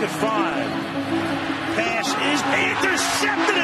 at 0.00 0.10
five. 0.10 0.70
Pass 1.76 2.08
is 2.08 2.40
intercepted 2.70 3.63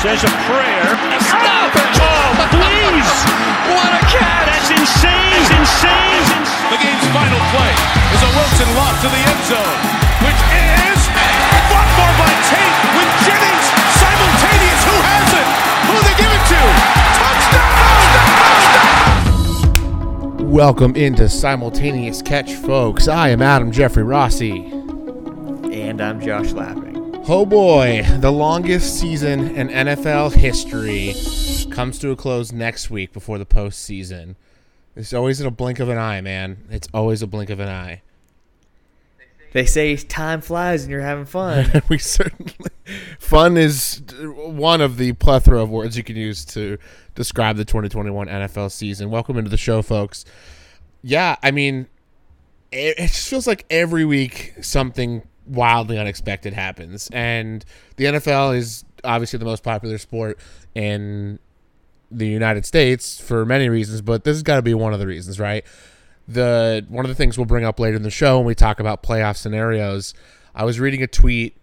Says 0.00 0.24
a 0.24 0.32
prayer. 0.48 0.88
Stop 1.28 1.76
it! 1.76 2.00
Oh, 2.00 2.32
please. 2.56 3.12
What 3.68 3.92
a 3.92 4.00
catch! 4.08 4.48
That's 4.48 4.72
insane. 4.72 5.36
It's 5.36 5.52
insane. 5.52 6.24
The 6.72 6.80
game's 6.80 7.04
final 7.12 7.36
play 7.52 7.68
is 8.16 8.20
a 8.24 8.30
Wilson 8.32 8.72
lock 8.80 8.96
to 9.04 9.12
the 9.12 9.20
end 9.20 9.44
zone, 9.44 9.76
which 10.24 10.40
is 10.56 11.04
fought 11.68 11.90
for 12.00 12.08
by 12.16 12.32
Tate 12.48 12.80
with 12.96 13.12
Jennings 13.28 13.66
simultaneous. 14.00 14.80
Who 14.88 14.96
has 15.04 15.36
it? 15.36 15.44
Who 15.92 16.00
they 16.00 16.16
give 16.16 16.32
it 16.32 16.48
to? 16.48 16.64
Touchdown! 20.40 20.50
Welcome 20.50 20.96
into 20.96 21.28
Simultaneous 21.28 22.22
Catch, 22.22 22.54
folks. 22.54 23.06
I 23.06 23.28
am 23.28 23.42
Adam 23.42 23.70
Jeffrey 23.70 24.04
Rossi. 24.04 24.72
And 25.70 26.00
I'm 26.00 26.22
Josh 26.22 26.52
Lapping. 26.52 26.79
Oh 27.32 27.46
boy, 27.46 28.02
the 28.18 28.32
longest 28.32 28.98
season 28.98 29.54
in 29.54 29.68
NFL 29.68 30.32
history 30.32 31.14
comes 31.72 32.00
to 32.00 32.10
a 32.10 32.16
close 32.16 32.50
next 32.50 32.90
week 32.90 33.12
before 33.12 33.38
the 33.38 33.46
postseason. 33.46 34.34
It's 34.96 35.12
always 35.12 35.40
in 35.40 35.46
a 35.46 35.52
blink 35.52 35.78
of 35.78 35.88
an 35.88 35.96
eye, 35.96 36.20
man. 36.22 36.64
It's 36.70 36.88
always 36.92 37.22
a 37.22 37.28
blink 37.28 37.48
of 37.48 37.60
an 37.60 37.68
eye. 37.68 38.02
They 39.52 39.64
say 39.64 39.94
time 39.96 40.40
flies 40.40 40.82
and 40.82 40.90
you're 40.90 41.02
having 41.02 41.24
fun. 41.24 41.70
we 41.88 41.98
certainly 41.98 42.52
fun 43.20 43.56
is 43.56 44.02
one 44.34 44.80
of 44.80 44.96
the 44.96 45.12
plethora 45.12 45.62
of 45.62 45.70
words 45.70 45.96
you 45.96 46.02
can 46.02 46.16
use 46.16 46.44
to 46.46 46.78
describe 47.14 47.56
the 47.56 47.64
2021 47.64 48.26
NFL 48.26 48.72
season. 48.72 49.08
Welcome 49.08 49.38
into 49.38 49.50
the 49.50 49.56
show, 49.56 49.82
folks. 49.82 50.24
Yeah, 51.00 51.36
I 51.44 51.52
mean, 51.52 51.86
it, 52.72 52.98
it 52.98 53.06
just 53.06 53.28
feels 53.28 53.46
like 53.46 53.66
every 53.70 54.04
week 54.04 54.54
something 54.62 55.22
wildly 55.50 55.98
unexpected 55.98 56.52
happens, 56.52 57.10
and 57.12 57.64
the 57.96 58.06
NFL 58.06 58.56
is 58.56 58.84
obviously 59.04 59.38
the 59.38 59.44
most 59.44 59.62
popular 59.62 59.98
sport 59.98 60.38
in 60.74 61.38
the 62.10 62.26
United 62.26 62.66
States 62.66 63.20
for 63.20 63.44
many 63.44 63.68
reasons, 63.68 64.00
but 64.00 64.24
this 64.24 64.36
has 64.36 64.42
got 64.42 64.56
to 64.56 64.62
be 64.62 64.74
one 64.74 64.92
of 64.92 64.98
the 64.98 65.06
reasons, 65.06 65.38
right? 65.38 65.64
the 66.30 66.86
one 66.88 67.04
of 67.04 67.08
the 67.08 67.14
things 67.14 67.36
we'll 67.36 67.44
bring 67.44 67.64
up 67.64 67.80
later 67.80 67.96
in 67.96 68.02
the 68.02 68.10
show 68.10 68.38
when 68.38 68.46
we 68.46 68.54
talk 68.54 68.80
about 68.80 69.02
playoff 69.02 69.36
scenarios. 69.36 70.14
I 70.54 70.64
was 70.64 70.78
reading 70.78 71.02
a 71.02 71.06
tweet 71.06 71.56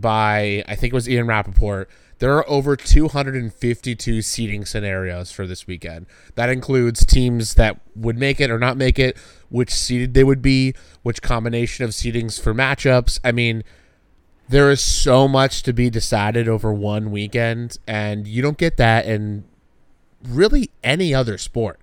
by 0.00 0.64
I 0.68 0.74
think 0.74 0.92
it 0.92 0.94
was 0.94 1.08
Ian 1.08 1.26
Rapoport. 1.26 1.88
There 2.18 2.34
are 2.36 2.48
over 2.48 2.76
252 2.76 4.22
seating 4.22 4.64
scenarios 4.64 5.32
for 5.32 5.46
this 5.46 5.66
weekend. 5.66 6.06
That 6.36 6.48
includes 6.48 7.04
teams 7.04 7.54
that 7.54 7.80
would 7.96 8.16
make 8.16 8.40
it 8.40 8.50
or 8.50 8.58
not 8.58 8.76
make 8.76 8.98
it, 8.98 9.16
which 9.48 9.72
seeded 9.72 10.14
they 10.14 10.24
would 10.24 10.40
be, 10.40 10.74
which 11.02 11.20
combination 11.22 11.84
of 11.84 11.90
seedings 11.90 12.40
for 12.40 12.54
matchups. 12.54 13.18
I 13.24 13.32
mean, 13.32 13.64
there 14.48 14.70
is 14.70 14.80
so 14.80 15.26
much 15.26 15.62
to 15.64 15.72
be 15.72 15.90
decided 15.90 16.48
over 16.48 16.72
one 16.72 17.10
weekend, 17.10 17.78
and 17.86 18.28
you 18.28 18.42
don't 18.42 18.58
get 18.58 18.76
that 18.76 19.06
in 19.06 19.44
really 20.22 20.70
any 20.82 21.14
other 21.14 21.36
sport. 21.36 21.80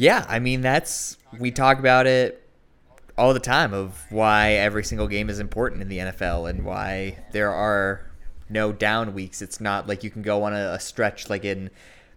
yeah, 0.00 0.24
I 0.30 0.38
mean 0.38 0.62
that's 0.62 1.18
we 1.38 1.50
talk 1.50 1.78
about 1.78 2.06
it 2.06 2.39
all 3.20 3.34
the 3.34 3.38
time 3.38 3.74
of 3.74 4.06
why 4.08 4.52
every 4.52 4.82
single 4.82 5.06
game 5.06 5.28
is 5.28 5.38
important 5.38 5.82
in 5.82 5.88
the 5.88 5.98
NFL 5.98 6.48
and 6.48 6.64
why 6.64 7.18
there 7.32 7.52
are 7.52 8.10
no 8.48 8.72
down 8.72 9.12
weeks. 9.12 9.42
It's 9.42 9.60
not 9.60 9.86
like 9.86 10.02
you 10.02 10.10
can 10.10 10.22
go 10.22 10.44
on 10.44 10.54
a, 10.54 10.72
a 10.72 10.80
stretch 10.80 11.28
like 11.28 11.44
in 11.44 11.68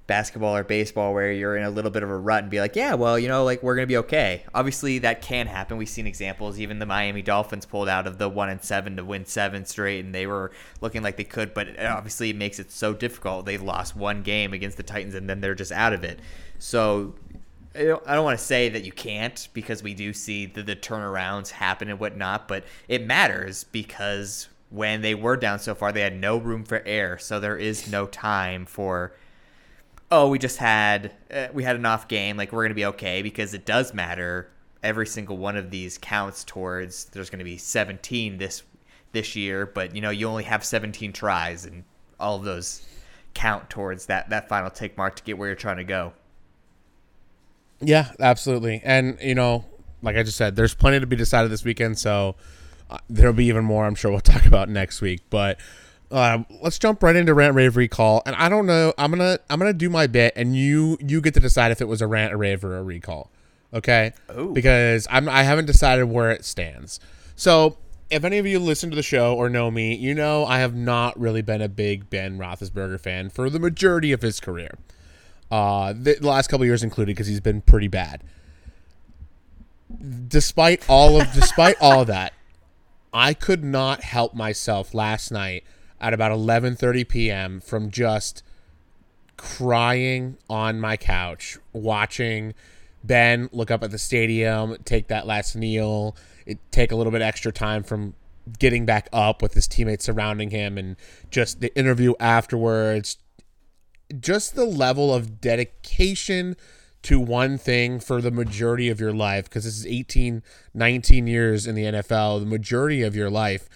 basketball 0.07 0.55
or 0.55 0.63
baseball 0.63 1.13
where 1.13 1.33
you're 1.33 1.57
in 1.57 1.65
a 1.65 1.69
little 1.69 1.91
bit 1.91 2.03
of 2.03 2.09
a 2.09 2.17
rut 2.17 2.43
and 2.43 2.49
be 2.49 2.61
like, 2.61 2.77
yeah, 2.77 2.93
well, 2.93 3.19
you 3.19 3.27
know, 3.27 3.43
like 3.43 3.61
we're 3.61 3.75
gonna 3.75 3.85
be 3.85 3.97
okay. 3.97 4.45
Obviously, 4.53 4.99
that 4.99 5.21
can 5.21 5.47
happen. 5.47 5.75
We've 5.75 5.89
seen 5.89 6.07
examples. 6.07 6.57
Even 6.57 6.79
the 6.79 6.85
Miami 6.85 7.21
Dolphins 7.21 7.65
pulled 7.65 7.89
out 7.89 8.07
of 8.07 8.17
the 8.17 8.29
one 8.29 8.49
and 8.49 8.63
seven 8.63 8.95
to 8.95 9.03
win 9.03 9.25
seven 9.25 9.65
straight, 9.65 10.05
and 10.05 10.15
they 10.15 10.25
were 10.25 10.51
looking 10.79 11.03
like 11.03 11.17
they 11.17 11.25
could. 11.25 11.53
But 11.53 11.67
it 11.67 11.85
obviously, 11.85 12.29
it 12.29 12.37
makes 12.37 12.59
it 12.59 12.71
so 12.71 12.93
difficult. 12.93 13.45
They 13.45 13.57
lost 13.57 13.93
one 13.93 14.23
game 14.23 14.53
against 14.53 14.77
the 14.77 14.83
Titans, 14.83 15.15
and 15.15 15.29
then 15.29 15.41
they're 15.41 15.53
just 15.53 15.73
out 15.73 15.91
of 15.91 16.05
it. 16.05 16.21
So. 16.59 17.15
I 17.75 17.83
don't, 17.85 18.23
want 18.23 18.37
to 18.37 18.45
say 18.45 18.69
that 18.69 18.83
you 18.83 18.91
can't 18.91 19.47
because 19.53 19.81
we 19.81 19.95
do 19.95 20.13
see 20.13 20.45
the, 20.45 20.61
the 20.61 20.75
turnarounds 20.75 21.49
happen 21.49 21.89
and 21.89 21.99
whatnot, 21.99 22.47
but 22.47 22.65
it 22.87 23.05
matters 23.05 23.63
because 23.63 24.47
when 24.69 25.01
they 25.01 25.15
were 25.15 25.37
down 25.37 25.57
so 25.57 25.73
far, 25.73 25.91
they 25.91 26.01
had 26.01 26.15
no 26.15 26.37
room 26.37 26.65
for 26.65 26.83
error. 26.85 27.17
So 27.17 27.39
there 27.39 27.57
is 27.57 27.89
no 27.91 28.05
time 28.05 28.65
for 28.65 29.13
oh, 30.11 30.27
we 30.27 30.37
just 30.37 30.57
had 30.57 31.11
uh, 31.33 31.47
we 31.53 31.63
had 31.63 31.75
an 31.75 31.85
off 31.85 32.07
game, 32.07 32.37
like 32.37 32.51
we're 32.51 32.63
gonna 32.63 32.75
be 32.75 32.85
okay 32.85 33.23
because 33.23 33.53
it 33.55 33.65
does 33.65 33.93
matter. 33.93 34.49
Every 34.83 35.07
single 35.07 35.37
one 35.37 35.57
of 35.57 35.71
these 35.71 35.97
counts 35.97 36.43
towards 36.43 37.05
there's 37.05 37.31
gonna 37.31 37.43
be 37.43 37.57
17 37.57 38.37
this 38.37 38.63
this 39.11 39.35
year, 39.35 39.65
but 39.65 39.95
you 39.95 40.01
know 40.01 40.11
you 40.11 40.27
only 40.27 40.43
have 40.43 40.63
17 40.63 41.13
tries, 41.13 41.65
and 41.65 41.83
all 42.19 42.35
of 42.35 42.43
those 42.43 42.85
count 43.33 43.69
towards 43.71 44.05
that 44.05 44.29
that 44.29 44.47
final 44.47 44.69
take 44.69 44.95
mark 44.97 45.15
to 45.15 45.23
get 45.23 45.37
where 45.37 45.49
you're 45.49 45.55
trying 45.55 45.77
to 45.77 45.83
go. 45.83 46.13
Yeah, 47.81 48.11
absolutely. 48.19 48.81
And, 48.83 49.17
you 49.21 49.35
know, 49.35 49.65
like 50.01 50.15
I 50.15 50.23
just 50.23 50.37
said, 50.37 50.55
there's 50.55 50.73
plenty 50.73 50.99
to 50.99 51.07
be 51.07 51.15
decided 51.15 51.51
this 51.51 51.63
weekend. 51.63 51.97
So 51.97 52.35
uh, 52.89 52.97
there'll 53.09 53.33
be 53.33 53.45
even 53.45 53.65
more, 53.65 53.85
I'm 53.85 53.95
sure 53.95 54.11
we'll 54.11 54.19
talk 54.21 54.45
about 54.45 54.69
next 54.69 55.01
week. 55.01 55.21
But 55.29 55.59
uh, 56.11 56.43
let's 56.61 56.77
jump 56.77 57.01
right 57.01 57.15
into 57.15 57.33
rant 57.33 57.55
rave 57.55 57.75
recall. 57.75 58.21
And 58.25 58.35
I 58.35 58.47
don't 58.47 58.67
know, 58.67 58.93
I'm 58.97 59.09
gonna 59.09 59.39
I'm 59.49 59.57
gonna 59.57 59.73
do 59.73 59.89
my 59.89 60.05
bit, 60.05 60.33
and 60.35 60.55
you 60.55 60.97
you 61.01 61.19
get 61.21 61.33
to 61.33 61.39
decide 61.39 61.71
if 61.71 61.81
it 61.81 61.87
was 61.87 62.01
a 62.01 62.07
rant, 62.07 62.33
a 62.33 62.37
rave, 62.37 62.63
or 62.63 62.77
a 62.77 62.83
recall. 62.83 63.31
Okay? 63.73 64.13
Ooh. 64.37 64.53
Because 64.53 65.07
I'm 65.09 65.27
I 65.27 65.41
haven't 65.43 65.65
decided 65.65 66.05
where 66.05 66.29
it 66.29 66.45
stands. 66.45 66.99
So 67.35 67.77
if 68.11 68.23
any 68.23 68.37
of 68.37 68.45
you 68.45 68.59
listen 68.59 68.91
to 68.91 68.95
the 68.95 69.01
show 69.01 69.33
or 69.33 69.49
know 69.49 69.71
me, 69.71 69.95
you 69.95 70.13
know 70.13 70.45
I 70.45 70.59
have 70.59 70.75
not 70.75 71.19
really 71.19 71.41
been 71.41 71.61
a 71.61 71.69
big 71.69 72.11
Ben 72.11 72.37
Roethlisberger 72.37 72.99
fan 72.99 73.31
for 73.31 73.49
the 73.49 73.59
majority 73.59 74.11
of 74.11 74.21
his 74.21 74.39
career 74.39 74.77
uh, 75.53 75.93
the 75.93 76.17
last 76.21 76.47
couple 76.47 76.65
years 76.65 76.81
included 76.81 77.11
because 77.11 77.27
he's 77.27 77.39
been 77.39 77.61
pretty 77.61 77.87
bad. 77.87 78.23
Despite 80.27 80.83
all 80.89 81.21
of 81.21 81.31
despite 81.31 81.75
all 81.79 82.05
that, 82.05 82.33
I 83.13 83.35
could 83.35 83.63
not 83.63 84.01
help 84.01 84.33
myself 84.33 84.95
last 84.95 85.29
night 85.29 85.63
at 86.01 86.11
about 86.11 86.31
11:30 86.31 87.07
p.m. 87.07 87.61
from 87.61 87.91
just 87.91 88.41
crying 89.37 90.37
on 90.49 90.79
my 90.79 90.97
couch 90.97 91.59
watching 91.71 92.55
Ben 93.03 93.47
look 93.51 93.69
up 93.69 93.83
at 93.83 93.91
the 93.91 93.99
stadium, 93.99 94.75
take 94.85 95.07
that 95.09 95.27
last 95.27 95.55
kneel, 95.55 96.17
it 96.47 96.57
take 96.71 96.91
a 96.91 96.95
little 96.95 97.11
bit 97.11 97.21
extra 97.21 97.51
time 97.51 97.83
from 97.83 98.15
getting 98.57 98.87
back 98.87 99.07
up 99.13 99.43
with 99.43 99.53
his 99.53 99.67
teammates 99.67 100.03
surrounding 100.03 100.49
him 100.49 100.79
and 100.79 100.95
just 101.29 101.61
the 101.61 101.75
interview 101.77 102.15
afterwards, 102.19 103.17
just 104.19 104.55
the 104.55 104.65
level 104.65 105.13
of 105.13 105.41
dedication 105.41 106.55
to 107.03 107.19
one 107.19 107.57
thing 107.57 107.99
for 107.99 108.21
the 108.21 108.31
majority 108.31 108.89
of 108.89 108.99
your 108.99 109.13
life 109.13 109.45
because 109.45 109.65
this 109.65 109.77
is 109.77 109.85
18 109.85 110.41
19 110.73 111.27
years 111.27 111.67
in 111.67 111.75
the 111.75 111.83
NFL 111.83 112.39
the 112.39 112.45
majority 112.45 113.01
of 113.01 113.15
your 113.15 113.29
life 113.29 113.69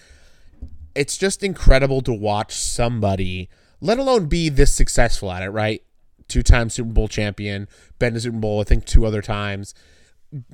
it's 0.94 1.16
just 1.16 1.42
incredible 1.42 2.00
to 2.00 2.12
watch 2.12 2.54
somebody 2.54 3.48
let 3.80 3.98
alone 3.98 4.26
be 4.26 4.48
this 4.48 4.74
successful 4.74 5.30
at 5.30 5.42
it 5.42 5.50
right? 5.50 5.82
Two-time 6.26 6.68
Super 6.68 6.92
Bowl 6.92 7.08
champion 7.08 7.68
been 7.98 8.14
to 8.14 8.20
Super 8.20 8.38
Bowl 8.38 8.60
I 8.60 8.64
think 8.64 8.84
two 8.84 9.06
other 9.06 9.22
times. 9.22 9.74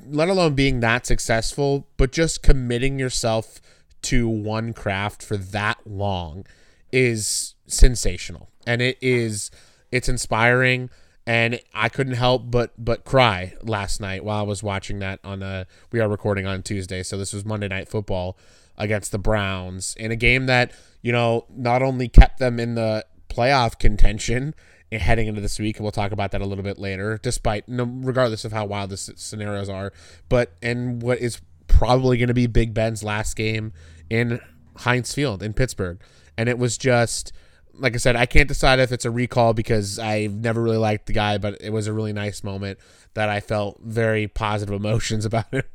Let 0.06 0.28
alone 0.28 0.54
being 0.54 0.80
that 0.80 1.06
successful 1.06 1.88
but 1.96 2.12
just 2.12 2.42
committing 2.42 2.98
yourself 2.98 3.60
to 4.02 4.28
one 4.28 4.72
craft 4.72 5.22
for 5.22 5.36
that 5.36 5.78
long 5.86 6.44
is 6.92 7.54
sensational. 7.66 8.50
And 8.66 8.80
it 8.82 8.98
is 9.00 9.50
it's 9.90 10.08
inspiring 10.08 10.90
and 11.26 11.60
I 11.72 11.88
couldn't 11.88 12.14
help 12.14 12.50
but 12.50 12.72
but 12.82 13.04
cry 13.04 13.54
last 13.62 14.00
night 14.00 14.24
while 14.24 14.40
I 14.40 14.42
was 14.42 14.62
watching 14.62 14.98
that 14.98 15.20
on 15.24 15.42
a 15.42 15.66
we 15.90 16.00
are 16.00 16.08
recording 16.08 16.46
on 16.46 16.62
Tuesday. 16.62 17.02
So 17.02 17.16
this 17.16 17.32
was 17.32 17.44
Monday 17.44 17.68
night 17.68 17.88
football 17.88 18.38
against 18.76 19.12
the 19.12 19.18
Browns 19.18 19.94
in 19.98 20.10
a 20.10 20.16
game 20.16 20.46
that 20.46 20.72
you 21.02 21.12
know 21.12 21.46
not 21.48 21.82
only 21.82 22.08
kept 22.08 22.38
them 22.38 22.58
in 22.58 22.74
the 22.74 23.04
playoff 23.28 23.78
contention 23.78 24.54
heading 24.92 25.26
into 25.26 25.40
this 25.40 25.58
week 25.58 25.76
and 25.76 25.84
we'll 25.84 25.90
talk 25.90 26.12
about 26.12 26.30
that 26.30 26.40
a 26.40 26.46
little 26.46 26.62
bit 26.62 26.78
later 26.78 27.18
despite 27.20 27.64
regardless 27.66 28.44
of 28.44 28.52
how 28.52 28.64
wild 28.64 28.90
the 28.90 28.96
scenarios 28.96 29.68
are 29.68 29.92
but 30.28 30.52
and 30.62 31.02
what 31.02 31.18
is 31.18 31.40
probably 31.66 32.16
going 32.16 32.28
to 32.28 32.34
be 32.34 32.46
Big 32.46 32.72
Ben's 32.72 33.02
last 33.02 33.34
game 33.34 33.72
in 34.08 34.40
Heinz 34.78 35.12
Field 35.12 35.42
in 35.42 35.52
Pittsburgh. 35.52 36.00
And 36.36 36.48
it 36.48 36.58
was 36.58 36.78
just 36.78 37.32
like 37.78 37.94
I 37.94 37.98
said, 37.98 38.16
I 38.16 38.26
can't 38.26 38.48
decide 38.48 38.78
if 38.78 38.92
it's 38.92 39.04
a 39.04 39.10
recall 39.10 39.52
because 39.54 39.98
I've 39.98 40.34
never 40.34 40.62
really 40.62 40.76
liked 40.76 41.06
the 41.06 41.12
guy, 41.12 41.38
but 41.38 41.60
it 41.60 41.70
was 41.70 41.86
a 41.86 41.92
really 41.92 42.12
nice 42.12 42.44
moment 42.44 42.78
that 43.14 43.28
I 43.28 43.40
felt 43.40 43.80
very 43.80 44.28
positive 44.28 44.74
emotions 44.80 45.24
about 45.24 45.52
it. 45.52 45.68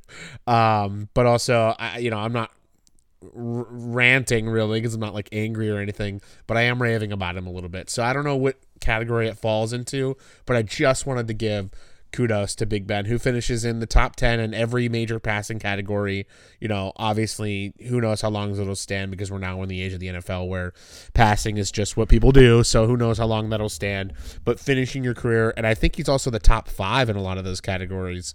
Um, 0.47 1.09
but 1.13 1.25
also, 1.25 1.75
I, 1.77 1.99
you 1.99 2.09
know, 2.09 2.19
I'm 2.19 2.33
not 2.33 2.51
r- 3.23 3.65
ranting 3.69 4.49
really 4.49 4.79
because 4.79 4.93
I'm 4.93 5.01
not 5.01 5.13
like 5.13 5.29
angry 5.31 5.69
or 5.69 5.79
anything, 5.79 6.21
but 6.47 6.57
I 6.57 6.63
am 6.63 6.81
raving 6.81 7.11
about 7.11 7.35
him 7.35 7.47
a 7.47 7.51
little 7.51 7.69
bit. 7.69 7.89
So 7.89 8.03
I 8.03 8.13
don't 8.13 8.23
know 8.23 8.37
what 8.37 8.57
category 8.79 9.27
it 9.27 9.37
falls 9.37 9.73
into, 9.73 10.17
but 10.45 10.55
I 10.55 10.61
just 10.61 11.05
wanted 11.05 11.27
to 11.27 11.33
give 11.33 11.69
kudos 12.11 12.55
to 12.55 12.65
Big 12.65 12.87
Ben, 12.87 13.05
who 13.05 13.19
finishes 13.19 13.63
in 13.65 13.79
the 13.79 13.85
top 13.85 14.15
10 14.15 14.39
in 14.39 14.53
every 14.53 14.89
major 14.89 15.19
passing 15.19 15.59
category. 15.59 16.27
You 16.59 16.67
know, 16.67 16.91
obviously, 16.95 17.73
who 17.87 18.01
knows 18.01 18.21
how 18.21 18.29
long 18.29 18.51
it'll 18.51 18.75
stand 18.75 19.11
because 19.11 19.31
we're 19.31 19.37
now 19.37 19.61
in 19.61 19.69
the 19.69 19.81
age 19.81 19.93
of 19.93 19.99
the 19.99 20.07
NFL 20.07 20.47
where 20.47 20.73
passing 21.13 21.57
is 21.57 21.71
just 21.71 21.97
what 21.97 22.09
people 22.09 22.31
do. 22.31 22.63
So 22.63 22.87
who 22.87 22.97
knows 22.97 23.17
how 23.17 23.25
long 23.25 23.49
that'll 23.49 23.69
stand. 23.69 24.13
But 24.43 24.59
finishing 24.59 25.03
your 25.03 25.13
career, 25.13 25.53
and 25.55 25.65
I 25.67 25.73
think 25.73 25.95
he's 25.95 26.09
also 26.09 26.29
the 26.29 26.39
top 26.39 26.67
five 26.67 27.09
in 27.09 27.15
a 27.15 27.21
lot 27.21 27.37
of 27.37 27.43
those 27.43 27.61
categories, 27.61 28.33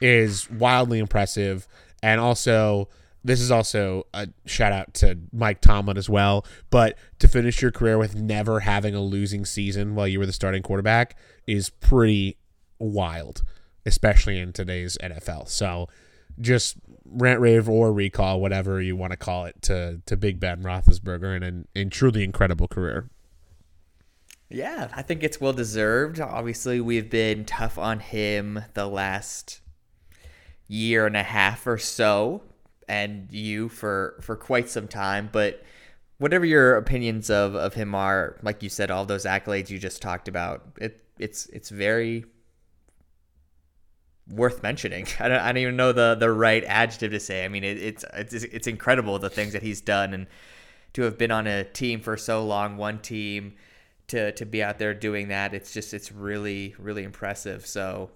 is 0.00 0.48
wildly 0.50 0.98
impressive. 0.98 1.66
And 2.02 2.20
also, 2.20 2.88
this 3.24 3.40
is 3.40 3.50
also 3.50 4.06
a 4.14 4.28
shout 4.44 4.72
out 4.72 4.94
to 4.94 5.18
Mike 5.32 5.60
Tomlin 5.60 5.96
as 5.96 6.08
well. 6.08 6.46
But 6.70 6.96
to 7.18 7.28
finish 7.28 7.60
your 7.60 7.72
career 7.72 7.98
with 7.98 8.14
never 8.14 8.60
having 8.60 8.94
a 8.94 9.00
losing 9.00 9.44
season 9.44 9.94
while 9.94 10.06
you 10.06 10.18
were 10.18 10.26
the 10.26 10.32
starting 10.32 10.62
quarterback 10.62 11.16
is 11.46 11.70
pretty 11.70 12.36
wild, 12.78 13.42
especially 13.84 14.38
in 14.38 14.52
today's 14.52 14.98
NFL. 15.02 15.48
So 15.48 15.88
just 16.40 16.76
rant, 17.04 17.40
rave, 17.40 17.68
or 17.68 17.92
recall, 17.92 18.40
whatever 18.40 18.80
you 18.80 18.96
want 18.96 19.12
to 19.12 19.16
call 19.16 19.46
it, 19.46 19.60
to 19.62 20.00
to 20.06 20.16
Big 20.16 20.40
Ben 20.40 20.62
Roethlisberger 20.62 21.34
and 21.34 21.44
an 21.44 21.68
in 21.74 21.90
truly 21.90 22.24
incredible 22.24 22.68
career. 22.68 23.08
Yeah, 24.48 24.88
I 24.94 25.02
think 25.02 25.22
it's 25.22 25.40
well 25.40 25.52
deserved. 25.52 26.20
Obviously, 26.20 26.80
we've 26.80 27.10
been 27.10 27.44
tough 27.44 27.78
on 27.78 27.98
him 28.00 28.62
the 28.74 28.86
last 28.86 29.60
year 30.68 31.06
and 31.06 31.16
a 31.16 31.22
half 31.22 31.66
or 31.66 31.78
so, 31.78 32.42
and 32.88 33.32
you 33.32 33.68
for 33.68 34.18
for 34.20 34.36
quite 34.36 34.68
some 34.68 34.88
time. 34.88 35.28
But 35.32 35.62
whatever 36.18 36.44
your 36.44 36.76
opinions 36.76 37.30
of 37.30 37.54
of 37.54 37.74
him 37.74 37.94
are, 37.94 38.38
like 38.42 38.62
you 38.62 38.68
said, 38.68 38.90
all 38.90 39.04
those 39.04 39.24
accolades 39.24 39.70
you 39.70 39.78
just 39.78 40.02
talked 40.02 40.28
about, 40.28 40.62
it 40.80 41.02
it's 41.18 41.46
it's 41.46 41.70
very 41.70 42.24
worth 44.28 44.62
mentioning. 44.62 45.06
I 45.20 45.28
don't, 45.28 45.40
I 45.40 45.46
don't 45.48 45.58
even 45.58 45.76
know 45.76 45.92
the 45.92 46.16
the 46.18 46.30
right 46.30 46.64
adjective 46.64 47.12
to 47.12 47.20
say. 47.20 47.44
I 47.44 47.48
mean, 47.48 47.64
it, 47.64 47.78
it's 47.78 48.04
it's 48.14 48.34
it's 48.34 48.66
incredible 48.66 49.18
the 49.18 49.30
things 49.30 49.52
that 49.52 49.62
he's 49.62 49.80
done 49.80 50.14
and 50.14 50.26
to 50.94 51.02
have 51.02 51.18
been 51.18 51.30
on 51.30 51.46
a 51.46 51.64
team 51.64 52.00
for 52.00 52.16
so 52.16 52.44
long, 52.44 52.76
one 52.76 52.98
team 53.00 53.54
to 54.08 54.32
to 54.32 54.46
be 54.46 54.62
out 54.62 54.78
there 54.78 54.94
doing 54.94 55.28
that. 55.28 55.54
It's 55.54 55.72
just 55.72 55.94
it's 55.94 56.12
really 56.12 56.74
really 56.78 57.04
impressive. 57.04 57.66
So, 57.66 58.10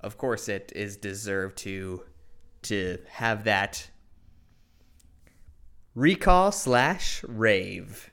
of 0.00 0.18
course, 0.18 0.48
it 0.48 0.72
is 0.74 0.96
deserved 0.96 1.56
to 1.58 2.02
to 2.62 2.98
have 3.08 3.44
that 3.44 3.88
recall 5.94 6.52
slash 6.52 7.24
rave. 7.26 8.10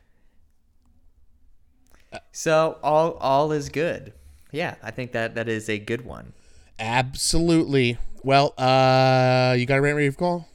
So 2.31 2.79
all 2.81 3.13
all 3.13 3.51
is 3.51 3.69
good. 3.69 4.13
Yeah, 4.51 4.75
I 4.81 4.91
think 4.91 5.11
that 5.11 5.35
that 5.35 5.49
is 5.49 5.69
a 5.69 5.77
good 5.77 6.05
one. 6.05 6.33
Absolutely. 6.79 7.97
Well, 8.23 8.53
uh, 8.57 9.55
you 9.57 9.65
got 9.65 9.77
a 9.77 9.81
rant 9.81 9.97
rave 9.97 10.17
call? 10.17 10.47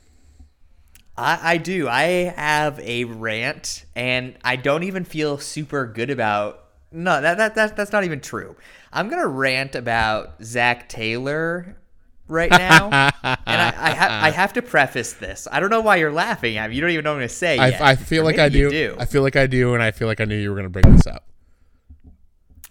I, 1.17 1.53
I 1.53 1.57
do. 1.59 1.89
I 1.89 2.03
have 2.37 2.81
a 2.81 3.05
rant, 3.05 3.85
and 3.95 4.37
I 4.43 4.57
don't 4.57 4.83
even 4.83 5.05
feel 5.05 5.39
super 5.39 5.87
good 5.87 6.11
about. 6.11 6.65
No, 6.93 7.21
that, 7.21 7.39
that, 7.39 7.55
that 7.55 7.77
that's 7.77 7.93
not 7.93 8.05
even 8.05 8.21
true. 8.21 8.57
I'm 8.93 9.09
gonna 9.09 9.29
rant 9.29 9.77
about 9.77 10.43
Zac 10.43 10.89
Taylor 10.89 11.77
right 12.27 12.51
now, 12.51 12.87
and 13.23 13.47
I 13.47 13.75
I, 13.77 13.91
ha- 13.95 14.21
I, 14.23 14.31
have 14.31 14.55
to 14.55 14.63
preface 14.63 15.13
this. 15.13 15.47
I 15.53 15.61
don't 15.61 15.71
know 15.71 15.83
why 15.83 15.97
you're 15.97 16.13
laughing 16.13 16.57
at 16.57 16.71
me. 16.71 16.77
You 16.77 16.81
don't 16.81 16.91
even 16.91 17.05
know 17.05 17.11
what 17.11 17.17
I'm 17.17 17.21
gonna 17.21 17.29
say. 17.29 17.59
I, 17.59 17.91
I 17.91 17.95
feel 17.95 18.25
like 18.25 18.39
I 18.39 18.49
do. 18.49 18.71
do. 18.71 18.97
I 18.99 19.05
feel 19.05 19.23
like 19.23 19.37
I 19.37 19.47
do, 19.47 19.75
and 19.75 19.83
I 19.83 19.93
feel 19.93 20.09
like 20.09 20.21
I 20.21 20.25
knew 20.25 20.37
you 20.37 20.51
were 20.51 20.57
gonna 20.57 20.71
bring 20.71 20.91
this 20.91 21.07
up. 21.07 21.30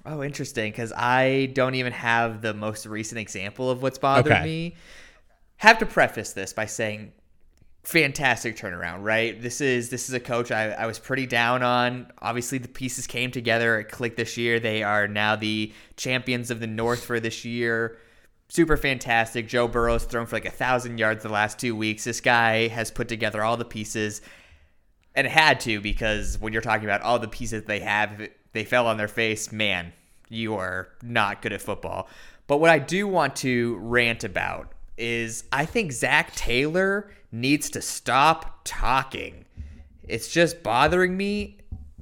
Oh, 0.10 0.24
interesting. 0.24 0.72
Because 0.72 0.92
I 0.92 1.52
don't 1.54 1.76
even 1.76 1.94
have 1.94 2.42
the 2.42 2.54
most 2.54 2.86
recent 2.88 3.20
example 3.20 3.70
of 3.70 3.84
what's 3.84 4.00
bothered 4.00 4.34
okay. 4.34 4.44
me. 4.44 4.76
Have 5.58 5.78
to 5.80 5.86
preface 5.86 6.34
this 6.34 6.52
by 6.52 6.66
saying, 6.66 7.12
fantastic 7.84 8.58
turnaround, 8.58 9.04
right? 9.04 9.42
This 9.42 9.62
is 9.62 9.90
this 9.90 10.10
is 10.10 10.16
a 10.16 10.20
coach 10.20 10.52
I, 10.52 10.72
I 10.72 10.86
was 10.86 11.00
pretty 11.00 11.26
down 11.26 11.64
on. 11.64 12.12
Obviously, 12.22 12.58
the 12.58 12.68
pieces 12.68 13.08
came 13.08 13.32
together. 13.32 13.80
It 13.80 13.86
clicked 13.86 14.18
this 14.18 14.38
year. 14.38 14.60
They 14.60 14.84
are 14.84 15.08
now 15.08 15.36
the 15.36 15.74
champions 15.96 16.52
of 16.52 16.60
the 16.60 16.68
North 16.68 17.04
for 17.04 17.20
this 17.20 17.46
year. 17.46 17.98
Super 18.48 18.78
fantastic. 18.78 19.48
Joe 19.48 19.68
Burrow's 19.68 20.06
thrown 20.06 20.26
for 20.26 20.36
like 20.36 20.46
a 20.46 20.52
thousand 20.52 20.98
yards 20.98 21.24
the 21.24 21.30
last 21.30 21.60
two 21.60 21.76
weeks. 21.76 22.04
This 22.04 22.22
guy 22.22 22.68
has 22.68 22.90
put 22.90 23.08
together 23.08 23.44
all 23.44 23.58
the 23.58 23.66
pieces, 23.66 24.22
and 25.16 25.28
it 25.28 25.32
had 25.32 25.60
to 25.62 25.82
because 25.82 26.40
when 26.40 26.54
you're 26.54 26.62
talking 26.62 26.86
about 26.86 27.02
all 27.02 27.20
the 27.20 27.28
pieces 27.28 27.64
they 27.66 27.80
have, 27.80 28.28
they 28.54 28.64
fell 28.64 28.88
on 28.88 28.98
their 28.98 29.08
face. 29.08 29.52
Man, 29.52 29.94
you 30.30 30.56
are 30.56 30.90
not 31.02 31.42
good 31.42 31.54
at 31.54 31.62
football. 31.62 32.08
But 32.48 32.58
what 32.58 32.70
I 32.70 32.80
do 32.80 33.08
want 33.08 33.36
to 33.38 33.78
rant 33.78 34.24
about 34.24 34.72
is 34.98 35.44
I 35.52 35.66
think 35.66 35.92
Zac 35.92 36.36
Taylor 36.36 37.12
needs 37.32 37.70
to 37.72 37.82
stop 37.82 38.62
talking. 38.64 39.46
It's 40.04 40.28
just 40.32 40.64
bothering 40.64 41.16
me 41.16 41.58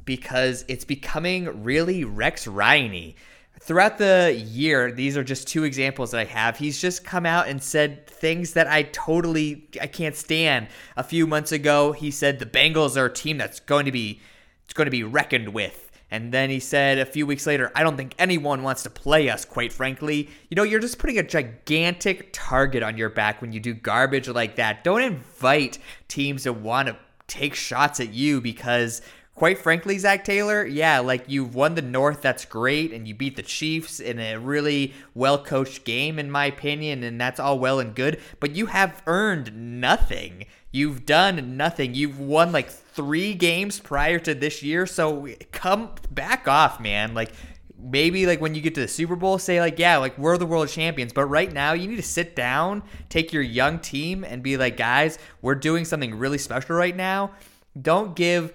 because 0.06 0.63
it's 0.68 0.86
becoming 0.86 1.63
really 1.63 2.04
Rex 2.04 2.48
Ryany. 2.48 3.16
Throughout 3.60 3.98
the 3.98 4.34
year, 4.48 4.92
these 4.92 5.18
are 5.18 5.24
just 5.24 5.48
two 5.48 5.66
examples 5.66 6.12
that 6.12 6.20
I 6.20 6.25
have. 6.25 6.58
He's 6.58 6.80
just 6.80 7.04
come 7.04 7.25
out 7.25 7.50
and 7.50 7.62
said 7.62 8.08
things 8.08 8.54
that 8.54 8.68
I 8.68 8.84
totally 8.84 9.68
I 9.82 9.88
can't 9.88 10.16
stand. 10.16 10.68
A 10.96 11.04
few 11.04 11.28
months 11.28 11.51
ago, 11.51 11.92
he 11.92 12.10
said 12.10 12.40
the 12.40 12.46
Bengals 12.46 12.96
are 12.96 13.08
a 13.08 13.13
team 13.13 13.38
that's 13.38 13.60
going 13.60 13.86
to 13.86 13.92
be 13.92 14.22
it's 14.63 14.74
going 14.74 14.86
to 14.86 14.92
be 14.92 15.04
reckoned 15.04 15.50
with 15.50 15.87
and 16.10 16.34
then 16.34 16.50
he 16.50 16.60
said 16.60 16.98
a 16.98 17.06
few 17.06 17.26
weeks 17.28 17.46
later, 17.46 17.72
I 17.76 17.84
don't 17.84 17.98
think 17.98 18.16
anyone 18.18 18.64
wants 18.64 18.84
to 18.84 18.90
play 18.90 19.30
us, 19.30 19.44
quite 19.44 19.74
frankly. 19.74 20.30
You 20.50 20.56
know, 20.56 20.64
you're 20.64 20.80
just 20.80 21.00
putting 21.00 21.18
a 21.18 21.24
gigantic 21.24 22.30
target 22.32 22.82
on 22.82 22.98
your 22.98 23.10
back 23.10 23.42
when 23.42 23.52
you 23.52 23.60
do 23.60 23.74
garbage 23.74 24.30
like 24.30 24.56
that. 24.56 24.84
Don't 24.84 25.02
invite 25.02 25.80
teams 26.08 26.44
to 26.44 26.54
want 26.54 26.88
to 26.88 26.98
take 27.28 27.56
shots 27.56 28.00
at 28.00 28.14
you 28.14 28.40
because, 28.40 29.02
quite 29.38 29.60
frankly, 29.60 30.00
Zac 30.00 30.25
Taylor, 30.25 30.65
yeah, 30.65 30.98
like 30.98 31.25
you've 31.27 31.53
won 31.53 31.75
the 31.75 31.82
North, 31.84 32.24
that's 32.24 32.44
great, 32.44 32.91
and 32.91 33.08
you 33.08 33.13
beat 33.13 33.36
the 33.36 33.44
Chiefs 33.44 34.00
in 34.00 34.20
a 34.20 34.38
really 34.38 34.96
well 35.13 35.41
coached 35.41 35.86
game, 35.86 36.17
in 36.17 36.32
my 36.32 36.46
opinion, 36.46 37.03
and 37.03 37.22
that's 37.22 37.39
all 37.39 37.60
well 37.60 37.79
and 37.79 37.94
good, 37.94 38.20
but 38.39 38.56
you 38.56 38.65
have 38.65 39.03
earned 39.06 39.79
nothing. 39.79 40.46
You've 40.72 41.06
done 41.06 41.56
nothing. 41.56 41.94
You've 41.94 42.20
won 42.20 42.51
like 42.51 42.67
three 42.67 43.36
games 43.36 43.79
prior 43.79 44.17
to 44.20 44.34
this 44.34 44.63
year. 44.63 44.88
So 44.88 45.27
come 45.51 45.91
back 46.10 46.48
off, 46.48 46.79
man. 46.79 47.13
Like 47.13 47.32
maybe 47.79 48.25
like 48.25 48.41
when 48.41 48.56
you 48.56 48.62
get 48.62 48.74
to 48.75 48.82
the 48.82 48.88
Super 48.88 49.15
Bowl, 49.15 49.38
say 49.38 49.60
like, 49.60 49.77
yeah, 49.77 49.98
like 49.98 50.17
we're 50.17 50.39
the 50.39 50.48
world 50.48 50.67
champions. 50.67 51.13
But 51.13 51.25
right 51.25 51.53
now, 51.53 51.74
you 51.74 51.88
need 51.88 51.98
to 51.98 52.01
sit 52.01 52.36
down, 52.36 52.82
take 53.08 53.32
your 53.32 53.44
young 53.44 53.77
team, 53.77 54.24
and 54.24 54.41
be 54.41 54.58
like, 54.58 54.77
guys, 54.77 55.20
we're 55.44 55.56
doing 55.56 55.86
something 55.86 56.17
really 56.17 56.39
special 56.39 56.75
right 56.75 56.96
now. 56.96 57.34
Don't 57.79 58.15
give 58.15 58.51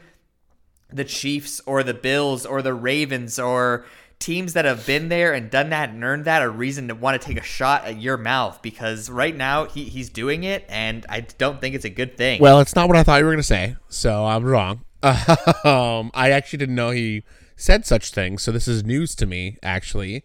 the 0.93 1.05
Chiefs 1.05 1.61
or 1.67 1.83
the 1.83 1.95
Bills 1.95 2.47
or 2.47 2.63
the 2.63 2.75
Ravens 2.75 3.39
or 3.39 3.85
teams 4.23 4.53
that 4.53 4.65
have 4.65 4.87
been 4.87 5.09
there 5.09 5.33
and 5.33 5.51
done 5.51 5.71
that 5.71 5.91
and 5.91 6.03
earned 6.05 6.25
that 6.27 6.43
a 6.43 6.49
reason 6.49 6.89
to 6.89 6.95
want 6.95 7.21
to 7.21 7.27
take 7.27 7.37
a 7.37 7.43
shot 7.43 7.85
at 7.85 8.01
your 8.01 8.17
mouth 8.17 8.63
because 8.63 9.11
right 9.11 9.37
now 9.37 9.65
he, 9.65 9.85
he's 9.85 10.09
doing 10.09 10.45
it 10.45 10.65
and 10.69 11.05
I 11.09 11.21
don't 11.21 11.61
think 11.61 11.75
it's 11.75 11.85
a 11.85 11.91
good 11.91 12.17
thing. 12.17 12.41
Well, 12.41 12.61
it's 12.61 12.77
not 12.77 12.87
what 12.87 12.97
I 12.97 13.03
thought 13.03 13.19
you 13.19 13.25
were 13.25 13.33
going 13.33 13.39
to 13.39 13.43
say, 13.43 13.77
so 13.89 14.25
I'm 14.25 14.45
wrong. 14.45 14.85
um, 15.03 16.13
I 16.15 16.31
actually 16.31 16.59
didn't 16.59 16.77
know 16.77 16.91
he 16.91 17.25
said 17.57 17.85
such 17.85 18.13
things, 18.13 18.43
so 18.43 18.53
this 18.53 18.69
is 18.69 18.85
news 18.85 19.17
to 19.17 19.27
me, 19.27 19.59
actually. 19.63 20.25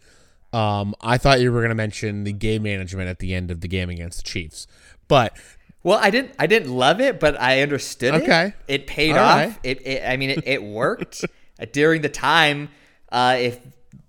Um, 0.54 0.94
I 1.02 1.18
thought 1.18 1.42
you 1.42 1.52
were 1.52 1.60
going 1.60 1.70
to 1.70 1.76
mention 1.76 2.24
the 2.24 2.34
game 2.34 2.64
management 2.64 3.10
at 3.10 3.20
the 3.20 3.34
end 3.34 3.50
of 3.50 3.62
the 3.62 3.68
game 3.68 3.90
against 3.90 4.20
the 4.20 4.24
Chiefs, 4.24 4.68
but 5.08 5.36
well, 5.84 6.00
I 6.02 6.10
didn't. 6.10 6.34
I 6.40 6.48
didn't 6.48 6.72
love 6.72 7.00
it, 7.00 7.20
but 7.20 7.40
I 7.40 7.62
understood 7.62 8.16
okay. 8.16 8.54
it. 8.68 8.82
It 8.82 8.88
paid 8.88 9.14
All 9.14 9.20
off. 9.20 9.38
Right. 9.38 9.60
It, 9.64 9.88
it. 9.88 10.04
I 10.06 10.18
mean, 10.18 10.32
it, 10.32 10.44
it 10.46 10.64
worked. 10.64 11.24
uh, 11.60 11.66
during 11.72 12.02
the 12.02 12.10
time, 12.10 12.70
uh, 13.12 13.38
if 13.40 13.60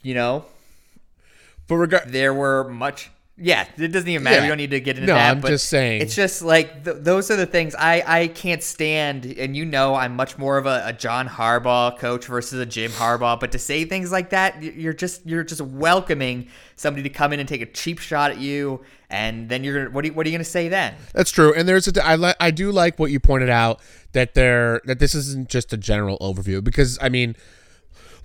you 0.03 0.15
know, 0.15 0.45
But 1.67 1.77
regard, 1.77 2.09
there 2.09 2.35
were 2.35 2.69
much. 2.69 3.11
Yeah, 3.40 3.66
it 3.76 3.92
doesn't 3.92 4.09
even 4.09 4.25
matter. 4.25 4.37
Yeah. 4.37 4.42
We 4.42 4.49
don't 4.49 4.57
need 4.59 4.71
to 4.73 4.80
get 4.80 4.97
into 4.97 5.07
No, 5.07 5.14
that. 5.14 5.30
I'm 5.30 5.40
but 5.40 5.49
just 5.49 5.68
saying. 5.68 6.02
It's 6.02 6.14
just 6.14 6.42
like 6.42 6.85
th- 6.85 6.97
those 7.00 7.30
are 7.30 7.37
the 7.37 7.47
things 7.47 7.75
I 7.76 8.02
I 8.04 8.26
can't 8.28 8.62
stand. 8.62 9.25
And 9.26 9.57
you 9.57 9.64
know, 9.64 9.95
I'm 9.95 10.16
much 10.16 10.37
more 10.38 10.59
of 10.59 10.66
a, 10.66 10.83
a 10.87 10.92
John 10.92 11.28
Harbaugh 11.28 11.97
coach 11.99 12.26
versus 12.26 12.59
a 12.59 12.66
Jim 12.66 12.90
Harbaugh. 12.90 13.38
But 13.38 13.52
to 13.52 13.59
say 13.59 13.85
things 13.85 14.11
like 14.11 14.30
that, 14.30 14.61
you're 14.62 14.92
just 14.92 15.25
you're 15.25 15.45
just 15.45 15.61
welcoming 15.61 16.49
somebody 16.75 17.02
to 17.04 17.11
come 17.11 17.33
in 17.33 17.38
and 17.40 17.49
take 17.49 17.61
a 17.61 17.66
cheap 17.66 17.99
shot 18.00 18.33
at 18.33 18.38
you, 18.38 18.80
and 19.09 19.49
then 19.49 19.62
you're 19.62 19.85
gonna 19.85 19.90
what 19.95 20.04
are 20.04 20.09
you, 20.09 20.14
what 20.14 20.26
are 20.26 20.30
you 20.30 20.35
gonna 20.37 20.45
say 20.45 20.68
then? 20.68 20.95
That's 21.12 21.30
true, 21.30 21.54
and 21.54 21.68
there's 21.68 21.87
a 21.87 22.04
I 22.04 22.16
li- 22.16 22.35
I 22.40 22.50
do 22.50 22.73
like 22.73 22.99
what 22.99 23.12
you 23.12 23.21
pointed 23.21 23.50
out 23.50 23.80
that 24.12 24.35
there 24.35 24.80
that 24.87 24.99
this 24.99 25.14
isn't 25.14 25.49
just 25.49 25.73
a 25.73 25.76
general 25.76 26.18
overview 26.18 26.62
because 26.64 26.99
I 27.00 27.09
mean, 27.09 27.37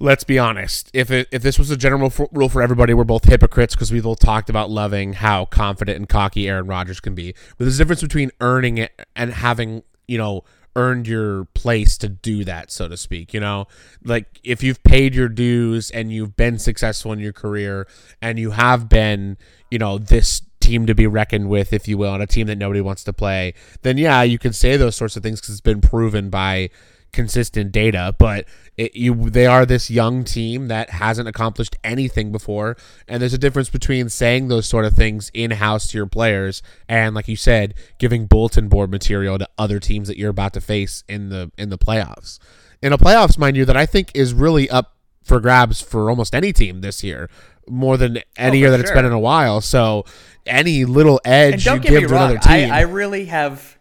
let's 0.04 0.26
be 0.26 0.38
honest, 0.38 0.92
if 0.94 1.10
it, 1.10 1.30
if 1.32 1.42
this 1.42 1.58
was 1.58 1.72
a 1.72 1.78
general 1.78 2.12
rule 2.34 2.50
for 2.50 2.62
everybody, 2.62 2.94
we're 2.94 3.06
both 3.06 3.24
hypocrites 3.24 3.74
because 3.74 3.90
we've 3.90 4.06
all 4.06 4.18
talked 4.18 4.50
about 4.50 4.70
loving 4.70 5.14
how 5.14 5.46
confident 5.46 5.96
and 5.98 6.10
cocky 6.10 6.50
Aaron 6.50 6.68
Rodgers 6.68 7.00
can 7.00 7.16
be, 7.16 7.34
but 7.58 7.64
there's 7.64 7.80
a 7.80 7.84
difference 7.84 8.02
between 8.02 8.30
earning 8.42 8.78
it 8.78 9.08
and 9.16 9.34
having 9.34 9.82
you 10.08 10.18
know 10.18 10.44
earned 10.76 11.08
your 11.08 11.46
place 11.54 12.00
to 12.00 12.10
do 12.10 12.44
that 12.44 12.72
so 12.72 12.88
to 12.88 12.98
speak 12.98 13.34
you 13.34 13.40
know? 13.40 13.68
Like 14.04 14.40
if 14.44 14.62
you've 14.62 14.84
paid 14.84 15.16
your 15.16 15.30
dues 15.30 15.90
and 15.92 16.12
you've 16.12 16.36
been 16.36 16.60
successful 16.60 17.14
in 17.14 17.20
your 17.20 17.32
career 17.32 17.88
and 18.22 18.38
you 18.38 18.52
have 18.52 18.90
been 18.90 19.38
you 19.72 19.80
know 19.80 19.98
this 19.98 20.42
team 20.60 20.86
to 20.86 20.96
be 20.96 21.06
reckoned 21.06 21.48
with 21.48 21.74
if 21.74 21.88
you 21.88 21.98
will 21.98 22.14
and 22.14 22.24
a 22.24 22.28
team 22.28 22.48
that 22.48 22.58
nobody 22.58 22.82
wants 22.82 23.04
to 23.04 23.14
play 23.14 23.54
then 23.84 23.98
yeah 23.98 24.24
you 24.24 24.40
can 24.40 24.52
say 24.52 24.76
those 24.76 24.96
sorts 24.96 25.16
of 25.16 25.22
things 25.22 25.40
because 25.40 25.54
it's 25.54 25.62
been 25.62 25.82
proven 25.82 26.30
by 26.30 26.70
consistent 27.14 27.72
data 27.72 28.14
but 28.18 28.46
it, 28.76 28.96
you 28.96 29.30
they 29.30 29.46
are 29.46 29.66
this 29.66 29.90
young 29.90 30.24
team 30.24 30.68
that 30.68 30.90
hasn't 30.90 31.28
accomplished 31.28 31.76
anything 31.84 32.32
before. 32.32 32.76
And 33.08 33.22
there's 33.22 33.34
a 33.34 33.38
difference 33.38 33.70
between 33.70 34.10
saying 34.10 34.48
those 34.48 34.68
sort 34.68 34.86
of 34.86 34.94
things 34.94 35.30
in 35.34 35.52
house 35.52 35.88
to 35.88 35.98
your 35.98 36.08
players 36.08 36.64
and 36.90 37.14
like 37.14 37.28
you 37.28 37.36
said 37.36 37.76
giving 38.00 38.26
bulletin 38.26 38.68
board 38.68 38.90
material 38.90 39.38
to 39.38 39.48
other 39.58 39.80
teams 39.80 40.08
that 40.08 40.18
you're 40.18 40.32
about 40.32 40.54
to 40.54 40.62
face 40.62 41.04
in 41.08 41.30
the 41.30 41.52
in 41.58 41.70
the 41.70 41.78
playoffs. 41.78 42.40
In 42.82 42.92
a 42.92 42.98
playoffs 42.98 43.38
mind 43.38 43.56
you 43.56 43.66
that 43.66 43.78
I 43.78 43.86
think 43.86 44.12
is 44.14 44.34
really 44.34 44.70
up 44.70 44.96
for 45.24 45.40
grabs 45.40 45.80
for 45.80 46.10
almost 46.10 46.36
any 46.36 46.52
team 46.52 46.82
this 46.82 47.04
year 47.04 47.30
more 47.70 47.98
than 47.98 48.20
any 48.36 48.58
Oh, 48.58 48.60
year 48.60 48.72
that 48.72 48.80
it's 48.80 48.92
been 48.92 49.06
in 49.06 49.14
a 49.14 49.20
while. 49.20 49.62
So 49.62 50.06
any 50.46 50.86
little 50.86 51.22
edge 51.24 51.66
you 51.66 51.80
give 51.80 52.08
to 52.08 52.08
wrong, 52.08 52.32
another 52.32 52.40
I, 52.50 52.60
team 52.60 52.74
I 52.74 52.82
really 52.82 53.26
have. 53.26 53.78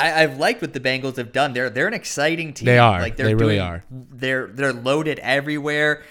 I, 0.00 0.22
I've 0.22 0.38
liked 0.38 0.62
what 0.62 0.72
the 0.72 0.80
Bengals 0.80 1.16
have 1.16 1.32
done. 1.32 1.52
They're 1.52 1.70
they're 1.70 1.88
an 1.88 1.94
exciting 1.94 2.52
team. 2.54 2.66
They 2.66 2.78
are. 2.78 3.00
Like 3.00 3.16
they're 3.16 3.26
They 3.26 3.34
really 3.34 3.56
doing- 3.56 3.66
are. 3.66 3.84
They're 3.90 4.46
they're 4.48 4.72
loaded 4.72 5.18
everywhere. 5.20 6.02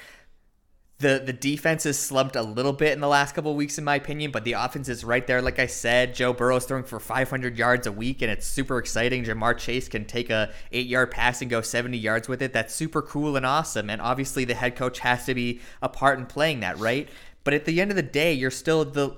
The 0.99 1.21
the 1.25 1.31
defense 1.31 1.85
has 1.85 1.97
slumped 1.97 2.35
a 2.35 2.41
little 2.41 2.73
bit 2.73 2.91
in 2.91 2.99
the 2.99 3.07
last 3.07 3.33
couple 3.33 3.51
of 3.51 3.55
weeks, 3.57 3.77
in 3.77 3.85
my 3.85 3.95
opinion, 3.95 4.31
but 4.31 4.43
the 4.43 4.51
offense 4.53 4.89
is 4.89 5.05
right 5.05 5.25
there. 5.25 5.41
Like 5.41 5.57
I 5.57 5.65
said, 5.65 6.13
Joe 6.13 6.33
Burrow's 6.33 6.65
throwing 6.65 6.83
for 6.83 6.99
500 6.99 7.57
yards 7.57 7.87
a 7.87 7.91
week, 7.93 8.21
and 8.21 8.29
it's 8.29 8.45
super 8.45 8.77
exciting. 8.77 9.23
Ja'Marr 9.23 9.57
Chase 9.57 9.87
can 9.87 10.03
take 10.03 10.29
a 10.29 10.51
eight 10.73 10.87
yard 10.87 11.11
pass 11.11 11.41
and 11.41 11.49
go 11.49 11.61
70 11.61 11.97
yards 11.97 12.27
with 12.27 12.41
it. 12.41 12.51
That's 12.51 12.73
super 12.75 13.01
cool 13.01 13.37
and 13.37 13.45
awesome. 13.45 13.89
And 13.89 14.01
obviously, 14.01 14.43
the 14.43 14.55
head 14.55 14.75
coach 14.75 14.99
has 14.99 15.25
to 15.27 15.33
be 15.33 15.61
a 15.81 15.87
part 15.87 16.19
in 16.19 16.25
playing 16.25 16.59
that, 16.59 16.77
right? 16.79 17.07
But 17.45 17.53
at 17.53 17.63
the 17.63 17.79
end 17.79 17.91
of 17.91 17.95
the 17.95 18.03
day, 18.03 18.33
you're 18.33 18.51
still 18.51 18.83
the 18.83 19.15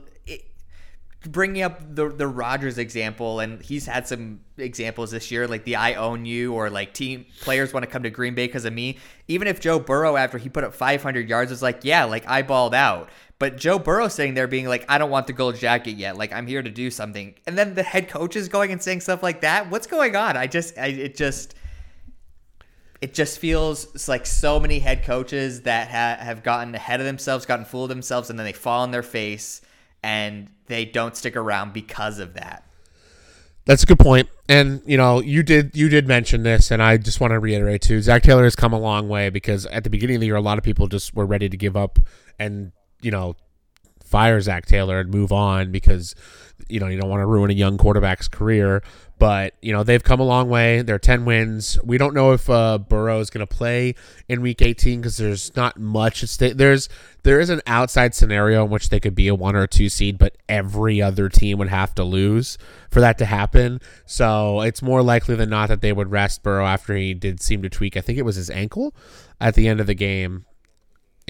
bringing 1.27 1.61
up 1.61 1.79
the 1.95 2.09
the 2.09 2.27
Rodgers 2.27 2.77
example, 2.77 3.39
and 3.39 3.61
he's 3.61 3.85
had 3.85 4.07
some 4.07 4.41
examples 4.57 5.11
this 5.11 5.29
year, 5.31 5.47
like 5.47 5.63
the 5.63 5.75
"I 5.75 5.93
own 5.93 6.25
you" 6.25 6.53
or 6.53 6.69
like 6.69 6.93
team 6.93 7.25
players 7.41 7.73
want 7.73 7.83
to 7.83 7.91
come 7.91 8.03
to 8.03 8.09
Green 8.09 8.33
Bay 8.33 8.47
because 8.47 8.65
of 8.65 8.73
me. 8.73 8.97
Even 9.27 9.47
if 9.47 9.59
Joe 9.59 9.79
Burrow, 9.79 10.17
after 10.17 10.37
he 10.37 10.49
put 10.49 10.63
up 10.63 10.73
500 10.73 11.29
yards, 11.29 11.51
was 11.51 11.61
like, 11.61 11.81
"Yeah, 11.83 12.05
like 12.05 12.27
I 12.27 12.41
balled 12.41 12.73
out," 12.73 13.09
but 13.39 13.57
Joe 13.57 13.77
Burrow 13.77 14.07
sitting 14.07 14.33
there 14.33 14.47
being 14.47 14.67
like, 14.67 14.85
"I 14.89 14.97
don't 14.97 15.11
want 15.11 15.27
the 15.27 15.33
gold 15.33 15.57
jacket 15.57 15.93
yet. 15.93 16.17
Like 16.17 16.33
I'm 16.33 16.47
here 16.47 16.63
to 16.63 16.71
do 16.71 16.89
something," 16.89 17.35
and 17.45 17.57
then 17.57 17.75
the 17.75 17.83
head 17.83 18.09
coach 18.09 18.35
is 18.35 18.47
going 18.49 18.71
and 18.71 18.81
saying 18.81 19.01
stuff 19.01 19.21
like 19.21 19.41
that. 19.41 19.69
What's 19.69 19.87
going 19.87 20.15
on? 20.15 20.37
I 20.37 20.47
just, 20.47 20.77
I, 20.77 20.87
it 20.87 21.15
just. 21.15 21.55
It 22.99 23.15
just 23.15 23.39
feels 23.39 24.07
like 24.07 24.27
so 24.27 24.59
many 24.59 24.77
head 24.77 25.03
coaches 25.03 25.61
that 25.63 25.87
ha- 25.87 26.23
have 26.23 26.43
gotten 26.43 26.75
ahead 26.75 26.99
of 26.99 27.07
themselves, 27.07 27.47
gotten 27.47 27.65
full 27.65 27.81
of 27.81 27.89
themselves, 27.89 28.29
and 28.29 28.37
then 28.37 28.45
they 28.45 28.53
fall 28.53 28.83
on 28.83 28.91
their 28.91 29.01
face 29.01 29.61
and 30.03 30.49
they 30.67 30.85
don't 30.85 31.15
stick 31.15 31.35
around 31.35 31.73
because 31.73 32.19
of 32.19 32.33
that. 32.35 32.65
That's 33.65 33.83
a 33.83 33.85
good 33.85 33.99
point. 33.99 34.27
And 34.49 34.81
you 34.85 34.97
know, 34.97 35.21
you 35.21 35.43
did 35.43 35.75
you 35.75 35.87
did 35.87 36.07
mention 36.07 36.43
this, 36.43 36.71
and 36.71 36.81
I 36.81 36.97
just 36.97 37.19
want 37.19 37.31
to 37.31 37.39
reiterate 37.39 37.81
too. 37.81 38.01
Zac 38.01 38.23
Taylor 38.23 38.43
has 38.43 38.55
come 38.55 38.73
a 38.73 38.79
long 38.79 39.07
way 39.07 39.29
because 39.29 39.65
at 39.67 39.83
the 39.83 39.89
beginning 39.89 40.15
of 40.15 40.21
the 40.21 40.27
year, 40.27 40.35
a 40.35 40.41
lot 40.41 40.57
of 40.57 40.63
people 40.63 40.87
just 40.87 41.15
were 41.15 41.25
ready 41.25 41.47
to 41.47 41.57
give 41.57 41.77
up 41.77 41.99
and 42.39 42.71
you 43.01 43.11
know 43.11 43.35
fire 44.03 44.41
Zac 44.41 44.65
Taylor 44.65 44.99
and 44.99 45.09
move 45.09 45.31
on 45.31 45.71
because 45.71 46.15
you 46.69 46.79
know 46.79 46.87
you 46.87 46.99
don't 46.99 47.09
want 47.09 47.21
to 47.21 47.25
ruin 47.25 47.51
a 47.51 47.53
young 47.53 47.77
quarterback's 47.77 48.27
career. 48.27 48.83
But 49.19 49.53
you 49.61 49.71
know 49.71 49.83
they've 49.83 50.03
come 50.03 50.19
a 50.19 50.23
long 50.23 50.49
way. 50.49 50.81
They're 50.81 50.97
ten 50.97 51.25
wins. 51.25 51.77
We 51.83 51.99
don't 51.99 52.15
know 52.15 52.31
if 52.31 52.49
uh, 52.49 52.79
Burrow 52.79 53.19
is 53.19 53.29
going 53.29 53.45
to 53.45 53.55
play 53.55 53.93
in 54.27 54.41
Week 54.41 54.63
18 54.63 54.99
because 54.99 55.17
there's 55.17 55.55
not 55.55 55.77
much. 55.77 56.21
There's 56.37 56.89
there 57.21 57.39
is 57.39 57.51
an 57.51 57.61
outside 57.67 58.15
scenario 58.15 58.65
in 58.65 58.71
which 58.71 58.89
they 58.89 58.99
could 58.99 59.13
be 59.13 59.27
a 59.27 59.35
one 59.35 59.55
or 59.55 59.67
two 59.67 59.89
seed, 59.89 60.17
but 60.17 60.37
every 60.49 61.03
other 61.03 61.29
team 61.29 61.59
would 61.59 61.67
have 61.69 61.93
to 61.95 62.03
lose 62.03 62.57
for 62.89 62.99
that 63.01 63.19
to 63.19 63.25
happen. 63.25 63.79
So 64.07 64.61
it's 64.61 64.81
more 64.81 65.03
likely 65.03 65.35
than 65.35 65.51
not 65.51 65.69
that 65.69 65.81
they 65.81 65.93
would 65.93 66.09
rest 66.09 66.41
Burrow 66.41 66.65
after 66.65 66.95
he 66.95 67.13
did 67.13 67.41
seem 67.41 67.61
to 67.61 67.69
tweak. 67.69 67.95
I 67.95 68.01
think 68.01 68.17
it 68.17 68.25
was 68.25 68.37
his 68.37 68.49
ankle 68.49 68.95
at 69.39 69.53
the 69.53 69.67
end 69.67 69.79
of 69.79 69.85
the 69.85 69.93
game 69.93 70.45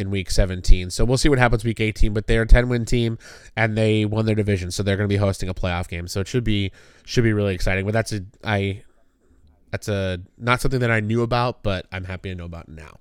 in 0.02 0.12
week 0.12 0.30
17. 0.30 0.90
So 0.90 1.06
we'll 1.06 1.18
see 1.18 1.30
what 1.30 1.40
happens 1.40 1.64
week 1.64 1.80
18, 1.80 2.14
but 2.14 2.28
they're 2.28 2.42
a 2.42 2.48
10 2.48 2.68
win 2.68 2.86
team 2.86 3.18
and 3.56 3.78
they 3.78 4.04
won 4.06 4.26
their 4.26 4.36
division. 4.36 4.72
So 4.72 4.84
they're 4.84 4.98
going 4.98 5.08
to 5.08 5.14
be 5.14 5.18
hosting 5.18 5.48
a 5.48 5.54
playoff 5.54 5.88
game. 5.88 6.08
So 6.08 6.20
it 6.20 6.28
should 6.28 6.44
be 6.44 6.72
should 7.06 7.24
be 7.24 7.34
really 7.34 7.56
exciting. 7.56 7.86
But 7.86 7.94
that's 7.94 8.12
a 8.12 8.26
I 8.44 8.84
that's 9.72 9.88
a 9.88 10.20
not 10.38 10.60
something 10.62 10.82
that 10.82 10.92
I 10.92 11.00
knew 11.00 11.22
about, 11.22 11.64
but 11.64 11.86
I'm 11.92 12.04
happy 12.04 12.30
to 12.30 12.36
know 12.36 12.46
about 12.46 12.68
now. 12.68 12.98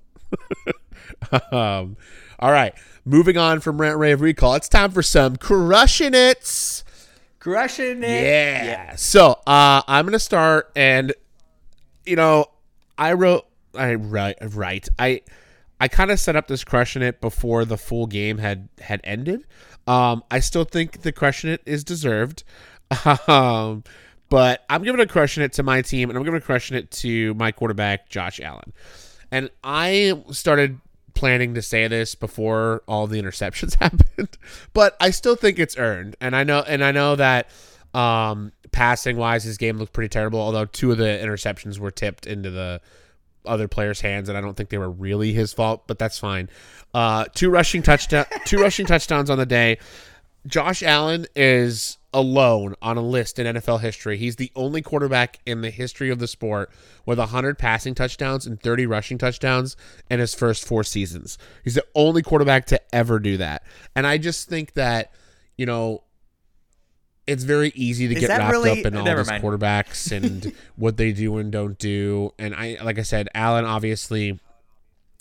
um, 1.52 1.96
all 2.38 2.52
right, 2.52 2.74
moving 3.04 3.36
on 3.36 3.60
from 3.60 3.80
rant 3.80 3.98
rave 3.98 4.20
recall. 4.20 4.54
It's 4.54 4.68
time 4.68 4.92
for 4.92 5.02
some 5.02 5.36
crushing 5.36 6.14
it. 6.14 6.84
Crushing 7.40 8.02
it. 8.02 8.24
Yeah. 8.24 8.94
So 8.96 9.40
uh, 9.46 9.82
I'm 9.86 10.04
gonna 10.06 10.18
start, 10.18 10.70
and 10.76 11.12
you 12.06 12.16
know, 12.16 12.46
I 12.96 13.14
wrote, 13.14 13.46
I 13.74 13.94
write, 13.94 14.36
right. 14.54 14.88
I, 14.98 15.22
I 15.80 15.88
kind 15.88 16.10
of 16.10 16.20
set 16.20 16.36
up 16.36 16.46
this 16.46 16.62
crushing 16.62 17.02
it 17.02 17.20
before 17.20 17.64
the 17.64 17.78
full 17.78 18.06
game 18.06 18.38
had 18.38 18.68
had 18.80 19.00
ended. 19.02 19.44
Um, 19.86 20.22
I 20.30 20.40
still 20.40 20.64
think 20.64 21.02
the 21.02 21.12
crushing 21.12 21.50
it 21.50 21.62
is 21.66 21.84
deserved. 21.84 22.44
Um, 23.28 23.84
but 24.30 24.64
I'm 24.70 24.82
giving 24.84 25.00
a 25.00 25.06
crushing 25.06 25.42
it 25.42 25.52
to 25.54 25.62
my 25.62 25.82
team, 25.82 26.08
and 26.08 26.16
I'm 26.16 26.24
giving 26.24 26.38
a 26.38 26.40
crushing 26.40 26.76
it 26.76 26.90
to 26.92 27.34
my 27.34 27.52
quarterback, 27.52 28.08
Josh 28.08 28.40
Allen. 28.40 28.72
And 29.30 29.50
I 29.62 30.22
started 30.30 30.80
planning 31.14 31.54
to 31.54 31.62
say 31.62 31.88
this 31.88 32.14
before 32.14 32.82
all 32.86 33.06
the 33.06 33.20
interceptions 33.20 33.74
happened, 33.80 34.38
but 34.72 34.96
I 35.00 35.10
still 35.10 35.34
think 35.34 35.58
it's 35.58 35.76
earned. 35.76 36.16
And 36.20 36.34
I 36.34 36.44
know, 36.44 36.64
and 36.66 36.82
I 36.84 36.92
know 36.92 37.16
that 37.16 37.50
um, 37.92 38.52
passing 38.70 39.16
wise, 39.16 39.42
his 39.42 39.58
game 39.58 39.78
looked 39.78 39.92
pretty 39.92 40.08
terrible. 40.08 40.40
Although 40.40 40.64
two 40.66 40.92
of 40.92 40.98
the 40.98 41.04
interceptions 41.04 41.78
were 41.78 41.90
tipped 41.90 42.26
into 42.26 42.50
the 42.50 42.80
other 43.44 43.68
players' 43.68 44.00
hands, 44.00 44.28
and 44.28 44.36
I 44.36 44.40
don't 44.40 44.56
think 44.56 44.68
they 44.68 44.78
were 44.78 44.90
really 44.90 45.32
his 45.32 45.52
fault, 45.52 45.86
but 45.86 45.98
that's 45.98 46.18
fine. 46.18 46.48
Uh, 46.92 47.24
two 47.34 47.50
rushing 47.50 47.82
touchdown, 47.82 48.26
two 48.44 48.58
rushing 48.58 48.86
touchdowns 48.86 49.30
on 49.30 49.38
the 49.38 49.46
day. 49.46 49.78
Josh 50.46 50.82
Allen 50.82 51.26
is 51.36 51.98
alone 52.12 52.74
on 52.82 52.96
a 52.96 53.02
list 53.02 53.38
in 53.38 53.46
NFL 53.46 53.80
history. 53.80 54.16
He's 54.16 54.36
the 54.36 54.50
only 54.56 54.82
quarterback 54.82 55.38
in 55.46 55.60
the 55.60 55.70
history 55.70 56.10
of 56.10 56.18
the 56.18 56.26
sport 56.26 56.70
with 57.06 57.18
100 57.18 57.58
passing 57.58 57.94
touchdowns 57.94 58.46
and 58.46 58.60
30 58.60 58.86
rushing 58.86 59.18
touchdowns 59.18 59.76
in 60.10 60.18
his 60.18 60.34
first 60.34 60.64
four 60.64 60.82
seasons. 60.82 61.38
He's 61.62 61.74
the 61.74 61.86
only 61.94 62.22
quarterback 62.22 62.66
to 62.66 62.80
ever 62.94 63.18
do 63.18 63.36
that. 63.36 63.62
And 63.94 64.06
I 64.06 64.18
just 64.18 64.48
think 64.48 64.74
that, 64.74 65.12
you 65.56 65.66
know, 65.66 66.02
it's 67.30 67.44
very 67.44 67.72
easy 67.74 68.08
to 68.08 68.14
Is 68.14 68.20
get 68.20 68.28
wrapped 68.28 68.52
really- 68.52 68.80
up 68.80 68.86
in 68.86 68.96
all 68.96 69.04
never 69.04 69.20
these 69.22 69.28
mind. 69.28 69.42
quarterbacks 69.44 70.10
and 70.16 70.52
what 70.76 70.96
they 70.96 71.12
do 71.12 71.38
and 71.38 71.50
don't 71.52 71.78
do. 71.78 72.32
And 72.38 72.54
I, 72.54 72.76
like 72.82 72.98
I 72.98 73.02
said, 73.02 73.28
Allen 73.34 73.64
obviously 73.64 74.38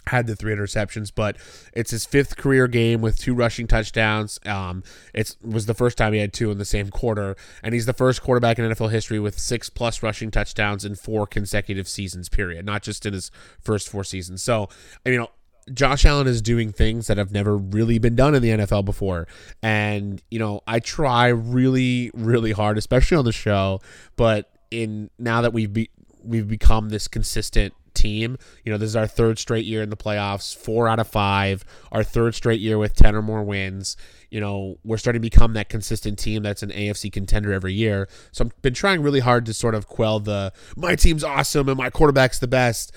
had 0.08 0.26
the 0.26 0.36
three 0.36 0.56
interceptions, 0.56 1.12
but 1.14 1.38
it's 1.72 1.92
his 1.92 2.04
fifth 2.04 2.36
career 2.36 2.68
game 2.68 3.00
with 3.02 3.20
two 3.20 3.36
rushing 3.36 3.68
touchdowns. 3.68 4.40
Um, 4.44 4.84
it 5.14 5.36
was 5.44 5.68
the 5.68 5.76
first 5.76 6.00
time 6.00 6.14
he 6.14 6.20
had 6.20 6.34
two 6.34 6.50
in 6.50 6.58
the 6.58 6.66
same 6.66 6.90
quarter, 6.90 7.36
and 7.62 7.76
he's 7.76 7.86
the 7.86 7.94
first 7.94 8.24
quarterback 8.24 8.58
in 8.58 8.66
NFL 8.66 8.90
history 8.90 9.20
with 9.20 9.38
six 9.38 9.70
plus 9.70 10.02
rushing 10.02 10.32
touchdowns 10.32 10.84
in 10.84 10.96
four 10.96 11.28
consecutive 11.28 11.88
seasons. 11.88 12.28
Period, 12.28 12.66
not 12.66 12.82
just 12.82 13.06
in 13.06 13.14
his 13.14 13.30
first 13.62 13.88
four 13.88 14.04
seasons. 14.04 14.42
So, 14.42 14.68
you 15.06 15.18
know. 15.18 15.30
Josh 15.74 16.06
Allen 16.06 16.28
is 16.28 16.42
doing 16.42 16.72
things 16.72 17.08
that 17.08 17.18
have 17.18 17.32
never 17.32 17.58
really 17.58 18.00
been 18.00 18.16
done 18.16 18.36
in 18.36 18.42
the 18.42 18.50
NFL 18.50 18.86
before. 18.86 19.28
And, 19.62 20.22
you 20.32 20.40
know, 20.40 20.62
I 20.68 20.80
try 20.80 21.28
really, 21.28 22.12
really 22.14 22.52
hard, 22.52 22.78
especially 22.78 23.18
on 23.18 23.26
the 23.26 23.32
show, 23.32 23.82
but 24.16 24.52
in 24.72 25.10
now 25.18 25.42
that 25.42 25.54
we've 25.54 25.72
be, 25.72 25.90
we've 26.24 26.48
become 26.48 26.90
this 26.90 27.08
consistent 27.08 27.74
team. 27.94 28.38
You 28.64 28.72
know, 28.72 28.78
this 28.78 28.88
is 28.88 28.96
our 28.96 29.08
third 29.08 29.40
straight 29.40 29.66
year 29.66 29.82
in 29.82 29.90
the 29.90 29.98
playoffs, 29.98 30.56
four 30.56 30.88
out 30.88 31.00
of 31.00 31.08
five, 31.08 31.64
our 31.92 32.04
third 32.04 32.36
straight 32.36 32.60
year 32.60 32.78
with 32.78 32.96
10 32.96 33.16
or 33.16 33.22
more 33.22 33.44
wins. 33.44 33.98
You 34.30 34.40
know, 34.40 34.78
we're 34.84 34.98
starting 34.98 35.22
to 35.22 35.26
become 35.26 35.54
that 35.54 35.70
consistent 35.70 36.20
team 36.20 36.44
that's 36.44 36.64
an 36.64 36.70
AFC 36.70 37.12
contender 37.12 37.52
every 37.52 37.74
year. 37.74 38.08
So 38.32 38.46
I've 38.46 38.62
been 38.62 38.74
trying 38.74 39.02
really 39.02 39.20
hard 39.20 39.46
to 39.48 39.54
sort 39.54 39.76
of 39.76 39.88
quell 39.88 40.20
the 40.20 40.54
my 40.76 40.96
team's 40.96 41.24
awesome 41.24 41.68
and 41.68 41.78
my 41.78 41.90
quarterback's 41.90 42.40
the 42.40 42.48
best 42.48 42.94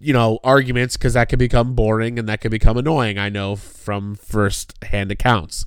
you 0.00 0.12
know 0.12 0.38
arguments 0.44 0.96
because 0.96 1.14
that 1.14 1.28
could 1.28 1.38
become 1.38 1.74
boring 1.74 2.18
and 2.18 2.28
that 2.28 2.40
could 2.40 2.50
become 2.50 2.76
annoying 2.76 3.18
i 3.18 3.28
know 3.28 3.56
from 3.56 4.14
first 4.14 4.72
hand 4.84 5.10
accounts 5.10 5.64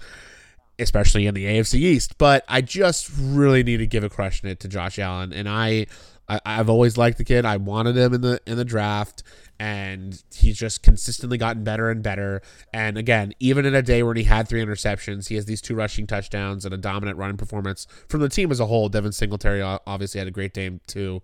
especially 0.79 1.27
in 1.27 1.33
the 1.33 1.45
afc 1.45 1.73
east. 1.73 2.17
But 2.17 2.45
i 2.47 2.61
just 2.61 3.11
really 3.17 3.63
need 3.63 3.77
to 3.77 3.87
give 3.87 4.03
a 4.03 4.09
crush 4.09 4.43
in 4.43 4.49
it 4.49 4.59
to 4.61 4.67
josh 4.67 4.97
allen 4.97 5.33
and 5.33 5.47
i, 5.49 5.85
I 6.27 6.39
i've 6.45 6.69
always 6.69 6.97
liked 6.97 7.17
the 7.17 7.25
kid. 7.25 7.45
I 7.45 7.57
wanted 7.57 7.97
him 7.97 8.13
in 8.13 8.21
the 8.21 8.41
in 8.45 8.57
the 8.57 8.65
draft 8.65 9.23
and 9.61 10.23
he's 10.33 10.57
just 10.57 10.83
consistently 10.83 11.37
gotten 11.37 11.65
better 11.65 11.89
and 11.89 12.01
better. 12.01 12.41
And 12.73 12.97
again 12.97 13.33
even 13.39 13.65
in 13.65 13.75
a 13.75 13.81
day 13.81 14.01
when 14.03 14.15
he 14.15 14.23
had 14.23 14.47
three 14.47 14.63
interceptions 14.63 15.27
he 15.27 15.35
has 15.35 15.45
these 15.45 15.61
two 15.61 15.75
rushing 15.75 16.07
touchdowns 16.07 16.63
and 16.63 16.73
a 16.73 16.77
dominant 16.77 17.17
running 17.17 17.37
performance 17.37 17.85
from 18.07 18.21
the 18.21 18.29
team 18.29 18.49
as 18.51 18.61
a 18.61 18.67
whole. 18.67 18.87
Devin 18.87 19.11
singletary 19.11 19.61
obviously 19.61 20.19
had 20.19 20.27
a 20.29 20.31
great 20.31 20.53
game 20.53 20.79
too. 20.87 21.21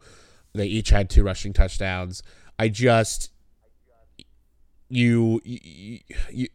They 0.54 0.68
each 0.68 0.90
had 0.90 1.10
two 1.10 1.24
rushing 1.24 1.54
touchdowns 1.54 2.24
I 2.58 2.70
just 2.70 3.32
you 4.90 5.42
you, 5.44 6.00
you 6.32 6.48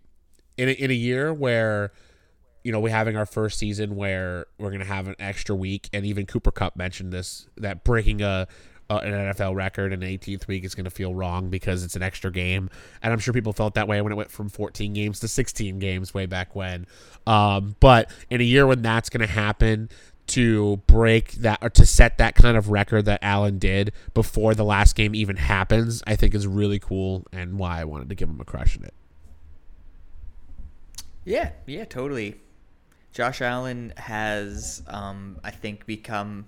in 0.56 0.68
a, 0.68 0.72
in 0.72 0.90
a 0.90 0.94
year 0.94 1.32
where 1.32 1.92
you 2.64 2.72
know 2.72 2.80
we're 2.80 2.90
having 2.90 3.16
our 3.16 3.26
first 3.26 3.58
season 3.58 3.96
where 3.96 4.46
we're 4.58 4.70
gonna 4.70 4.84
have 4.84 5.08
an 5.08 5.16
extra 5.18 5.54
week, 5.54 5.88
and 5.92 6.04
even 6.04 6.26
Cooper 6.26 6.50
Kupp 6.50 6.76
mentioned 6.76 7.12
this 7.12 7.46
that 7.56 7.84
breaking 7.84 8.22
a 8.22 8.46
an 8.90 9.12
NFL 9.12 9.54
record 9.54 9.92
in 9.92 10.00
the 10.00 10.18
18th 10.18 10.48
week 10.48 10.64
is 10.64 10.74
going 10.74 10.84
to 10.84 10.90
feel 10.90 11.14
wrong 11.14 11.48
because 11.48 11.84
it's 11.84 11.94
an 11.94 12.02
extra 12.02 12.32
game. 12.32 12.68
And 13.02 13.12
I'm 13.12 13.20
sure 13.20 13.32
people 13.32 13.52
felt 13.52 13.74
that 13.74 13.86
way 13.86 14.00
when 14.02 14.12
it 14.12 14.16
went 14.16 14.30
from 14.30 14.48
14 14.48 14.92
games 14.92 15.20
to 15.20 15.28
16 15.28 15.78
games 15.78 16.12
way 16.12 16.26
back 16.26 16.56
when. 16.56 16.86
Um, 17.26 17.76
but 17.78 18.10
in 18.30 18.40
a 18.40 18.44
year 18.44 18.66
when 18.66 18.82
that's 18.82 19.08
going 19.08 19.20
to 19.20 19.32
happen, 19.32 19.90
to 20.28 20.76
break 20.86 21.32
that 21.32 21.58
or 21.60 21.70
to 21.70 21.84
set 21.84 22.18
that 22.18 22.34
kind 22.34 22.56
of 22.56 22.70
record 22.70 23.04
that 23.06 23.18
Allen 23.22 23.58
did 23.58 23.92
before 24.14 24.54
the 24.54 24.64
last 24.64 24.94
game 24.94 25.14
even 25.14 25.36
happens, 25.36 26.02
I 26.06 26.16
think 26.16 26.34
is 26.34 26.46
really 26.46 26.78
cool 26.78 27.26
and 27.32 27.58
why 27.58 27.80
I 27.80 27.84
wanted 27.84 28.08
to 28.10 28.14
give 28.14 28.28
him 28.28 28.40
a 28.40 28.44
crush 28.44 28.76
in 28.76 28.84
it. 28.84 28.94
Yeah, 31.24 31.50
yeah, 31.66 31.84
totally. 31.84 32.40
Josh 33.12 33.40
Allen 33.40 33.92
has, 33.96 34.82
um, 34.86 35.38
I 35.42 35.50
think, 35.50 35.84
become 35.84 36.46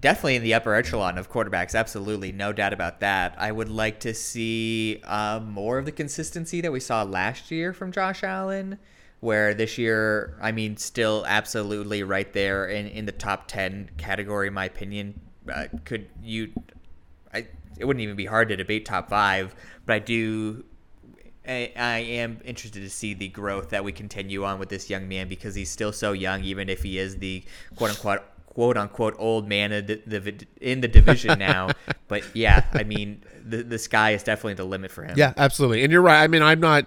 definitely 0.00 0.36
in 0.36 0.42
the 0.42 0.54
upper 0.54 0.74
echelon 0.74 1.18
of 1.18 1.30
quarterbacks. 1.30 1.74
Absolutely, 1.74 2.32
no 2.32 2.52
doubt 2.52 2.72
about 2.72 3.00
that. 3.00 3.34
I 3.38 3.52
would 3.52 3.68
like 3.68 4.00
to 4.00 4.12
see 4.12 5.00
uh, 5.04 5.40
more 5.40 5.78
of 5.78 5.84
the 5.84 5.92
consistency 5.92 6.60
that 6.60 6.72
we 6.72 6.80
saw 6.80 7.02
last 7.04 7.50
year 7.50 7.72
from 7.72 7.92
Josh 7.92 8.22
Allen 8.22 8.78
where 9.20 9.54
this 9.54 9.78
year, 9.78 10.36
I 10.40 10.52
mean, 10.52 10.76
still 10.76 11.24
absolutely 11.26 12.02
right 12.02 12.32
there 12.32 12.66
in, 12.66 12.86
in 12.86 13.06
the 13.06 13.12
top 13.12 13.48
10 13.48 13.90
category, 13.96 14.48
in 14.48 14.54
my 14.54 14.64
opinion. 14.64 15.20
Uh, 15.52 15.66
could 15.84 16.08
you, 16.22 16.52
I, 17.34 17.46
it 17.78 17.84
wouldn't 17.84 18.02
even 18.02 18.16
be 18.16 18.26
hard 18.26 18.48
to 18.48 18.56
debate 18.56 18.84
top 18.84 19.10
five, 19.10 19.54
but 19.86 19.94
I 19.94 19.98
do, 19.98 20.64
I, 21.46 21.72
I 21.76 21.98
am 21.98 22.40
interested 22.44 22.80
to 22.82 22.90
see 22.90 23.14
the 23.14 23.28
growth 23.28 23.70
that 23.70 23.82
we 23.82 23.90
continue 23.90 24.44
on 24.44 24.58
with 24.58 24.68
this 24.68 24.88
young 24.88 25.08
man 25.08 25.28
because 25.28 25.54
he's 25.54 25.70
still 25.70 25.92
so 25.92 26.12
young, 26.12 26.44
even 26.44 26.68
if 26.68 26.82
he 26.82 26.98
is 26.98 27.18
the 27.18 27.42
quote 27.74 27.90
unquote 27.90 28.22
quote 28.46 28.76
unquote 28.76 29.14
old 29.18 29.48
man 29.48 29.70
in 29.70 29.86
the, 29.86 30.02
the 30.06 30.46
in 30.60 30.80
the 30.80 30.88
division 30.88 31.38
now. 31.40 31.70
but 32.08 32.24
yeah, 32.34 32.64
I 32.72 32.82
mean, 32.82 33.22
the 33.44 33.62
the 33.62 33.78
sky 33.78 34.12
is 34.12 34.22
definitely 34.22 34.54
the 34.54 34.64
limit 34.64 34.90
for 34.90 35.04
him. 35.04 35.16
Yeah, 35.16 35.32
absolutely. 35.36 35.84
And 35.84 35.92
you're 35.92 36.02
right. 36.02 36.22
I 36.22 36.26
mean, 36.26 36.42
I'm 36.42 36.60
not 36.60 36.86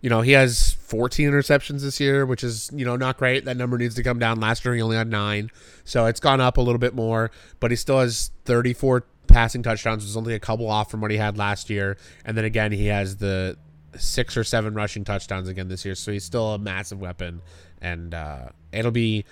you 0.00 0.08
know, 0.08 0.20
he 0.20 0.32
has 0.32 0.72
14 0.72 1.30
interceptions 1.30 1.82
this 1.82 1.98
year, 1.98 2.24
which 2.24 2.44
is, 2.44 2.70
you 2.72 2.84
know, 2.84 2.96
not 2.96 3.16
great. 3.18 3.44
That 3.44 3.56
number 3.56 3.76
needs 3.78 3.96
to 3.96 4.02
come 4.02 4.18
down. 4.18 4.38
Last 4.38 4.64
year 4.64 4.74
he 4.74 4.82
only 4.82 4.96
had 4.96 5.08
nine. 5.08 5.50
So 5.84 6.06
it's 6.06 6.20
gone 6.20 6.40
up 6.40 6.56
a 6.56 6.60
little 6.60 6.78
bit 6.78 6.94
more, 6.94 7.30
but 7.58 7.70
he 7.70 7.76
still 7.76 7.98
has 7.98 8.30
34 8.44 9.04
passing 9.26 9.62
touchdowns, 9.62 10.04
which 10.04 10.10
is 10.10 10.16
only 10.16 10.34
a 10.34 10.40
couple 10.40 10.68
off 10.68 10.90
from 10.90 11.00
what 11.00 11.10
he 11.10 11.16
had 11.16 11.36
last 11.36 11.68
year. 11.68 11.96
And 12.24 12.36
then 12.36 12.44
again, 12.44 12.70
he 12.70 12.86
has 12.86 13.16
the 13.16 13.56
six 13.96 14.36
or 14.36 14.44
seven 14.44 14.74
rushing 14.74 15.04
touchdowns 15.04 15.48
again 15.48 15.68
this 15.68 15.84
year. 15.84 15.96
So 15.96 16.12
he's 16.12 16.24
still 16.24 16.54
a 16.54 16.58
massive 16.58 17.00
weapon. 17.00 17.42
And 17.80 18.14
uh, 18.14 18.50
it'll 18.72 18.90
be. 18.90 19.24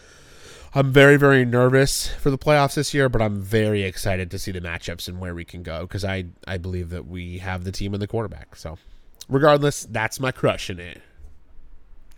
I'm 0.74 0.92
very, 0.92 1.16
very 1.16 1.46
nervous 1.46 2.08
for 2.08 2.28
the 2.28 2.36
playoffs 2.36 2.74
this 2.74 2.92
year, 2.92 3.08
but 3.08 3.22
I'm 3.22 3.40
very 3.40 3.82
excited 3.82 4.30
to 4.32 4.38
see 4.38 4.52
the 4.52 4.60
matchups 4.60 5.08
and 5.08 5.20
where 5.20 5.34
we 5.34 5.42
can 5.42 5.62
go 5.62 5.82
because 5.82 6.04
I, 6.04 6.24
I 6.46 6.58
believe 6.58 6.90
that 6.90 7.06
we 7.06 7.38
have 7.38 7.64
the 7.64 7.72
team 7.72 7.94
and 7.94 8.02
the 8.02 8.06
quarterback. 8.06 8.56
So 8.56 8.76
regardless, 9.28 9.84
that's 9.84 10.20
my 10.20 10.32
crush 10.32 10.70
in 10.70 10.80
it. 10.80 11.02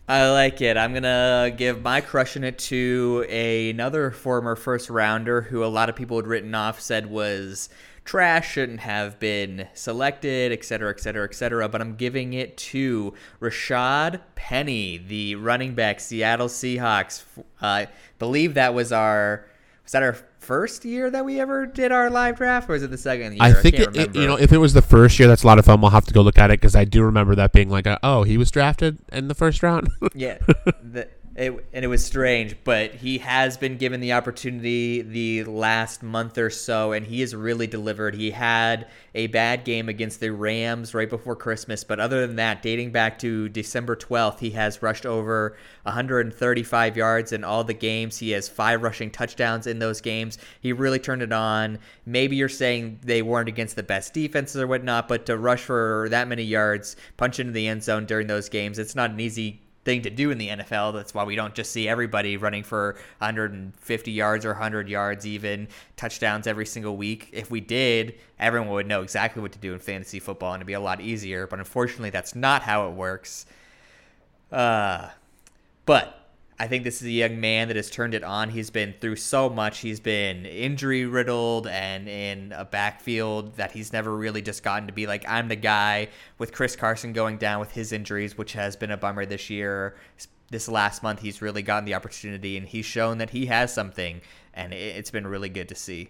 I 0.08 0.30
like 0.30 0.62
it. 0.62 0.78
I'm 0.78 0.94
gonna 0.94 1.52
give 1.54 1.82
my 1.82 2.00
crush 2.00 2.34
in 2.34 2.42
it 2.42 2.58
to 2.60 3.26
a, 3.28 3.68
another 3.68 4.10
former 4.10 4.56
first 4.56 4.88
rounder 4.88 5.42
who 5.42 5.62
a 5.62 5.66
lot 5.66 5.90
of 5.90 5.96
people 5.96 6.16
had 6.16 6.26
written 6.26 6.54
off, 6.54 6.80
said 6.80 7.10
was 7.10 7.68
trash, 8.06 8.52
shouldn't 8.52 8.80
have 8.80 9.20
been 9.20 9.68
selected, 9.74 10.50
etc., 10.50 10.88
etc., 10.88 11.24
etc. 11.24 11.68
But 11.68 11.82
I'm 11.82 11.94
giving 11.94 12.32
it 12.32 12.56
to 12.56 13.12
Rashad 13.38 14.22
Penny, 14.34 14.96
the 14.96 15.34
running 15.34 15.74
back, 15.74 16.00
Seattle 16.00 16.48
Seahawks. 16.48 17.24
I 17.60 17.82
uh, 17.82 17.86
believe 18.18 18.54
that 18.54 18.72
was 18.72 18.92
our 18.92 19.44
was 19.82 19.92
that 19.92 20.02
our 20.02 20.16
first 20.48 20.86
year 20.86 21.10
that 21.10 21.26
we 21.26 21.38
ever 21.38 21.66
did 21.66 21.92
our 21.92 22.08
live 22.08 22.36
draft, 22.36 22.70
or 22.70 22.72
was 22.72 22.82
it 22.82 22.90
the 22.90 22.96
second 22.96 23.32
year? 23.32 23.42
I 23.42 23.52
think 23.52 23.74
I 23.74 23.82
it, 23.82 23.96
it, 23.96 24.14
you 24.16 24.26
know 24.26 24.38
if 24.38 24.50
it 24.50 24.56
was 24.56 24.72
the 24.72 24.80
first 24.80 25.18
year, 25.18 25.28
that's 25.28 25.42
a 25.42 25.46
lot 25.46 25.58
of 25.58 25.66
fun. 25.66 25.82
We'll 25.82 25.90
have 25.90 26.06
to 26.06 26.14
go 26.14 26.22
look 26.22 26.38
at 26.38 26.50
it 26.50 26.58
because 26.58 26.74
I 26.74 26.86
do 26.86 27.02
remember 27.02 27.34
that 27.34 27.52
being 27.52 27.68
like, 27.68 27.84
a, 27.84 28.00
oh, 28.02 28.22
he 28.22 28.38
was 28.38 28.50
drafted 28.50 28.98
in 29.12 29.28
the 29.28 29.34
first 29.34 29.62
round. 29.62 29.90
yeah, 30.14 30.38
the, 30.82 31.06
it, 31.38 31.66
and 31.72 31.84
it 31.84 31.88
was 31.88 32.04
strange, 32.04 32.56
but 32.64 32.96
he 32.96 33.18
has 33.18 33.56
been 33.56 33.76
given 33.76 34.00
the 34.00 34.12
opportunity 34.12 35.02
the 35.02 35.44
last 35.44 36.02
month 36.02 36.36
or 36.36 36.50
so, 36.50 36.90
and 36.90 37.06
he 37.06 37.20
has 37.20 37.32
really 37.32 37.68
delivered. 37.68 38.16
He 38.16 38.32
had 38.32 38.88
a 39.14 39.28
bad 39.28 39.64
game 39.64 39.88
against 39.88 40.18
the 40.18 40.32
Rams 40.32 40.94
right 40.94 41.08
before 41.08 41.36
Christmas, 41.36 41.84
but 41.84 42.00
other 42.00 42.26
than 42.26 42.36
that, 42.36 42.60
dating 42.60 42.90
back 42.90 43.20
to 43.20 43.48
December 43.48 43.94
12th, 43.94 44.40
he 44.40 44.50
has 44.50 44.82
rushed 44.82 45.06
over 45.06 45.56
135 45.84 46.96
yards 46.96 47.30
in 47.30 47.44
all 47.44 47.62
the 47.62 47.72
games. 47.72 48.18
He 48.18 48.32
has 48.32 48.48
five 48.48 48.82
rushing 48.82 49.12
touchdowns 49.12 49.68
in 49.68 49.78
those 49.78 50.00
games. 50.00 50.38
He 50.60 50.72
really 50.72 50.98
turned 50.98 51.22
it 51.22 51.32
on. 51.32 51.78
Maybe 52.04 52.34
you're 52.34 52.48
saying 52.48 52.98
they 53.04 53.22
weren't 53.22 53.48
against 53.48 53.76
the 53.76 53.84
best 53.84 54.12
defenses 54.12 54.60
or 54.60 54.66
whatnot, 54.66 55.06
but 55.06 55.26
to 55.26 55.36
rush 55.36 55.62
for 55.62 56.08
that 56.10 56.26
many 56.26 56.42
yards, 56.42 56.96
punch 57.16 57.38
into 57.38 57.52
the 57.52 57.68
end 57.68 57.84
zone 57.84 58.06
during 58.06 58.26
those 58.26 58.48
games, 58.48 58.80
it's 58.80 58.96
not 58.96 59.12
an 59.12 59.20
easy 59.20 59.62
thing 59.88 60.02
to 60.02 60.10
do 60.10 60.30
in 60.30 60.36
the 60.36 60.48
NFL. 60.48 60.92
That's 60.92 61.14
why 61.14 61.24
we 61.24 61.34
don't 61.34 61.54
just 61.54 61.72
see 61.72 61.88
everybody 61.88 62.36
running 62.36 62.62
for 62.62 62.96
150 63.20 64.10
yards 64.10 64.44
or 64.44 64.50
100 64.50 64.86
yards, 64.86 65.26
even 65.26 65.66
touchdowns 65.96 66.46
every 66.46 66.66
single 66.66 66.94
week. 66.94 67.30
If 67.32 67.50
we 67.50 67.60
did, 67.60 68.16
everyone 68.38 68.68
would 68.68 68.86
know 68.86 69.00
exactly 69.00 69.40
what 69.40 69.52
to 69.52 69.58
do 69.58 69.72
in 69.72 69.78
fantasy 69.78 70.20
football 70.20 70.52
and 70.52 70.60
it'd 70.60 70.66
be 70.66 70.74
a 70.74 70.80
lot 70.80 71.00
easier. 71.00 71.46
But 71.46 71.60
unfortunately, 71.60 72.10
that's 72.10 72.34
not 72.34 72.60
how 72.60 72.86
it 72.88 72.92
works. 72.92 73.46
Uh, 74.52 75.08
but 75.86 76.27
I 76.60 76.66
think 76.66 76.82
this 76.82 77.00
is 77.00 77.06
a 77.06 77.12
young 77.12 77.40
man 77.40 77.68
that 77.68 77.76
has 77.76 77.88
turned 77.88 78.14
it 78.14 78.24
on. 78.24 78.50
He's 78.50 78.70
been 78.70 78.94
through 79.00 79.16
so 79.16 79.48
much. 79.48 79.78
He's 79.78 80.00
been 80.00 80.44
injury 80.44 81.06
riddled 81.06 81.68
and 81.68 82.08
in 82.08 82.52
a 82.52 82.64
backfield 82.64 83.54
that 83.56 83.70
he's 83.70 83.92
never 83.92 84.16
really 84.16 84.42
just 84.42 84.64
gotten 84.64 84.88
to 84.88 84.92
be 84.92 85.06
like, 85.06 85.24
I'm 85.28 85.46
the 85.46 85.56
guy 85.56 86.08
with 86.36 86.52
Chris 86.52 86.74
Carson 86.74 87.12
going 87.12 87.38
down 87.38 87.60
with 87.60 87.70
his 87.70 87.92
injuries, 87.92 88.36
which 88.36 88.54
has 88.54 88.74
been 88.74 88.90
a 88.90 88.96
bummer 88.96 89.24
this 89.24 89.48
year. 89.48 89.94
This 90.50 90.68
last 90.68 91.02
month, 91.02 91.20
he's 91.20 91.40
really 91.40 91.62
gotten 91.62 91.84
the 91.84 91.94
opportunity 91.94 92.56
and 92.56 92.66
he's 92.66 92.86
shown 92.86 93.18
that 93.18 93.30
he 93.30 93.46
has 93.46 93.72
something, 93.72 94.20
and 94.54 94.72
it's 94.72 95.10
been 95.10 95.26
really 95.26 95.50
good 95.50 95.68
to 95.68 95.74
see. 95.74 96.08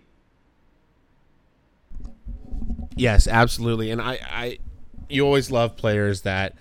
Yes, 2.97 3.29
absolutely. 3.29 3.91
And 3.91 4.01
I, 4.01 4.19
I 4.23 4.59
you 5.09 5.25
always 5.25 5.51
love 5.51 5.77
players 5.77 6.23
that 6.23 6.55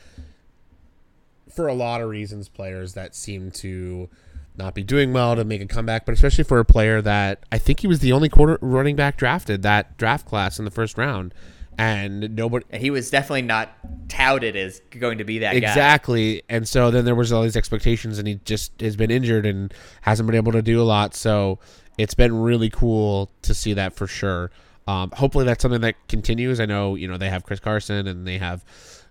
for 1.57 1.67
a 1.67 1.73
lot 1.73 2.01
of 2.01 2.09
reasons, 2.09 2.47
players 2.47 2.93
that 2.93 3.15
seem 3.15 3.49
to 3.49 4.07
not 4.55 4.75
be 4.75 4.83
doing 4.83 5.11
well 5.11 5.35
to 5.35 5.43
make 5.43 5.59
a 5.59 5.65
comeback, 5.65 6.05
but 6.05 6.13
especially 6.13 6.43
for 6.43 6.59
a 6.59 6.65
player 6.65 7.01
that 7.01 7.43
I 7.51 7.57
think 7.57 7.79
he 7.79 7.87
was 7.87 7.99
the 7.99 8.11
only 8.11 8.29
quarter 8.29 8.59
running 8.61 8.95
back 8.95 9.17
drafted 9.17 9.63
that 9.63 9.97
draft 9.97 10.27
class 10.27 10.59
in 10.59 10.65
the 10.65 10.71
first 10.71 10.99
round. 10.99 11.33
And 11.79 12.35
nobody, 12.35 12.65
he 12.77 12.91
was 12.91 13.09
definitely 13.09 13.41
not 13.41 13.71
touted 14.07 14.55
as 14.55 14.81
going 14.91 15.17
to 15.17 15.23
be 15.23 15.39
that 15.39 15.55
exactly. 15.55 16.35
Guy. 16.35 16.41
And 16.49 16.67
so 16.67 16.91
then 16.91 17.05
there 17.05 17.15
was 17.15 17.31
all 17.31 17.41
these 17.41 17.57
expectations, 17.57 18.19
and 18.19 18.27
he 18.27 18.39
just 18.45 18.79
has 18.79 18.95
been 18.95 19.09
injured 19.09 19.47
and 19.47 19.73
hasn't 20.01 20.27
been 20.27 20.35
able 20.35 20.51
to 20.51 20.61
do 20.61 20.79
a 20.79 20.85
lot. 20.85 21.15
So 21.15 21.57
it's 21.97 22.13
been 22.13 22.39
really 22.39 22.69
cool 22.69 23.31
to 23.41 23.55
see 23.55 23.73
that 23.73 23.93
for 23.93 24.05
sure. 24.05 24.51
Um, 24.87 25.09
hopefully 25.11 25.45
that's 25.45 25.63
something 25.63 25.81
that 25.81 25.95
continues. 26.07 26.59
I 26.59 26.67
know 26.67 26.93
you 26.93 27.07
know 27.07 27.17
they 27.17 27.29
have 27.29 27.43
Chris 27.43 27.59
Carson 27.59 28.07
and 28.07 28.27
they 28.27 28.37
have 28.37 28.63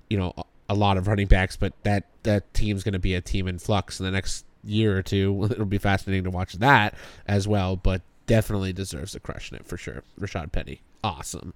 you 0.09 0.17
know 0.17 0.33
a 0.69 0.75
lot 0.75 0.97
of 0.97 1.07
running 1.07 1.27
backs, 1.27 1.57
but 1.57 1.73
that 1.83 2.05
that 2.23 2.53
team's 2.55 2.83
going 2.83 2.95
to 2.95 2.99
be 2.99 3.15
a 3.15 3.21
team 3.21 3.49
in 3.49 3.59
flux 3.59 4.01
in 4.01 4.07
the 4.07 4.13
next 4.13 4.45
year 4.65 4.97
or 4.97 5.03
two. 5.03 5.49
It'll 5.51 5.65
be 5.65 5.79
fascinating 5.79 6.25
to 6.25 6.31
watch 6.31 6.55
that 6.55 6.95
as 7.27 7.47
well. 7.47 7.77
But 7.77 8.03
definitely 8.27 8.73
deserves 8.73 9.15
a 9.15 9.21
crush 9.21 9.51
in 9.51 9.59
it 9.59 9.67
for 9.67 9.77
sure. 9.77 10.03
Rashad 10.21 10.53
Penny, 10.53 10.83
awesome. 11.03 11.55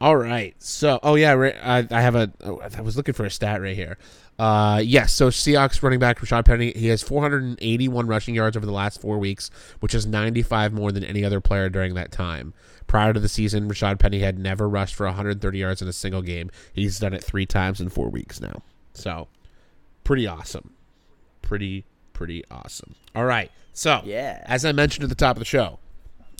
All 0.00 0.16
right, 0.16 0.56
so 0.58 0.98
oh 1.04 1.14
yeah, 1.14 1.30
I, 1.62 2.00
have 2.00 2.16
a. 2.16 2.32
Oh, 2.42 2.60
I 2.76 2.80
was 2.80 2.96
looking 2.96 3.14
for 3.14 3.24
a 3.24 3.30
stat 3.30 3.62
right 3.62 3.76
here. 3.76 3.98
Uh, 4.36 4.82
yes, 4.84 5.12
so 5.12 5.28
Seahawks 5.28 5.80
running 5.80 6.00
back 6.00 6.18
Rashad 6.18 6.44
Penny, 6.44 6.72
he 6.74 6.88
has 6.88 7.04
481 7.04 8.08
rushing 8.08 8.34
yards 8.34 8.56
over 8.56 8.66
the 8.66 8.72
last 8.72 9.00
four 9.00 9.18
weeks, 9.18 9.52
which 9.78 9.94
is 9.94 10.04
95 10.04 10.72
more 10.72 10.90
than 10.90 11.04
any 11.04 11.24
other 11.24 11.40
player 11.40 11.68
during 11.68 11.94
that 11.94 12.10
time. 12.10 12.52
Prior 12.86 13.12
to 13.12 13.20
the 13.20 13.28
season, 13.28 13.68
Rashad 13.68 13.98
Penny 13.98 14.20
had 14.20 14.38
never 14.38 14.68
rushed 14.68 14.94
for 14.94 15.06
130 15.06 15.58
yards 15.58 15.82
in 15.82 15.88
a 15.88 15.92
single 15.92 16.22
game. 16.22 16.50
He's 16.72 16.98
done 16.98 17.14
it 17.14 17.24
three 17.24 17.46
times 17.46 17.80
in 17.80 17.88
four 17.88 18.08
weeks 18.10 18.40
now. 18.40 18.62
So, 18.94 19.28
pretty 20.04 20.26
awesome. 20.26 20.74
Pretty, 21.40 21.84
pretty 22.12 22.44
awesome. 22.50 22.94
All 23.14 23.24
right. 23.24 23.50
So, 23.72 24.02
Yeah. 24.04 24.42
as 24.46 24.64
I 24.64 24.72
mentioned 24.72 25.04
at 25.04 25.08
the 25.08 25.14
top 25.14 25.36
of 25.36 25.40
the 25.40 25.44
show, 25.46 25.78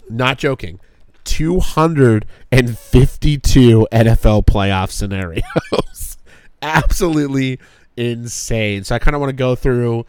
not 0.09 0.37
joking, 0.37 0.79
252 1.23 3.87
NFL 3.91 4.45
playoff 4.45 4.91
scenarios. 4.91 6.17
Absolutely 6.61 7.59
insane. 7.97 8.83
So 8.83 8.95
I 8.95 8.99
kind 8.99 9.15
of 9.15 9.21
want 9.21 9.29
to 9.29 9.35
go 9.35 9.55
through 9.55 10.05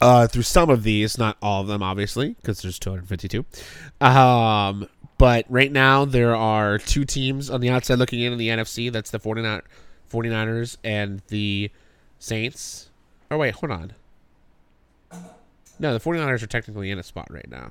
uh, 0.00 0.26
through 0.26 0.42
some 0.42 0.70
of 0.70 0.82
these, 0.82 1.18
not 1.18 1.36
all 1.40 1.62
of 1.62 1.68
them, 1.68 1.82
obviously, 1.82 2.30
because 2.40 2.60
there's 2.62 2.78
252. 2.78 3.44
Um, 4.00 4.88
but 5.18 5.46
right 5.48 5.70
now, 5.70 6.04
there 6.04 6.34
are 6.34 6.78
two 6.78 7.04
teams 7.04 7.50
on 7.50 7.60
the 7.60 7.70
outside 7.70 7.98
looking 7.98 8.20
in 8.20 8.32
in 8.32 8.38
the 8.38 8.48
NFC. 8.48 8.90
That's 8.92 9.10
the 9.10 9.18
49, 9.18 9.62
49ers 10.10 10.76
and 10.82 11.22
the 11.28 11.70
Saints. 12.18 12.90
Oh, 13.30 13.38
wait, 13.38 13.54
hold 13.54 13.72
on. 13.72 13.92
No, 15.78 15.92
the 15.92 16.00
49ers 16.00 16.42
are 16.42 16.46
technically 16.46 16.90
in 16.90 16.98
a 16.98 17.02
spot 17.02 17.28
right 17.30 17.48
now. 17.50 17.70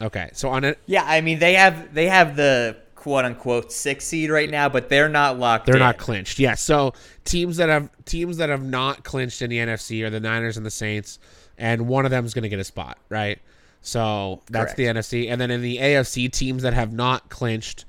Okay, 0.00 0.30
so 0.32 0.48
on 0.50 0.64
it, 0.64 0.78
Yeah, 0.86 1.04
I 1.04 1.20
mean 1.20 1.40
they 1.40 1.54
have 1.54 1.92
they 1.92 2.06
have 2.06 2.36
the 2.36 2.76
quote 2.94 3.24
unquote 3.24 3.72
six 3.72 4.04
seed 4.04 4.30
right 4.30 4.48
now, 4.48 4.68
but 4.68 4.88
they're 4.88 5.08
not 5.08 5.38
locked. 5.38 5.66
They're 5.66 5.76
in. 5.76 5.80
not 5.80 5.98
clinched. 5.98 6.38
Yeah. 6.38 6.54
So 6.54 6.94
teams 7.24 7.56
that 7.56 7.68
have 7.68 7.90
teams 8.04 8.36
that 8.36 8.48
have 8.48 8.62
not 8.62 9.02
clinched 9.02 9.42
in 9.42 9.50
the 9.50 9.58
NFC 9.58 10.04
are 10.04 10.10
the 10.10 10.20
Niners 10.20 10.56
and 10.56 10.64
the 10.64 10.70
Saints, 10.70 11.18
and 11.56 11.88
one 11.88 12.04
of 12.04 12.10
them 12.10 12.24
is 12.24 12.34
going 12.34 12.44
to 12.44 12.48
get 12.48 12.60
a 12.60 12.64
spot, 12.64 12.98
right? 13.08 13.40
So 13.80 14.42
that's 14.50 14.74
the 14.74 14.84
NFC, 14.84 15.30
and 15.30 15.40
then 15.40 15.50
in 15.50 15.62
the 15.62 15.78
AFC, 15.78 16.30
teams 16.30 16.62
that 16.62 16.74
have 16.74 16.92
not 16.92 17.28
clinched 17.28 17.84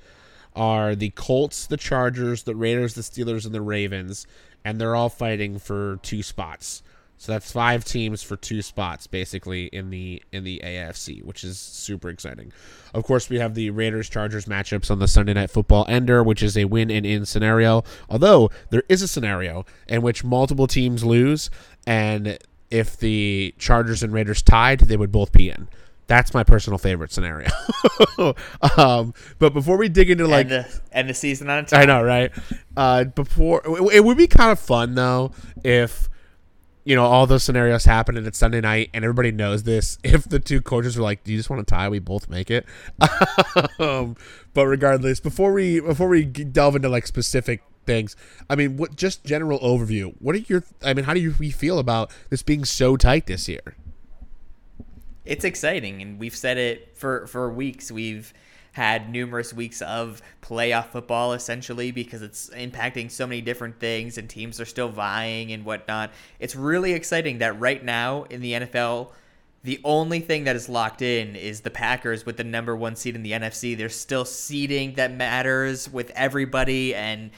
are 0.56 0.96
the 0.96 1.10
Colts, 1.12 1.68
the 1.68 1.78
Chargers, 1.78 2.44
the 2.44 2.56
Raiders, 2.56 2.94
the 2.94 3.02
Steelers, 3.02 3.46
and 3.46 3.54
the 3.54 3.62
Ravens, 3.62 4.26
and 4.64 4.80
they're 4.80 4.96
all 4.96 5.10
fighting 5.10 5.60
for 5.60 6.00
two 6.02 6.24
spots. 6.24 6.84
So 7.18 7.34
that's 7.34 7.52
five 7.52 7.84
teams 7.84 8.24
for 8.24 8.38
two 8.38 8.62
spots, 8.62 9.06
basically 9.06 9.66
in 9.66 9.90
the 9.90 10.24
in 10.32 10.46
the 10.46 10.62
AFC, 10.64 11.22
which 11.22 11.44
is 11.44 11.60
super 11.60 12.10
exciting. 12.10 12.54
Of 12.94 13.04
course, 13.04 13.30
we 13.30 13.40
have 13.40 13.56
the 13.56 13.72
Raiders 13.72 14.10
Chargers 14.10 14.46
matchups 14.46 14.90
on 14.90 15.00
the 15.00 15.08
Sunday 15.08 15.34
Night 15.34 15.50
Football 15.50 15.86
Ender, 15.90 16.24
which 16.24 16.42
is 16.42 16.58
a 16.58 16.64
win 16.64 16.90
and 16.90 17.06
in 17.06 17.26
scenario. 17.26 17.84
Although 18.10 18.52
there 18.70 18.84
is 18.88 19.02
a 19.02 19.08
scenario 19.08 19.66
in 19.86 20.02
which 20.02 20.24
multiple 20.24 20.66
teams 20.66 21.04
lose, 21.04 21.50
and 21.86 22.38
if 22.72 22.98
the 22.98 23.54
Chargers 23.58 24.04
and 24.04 24.14
Raiders 24.14 24.42
tied, 24.42 24.82
they 24.82 24.98
would 24.98 25.12
both 25.12 25.32
be 25.32 25.50
in. 25.50 25.68
That's 26.08 26.34
my 26.34 26.44
personal 26.44 26.80
favorite 26.80 27.12
scenario. 27.12 27.50
um, 28.78 29.14
but 29.38 29.54
before 29.54 29.78
we 29.78 29.90
dig 29.90 30.10
into 30.10 30.28
like 30.28 30.50
and 30.50 30.66
the 30.66 30.82
and 30.92 31.10
the 31.10 31.14
season 31.14 31.52
on 31.52 31.66
top. 31.68 31.80
I 31.80 31.86
know, 31.86 32.04
right? 32.04 32.32
Uh, 32.76 33.04
before 33.04 33.62
it 33.64 33.98
it 33.98 34.04
would 34.04 34.18
be 34.18 34.26
kind 34.26 34.52
of 34.52 34.60
fun 34.60 34.96
though 34.96 35.32
if 35.64 36.10
you 36.90 36.96
know 36.96 37.06
all 37.06 37.28
those 37.28 37.44
scenarios 37.44 37.86
happen 37.86 38.18
and 38.18 38.26
it's 38.26 38.40
Sunday 38.40 38.62
night 38.62 38.90
and 38.96 39.06
everybody 39.06 39.32
knows 39.32 39.62
this. 39.62 40.00
If 40.04 40.24
the 40.24 40.40
two 40.40 40.60
coaches 40.60 40.98
were 40.98 41.04
like, 41.04 41.24
"Do 41.24 41.32
you 41.32 41.38
just 41.38 41.48
want 41.48 41.66
to 41.66 41.72
tie? 41.72 41.88
We 41.88 42.00
both 42.00 42.28
make 42.28 42.50
it." 42.50 42.66
um, 43.80 44.18
but 44.56 44.66
regardless, 44.66 45.20
before 45.20 45.54
we 45.54 45.80
before 45.80 46.08
we 46.08 46.26
delve 46.26 46.76
into 46.76 46.90
like 46.90 47.06
specific 47.06 47.62
things, 47.86 48.16
I 48.50 48.56
mean, 48.56 48.76
what 48.78 48.96
just 48.96 49.24
general 49.24 49.60
overview? 49.60 50.16
What 50.18 50.34
are 50.34 50.40
your? 50.40 50.64
I 50.84 50.96
mean, 50.96 51.06
how 51.06 51.14
do 51.14 51.20
you 51.20 51.36
we 51.38 51.52
feel 51.52 51.78
about 51.78 52.12
this 52.32 52.42
being 52.42 52.66
so 52.66 52.98
tight 52.98 53.28
this 53.28 53.48
year? 53.48 53.76
it's 55.26 55.46
exciting 55.46 56.02
and 56.02 56.18
we've 56.20 56.36
said 56.36 56.58
it 56.58 56.98
for 56.98 57.28
for 57.28 57.52
weeks 57.52 57.92
we've 57.92 58.34
had 58.74 59.10
numerous 59.10 59.54
weeks 59.54 59.82
of 59.82 60.22
playoff 60.42 60.88
football 60.88 61.34
essentially 61.34 61.92
because 61.92 62.22
it's 62.22 62.50
impacting 62.52 63.10
so 63.10 63.26
many 63.26 63.42
different 63.42 63.80
things 63.80 64.18
and 64.18 64.30
teams 64.30 64.60
are 64.60 64.66
still 64.66 64.90
vying 64.90 65.52
and 65.52 65.66
whatnot 65.66 66.12
it's 66.40 66.56
really 66.56 66.94
exciting 66.94 67.40
that 67.40 67.60
right 67.60 67.84
now 67.84 68.24
in 68.24 68.42
the 68.42 68.54
nfl 68.54 69.10
the 69.64 69.82
only 69.84 70.22
thing 70.22 70.46
that 70.46 70.56
is 70.56 70.70
locked 70.70 71.02
in 71.02 71.36
is 71.36 71.62
the 71.62 71.70
Packers 71.70 72.26
with 72.26 72.38
the 72.38 72.46
number 72.46 72.76
one 72.76 72.96
seed 72.96 73.16
in 73.16 73.24
the 73.24 73.34
NFC. 73.34 73.78
There's 73.78 73.96
still 73.96 74.24
seeding 74.24 74.94
that 74.94 75.14
matters 75.14 75.92
with 75.92 76.12
everybody, 76.12 76.96
and 76.96 77.32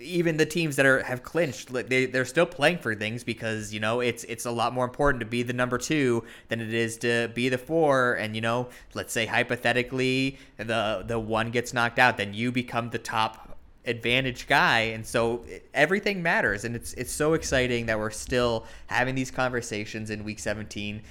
even 0.00 0.36
the 0.36 0.46
teams 0.46 0.76
that 0.76 0.86
are 0.86 1.02
have 1.02 1.22
clinched, 1.22 1.72
they 1.72 2.06
they're 2.06 2.24
still 2.24 2.46
playing 2.46 2.78
for 2.78 2.94
things 2.94 3.24
because 3.24 3.72
you 3.72 3.80
know 3.80 4.00
it's 4.00 4.24
it's 4.24 4.44
a 4.44 4.50
lot 4.50 4.72
more 4.72 4.84
important 4.84 5.20
to 5.20 5.26
be 5.26 5.42
the 5.42 5.52
number 5.52 5.78
two 5.78 6.24
than 6.48 6.60
it 6.60 6.72
is 6.72 6.96
to 6.98 7.30
be 7.34 7.48
the 7.48 7.58
four. 7.58 8.14
And 8.14 8.34
you 8.34 8.40
know, 8.40 8.68
let's 8.94 9.12
say 9.12 9.26
hypothetically 9.26 10.38
the 10.56 11.04
the 11.06 11.18
one 11.18 11.50
gets 11.50 11.72
knocked 11.72 11.98
out, 11.98 12.16
then 12.16 12.34
you 12.34 12.52
become 12.52 12.90
the 12.90 12.98
top 12.98 13.58
advantage 13.84 14.46
guy. 14.46 14.80
And 14.80 15.04
so 15.04 15.44
eh, 15.50 15.58
everything 15.74 16.22
matters. 16.22 16.64
And 16.64 16.76
it's 16.76 16.92
it's 16.94 17.12
so 17.12 17.34
exciting 17.34 17.86
that 17.86 17.98
we're 17.98 18.10
still 18.10 18.66
having 18.86 19.14
these 19.14 19.30
conversations 19.30 20.10
in 20.10 20.24
week 20.24 20.38
17 20.38 21.02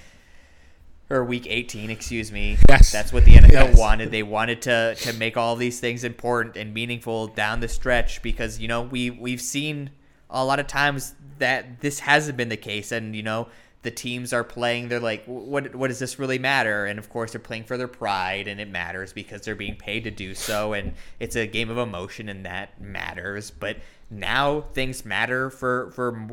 or 1.09 1.23
week 1.23 1.47
18 1.47 1.89
excuse 1.89 2.31
me 2.31 2.57
Yes. 2.67 2.91
that's 2.91 3.13
what 3.13 3.23
the 3.25 3.35
NFL 3.35 3.51
Yes. 3.51 3.77
wanted 3.77 4.11
they 4.11 4.23
wanted 4.23 4.61
to 4.63 4.95
to 4.95 5.13
make 5.13 5.37
all 5.37 5.55
these 5.55 5.79
things 5.79 6.03
important 6.03 6.57
and 6.57 6.73
meaningful 6.73 7.27
down 7.27 7.59
the 7.59 7.67
stretch 7.67 8.21
because 8.21 8.59
you 8.59 8.67
know 8.67 8.81
we 8.81 9.09
we've 9.09 9.41
seen 9.41 9.89
a 10.29 10.43
lot 10.43 10.59
of 10.59 10.67
times 10.67 11.15
that 11.39 11.79
this 11.81 11.99
hasn't 11.99 12.35
been 12.37 12.49
the 12.49 12.57
case 12.57 12.91
and 12.91 13.15
you 13.15 13.23
know 13.23 13.47
the 13.83 13.91
teams 13.91 14.33
are 14.33 14.43
playing 14.43 14.89
they're 14.89 14.99
like 14.99 15.23
what 15.25 15.73
what 15.73 15.87
does 15.87 15.99
this 15.99 16.19
really 16.19 16.39
matter 16.39 16.85
and 16.85 16.99
of 16.99 17.09
course 17.09 17.31
they're 17.31 17.39
playing 17.39 17.63
for 17.63 17.77
their 17.77 17.87
pride 17.87 18.47
and 18.47 18.59
it 18.59 18.67
matters 18.69 19.13
because 19.13 19.41
they're 19.41 19.55
being 19.55 19.75
paid 19.77 20.03
to 20.03 20.11
do 20.11 20.35
so 20.35 20.73
and 20.73 20.93
it's 21.19 21.37
a 21.37 21.47
game 21.47 21.69
of 21.69 21.77
emotion 21.77 22.27
and 22.27 22.45
that 22.45 22.81
matters 22.81 23.49
but 23.49 23.77
now 24.09 24.59
things 24.59 25.05
matter 25.05 25.49
for 25.49 25.91
for 25.91 26.27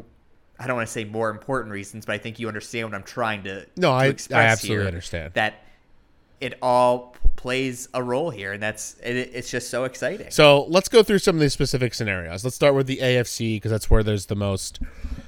I 0.64 0.66
don't 0.66 0.76
want 0.76 0.88
to 0.88 0.92
say 0.92 1.04
more 1.04 1.28
important 1.28 1.72
reasons, 1.72 2.06
but 2.06 2.14
I 2.14 2.18
think 2.18 2.38
you 2.38 2.48
understand 2.48 2.88
what 2.88 2.94
I'm 2.94 3.02
trying 3.02 3.42
to. 3.44 3.66
No, 3.76 3.88
to 3.88 3.94
I- 4.34 4.40
I 4.40 4.44
absolutely 4.46 4.86
understand. 4.86 5.34
that 5.34 5.62
it 6.40 6.54
all 6.62 7.14
plays 7.36 7.88
a 7.92 8.02
role 8.02 8.30
here, 8.30 8.54
and 8.54 8.62
that's 8.62 8.94
it, 9.02 9.14
it's 9.34 9.50
just 9.50 9.68
so 9.68 9.84
exciting. 9.84 10.30
So 10.30 10.64
let's 10.70 10.88
go 10.88 11.02
through 11.02 11.18
some 11.18 11.36
of 11.36 11.40
these 11.40 11.52
specific 11.52 11.92
scenarios. 11.92 12.44
Let's 12.44 12.56
start 12.56 12.74
with 12.74 12.86
the 12.86 12.96
AFC 12.96 13.56
because 13.56 13.70
that's 13.70 13.90
where 13.90 14.02
there's 14.02 14.26
the 14.26 14.36
most 14.36 14.80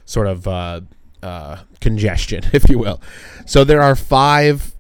sort 0.07 0.27
of 0.27 0.49
uh, 0.49 0.81
uh, 1.23 1.59
congestion, 1.83 2.45
if 2.55 2.71
you 2.71 2.79
will. 2.79 3.03
So 3.45 3.63
there 3.63 3.83
are 3.83 3.95
five 3.95 4.75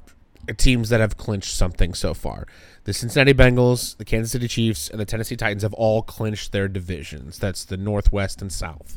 teams 0.56 0.88
that 0.88 1.00
have 1.00 1.18
clinched 1.18 1.54
something 1.54 1.92
so 1.92 2.14
far. 2.14 2.46
The 2.84 2.94
Cincinnati 2.94 3.34
Bengals, 3.34 3.96
the 3.98 4.06
Kansas 4.06 4.32
City 4.32 4.48
Chiefs, 4.48 4.88
and 4.88 4.98
the 4.98 5.04
Tennessee 5.04 5.36
Titans 5.36 5.64
have 5.64 5.74
all 5.74 6.00
clinched 6.02 6.52
their 6.52 6.68
divisions. 6.68 7.38
That's 7.38 7.64
the 7.64 7.76
Northwest 7.76 8.40
and 8.40 8.50
South. 8.50 8.96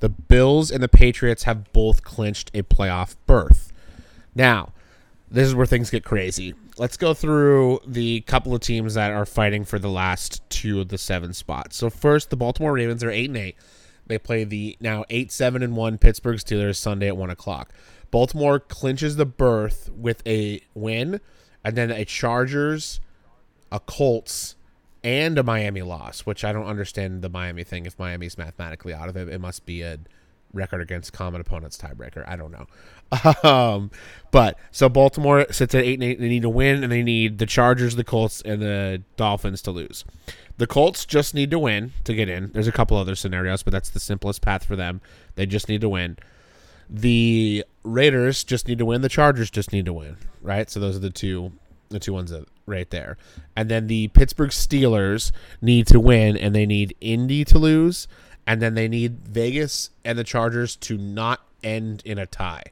The 0.00 0.08
Bills 0.08 0.70
and 0.70 0.82
the 0.82 0.88
Patriots 0.88 1.44
have 1.44 1.72
both 1.72 2.02
clinched 2.02 2.50
a 2.54 2.62
playoff 2.62 3.16
berth. 3.26 3.72
Now, 4.34 4.72
this 5.30 5.46
is 5.46 5.54
where 5.54 5.66
things 5.66 5.90
get 5.90 6.04
crazy. 6.04 6.54
Let's 6.78 6.96
go 6.96 7.14
through 7.14 7.80
the 7.86 8.22
couple 8.22 8.54
of 8.54 8.62
teams 8.62 8.94
that 8.94 9.12
are 9.12 9.26
fighting 9.26 9.64
for 9.64 9.78
the 9.78 9.90
last 9.90 10.42
two 10.50 10.80
of 10.80 10.88
the 10.88 10.98
seven 10.98 11.32
spots. 11.32 11.76
So 11.76 11.90
first, 11.90 12.30
the 12.30 12.36
Baltimore 12.36 12.72
Ravens 12.72 13.04
are 13.04 13.10
eight 13.10 13.28
and 13.28 13.36
eight. 13.36 13.56
They 14.06 14.18
play 14.18 14.44
the 14.44 14.76
now 14.80 15.04
eight 15.08 15.30
seven 15.30 15.62
and 15.62 15.76
one 15.76 15.98
Pittsburgh 15.98 16.38
Steelers 16.38 16.76
Sunday 16.76 17.06
at 17.06 17.16
one 17.16 17.30
o'clock. 17.30 17.72
Baltimore 18.10 18.58
clinches 18.58 19.16
the 19.16 19.26
berth 19.26 19.88
with 19.94 20.26
a 20.26 20.62
win, 20.74 21.20
and 21.62 21.76
then 21.76 21.92
a 21.92 22.04
Chargers, 22.04 23.00
a 23.70 23.78
Colts, 23.78 24.56
and 25.02 25.38
a 25.38 25.42
Miami 25.42 25.82
loss. 25.82 26.20
Which 26.20 26.44
I 26.44 26.52
don't 26.52 26.66
understand 26.66 27.22
the 27.22 27.28
Miami 27.28 27.64
thing. 27.64 27.86
If 27.86 27.98
Miami's 27.98 28.38
mathematically 28.38 28.94
out 28.94 29.08
of 29.08 29.16
it, 29.16 29.28
it 29.28 29.40
must 29.40 29.66
be 29.66 29.82
a 29.82 29.98
record 30.52 30.80
against 30.80 31.12
common 31.12 31.40
opponents 31.40 31.78
tiebreaker. 31.78 32.28
I 32.28 32.36
don't 32.36 32.52
know. 32.52 32.66
Um, 33.42 33.90
but 34.30 34.56
so 34.70 34.88
Baltimore 34.88 35.44
sits 35.50 35.74
at 35.74 35.82
eight 35.82 35.94
and 35.94 36.04
eight. 36.04 36.20
They 36.20 36.28
need 36.28 36.42
to 36.42 36.48
win, 36.48 36.84
and 36.84 36.92
they 36.92 37.02
need 37.02 37.38
the 37.38 37.46
Chargers, 37.46 37.96
the 37.96 38.04
Colts, 38.04 38.40
and 38.42 38.62
the 38.62 39.02
Dolphins 39.16 39.62
to 39.62 39.72
lose. 39.72 40.04
The 40.58 40.68
Colts 40.68 41.04
just 41.06 41.34
need 41.34 41.50
to 41.50 41.58
win 41.58 41.92
to 42.04 42.14
get 42.14 42.28
in. 42.28 42.52
There's 42.52 42.68
a 42.68 42.72
couple 42.72 42.96
other 42.96 43.16
scenarios, 43.16 43.64
but 43.64 43.72
that's 43.72 43.90
the 43.90 43.98
simplest 43.98 44.42
path 44.42 44.64
for 44.64 44.76
them. 44.76 45.00
They 45.34 45.46
just 45.46 45.68
need 45.68 45.80
to 45.80 45.88
win. 45.88 46.18
The 46.88 47.64
Raiders 47.82 48.44
just 48.44 48.68
need 48.68 48.78
to 48.78 48.84
win. 48.84 49.00
The 49.00 49.08
Chargers 49.08 49.50
just 49.50 49.72
need 49.72 49.86
to 49.86 49.92
win. 49.92 50.16
Right. 50.42 50.70
So 50.70 50.78
those 50.78 50.96
are 50.96 51.00
the 51.00 51.10
two, 51.10 51.52
the 51.90 51.98
two 51.98 52.12
ones 52.12 52.30
that 52.30 52.46
right 52.66 52.88
there. 52.90 53.16
And 53.54 53.68
then 53.68 53.88
the 53.88 54.08
Pittsburgh 54.08 54.50
Steelers 54.50 55.32
need 55.60 55.86
to 55.88 56.00
win, 56.00 56.36
and 56.36 56.54
they 56.54 56.66
need 56.66 56.96
Indy 57.00 57.44
to 57.46 57.58
lose, 57.58 58.08
and 58.46 58.62
then 58.62 58.74
they 58.74 58.88
need 58.88 59.26
Vegas 59.28 59.90
and 60.04 60.18
the 60.18 60.24
Chargers 60.24 60.76
to 60.76 60.96
not 60.96 61.40
end 61.62 62.02
in 62.04 62.18
a 62.18 62.26
tie. 62.26 62.64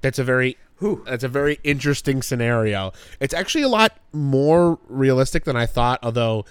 That's 0.00 0.18
a 0.18 0.24
very 0.24 0.58
That's 1.06 1.24
a 1.24 1.28
very 1.28 1.58
interesting 1.64 2.22
scenario. 2.22 2.92
It's 3.20 3.34
actually 3.34 3.62
a 3.62 3.68
lot 3.68 3.98
more 4.12 4.78
realistic 4.88 5.44
than 5.44 5.56
I 5.56 5.66
thought, 5.66 5.98
although 6.02 6.44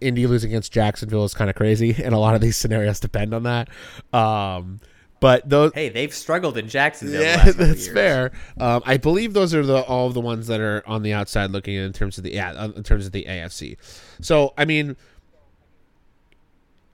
Indy 0.00 0.26
losing 0.26 0.50
against 0.50 0.72
Jacksonville 0.72 1.24
is 1.24 1.34
kind 1.34 1.50
of 1.50 1.56
crazy, 1.56 1.94
and 2.02 2.14
a 2.14 2.18
lot 2.18 2.34
of 2.34 2.40
these 2.40 2.56
scenarios 2.56 3.00
depend 3.00 3.34
on 3.34 3.42
that. 3.42 3.68
Um, 4.12 4.80
but 5.20 5.48
those, 5.48 5.72
Hey, 5.74 5.88
they've 5.88 6.12
struggled 6.12 6.56
in 6.58 6.68
Jacksonville. 6.68 7.22
yeah, 7.22 7.50
that's 7.52 7.88
fair. 7.88 8.32
Um, 8.58 8.82
I 8.84 8.96
believe 8.96 9.32
those 9.32 9.54
are 9.54 9.64
the 9.64 9.82
all 9.82 10.06
of 10.08 10.14
the 10.14 10.20
ones 10.20 10.46
that 10.48 10.60
are 10.60 10.82
on 10.86 11.02
the 11.02 11.12
outside 11.12 11.50
looking 11.50 11.74
in 11.74 11.92
terms 11.92 12.18
of 12.18 12.24
the 12.24 12.32
yeah, 12.32 12.64
in 12.66 12.82
terms 12.82 13.06
of 13.06 13.12
the 13.12 13.24
AFC. 13.28 13.76
So 14.20 14.52
I 14.58 14.64
mean, 14.64 14.96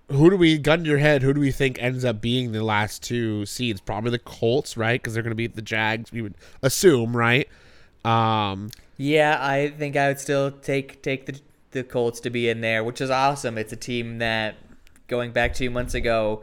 who 0.08 0.30
do 0.30 0.36
we 0.36 0.58
gun 0.58 0.80
to 0.84 0.88
your 0.88 0.98
head? 0.98 1.22
Who 1.22 1.32
do 1.32 1.40
we 1.40 1.50
think 1.50 1.82
ends 1.82 2.04
up 2.04 2.20
being 2.20 2.52
the 2.52 2.62
last 2.62 3.02
two 3.02 3.46
seeds? 3.46 3.80
Probably 3.80 4.10
the 4.10 4.18
Colts, 4.18 4.76
right? 4.76 5.00
Because 5.00 5.14
they're 5.14 5.22
going 5.22 5.30
to 5.30 5.36
beat 5.36 5.54
the 5.56 5.62
Jags. 5.62 6.12
We 6.12 6.22
would 6.22 6.34
assume, 6.62 7.16
right? 7.16 7.48
Um, 8.04 8.70
Yeah, 8.98 9.38
I 9.40 9.68
think 9.70 9.96
I 9.96 10.08
would 10.08 10.20
still 10.20 10.50
take 10.50 11.02
take 11.02 11.26
the 11.26 11.40
the 11.70 11.82
Colts 11.82 12.20
to 12.20 12.30
be 12.30 12.48
in 12.50 12.60
there, 12.60 12.84
which 12.84 13.00
is 13.00 13.10
awesome. 13.10 13.56
It's 13.56 13.72
a 13.72 13.76
team 13.76 14.18
that 14.18 14.56
going 15.08 15.32
back 15.32 15.54
two 15.54 15.70
months 15.70 15.94
ago, 15.94 16.42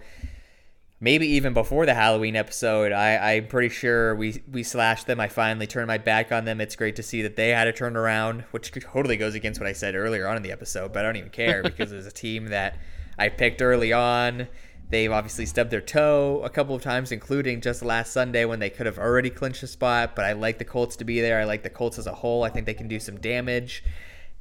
maybe 1.00 1.28
even 1.28 1.54
before 1.54 1.86
the 1.86 1.94
Halloween 1.94 2.36
episode, 2.36 2.92
I, 2.92 3.36
I'm 3.36 3.48
pretty 3.48 3.70
sure 3.70 4.16
we 4.16 4.44
we 4.52 4.64
slashed 4.64 5.08
them. 5.08 5.20
I 5.20 5.28
finally 5.28 5.68
turned 5.68 5.88
my 5.88 5.98
back 5.98 6.32
on 6.32 6.46
them. 6.46 6.60
It's 6.62 6.76
great 6.76 6.96
to 6.98 7.04
see 7.04 7.22
that 7.22 7.36
they 7.36 7.50
had 7.50 7.68
a 7.68 7.74
turnaround, 7.74 8.44
which 8.52 8.72
totally 8.72 9.18
goes 9.18 9.36
against 9.36 9.60
what 9.60 9.68
I 9.68 9.74
said 9.74 9.96
earlier 9.96 10.28
on 10.28 10.38
in 10.38 10.44
the 10.44 10.52
episode, 10.52 10.94
but 10.94 11.00
I 11.00 11.08
don't 11.08 11.18
even 11.18 11.30
care 11.30 11.64
because 11.64 11.92
it's 11.92 12.08
a 12.08 12.12
team 12.12 12.48
that 12.48 12.78
I 13.18 13.30
picked 13.30 13.62
early 13.62 13.94
on. 13.94 14.48
They've 14.90 15.12
obviously 15.12 15.46
stubbed 15.46 15.70
their 15.70 15.82
toe 15.82 16.42
a 16.44 16.50
couple 16.50 16.74
of 16.74 16.82
times, 16.82 17.12
including 17.12 17.62
just 17.62 17.84
last 17.84 18.12
Sunday 18.12 18.46
when 18.46 18.58
they 18.58 18.72
could 18.72 18.88
have 18.88 18.98
already 18.98 19.30
clinched 19.30 19.62
a 19.62 19.68
spot. 19.68 20.16
But 20.16 20.26
I 20.26 20.34
like 20.34 20.58
the 20.58 20.66
Colts 20.66 20.96
to 20.96 21.04
be 21.04 21.22
there. 21.22 21.40
I 21.40 21.44
like 21.44 21.62
the 21.62 21.70
Colts 21.70 22.00
as 22.00 22.08
a 22.08 22.14
whole. 22.14 22.44
I 22.44 22.50
think 22.50 22.66
they 22.66 22.74
can 22.74 22.88
do 22.88 23.00
some 23.00 23.20
damage. 23.20 23.84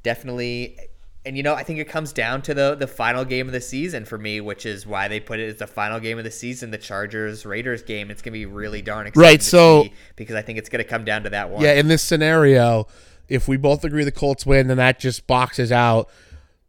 Definitely. 0.03 0.79
And 1.26 1.37
you 1.37 1.42
know, 1.42 1.54
I 1.54 1.62
think 1.62 1.78
it 1.78 1.88
comes 1.88 2.12
down 2.12 2.42
to 2.42 2.54
the 2.54 2.74
the 2.74 2.87
final 2.87 3.24
game 3.24 3.46
of 3.48 3.52
the 3.52 3.61
season 3.61 4.04
for 4.04 4.16
me, 4.18 4.40
which 4.40 4.64
is 4.64 4.87
why 4.87 5.09
they 5.09 5.20
put 5.20 5.40
it 5.40 5.48
as 5.48 5.57
the 5.57 5.66
final 5.66 6.00
game 6.00 6.16
of 6.18 6.24
the 6.24 6.31
season, 6.31 6.70
the 6.70 6.78
Chargers 6.78 7.44
Raiders 7.44 7.83
game. 7.83 8.11
It's 8.11 8.22
gonna 8.22 8.33
be 8.33 8.46
really 8.46 8.81
darn 8.83 9.07
exciting 9.07 9.22
Right, 9.22 9.42
so- 9.42 9.88
because 10.16 10.37
I 10.37 10.42
think 10.42 10.59
it's 10.59 10.68
gonna 10.68 10.85
come 10.85 11.04
down 11.04 11.24
to 11.24 11.31
that 11.31 11.50
one. 11.50 11.62
yeah, 11.62 11.72
in 11.72 11.88
this 11.88 12.02
scenario, 12.02 12.87
if 13.28 13.46
we 13.48 13.57
both 13.59 13.85
agree 13.85 14.04
the 14.04 14.12
Colts 14.12 14.46
win, 14.46 14.68
then 14.68 14.78
that 14.78 14.98
just 14.98 15.26
boxes 15.26 15.70
out 15.70 16.09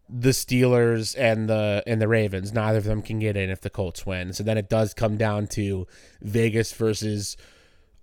the 0.09 0.29
Steelers 0.31 1.15
and 1.17 1.47
the 1.47 1.83
and 1.85 2.01
the 2.01 2.07
Ravens. 2.07 2.51
Neither 2.51 2.79
of 2.79 2.83
them 2.85 3.01
can 3.03 3.19
get 3.19 3.38
in 3.38 3.49
if 3.51 3.62
the 3.62 3.69
Colts 3.69 4.05
win. 4.05 4.33
So 4.33 4.43
then 4.43 4.57
it 4.57 4.67
does 4.67 4.93
come 4.95 5.15
down 5.15 5.45
to 5.49 5.85
Vegas 6.21 6.73
versus 6.73 7.38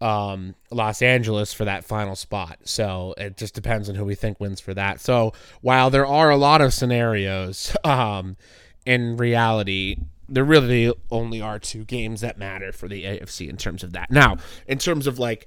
um, 0.00 0.54
Los 0.70 1.02
Angeles 1.02 1.52
for 1.52 1.64
that 1.64 1.85
final 1.85 2.16
spot. 2.16 2.59
So 2.64 3.14
it 3.16 3.37
just 3.37 3.54
depends 3.54 3.88
on 3.88 3.94
who 3.94 4.04
we 4.04 4.14
think 4.14 4.40
wins 4.40 4.61
for 4.61 4.74
that. 4.74 5.00
So 5.00 5.32
while 5.61 5.90
there 5.90 6.06
are 6.06 6.30
a 6.30 6.37
lot 6.37 6.61
of 6.61 6.74
scenarios, 6.74 7.74
um, 7.85 8.37
in 8.85 9.16
reality, 9.16 9.96
there 10.28 10.44
really 10.44 10.92
only 11.11 11.40
are 11.40 11.59
two 11.59 11.85
games 11.85 12.20
that 12.20 12.38
matter 12.38 12.72
for 12.72 12.88
the 12.88 13.04
AFC 13.04 13.48
in 13.48 13.56
terms 13.56 13.82
of 13.82 13.92
that. 13.92 14.11
Now, 14.11 14.37
in 14.66 14.78
terms 14.78 15.06
of 15.06 15.18
like 15.18 15.46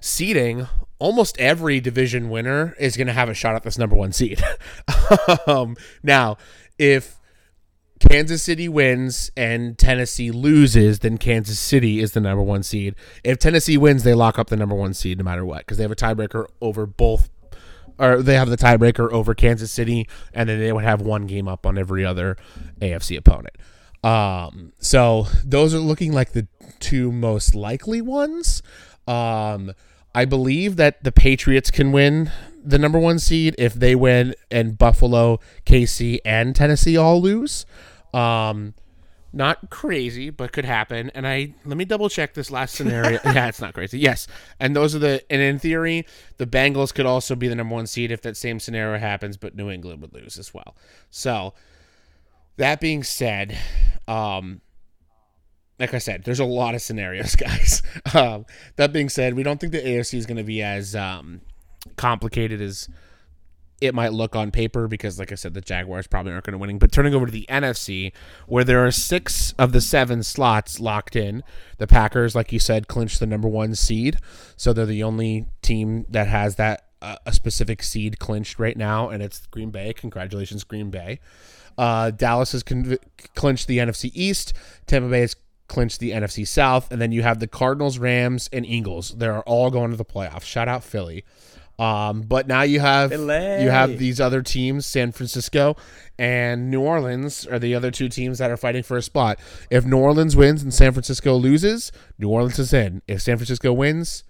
seeding, 0.00 0.66
almost 0.98 1.38
every 1.38 1.80
division 1.80 2.30
winner 2.30 2.74
is 2.78 2.96
going 2.96 3.06
to 3.06 3.12
have 3.12 3.28
a 3.28 3.34
shot 3.34 3.54
at 3.54 3.62
this 3.62 3.78
number 3.78 3.96
one 3.96 4.12
seed. 4.12 4.42
um, 5.46 5.76
now, 6.02 6.36
if 6.78 7.17
Kansas 8.08 8.42
City 8.42 8.68
wins 8.68 9.30
and 9.36 9.78
Tennessee 9.78 10.30
loses, 10.30 11.00
then 11.00 11.18
Kansas 11.18 11.58
City 11.58 12.00
is 12.00 12.12
the 12.12 12.20
number 12.20 12.42
one 12.42 12.62
seed. 12.62 12.94
If 13.22 13.38
Tennessee 13.38 13.76
wins, 13.76 14.02
they 14.02 14.14
lock 14.14 14.38
up 14.38 14.48
the 14.48 14.56
number 14.56 14.74
one 14.74 14.94
seed 14.94 15.18
no 15.18 15.24
matter 15.24 15.44
what 15.44 15.58
because 15.58 15.76
they 15.76 15.84
have 15.84 15.92
a 15.92 15.96
tiebreaker 15.96 16.46
over 16.60 16.86
both. 16.86 17.28
Or 17.98 18.22
they 18.22 18.34
have 18.34 18.48
the 18.48 18.56
tiebreaker 18.56 19.10
over 19.10 19.34
Kansas 19.34 19.72
City, 19.72 20.08
and 20.32 20.48
then 20.48 20.60
they 20.60 20.72
would 20.72 20.84
have 20.84 21.02
one 21.02 21.26
game 21.26 21.48
up 21.48 21.66
on 21.66 21.76
every 21.76 22.04
other 22.04 22.36
AFC 22.80 23.18
opponent. 23.18 23.56
Um, 24.04 24.72
so 24.78 25.26
those 25.44 25.74
are 25.74 25.80
looking 25.80 26.12
like 26.12 26.32
the 26.32 26.46
two 26.78 27.10
most 27.10 27.56
likely 27.56 28.00
ones. 28.00 28.62
Um, 29.08 29.72
I 30.14 30.24
believe 30.24 30.76
that 30.76 31.02
the 31.02 31.12
Patriots 31.12 31.70
can 31.70 31.90
win 31.90 32.30
the 32.64 32.78
number 32.78 32.98
one 32.98 33.18
seed 33.18 33.54
if 33.58 33.74
they 33.74 33.94
win 33.94 34.34
and 34.50 34.78
Buffalo, 34.78 35.40
KC, 35.66 36.20
and 36.24 36.54
Tennessee 36.54 36.96
all 36.96 37.20
lose. 37.20 37.66
Um, 38.14 38.74
not 39.32 39.68
crazy, 39.70 40.30
but 40.30 40.52
could 40.52 40.64
happen. 40.64 41.10
And 41.14 41.26
I 41.26 41.54
let 41.64 41.76
me 41.76 41.84
double 41.84 42.08
check 42.08 42.34
this 42.34 42.50
last 42.50 42.74
scenario. 42.74 43.20
yeah, 43.24 43.48
it's 43.48 43.60
not 43.60 43.74
crazy. 43.74 43.98
Yes, 43.98 44.26
and 44.58 44.74
those 44.74 44.94
are 44.94 44.98
the 44.98 45.22
and 45.30 45.42
in 45.42 45.58
theory, 45.58 46.06
the 46.38 46.46
Bengals 46.46 46.94
could 46.94 47.06
also 47.06 47.34
be 47.34 47.48
the 47.48 47.54
number 47.54 47.74
one 47.74 47.86
seed 47.86 48.10
if 48.10 48.22
that 48.22 48.36
same 48.36 48.58
scenario 48.58 48.98
happens, 48.98 49.36
but 49.36 49.54
New 49.54 49.70
England 49.70 50.00
would 50.00 50.14
lose 50.14 50.38
as 50.38 50.54
well. 50.54 50.76
So 51.10 51.54
that 52.56 52.80
being 52.80 53.02
said, 53.02 53.56
um, 54.06 54.62
like 55.78 55.94
I 55.94 55.98
said, 55.98 56.24
there's 56.24 56.40
a 56.40 56.44
lot 56.44 56.74
of 56.74 56.82
scenarios, 56.82 57.36
guys. 57.36 57.82
Um, 58.14 58.46
that 58.76 58.92
being 58.92 59.08
said, 59.08 59.34
we 59.34 59.42
don't 59.42 59.60
think 59.60 59.72
the 59.72 59.80
AFC 59.80 60.14
is 60.14 60.26
going 60.26 60.38
to 60.38 60.44
be 60.44 60.62
as 60.62 60.96
um, 60.96 61.42
complicated 61.96 62.60
as 62.60 62.88
it 63.80 63.94
might 63.94 64.12
look 64.12 64.34
on 64.34 64.50
paper 64.50 64.88
because, 64.88 65.18
like 65.18 65.32
I 65.32 65.34
said, 65.34 65.54
the 65.54 65.60
Jaguars 65.60 66.06
probably 66.06 66.32
aren't 66.32 66.44
going 66.44 66.52
to 66.52 66.58
winning. 66.58 66.78
But 66.78 66.92
turning 66.92 67.14
over 67.14 67.26
to 67.26 67.32
the 67.32 67.46
NFC, 67.48 68.12
where 68.46 68.64
there 68.64 68.84
are 68.84 68.90
six 68.90 69.52
of 69.58 69.72
the 69.72 69.80
seven 69.80 70.22
slots 70.22 70.80
locked 70.80 71.16
in, 71.16 71.44
the 71.78 71.86
Packers, 71.86 72.34
like 72.34 72.52
you 72.52 72.58
said, 72.58 72.88
clinched 72.88 73.20
the 73.20 73.26
number 73.26 73.48
one 73.48 73.74
seed, 73.74 74.18
so 74.56 74.72
they're 74.72 74.86
the 74.86 75.02
only 75.02 75.46
team 75.62 76.06
that 76.08 76.26
has 76.26 76.56
that 76.56 76.84
uh, 77.00 77.16
a 77.26 77.32
specific 77.32 77.82
seed 77.82 78.18
clinched 78.18 78.58
right 78.58 78.76
now, 78.76 79.08
and 79.08 79.22
it's 79.22 79.46
Green 79.46 79.70
Bay. 79.70 79.92
Congratulations, 79.92 80.64
Green 80.64 80.90
Bay. 80.90 81.20
Uh, 81.76 82.10
Dallas 82.10 82.52
has 82.52 82.64
clinched 82.64 83.68
the 83.68 83.78
NFC 83.78 84.10
East. 84.14 84.52
Tampa 84.86 85.08
Bay 85.08 85.20
has 85.20 85.36
clinched 85.68 86.00
the 86.00 86.10
NFC 86.10 86.46
South, 86.46 86.90
and 86.90 87.00
then 87.00 87.12
you 87.12 87.22
have 87.22 87.38
the 87.38 87.46
Cardinals, 87.46 87.98
Rams, 87.98 88.48
and 88.52 88.66
Eagles. 88.66 89.10
They're 89.10 89.42
all 89.42 89.70
going 89.70 89.90
to 89.90 89.96
the 89.96 90.04
playoffs. 90.04 90.42
Shout 90.42 90.66
out 90.66 90.82
Philly. 90.82 91.24
Um, 91.78 92.22
but 92.22 92.48
now 92.48 92.62
you 92.62 92.80
have 92.80 93.10
Philly. 93.10 93.62
you 93.62 93.70
have 93.70 93.98
these 93.98 94.20
other 94.20 94.42
teams, 94.42 94.84
San 94.84 95.12
Francisco 95.12 95.76
and 96.18 96.70
New 96.70 96.80
Orleans, 96.80 97.46
are 97.46 97.60
the 97.60 97.74
other 97.74 97.92
two 97.92 98.08
teams 98.08 98.38
that 98.38 98.50
are 98.50 98.56
fighting 98.56 98.82
for 98.82 98.96
a 98.96 99.02
spot. 99.02 99.38
If 99.70 99.84
New 99.84 99.98
Orleans 99.98 100.34
wins 100.34 100.62
and 100.62 100.74
San 100.74 100.92
Francisco 100.92 101.34
loses, 101.36 101.92
New 102.18 102.30
Orleans 102.30 102.58
is 102.58 102.72
in. 102.72 103.02
If 103.06 103.22
San 103.22 103.36
Francisco 103.36 103.72
wins, 103.72 104.24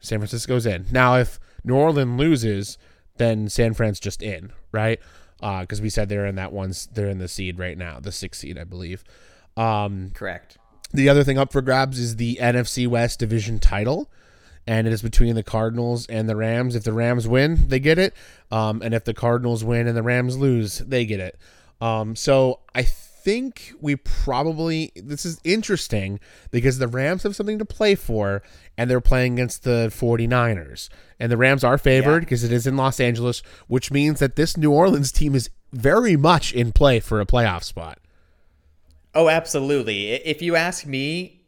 San 0.00 0.18
Francisco's 0.20 0.64
in. 0.64 0.86
Now, 0.90 1.16
if 1.16 1.38
New 1.64 1.74
Orleans 1.74 2.18
loses, 2.18 2.78
then 3.18 3.50
San 3.50 3.74
Fran's 3.74 4.00
just 4.00 4.22
in, 4.22 4.50
right? 4.72 4.98
Because 5.38 5.82
we 5.82 5.90
said 5.90 6.08
they're 6.08 6.24
in 6.26 6.36
that 6.36 6.52
one. 6.52 6.72
They're 6.94 7.08
in 7.10 7.18
the 7.18 7.28
seed 7.28 7.58
right 7.58 7.76
now, 7.76 8.00
the 8.00 8.12
sixth 8.12 8.40
seed, 8.40 8.58
I 8.58 8.64
believe. 8.64 9.04
Um, 9.56 10.12
Correct. 10.14 10.56
the 10.92 11.10
other 11.10 11.24
thing 11.24 11.36
up 11.36 11.52
for 11.52 11.60
grabs 11.60 11.98
is 11.98 12.16
the 12.16 12.38
NFC 12.40 12.86
West 12.86 13.18
division 13.18 13.58
title, 13.58 14.10
and 14.70 14.86
it 14.86 14.92
is 14.92 15.02
between 15.02 15.34
the 15.34 15.42
Cardinals 15.42 16.06
and 16.06 16.28
the 16.28 16.36
Rams. 16.36 16.76
If 16.76 16.84
the 16.84 16.92
Rams 16.92 17.26
win, 17.26 17.66
they 17.66 17.80
get 17.80 17.98
it, 17.98 18.14
um, 18.52 18.82
and 18.82 18.94
if 18.94 19.04
the 19.04 19.12
Cardinals 19.12 19.64
win 19.64 19.88
and 19.88 19.96
the 19.96 20.02
Rams 20.02 20.38
lose, 20.38 20.78
they 20.78 21.04
get 21.04 21.18
it. 21.18 21.36
Um, 21.80 22.14
so 22.14 22.60
I 22.72 22.84
think 22.84 23.72
we 23.80 23.96
probably 23.96 24.92
this 24.94 25.26
is 25.26 25.40
interesting 25.42 26.20
because 26.52 26.78
the 26.78 26.86
Rams 26.86 27.24
have 27.24 27.34
something 27.34 27.58
to 27.58 27.64
play 27.64 27.96
for, 27.96 28.44
and 28.78 28.88
they're 28.88 29.00
playing 29.00 29.32
against 29.32 29.64
the 29.64 29.90
49ers, 29.92 30.88
and 31.18 31.32
the 31.32 31.36
Rams 31.36 31.64
are 31.64 31.76
favored 31.76 32.20
because 32.20 32.44
it 32.44 32.52
is 32.52 32.64
in 32.64 32.76
Los 32.76 33.00
Angeles, 33.00 33.42
which 33.66 33.90
means 33.90 34.20
that 34.20 34.36
this 34.36 34.56
New 34.56 34.70
Orleans 34.70 35.10
team 35.10 35.34
is 35.34 35.50
very 35.72 36.16
much 36.16 36.52
in 36.52 36.70
play 36.70 37.00
for 37.00 37.20
a 37.20 37.26
playoff 37.26 37.64
spot. 37.64 37.98
Oh, 39.16 39.28
absolutely. 39.28 40.12
If 40.12 40.40
you 40.40 40.54
ask 40.54 40.86
me, 40.86 41.39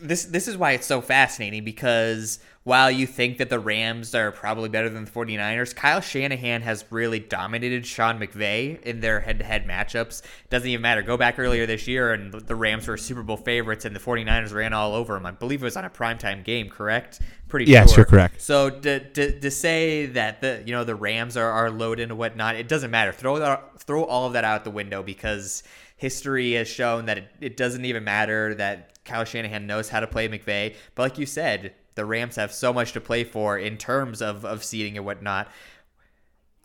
this 0.00 0.24
this 0.24 0.48
is 0.48 0.56
why 0.56 0.72
it's 0.72 0.86
so 0.86 1.00
fascinating 1.00 1.64
because 1.64 2.38
while 2.64 2.90
you 2.90 3.06
think 3.06 3.38
that 3.38 3.48
the 3.48 3.58
Rams 3.58 4.14
are 4.14 4.30
probably 4.30 4.68
better 4.68 4.90
than 4.90 5.06
the 5.06 5.10
49ers, 5.10 5.74
Kyle 5.74 6.02
Shanahan 6.02 6.60
has 6.60 6.84
really 6.90 7.18
dominated 7.18 7.86
Sean 7.86 8.18
McVay 8.20 8.78
in 8.82 9.00
their 9.00 9.20
head-to-head 9.20 9.66
matchups. 9.66 10.20
Doesn't 10.50 10.68
even 10.68 10.82
matter. 10.82 11.00
Go 11.00 11.16
back 11.16 11.38
earlier 11.38 11.64
this 11.64 11.88
year 11.88 12.12
and 12.12 12.30
the 12.34 12.54
Rams 12.54 12.86
were 12.86 12.98
Super 12.98 13.22
Bowl 13.22 13.38
favorites 13.38 13.86
and 13.86 13.96
the 13.96 14.00
49ers 14.00 14.52
ran 14.52 14.74
all 14.74 14.94
over 14.94 15.14
them. 15.14 15.24
I 15.24 15.30
believe 15.30 15.62
it 15.62 15.64
was 15.64 15.78
on 15.78 15.86
a 15.86 15.90
primetime 15.90 16.44
game, 16.44 16.68
correct? 16.68 17.20
Pretty 17.48 17.70
Yes, 17.70 17.90
sure. 17.90 18.00
you're 18.00 18.04
correct. 18.04 18.42
So 18.42 18.68
to, 18.68 19.00
to, 19.00 19.40
to 19.40 19.50
say 19.50 20.04
that 20.06 20.42
the 20.42 20.62
you 20.66 20.72
know 20.72 20.84
the 20.84 20.94
Rams 20.94 21.38
are, 21.38 21.50
are 21.50 21.70
loaded 21.70 22.10
and 22.10 22.18
whatnot, 22.18 22.56
it 22.56 22.68
doesn't 22.68 22.90
matter. 22.90 23.12
Throw 23.12 23.38
that 23.38 23.80
throw 23.80 24.04
all 24.04 24.26
of 24.26 24.34
that 24.34 24.44
out 24.44 24.64
the 24.64 24.70
window 24.70 25.02
because 25.02 25.62
history 25.96 26.52
has 26.52 26.68
shown 26.68 27.06
that 27.06 27.16
it, 27.18 27.28
it 27.40 27.56
doesn't 27.56 27.86
even 27.86 28.04
matter 28.04 28.54
that 28.56 28.97
Kyle 29.08 29.24
Shanahan 29.24 29.66
knows 29.66 29.88
how 29.88 30.00
to 30.00 30.06
play 30.06 30.28
McVay. 30.28 30.74
But 30.94 31.02
like 31.02 31.18
you 31.18 31.26
said, 31.26 31.74
the 31.96 32.04
Rams 32.04 32.36
have 32.36 32.52
so 32.52 32.72
much 32.72 32.92
to 32.92 33.00
play 33.00 33.24
for 33.24 33.58
in 33.58 33.76
terms 33.76 34.22
of, 34.22 34.44
of 34.44 34.62
seeding 34.62 34.96
and 34.96 35.04
whatnot. 35.04 35.48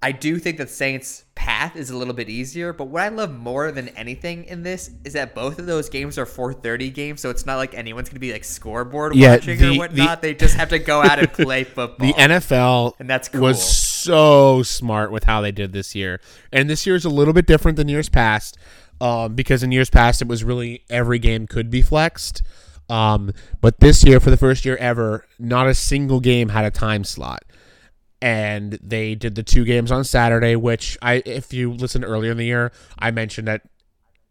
I 0.02 0.12
do 0.12 0.38
think 0.38 0.58
that 0.58 0.70
Saints 0.70 1.24
path 1.34 1.78
is 1.78 1.90
a 1.90 1.96
little 1.96 2.14
bit 2.14 2.28
easier. 2.30 2.74
But 2.74 2.86
what 2.90 3.04
I 3.04 3.08
love 3.08 3.34
more 3.34 3.72
than 3.72 3.88
anything 3.90 4.44
in 4.44 4.62
this 4.62 4.92
is 5.06 5.14
that 5.14 5.34
both 5.34 5.60
of 5.60 5.66
those 5.66 5.88
games 5.90 6.18
are 6.18 6.26
4:30 6.26 6.94
games, 6.94 7.22
so 7.22 7.30
it's 7.30 7.46
not 7.46 7.56
like 7.56 7.74
anyone's 7.74 8.10
gonna 8.10 8.20
be 8.20 8.34
like 8.34 8.44
scoreboard 8.44 9.16
Yeah, 9.16 9.36
watching 9.36 9.60
the- 9.60 9.70
or 9.70 9.78
whatnot. 9.78 10.22
they 10.22 10.34
just 10.34 10.56
have 10.56 10.68
to 10.70 10.80
go 10.80 11.02
out 11.02 11.20
and 11.20 11.32
play 11.32 11.64
football. 11.64 12.06
The 12.06 12.14
NFL 12.16 12.96
And 13.00 13.10
that's 13.10 13.30
cool. 13.30 13.40
was 13.42 13.64
so 13.64 14.62
smart 14.62 15.10
with 15.10 15.24
how 15.24 15.40
they 15.40 15.54
did 15.54 15.72
this 15.72 15.96
year. 15.96 16.20
And 16.52 16.70
this 16.70 16.86
year 16.86 16.96
is 16.98 17.06
a 17.06 17.10
little 17.10 17.34
bit 17.34 17.46
different 17.46 17.78
than 17.78 17.88
years 17.88 18.10
past 18.10 18.58
um, 19.02 19.36
because 19.36 19.64
in 19.64 19.72
years 19.72 19.90
past 19.90 20.22
it 20.22 20.28
was 20.28 20.44
really 20.44 20.84
every 20.90 21.20
game 21.20 21.48
could 21.48 21.70
be 21.70 21.82
flexed. 21.82 22.42
Um, 22.90 23.32
but 23.62 23.80
this 23.80 24.04
year, 24.04 24.20
for 24.20 24.30
the 24.30 24.38
first 24.38 24.66
year 24.66 24.78
ever, 24.78 25.26
not 25.40 25.68
a 25.68 25.74
single 25.74 26.20
game 26.20 26.50
had 26.50 26.66
a 26.66 26.72
time 26.72 27.04
slot. 27.04 27.44
And 28.22 28.80
they 28.82 29.16
did 29.16 29.36
the 29.36 29.44
two 29.44 29.66
games 29.66 29.92
on 29.92 30.04
Saturday, 30.04 30.56
which 30.56 30.98
I, 31.02 31.24
if 31.26 31.54
you 31.54 31.74
listened 31.74 32.06
earlier 32.06 32.32
in 32.32 32.38
the 32.38 32.46
year, 32.46 32.72
I 32.98 33.12
mentioned 33.12 33.48
that 33.48 33.64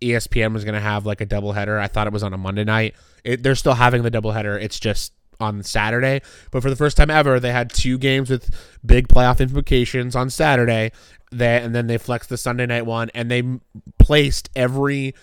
ESPN 0.00 0.52
was 0.52 0.64
going 0.64 0.74
to 0.74 0.80
have 0.80 1.06
like 1.06 1.20
a 1.20 1.26
doubleheader. 1.26 1.78
I 1.78 1.88
thought 1.88 2.06
it 2.06 2.12
was 2.12 2.22
on 2.22 2.32
a 2.32 2.38
Monday 2.38 2.64
night. 2.64 2.94
It, 3.24 3.42
they're 3.42 3.54
still 3.54 3.74
having 3.74 4.02
the 4.02 4.10
doubleheader. 4.10 4.60
It's 4.60 4.80
just 4.80 5.12
on 5.40 5.62
Saturday. 5.62 6.22
But 6.50 6.62
for 6.62 6.70
the 6.70 6.76
first 6.76 6.96
time 6.96 7.10
ever, 7.10 7.38
they 7.38 7.52
had 7.52 7.70
two 7.70 7.98
games 7.98 8.30
with 8.30 8.50
big 8.84 9.08
playoff 9.08 9.40
implications 9.40 10.16
on 10.16 10.30
Saturday. 10.30 10.92
They, 11.32 11.60
and 11.60 11.74
then 11.74 11.86
they 11.86 11.98
flexed 11.98 12.28
the 12.28 12.36
Sunday 12.36 12.66
night 12.66 12.86
one, 12.86 13.10
and 13.14 13.30
they 13.30 13.42
placed 13.98 14.50
every 14.54 15.14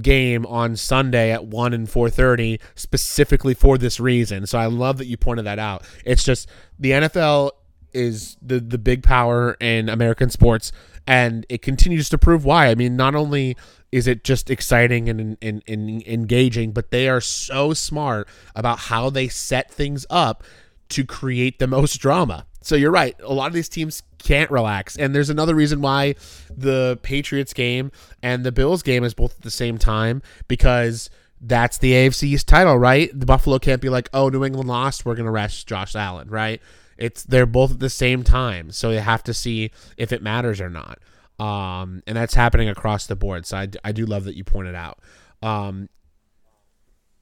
game 0.00 0.44
on 0.46 0.76
Sunday 0.76 1.32
at 1.32 1.46
1 1.46 1.72
and 1.72 1.88
4:30 1.88 2.60
specifically 2.74 3.54
for 3.54 3.78
this 3.78 3.98
reason. 3.98 4.46
So 4.46 4.58
I 4.58 4.66
love 4.66 4.98
that 4.98 5.06
you 5.06 5.16
pointed 5.16 5.46
that 5.46 5.58
out. 5.58 5.84
It's 6.04 6.22
just 6.22 6.48
the 6.78 6.90
NFL 6.92 7.52
is 7.92 8.36
the 8.42 8.60
the 8.60 8.78
big 8.78 9.02
power 9.02 9.56
in 9.58 9.88
American 9.88 10.28
sports 10.28 10.70
and 11.06 11.46
it 11.48 11.62
continues 11.62 12.08
to 12.10 12.18
prove 12.18 12.44
why. 12.44 12.66
I 12.68 12.74
mean, 12.74 12.96
not 12.96 13.14
only 13.14 13.56
is 13.92 14.06
it 14.06 14.24
just 14.24 14.50
exciting 14.50 15.08
and, 15.08 15.38
and, 15.40 15.62
and 15.66 16.06
engaging, 16.06 16.72
but 16.72 16.90
they 16.90 17.08
are 17.08 17.20
so 17.20 17.72
smart 17.72 18.28
about 18.54 18.78
how 18.80 19.08
they 19.08 19.28
set 19.28 19.70
things 19.70 20.04
up 20.10 20.42
to 20.88 21.04
create 21.04 21.58
the 21.58 21.66
most 21.66 21.98
drama. 21.98 22.46
So 22.66 22.74
you're 22.74 22.90
right. 22.90 23.14
A 23.22 23.32
lot 23.32 23.46
of 23.46 23.52
these 23.52 23.68
teams 23.68 24.02
can't 24.18 24.50
relax. 24.50 24.96
And 24.96 25.14
there's 25.14 25.30
another 25.30 25.54
reason 25.54 25.80
why 25.80 26.16
the 26.50 26.98
Patriots 27.02 27.52
game 27.52 27.92
and 28.24 28.44
the 28.44 28.50
Bills 28.50 28.82
game 28.82 29.04
is 29.04 29.14
both 29.14 29.36
at 29.36 29.42
the 29.42 29.52
same 29.52 29.78
time 29.78 30.20
because 30.48 31.08
that's 31.40 31.78
the 31.78 31.92
AFC's 31.92 32.42
title, 32.42 32.76
right? 32.76 33.08
The 33.18 33.24
Buffalo 33.24 33.60
can't 33.60 33.80
be 33.80 33.88
like, 33.88 34.08
"Oh, 34.12 34.30
New 34.30 34.44
England 34.44 34.68
lost, 34.68 35.04
we're 35.04 35.14
going 35.14 35.26
to 35.26 35.30
rest 35.30 35.68
Josh 35.68 35.94
Allen," 35.94 36.28
right? 36.28 36.60
It's 36.98 37.22
they're 37.22 37.46
both 37.46 37.72
at 37.72 37.78
the 37.78 37.90
same 37.90 38.24
time. 38.24 38.72
So 38.72 38.90
you 38.90 38.98
have 38.98 39.22
to 39.24 39.34
see 39.34 39.70
if 39.96 40.12
it 40.12 40.20
matters 40.20 40.60
or 40.60 40.68
not. 40.68 40.98
Um, 41.38 42.02
and 42.06 42.16
that's 42.16 42.34
happening 42.34 42.68
across 42.68 43.06
the 43.06 43.14
board. 43.14 43.46
So 43.46 43.58
I, 43.58 43.68
I 43.84 43.92
do 43.92 44.06
love 44.06 44.24
that 44.24 44.34
you 44.34 44.42
pointed 44.42 44.74
out. 44.74 44.98
Um, 45.40 45.88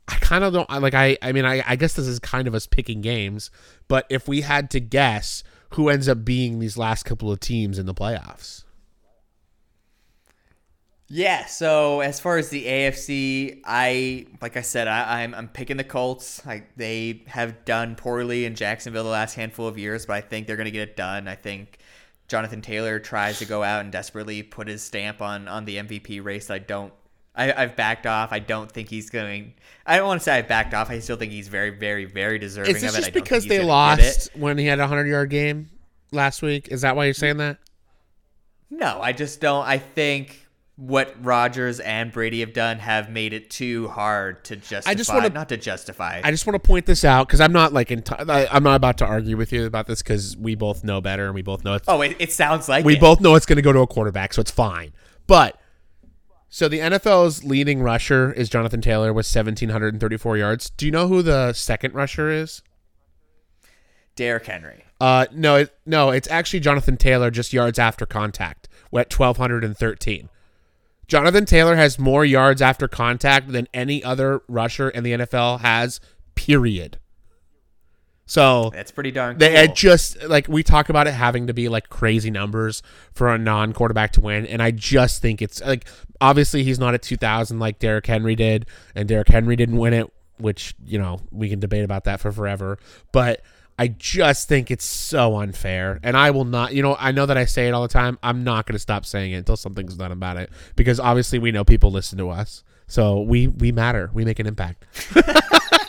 I 0.09 0.17
kind 0.17 0.45
of 0.45 0.53
don't 0.53 0.71
like 0.83 0.95
I 0.95 1.17
I 1.23 1.33
mean 1.33 1.45
I, 1.45 1.62
I 1.67 1.77
guess 1.77 1.95
this 1.95 2.07
is 2.07 2.19
kind 2.19 2.47
of 2.47 2.55
us 2.55 2.67
picking 2.67 3.01
games, 3.01 3.51
but 3.88 4.07
if 4.11 4.29
we 4.29 4.43
had 4.43 4.71
to 4.73 4.81
guess 4.81 5.43
who 5.71 5.88
ends 5.88 6.09
up 6.09 6.25
being 6.25 6.59
these 6.59 6.77
last 6.77 7.05
couple 7.05 7.33
of 7.33 7.40
teams 7.40 7.79
in 7.79 7.87
the 7.87 7.95
playoffs. 7.95 8.64
Yeah, 11.09 11.45
so 11.47 12.01
as 12.01 12.19
far 12.19 12.38
as 12.38 12.49
the 12.49 12.64
AFC, 12.64 13.61
I 13.64 14.27
like 14.40 14.57
I 14.57 14.62
said, 14.62 14.88
I, 14.88 15.23
I'm 15.23 15.35
I'm 15.35 15.49
picking 15.49 15.77
the 15.77 15.85
Colts. 15.85 16.45
Like 16.47 16.75
they 16.77 17.25
have 17.27 17.64
done 17.64 17.95
poorly 17.95 18.47
in 18.47 18.55
Jacksonville 18.55 19.05
the 19.05 19.11
last 19.11 19.35
handful 19.35 19.69
of 19.69 19.79
years, 19.79 20.07
but 20.07 20.14
I 20.14 20.21
think 20.23 20.47
they're 20.47 20.57
gonna 20.57 20.71
get 20.71 20.88
it 20.88 20.97
done. 20.97 21.29
I 21.29 21.35
think 21.35 21.79
Jonathan 22.27 22.62
Taylor 22.62 22.99
tries 22.99 23.38
to 23.40 23.45
go 23.45 23.62
out 23.62 23.83
and 23.83 23.93
desperately 23.93 24.43
put 24.43 24.67
his 24.67 24.83
stamp 24.83 25.21
on 25.21 25.47
on 25.47 25.67
the 25.67 25.77
MVP 25.77 26.25
race. 26.25 26.51
I 26.51 26.59
don't. 26.59 26.93
I, 27.35 27.53
I've 27.53 27.77
backed 27.77 28.07
off. 28.07 28.33
I 28.33 28.38
don't 28.38 28.70
think 28.70 28.88
he's 28.88 29.11
going. 29.11 29.55
I 29.87 29.97
don't 29.97 30.07
want 30.07 30.20
to 30.20 30.25
say 30.25 30.38
I've 30.38 30.49
backed 30.49 30.73
off. 30.73 30.90
I 30.90 31.01
still 31.01 31.16
think 31.16 31.33
he's 31.33 31.49
very, 31.49 31.70
very, 31.70 32.05
very 32.05 32.38
deserving 32.38 32.77
Is 32.77 32.83
this 32.83 32.92
of 32.92 32.97
it. 32.97 32.99
I 32.99 33.01
just 33.03 33.12
think 33.12 33.25
because 33.25 33.47
they 33.47 33.61
it. 33.61 33.64
lost 33.64 34.31
when 34.37 34.57
he 34.57 34.66
had 34.66 34.79
a 34.79 34.87
hundred 34.87 35.09
yard 35.09 35.31
game 35.31 35.70
last 36.12 36.42
week? 36.42 36.68
Is 36.68 36.83
that 36.83 36.97
why 36.97 37.07
you're 37.07 37.14
saying 37.14 37.38
that? 37.38 37.59
No, 38.70 39.01
I 39.01 39.12
just 39.12 39.40
don't. 39.40 39.66
I 39.66 39.79
think 39.79 40.47
what 40.77 41.14
Rodgers 41.25 41.79
and 41.79 42.11
Brady 42.11 42.40
have 42.40 42.53
done 42.53 42.79
have 42.79 43.09
made 43.09 43.33
it 43.33 43.49
too 43.49 43.87
hard 43.88 44.44
to 44.47 44.57
justify. 44.57 44.94
just 44.94 45.12
wanna- 45.12 45.29
not 45.29 45.49
to 45.51 45.57
justify. 45.57 46.20
I 46.25 46.31
just 46.33 46.47
want 46.47 46.61
to 46.61 46.66
point 46.66 46.87
this 46.87 47.05
out 47.05 47.29
because 47.29 47.40
I'm 47.40 47.53
not 47.53 47.73
like 47.73 47.92
in 47.92 48.03
I, 48.11 48.49
I'm 48.51 48.64
not 48.64 48.75
about 48.75 48.99
to 48.99 49.07
argue 49.07 49.37
with 49.37 49.53
you 49.53 49.66
about 49.66 49.87
this 49.87 50.03
because 50.03 50.37
we 50.37 50.57
both 50.57 50.83
know 50.83 51.01
better 51.01 51.27
and 51.27 51.35
we 51.35 51.42
both 51.42 51.64
know 51.64 51.75
it's 51.75 51.88
oh, 51.88 52.01
it, 52.01 52.16
it 52.18 52.33
sounds 52.33 52.68
like 52.68 52.85
we 52.85 52.94
it. 52.94 53.01
both 53.01 53.20
know 53.20 53.37
it's 53.37 53.47
going 53.47 53.57
to 53.57 53.62
go 53.62 53.73
to 53.73 53.81
a 53.81 53.87
quarterback, 53.87 54.33
so 54.35 54.40
it's 54.40 54.51
fine. 54.51 54.92
But 55.29 55.57
so 56.55 56.69
the 56.69 56.79
NFL's 56.79 57.43
leading 57.43 57.83
rusher 57.83 58.33
is 58.33 58.49
Jonathan 58.49 58.81
Taylor 58.81 59.12
with 59.12 59.27
1734 59.27 60.37
yards. 60.37 60.71
Do 60.71 60.87
you 60.87 60.93
know 60.93 61.09
who 61.09 61.21
the 61.21 61.53
second 61.53 61.95
rusher 61.95 62.31
is? 62.31 62.62
Derrick 64.14 64.47
Henry. 64.47 64.85
Uh, 65.01 65.27
no, 65.33 65.57
it, 65.57 65.77
no, 65.85 66.11
it's 66.11 66.31
actually 66.31 66.61
Jonathan 66.61 66.97
Taylor, 66.97 67.33
just 67.33 67.53
yards 67.53 67.81
after 67.81 68.07
contact, 68.07 68.69
at 68.97 69.12
1213. 69.12 70.29
Jonathan 71.09 71.45
Taylor 71.45 71.75
has 71.75 71.99
more 71.99 72.25
yards 72.25 72.62
after 72.62 72.87
contact 72.87 73.51
than 73.51 73.67
any 73.75 74.05
other 74.05 74.40
rusher 74.47 74.88
in 74.88 75.03
the 75.03 75.14
NFL 75.14 75.59
has. 75.59 75.99
Period. 76.37 77.01
So 78.27 78.71
That's 78.73 78.91
pretty 78.91 79.11
darn 79.11 79.37
they 79.37 79.65
it 79.65 79.75
just 79.75 80.23
like 80.25 80.49
we 80.49 80.63
talk 80.63 80.89
about 80.89 81.07
it 81.07 81.13
having 81.13 81.49
to 81.49 81.55
be 81.55 81.69
like 81.69 81.91
crazy 81.91 82.31
numbers 82.31 82.83
for 83.13 83.29
a 83.29 83.37
non-quarterback 83.37 84.13
to 84.13 84.21
win, 84.23 84.47
and 84.47 84.63
I 84.63 84.71
just 84.71 85.21
think 85.21 85.43
it's 85.43 85.61
like 85.61 85.87
obviously 86.21 86.65
he's 86.65 86.79
not 86.79 86.95
at 86.95 87.03
2,000 87.03 87.59
like 87.59 87.79
Derrick 87.79 88.07
Henry 88.07 88.35
did, 88.35 88.67
and 88.95 89.07
Derrick 89.09 89.29
Henry 89.29 89.57
didn't 89.57 89.77
win 89.77 89.93
it, 89.93 90.11
which 90.39 90.75
you 90.85 90.99
know 90.99 91.21
we 91.31 91.51
can 91.51 91.61
debate 91.61 91.85
about 91.85 92.05
that 92.05 92.21
for 92.21 92.33
forever, 92.33 92.79
but. 93.13 93.43
I 93.77 93.89
just 93.89 94.49
think 94.49 94.71
it's 94.71 94.85
so 94.85 95.39
unfair, 95.39 95.99
and 96.05 96.17
I 96.17 96.31
will 96.31 96.45
not. 96.45 96.75
You 96.75 96.83
know, 96.85 96.97
I 96.97 97.11
know 97.11 97.27
that 97.27 97.37
I 97.37 97.45
say 97.45 97.67
it 97.67 97.73
all 97.73 97.83
the 97.83 97.89
time. 97.89 98.21
I'm 98.23 98.45
not 98.45 98.67
going 98.67 98.75
to 98.75 98.79
stop 98.79 99.05
saying 99.05 99.33
it 99.33 99.39
until 99.39 99.57
something's 99.57 99.97
done 99.97 100.13
about 100.13 100.37
it, 100.37 100.51
because 100.77 101.01
obviously 101.01 101.41
we 101.41 101.51
know 101.51 101.65
people 101.65 101.91
listen 101.91 102.17
to 102.19 102.31
us, 102.31 102.63
so 102.87 103.23
we 103.23 103.49
we 103.49 103.73
matter. 103.73 104.13
We 104.15 104.25
make 104.25 104.39
an 104.39 104.47
impact. 104.47 104.85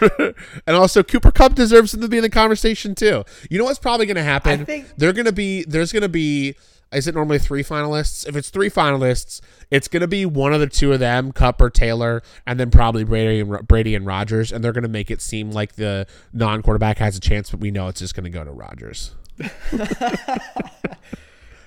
and 0.66 0.76
also 0.76 1.02
Cooper 1.02 1.30
Kupp 1.30 1.54
deserves 1.54 1.92
to 1.92 2.08
be 2.08 2.18
in 2.18 2.22
the 2.22 2.30
conversation 2.30 2.94
too. 2.94 3.24
You 3.50 3.58
know 3.58 3.64
what's 3.64 3.78
probably 3.78 4.06
going 4.06 4.16
to 4.16 4.22
happen? 4.22 4.60
I 4.60 4.64
think- 4.64 4.86
they're 4.96 5.12
going 5.12 5.26
to 5.26 5.32
be 5.32 5.64
there's 5.64 5.92
going 5.92 6.02
to 6.02 6.08
be 6.08 6.56
is 6.92 7.06
it 7.06 7.14
normally 7.14 7.38
three 7.38 7.62
finalists? 7.62 8.26
If 8.26 8.34
it's 8.34 8.50
three 8.50 8.68
finalists, 8.68 9.40
it's 9.70 9.86
going 9.86 10.00
to 10.00 10.08
be 10.08 10.26
one 10.26 10.52
of 10.52 10.58
the 10.58 10.66
two 10.66 10.92
of 10.92 10.98
them, 10.98 11.30
Kupp 11.30 11.60
or 11.60 11.70
Taylor, 11.70 12.20
and 12.46 12.58
then 12.58 12.72
probably 12.72 13.04
Brady 13.04 13.40
and 13.40 13.66
Brady 13.68 13.94
and 13.94 14.04
Rodgers, 14.04 14.50
and 14.50 14.64
they're 14.64 14.72
going 14.72 14.82
to 14.82 14.88
make 14.88 15.08
it 15.08 15.22
seem 15.22 15.52
like 15.52 15.74
the 15.76 16.06
non-quarterback 16.32 16.98
has 16.98 17.16
a 17.16 17.20
chance, 17.20 17.50
but 17.50 17.60
we 17.60 17.70
know 17.70 17.86
it's 17.86 18.00
just 18.00 18.16
going 18.16 18.24
to 18.24 18.30
go 18.30 18.42
to 18.44 18.50
Rodgers. 18.50 19.14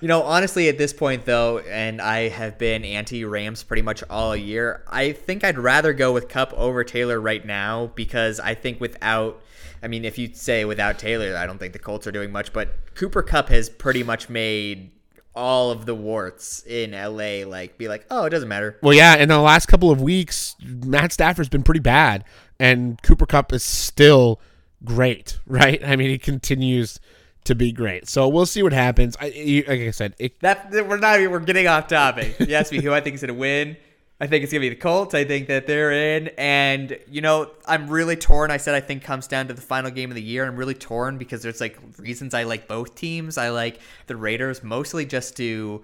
You 0.04 0.08
know, 0.08 0.22
honestly, 0.22 0.68
at 0.68 0.76
this 0.76 0.92
point, 0.92 1.24
though, 1.24 1.60
and 1.60 1.98
I 1.98 2.28
have 2.28 2.58
been 2.58 2.84
anti 2.84 3.24
Rams 3.24 3.62
pretty 3.62 3.80
much 3.80 4.04
all 4.10 4.36
year, 4.36 4.84
I 4.86 5.12
think 5.12 5.42
I'd 5.42 5.56
rather 5.56 5.94
go 5.94 6.12
with 6.12 6.28
Kupp 6.28 6.52
over 6.52 6.84
Taylor 6.84 7.18
right 7.18 7.42
now 7.42 7.86
because 7.94 8.38
I 8.38 8.52
think 8.54 8.82
without, 8.82 9.40
I 9.82 9.88
mean, 9.88 10.04
if 10.04 10.18
you 10.18 10.34
say 10.34 10.66
without 10.66 10.98
Taylor, 10.98 11.38
I 11.38 11.46
don't 11.46 11.56
think 11.56 11.72
the 11.72 11.78
Colts 11.78 12.06
are 12.06 12.12
doing 12.12 12.30
much, 12.30 12.52
but 12.52 12.74
Cooper 12.94 13.22
Kupp 13.22 13.48
has 13.48 13.70
pretty 13.70 14.02
much 14.02 14.28
made 14.28 14.90
all 15.34 15.70
of 15.70 15.86
the 15.86 15.94
warts 15.94 16.62
in 16.66 16.90
LA 16.90 17.48
like 17.48 17.78
be 17.78 17.88
like, 17.88 18.04
oh, 18.10 18.26
it 18.26 18.30
doesn't 18.30 18.50
matter. 18.50 18.78
Well, 18.82 18.92
yeah, 18.92 19.16
in 19.16 19.30
the 19.30 19.38
last 19.38 19.68
couple 19.68 19.90
of 19.90 20.02
weeks, 20.02 20.54
Matt 20.62 21.14
Stafford's 21.14 21.48
been 21.48 21.62
pretty 21.62 21.80
bad, 21.80 22.24
and 22.60 23.00
Cooper 23.00 23.24
Kupp 23.24 23.54
is 23.54 23.64
still 23.64 24.38
great, 24.84 25.38
right? 25.46 25.82
I 25.82 25.96
mean, 25.96 26.10
he 26.10 26.18
continues 26.18 27.00
to 27.44 27.54
be 27.54 27.72
great. 27.72 28.08
So 28.08 28.28
we'll 28.28 28.46
see 28.46 28.62
what 28.62 28.72
happens. 28.72 29.16
I, 29.20 29.64
like 29.68 29.80
I 29.80 29.90
said, 29.90 30.14
it, 30.18 30.40
That 30.40 30.70
we're 30.72 30.98
not 30.98 31.18
we're 31.20 31.40
getting 31.40 31.66
off 31.66 31.86
topic. 31.88 32.36
You 32.40 32.54
asked 32.54 32.72
me 32.72 32.80
who 32.80 32.92
I 32.92 33.00
think 33.00 33.14
is 33.14 33.20
gonna 33.20 33.34
win. 33.34 33.76
I 34.20 34.26
think 34.26 34.44
it's 34.44 34.52
gonna 34.52 34.60
be 34.60 34.68
the 34.68 34.76
Colts. 34.76 35.14
I 35.14 35.24
think 35.24 35.48
that 35.48 35.66
they're 35.66 36.16
in, 36.16 36.28
and 36.38 36.98
you 37.10 37.20
know 37.20 37.50
I'm 37.66 37.88
really 37.88 38.16
torn. 38.16 38.50
I 38.50 38.56
said 38.56 38.74
I 38.74 38.80
think 38.80 39.02
comes 39.02 39.26
down 39.26 39.48
to 39.48 39.54
the 39.54 39.60
final 39.60 39.90
game 39.90 40.10
of 40.10 40.14
the 40.14 40.22
year. 40.22 40.46
I'm 40.46 40.56
really 40.56 40.74
torn 40.74 41.18
because 41.18 41.42
there's 41.42 41.60
like 41.60 41.78
reasons 41.98 42.32
I 42.32 42.44
like 42.44 42.68
both 42.68 42.94
teams. 42.94 43.36
I 43.36 43.50
like 43.50 43.80
the 44.06 44.16
Raiders 44.16 44.62
mostly 44.62 45.04
just 45.04 45.36
to 45.38 45.82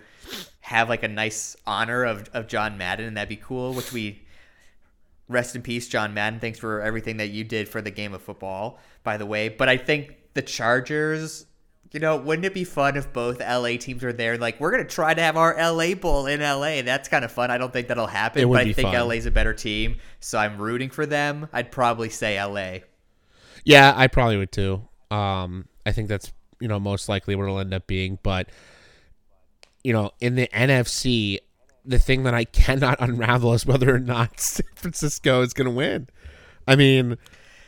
have 0.61 0.89
like 0.89 1.03
a 1.03 1.09
nice 1.09 1.57
honor 1.67 2.05
of 2.05 2.31
of 2.33 2.47
John 2.47 2.79
Madden, 2.79 3.07
and 3.07 3.17
that'd 3.17 3.29
be 3.29 3.37
cool. 3.37 3.75
Which 3.75 3.93
we 3.93 4.23
rest 5.29 5.55
in 5.57 5.63
peace, 5.63 5.89
John 5.89 6.15
Madden. 6.15 6.41
Thanks 6.41 6.59
for 6.59 6.81
everything 6.81 7.19
that 7.19 7.29
you 7.29 7.45
did 7.45 7.69
for 7.69 7.83
the 7.83 7.91
game 7.91 8.15
of 8.15 8.23
football, 8.23 8.79
by 9.05 9.17
the 9.17 9.27
way. 9.27 9.49
But 9.49 9.69
I 9.69 9.77
think 9.77 10.17
the 10.35 10.43
Chargers, 10.43 11.47
you 11.93 12.01
know, 12.01 12.17
wouldn't 12.17 12.45
it 12.45 12.55
be 12.55 12.65
fun 12.65 12.97
if 12.97 13.13
both 13.13 13.41
LA 13.41 13.77
teams 13.77 14.03
were 14.03 14.13
there? 14.13 14.39
Like, 14.39 14.61
we're 14.61 14.71
gonna 14.71 14.85
try 14.85 15.13
to 15.15 15.23
have 15.23 15.37
our 15.37 15.57
LA 15.57 15.95
Bowl 15.95 16.27
in 16.27 16.41
LA. 16.41 16.83
That's 16.83 17.09
kind 17.09 17.25
of 17.25 17.33
fun. 17.33 17.51
I 17.51 17.59
don't 17.59 17.73
think 17.73 17.89
that'll 17.89 18.07
happen, 18.07 18.49
but 18.49 18.61
I 18.61 18.73
think 18.73 18.91
fun. 18.91 19.09
LA's 19.09 19.27
a 19.27 19.31
better 19.31 19.55
team, 19.55 19.97
so 20.21 20.39
I'm 20.39 20.59
rooting 20.59 20.91
for 20.91 21.07
them. 21.07 21.49
I'd 21.53 21.73
probably 21.73 22.09
say 22.09 22.43
LA. 22.43 22.81
yeah, 23.65 23.93
I 23.97 24.07
probably 24.07 24.37
would 24.37 24.53
too. 24.53 24.83
Um, 25.11 25.67
I 25.85 25.93
think 25.93 26.09
that's 26.09 26.33
you 26.61 26.69
know 26.69 26.79
most 26.79 27.09
likely 27.09 27.35
what 27.35 27.45
it'll 27.45 27.59
end 27.59 27.75
up 27.75 27.87
being, 27.87 28.19
but 28.23 28.49
you 29.83 29.93
know, 29.93 30.11
in 30.21 30.35
the 30.35 30.49
NFC, 30.49 31.39
the 31.85 31.99
thing 31.99 32.25
that 32.25 32.35
I 32.35 32.45
cannot 32.45 33.01
unravel 33.01 33.55
is 33.55 33.67
whether 33.67 33.95
or 33.95 34.01
not 34.01 34.41
San 34.41 34.67
Francisco 34.75 35.43
is 35.43 35.53
going 35.53 35.67
to 35.67 35.75
win. 35.75 36.09
I 36.67 36.77
mean, 36.77 37.19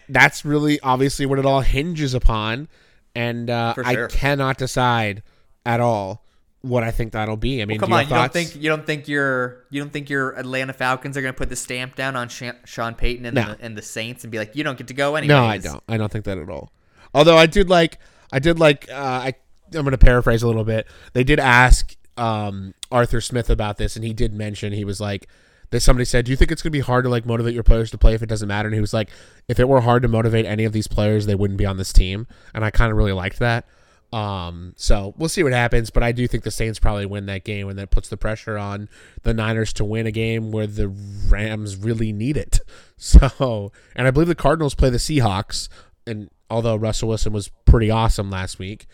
that's 0.08 0.44
really 0.44 0.78
obviously 0.80 1.26
what 1.26 1.38
it 1.38 1.46
all 1.46 1.60
hinges 1.60 2.14
upon, 2.14 2.68
and 3.14 3.48
uh, 3.50 3.74
For 3.74 3.86
I 3.86 4.06
cannot 4.08 4.58
decide 4.58 5.22
at 5.66 5.80
all 5.80 6.24
what 6.62 6.84
I 6.84 6.90
think 6.92 7.12
that'll 7.12 7.36
be. 7.36 7.60
I 7.60 7.64
mean, 7.64 7.78
Come 7.78 7.88
do 7.90 7.94
you 7.96 7.98
on, 8.02 8.04
you 8.08 8.14
don't 8.14 8.32
think 8.32 8.56
you 8.56 8.68
don't 8.68 8.86
think 8.86 9.08
your 9.08 9.64
you 9.70 9.80
don't 9.82 9.92
think 9.92 10.08
your 10.08 10.38
Atlanta 10.38 10.72
Falcons 10.72 11.16
are 11.16 11.22
going 11.22 11.34
to 11.34 11.38
put 11.38 11.48
the 11.48 11.56
stamp 11.56 11.96
down 11.96 12.16
on 12.16 12.28
Sha- 12.28 12.52
Sean 12.64 12.94
Payton 12.94 13.26
and, 13.26 13.34
No. 13.34 13.54
the, 13.54 13.58
and 13.60 13.76
the 13.76 13.82
Saints 13.82 14.24
and 14.24 14.30
be 14.30 14.38
like, 14.38 14.54
you 14.54 14.62
don't 14.64 14.78
get 14.78 14.88
to 14.88 14.94
go 14.94 15.16
anyways? 15.16 15.28
No, 15.28 15.44
I 15.44 15.58
don't. 15.58 15.82
I 15.88 15.96
don't 15.96 16.10
think 16.10 16.24
that 16.26 16.38
at 16.38 16.48
all. 16.48 16.72
Although 17.14 17.36
I 17.36 17.46
did 17.46 17.68
like, 17.68 17.98
I 18.32 18.38
did 18.38 18.58
like, 18.58 18.88
uh, 18.90 18.94
I 18.94 19.34
I'm 19.74 19.82
going 19.82 19.90
to 19.92 19.98
paraphrase 19.98 20.42
a 20.42 20.46
little 20.46 20.64
bit. 20.64 20.86
They 21.14 21.24
did 21.24 21.40
ask 21.40 21.96
um, 22.16 22.74
Arthur 22.90 23.20
Smith 23.20 23.48
about 23.50 23.78
this, 23.78 23.96
and 23.96 24.04
he 24.04 24.12
did 24.12 24.32
mention 24.34 24.72
he 24.72 24.84
was 24.84 25.00
like, 25.00 25.28
that 25.72 25.80
somebody 25.80 26.04
said, 26.04 26.24
"Do 26.24 26.30
you 26.30 26.36
think 26.36 26.52
it's 26.52 26.62
going 26.62 26.70
to 26.70 26.78
be 26.78 26.80
hard 26.80 27.04
to 27.04 27.10
like 27.10 27.26
motivate 27.26 27.54
your 27.54 27.64
players 27.64 27.90
to 27.90 27.98
play 27.98 28.14
if 28.14 28.22
it 28.22 28.28
doesn't 28.28 28.48
matter?" 28.48 28.68
And 28.68 28.74
he 28.74 28.80
was 28.80 28.94
like, 28.94 29.10
"If 29.48 29.58
it 29.58 29.68
were 29.68 29.80
hard 29.80 30.02
to 30.02 30.08
motivate 30.08 30.46
any 30.46 30.64
of 30.64 30.72
these 30.72 30.86
players, 30.86 31.26
they 31.26 31.34
wouldn't 31.34 31.58
be 31.58 31.66
on 31.66 31.76
this 31.76 31.92
team." 31.92 32.28
And 32.54 32.64
I 32.64 32.70
kind 32.70 32.92
of 32.92 32.96
really 32.96 33.12
liked 33.12 33.40
that. 33.40 33.66
Um, 34.12 34.74
so 34.76 35.14
we'll 35.16 35.30
see 35.30 35.42
what 35.42 35.54
happens, 35.54 35.88
but 35.88 36.02
I 36.02 36.12
do 36.12 36.28
think 36.28 36.44
the 36.44 36.50
Saints 36.50 36.78
probably 36.78 37.06
win 37.06 37.26
that 37.26 37.44
game, 37.44 37.68
and 37.68 37.78
that 37.78 37.90
puts 37.90 38.10
the 38.10 38.18
pressure 38.18 38.58
on 38.58 38.90
the 39.22 39.32
Niners 39.32 39.72
to 39.74 39.84
win 39.84 40.06
a 40.06 40.10
game 40.10 40.52
where 40.52 40.66
the 40.66 40.88
Rams 40.88 41.76
really 41.76 42.12
need 42.12 42.36
it. 42.36 42.60
So, 43.02 43.72
and 43.96 44.06
I 44.06 44.12
believe 44.12 44.28
the 44.28 44.36
Cardinals 44.36 44.76
play 44.76 44.88
the 44.88 44.98
Seahawks, 44.98 45.68
and 46.06 46.30
although 46.48 46.76
Russell 46.76 47.08
Wilson 47.08 47.32
was 47.32 47.50
pretty 47.64 47.90
awesome 47.90 48.30
last 48.30 48.60
week, 48.60 48.86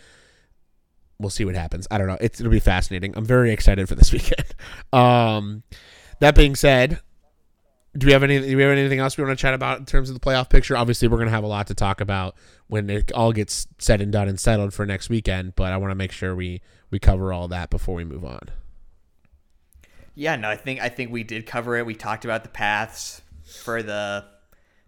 we'll 1.19 1.29
see 1.29 1.45
what 1.45 1.53
happens. 1.53 1.87
I 1.91 1.99
don't 1.99 2.07
know. 2.07 2.17
It's, 2.19 2.39
it'll 2.39 2.51
be 2.51 2.59
fascinating. 2.59 3.13
I'm 3.15 3.23
very 3.23 3.51
excited 3.51 3.87
for 3.87 3.93
this 3.93 4.11
weekend. 4.13 4.55
Um, 4.91 5.61
that 6.19 6.35
being 6.35 6.55
said, 6.55 6.99
do 7.97 8.05
we 8.05 8.13
have 8.13 8.23
any? 8.23 8.39
Do 8.39 8.55
we 8.55 8.61
have 8.61 8.71
anything 8.71 8.99
else 8.99 9.17
we 9.17 9.23
want 9.23 9.37
to 9.37 9.41
chat 9.41 9.53
about 9.53 9.79
in 9.79 9.85
terms 9.85 10.09
of 10.09 10.13
the 10.13 10.19
playoff 10.19 10.49
picture? 10.49 10.77
Obviously, 10.77 11.07
we're 11.07 11.17
going 11.17 11.27
to 11.27 11.33
have 11.33 11.43
a 11.43 11.47
lot 11.47 11.67
to 11.67 11.73
talk 11.73 12.01
about 12.01 12.35
when 12.67 12.89
it 12.89 13.11
all 13.13 13.33
gets 13.33 13.67
said 13.79 13.99
and 13.99 14.11
done 14.11 14.27
and 14.27 14.39
settled 14.39 14.73
for 14.73 14.85
next 14.85 15.09
weekend. 15.09 15.55
But 15.55 15.73
I 15.73 15.77
want 15.77 15.91
to 15.91 15.95
make 15.95 16.11
sure 16.11 16.35
we 16.35 16.61
we 16.91 16.99
cover 16.99 17.33
all 17.33 17.47
that 17.47 17.69
before 17.69 17.95
we 17.95 18.03
move 18.03 18.23
on. 18.23 18.41
Yeah, 20.13 20.35
no, 20.35 20.49
I 20.49 20.55
think 20.55 20.81
I 20.81 20.89
think 20.89 21.11
we 21.11 21.23
did 21.23 21.45
cover 21.45 21.77
it. 21.77 21.85
We 21.85 21.95
talked 21.95 22.25
about 22.25 22.43
the 22.43 22.49
paths 22.49 23.21
for 23.63 23.81
the 23.81 24.25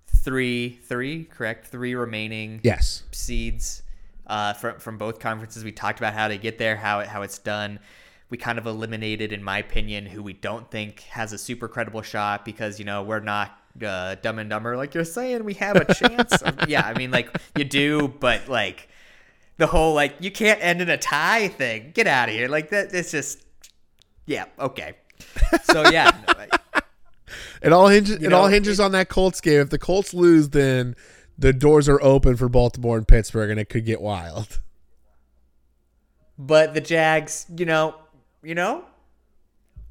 three 0.08 0.80
three 0.84 1.24
correct 1.24 1.68
three 1.68 1.96
remaining 1.96 2.60
Yes. 2.64 3.04
seeds 3.12 3.82
uh, 4.28 4.54
from 4.54 4.80
from 4.80 4.98
both 4.98 5.20
conferences. 5.20 5.64
We 5.64 5.72
talked 5.72 6.00
about 6.00 6.14
how 6.14 6.28
to 6.28 6.38
get 6.38 6.58
there, 6.58 6.76
how 6.76 7.00
it, 7.00 7.08
how 7.08 7.24
it's 7.24 7.40
done. 7.40 7.80
We 8.32 8.38
kind 8.38 8.58
of 8.58 8.66
eliminated, 8.66 9.32
in 9.32 9.44
my 9.44 9.60
opinion, 9.60 10.08
who 10.08 10.24
we 10.24 10.34
don't 10.34 10.72
think 10.72 11.02
has 11.02 11.34
a 11.34 11.38
super 11.38 11.68
credible 11.68 12.02
shot 12.02 12.44
because 12.46 12.80
you 12.80 12.86
know 12.86 13.04
we're 13.04 13.20
not 13.20 13.56
uh, 13.86 14.16
dumb 14.16 14.40
and 14.40 14.50
dumber 14.50 14.76
like 14.76 14.96
you're 14.96 15.04
saying. 15.04 15.44
We 15.44 15.54
have 15.56 15.76
a 15.76 15.94
chance. 15.94 16.42
yeah, 16.68 16.82
I 16.84 16.98
mean 16.98 17.12
like 17.12 17.30
you 17.56 17.64
do, 17.64 18.08
but 18.08 18.48
like 18.48 18.90
the 19.58 19.68
whole 19.68 19.94
like 19.94 20.16
you 20.20 20.32
can't 20.32 20.60
end 20.64 20.82
in 20.82 20.90
a 20.90 20.98
tie 20.98 21.50
thing. 21.50 21.92
Get 21.94 22.08
out 22.08 22.30
of 22.30 22.34
here. 22.34 22.48
Like 22.48 22.70
that. 22.72 22.94
It's 22.94 23.12
just 23.12 23.44
yeah 24.26 24.46
okay. 24.58 24.96
So 25.66 25.90
yeah. 25.92 26.12
no, 26.28 26.34
I- 26.34 26.82
It 27.62 27.72
all 27.72 27.90
hinges. 27.90 28.16
it 28.16 28.24
know, 28.24 28.38
all 28.40 28.48
hinges 28.48 28.80
on 28.80 28.92
that 28.94 29.08
Colts 29.08 29.40
game. 29.40 29.60
If 29.62 29.70
the 29.70 29.78
Colts 29.78 30.14
lose, 30.16 30.50
then 30.50 30.96
the 31.38 31.54
doors 31.54 31.88
are 31.88 32.02
open 32.02 32.36
for 32.36 32.50
Baltimore 32.50 32.98
and 32.98 33.08
Pittsburgh, 33.08 33.52
and 33.52 33.60
it 33.60 33.70
could 33.70 33.86
get 33.86 34.02
wild. 34.02 34.60
But 36.40 36.74
the 36.74 36.82
Jags, 36.82 37.46
you 37.56 37.66
know, 37.66 37.96
you 38.44 38.56
know, 38.56 38.86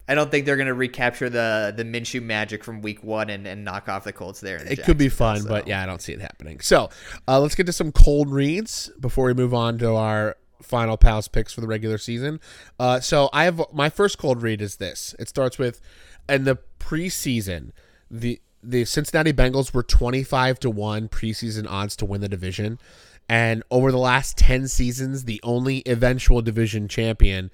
I 0.09 0.15
don't 0.15 0.29
think 0.29 0.45
they're 0.45 0.57
going 0.57 0.67
to 0.67 0.75
recapture 0.75 1.31
the 1.31 1.73
the 1.77 1.85
Minshew 1.85 2.21
magic 2.21 2.65
from 2.65 2.83
Week 2.83 3.05
One 3.05 3.31
and, 3.31 3.47
and 3.47 3.65
knock 3.65 3.89
off 3.89 4.03
the 4.03 4.13
Colts 4.13 4.41
there. 4.41 4.57
It 4.57 4.83
could 4.83 4.99
be 4.99 5.09
fun, 5.09 5.43
so. 5.43 5.49
but 5.49 5.69
yeah, 5.69 5.83
I 5.83 5.87
don't 5.87 6.03
see 6.03 6.13
it 6.13 6.21
happening. 6.21 6.59
So 6.61 6.91
uh, 7.29 7.39
let's 7.41 7.55
get 7.55 7.67
to 7.67 7.73
some 7.73 7.93
cold 7.93 8.33
reads 8.33 8.91
before 8.99 9.27
we 9.27 9.35
move 9.35 9.55
on 9.55 9.79
to 9.79 9.95
our 9.95 10.37
final 10.63 10.97
pals 10.97 11.29
picks 11.29 11.53
for 11.53 11.61
the 11.61 11.69
regular 11.69 11.97
season. 11.97 12.41
Uh, 12.79 12.99
so 13.01 13.31
I 13.33 13.45
have 13.45 13.63
my 13.73 13.89
first 13.89 14.19
cold 14.19 14.43
read 14.43 14.61
is 14.61 14.77
this. 14.77 15.15
It 15.19 15.29
starts 15.29 15.59
with 15.59 15.81
in 16.29 16.43
the 16.43 16.59
preseason 16.81 17.71
the 18.11 18.41
the 18.63 18.85
Cincinnati 18.85 19.33
Bengals 19.33 19.73
were 19.73 19.85
twenty 19.85 20.25
five 20.25 20.59
to 20.61 20.71
one 20.71 21.09
preseason 21.09 21.71
odds 21.71 21.95
to 21.97 22.05
win 22.05 22.21
the 22.21 22.29
division, 22.29 22.81
and 23.29 23.63
over 23.71 23.93
the 23.93 23.99
last 23.99 24.37
ten 24.37 24.67
seasons, 24.67 25.25
the 25.25 25.41
only 25.45 25.85
eventual 25.87 26.43
division 26.43 26.89
champion 26.89 27.53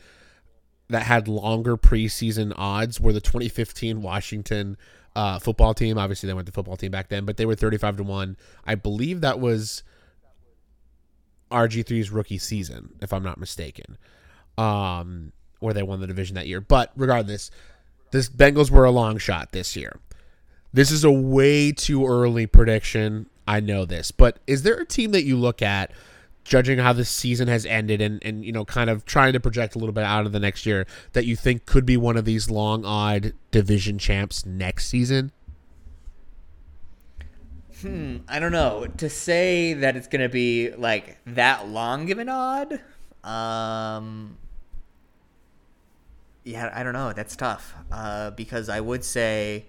that 0.88 1.02
had 1.02 1.28
longer 1.28 1.76
preseason 1.76 2.52
odds 2.56 3.00
were 3.00 3.12
the 3.12 3.20
2015 3.20 4.02
Washington 4.02 4.76
uh, 5.16 5.38
football 5.38 5.74
team. 5.74 5.98
Obviously, 5.98 6.26
they 6.26 6.34
went 6.34 6.46
to 6.46 6.52
football 6.52 6.76
team 6.76 6.90
back 6.90 7.08
then, 7.08 7.24
but 7.24 7.36
they 7.36 7.46
were 7.46 7.54
35 7.54 7.96
to 7.98 8.02
one. 8.02 8.36
I 8.64 8.74
believe 8.74 9.20
that 9.22 9.40
was 9.40 9.82
RG3's 11.50 12.10
rookie 12.10 12.38
season, 12.38 12.94
if 13.00 13.12
I'm 13.12 13.22
not 13.22 13.38
mistaken, 13.38 13.98
um, 14.58 15.32
where 15.60 15.74
they 15.74 15.82
won 15.82 16.00
the 16.00 16.06
division 16.06 16.34
that 16.34 16.46
year. 16.46 16.60
But 16.60 16.92
regardless, 16.96 17.50
this 18.10 18.28
Bengals 18.28 18.70
were 18.70 18.84
a 18.84 18.90
long 18.90 19.18
shot 19.18 19.52
this 19.52 19.74
year. 19.76 19.98
This 20.72 20.90
is 20.90 21.04
a 21.04 21.10
way 21.10 21.72
too 21.72 22.06
early 22.06 22.46
prediction. 22.46 23.28
I 23.48 23.60
know 23.60 23.84
this, 23.84 24.10
but 24.10 24.40
is 24.46 24.62
there 24.62 24.76
a 24.76 24.84
team 24.84 25.12
that 25.12 25.22
you 25.22 25.36
look 25.36 25.62
at, 25.62 25.92
judging 26.46 26.78
how 26.78 26.92
this 26.92 27.10
season 27.10 27.48
has 27.48 27.66
ended, 27.66 28.00
and 28.00 28.22
and 28.24 28.44
you 28.44 28.52
know, 28.52 28.64
kind 28.64 28.88
of 28.88 29.04
trying 29.04 29.32
to 29.32 29.40
project 29.40 29.74
a 29.74 29.78
little 29.78 29.92
bit 29.92 30.04
out 30.04 30.26
of 30.26 30.32
the 30.32 30.40
next 30.40 30.64
year, 30.64 30.86
that 31.12 31.26
you 31.26 31.36
think 31.36 31.66
could 31.66 31.84
be 31.84 31.96
one 31.96 32.16
of 32.16 32.24
these 32.24 32.50
long 32.50 32.84
odd 32.84 33.34
division 33.50 33.98
champs 33.98 34.46
next 34.46 34.88
season? 34.88 35.32
Hmm. 37.80 38.18
I 38.28 38.38
don't 38.38 38.52
know 38.52 38.86
to 38.96 39.10
say 39.10 39.74
that 39.74 39.96
it's 39.96 40.06
going 40.06 40.22
to 40.22 40.30
be 40.30 40.70
like 40.70 41.18
that 41.26 41.68
long 41.68 42.10
an 42.10 42.28
odd. 42.28 42.80
Um, 43.22 44.38
yeah, 46.44 46.70
I 46.72 46.82
don't 46.82 46.94
know. 46.94 47.12
That's 47.12 47.36
tough 47.36 47.74
uh, 47.92 48.30
because 48.30 48.68
I 48.68 48.80
would 48.80 49.04
say 49.04 49.66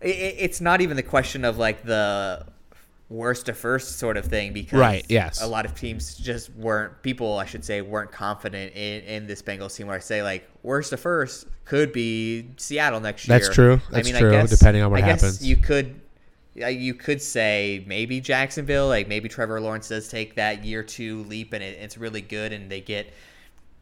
it's 0.00 0.60
not 0.60 0.80
even 0.80 0.96
the 0.96 1.02
question 1.02 1.44
of 1.44 1.58
like 1.58 1.82
the 1.84 2.46
worst 3.10 3.46
to 3.46 3.54
first 3.54 3.98
sort 3.98 4.16
of 4.16 4.24
thing 4.26 4.52
because 4.52 4.78
Right, 4.78 5.04
yes. 5.08 5.40
a 5.40 5.46
lot 5.46 5.64
of 5.64 5.74
teams 5.74 6.14
just 6.14 6.54
weren't 6.54 7.02
people 7.02 7.38
I 7.38 7.46
should 7.46 7.64
say 7.64 7.80
weren't 7.80 8.12
confident 8.12 8.74
in, 8.74 9.02
in 9.04 9.26
this 9.26 9.40
Bengals 9.40 9.76
team 9.76 9.86
where 9.86 9.96
I 9.96 10.00
say 10.00 10.22
like 10.22 10.48
worst 10.62 10.90
to 10.90 10.96
first 10.96 11.46
could 11.64 11.92
be 11.92 12.50
Seattle 12.56 13.00
next 13.00 13.26
year. 13.26 13.38
That's 13.38 13.54
true. 13.54 13.80
I 13.88 13.92
That's 13.92 14.10
mean, 14.10 14.20
true, 14.20 14.28
I 14.28 14.40
guess, 14.42 14.50
depending 14.50 14.82
on 14.82 14.90
what 14.90 15.02
I 15.02 15.06
guess 15.06 15.22
happens. 15.22 15.46
You 15.46 15.56
could 15.56 16.00
uh, 16.62 16.66
you 16.66 16.94
could 16.94 17.22
say 17.22 17.84
maybe 17.86 18.20
Jacksonville, 18.20 18.88
like 18.88 19.08
maybe 19.08 19.28
Trevor 19.28 19.60
Lawrence 19.60 19.88
does 19.88 20.08
take 20.08 20.34
that 20.36 20.64
year 20.64 20.82
two 20.82 21.24
leap 21.24 21.52
and 21.52 21.62
it, 21.62 21.78
it's 21.80 21.96
really 21.96 22.20
good 22.20 22.52
and 22.52 22.70
they 22.70 22.80
get 22.80 23.12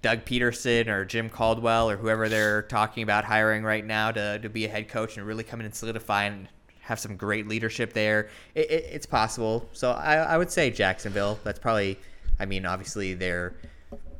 Doug 0.03 0.25
Pederson 0.25 0.89
or 0.89 1.05
Jim 1.05 1.29
Caldwell 1.29 1.91
or 1.91 1.97
whoever 1.97 2.29
they're 2.29 2.63
talking 2.63 3.03
about 3.03 3.25
hiring 3.25 3.65
right 3.65 3.85
now 3.85 4.13
to, 4.13 4.39
to 4.39 4.49
be 4.49 4.65
a 4.65 4.69
head 4.69 4.89
coach 4.89 5.17
and 5.17 5.27
really 5.27 5.43
come 5.43 5.59
in 5.61 5.67
and 5.67 5.75
solidify 5.75 6.25
and 6.25 6.49
have 6.87 7.01
some 7.01 7.17
great 7.17 7.49
leadership 7.49 7.93
there. 7.93 8.29
It, 8.55 8.71
it, 8.71 8.89
it's 8.93 9.07
possible. 9.07 9.69
So 9.73 9.91
I, 9.91 10.17
I 10.19 10.39
would 10.39 10.53
say 10.53 10.71
Jacksonville. 10.71 11.37
That's 11.43 11.59
probably, 11.59 11.99
I 12.39 12.47
mean, 12.47 12.65
obviously 12.65 13.15
they're 13.15 13.55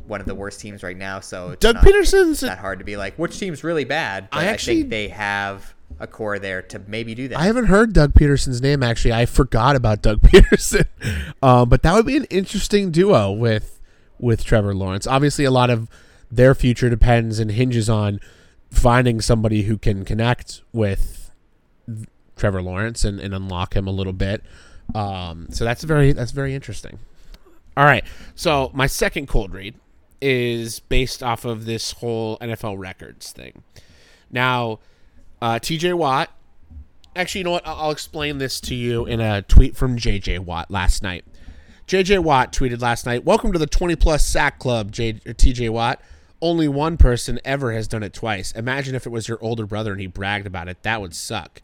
one 0.07 0.21
of 0.21 0.27
the 0.27 0.35
worst 0.35 0.61
teams 0.61 0.83
right 0.83 0.97
now. 0.97 1.21
So 1.21 1.51
it's 1.51 1.61
Doug 1.61 1.77
not 1.77 1.85
Pederson's 1.85 2.41
that 2.41 2.59
hard 2.59 2.81
to 2.81 2.85
be 2.85 2.97
like, 2.97 3.17
which 3.17 3.39
team's 3.39 3.63
really 3.63 3.85
bad? 3.85 4.29
I 4.33 4.43
I, 4.43 4.45
actually- 4.47 4.79
think 4.81 4.91
they 4.91 5.09
have 5.09 5.75
a 6.01 6.09
core 6.09 6.41
there 6.41 6.61
to 6.63 6.81
maybe 6.89 7.15
do 7.15 7.29
that. 7.29 7.39
I 7.39 7.45
haven't 7.45 7.67
heard 7.67 7.93
Doug 7.93 8.15
Pederson's 8.15 8.61
name 8.61 8.83
actually. 8.83 9.13
I 9.13 9.27
forgot 9.27 9.77
about 9.77 10.03
Doug 10.03 10.21
Pederson, 10.23 10.87
um, 11.43 11.69
but 11.69 11.83
that 11.85 11.95
would 11.95 12.07
be 12.07 12.17
an 12.17 12.25
interesting 12.25 12.91
duo 12.91 13.31
with 13.31 13.81
with 14.19 14.43
Trevor 14.45 14.75
Lawrence. 14.75 15.07
Obviously, 15.07 15.45
a 15.45 15.53
lot 15.53 15.71
of 15.71 15.89
their 16.33 16.53
future 16.57 16.91
depends 16.91 17.39
and 17.39 17.53
hinges 17.53 17.89
on 17.89 18.19
finding 18.73 19.21
somebody 19.21 19.63
who 19.63 19.79
can 19.79 20.05
connect 20.05 20.63
with 20.73 21.31
Trevor 22.37 22.63
Lawrence 22.63 23.05
and, 23.05 23.19
and 23.19 23.35
unlock 23.35 23.75
him 23.75 23.87
a 23.87 23.91
little 23.91 24.13
bit. 24.13 24.43
Um, 24.95 25.49
so 25.51 25.65
that's 25.65 25.83
very 25.83 26.13
that's 26.13 26.31
very 26.31 26.55
interesting. 26.55 26.99
All 27.77 27.85
right, 27.85 28.05
so 28.35 28.71
my 28.73 28.87
second 28.87 29.27
cold 29.29 29.53
read 29.53 29.75
is 30.21 30.81
based 30.81 31.23
off 31.23 31.45
of 31.45 31.67
this 31.67 31.93
whole 31.93 32.39
NFL 32.39 32.79
records 32.79 33.33
thing. 33.33 33.63
Now, 34.31 34.79
uh, 35.43 35.59
TJ 35.59 35.95
Watt. 35.95 36.31
Actually, 37.15 37.41
you 37.41 37.45
know 37.45 37.51
what? 37.53 37.67
I'll 37.67 37.91
explain 37.91 38.39
this 38.39 38.61
to 38.63 38.75
you 38.75 39.07
in 39.07 39.21
a 39.21 39.43
tweet 39.43 39.75
from 39.75 39.97
JJ 39.97 40.41
Watt 40.41 40.71
last 40.71 41.03
night. 41.03 41.25
JJ 41.87 42.23
Watt 42.23 42.53
tweeted 42.53 42.81
last 42.81 43.07
night, 43.07 43.25
"Welcome 43.25 43.53
to 43.53 43.59
the 43.59 43.67
20 43.67 43.97
plus 43.97 44.27
sack 44.27 44.59
club, 44.59 44.93
TJ 44.93 45.71
Watt. 45.71 46.01
Only 46.43 46.69
one 46.69 46.99
person 46.99 47.41
ever 47.45 47.73
has 47.73 47.89
done 47.89 48.03
it 48.03 48.13
twice. 48.13 48.53
Imagine 48.53 48.95
if 48.95 49.07
it 49.07 49.11
was 49.11 49.29
your 49.29 49.39
older 49.41 49.67
brother 49.67 49.93
and 49.93 50.01
he 50.01 50.07
bragged 50.07 50.47
about 50.47 50.69
it. 50.69 50.83
That 50.83 51.01
would 51.01 51.15
suck. 51.15 51.63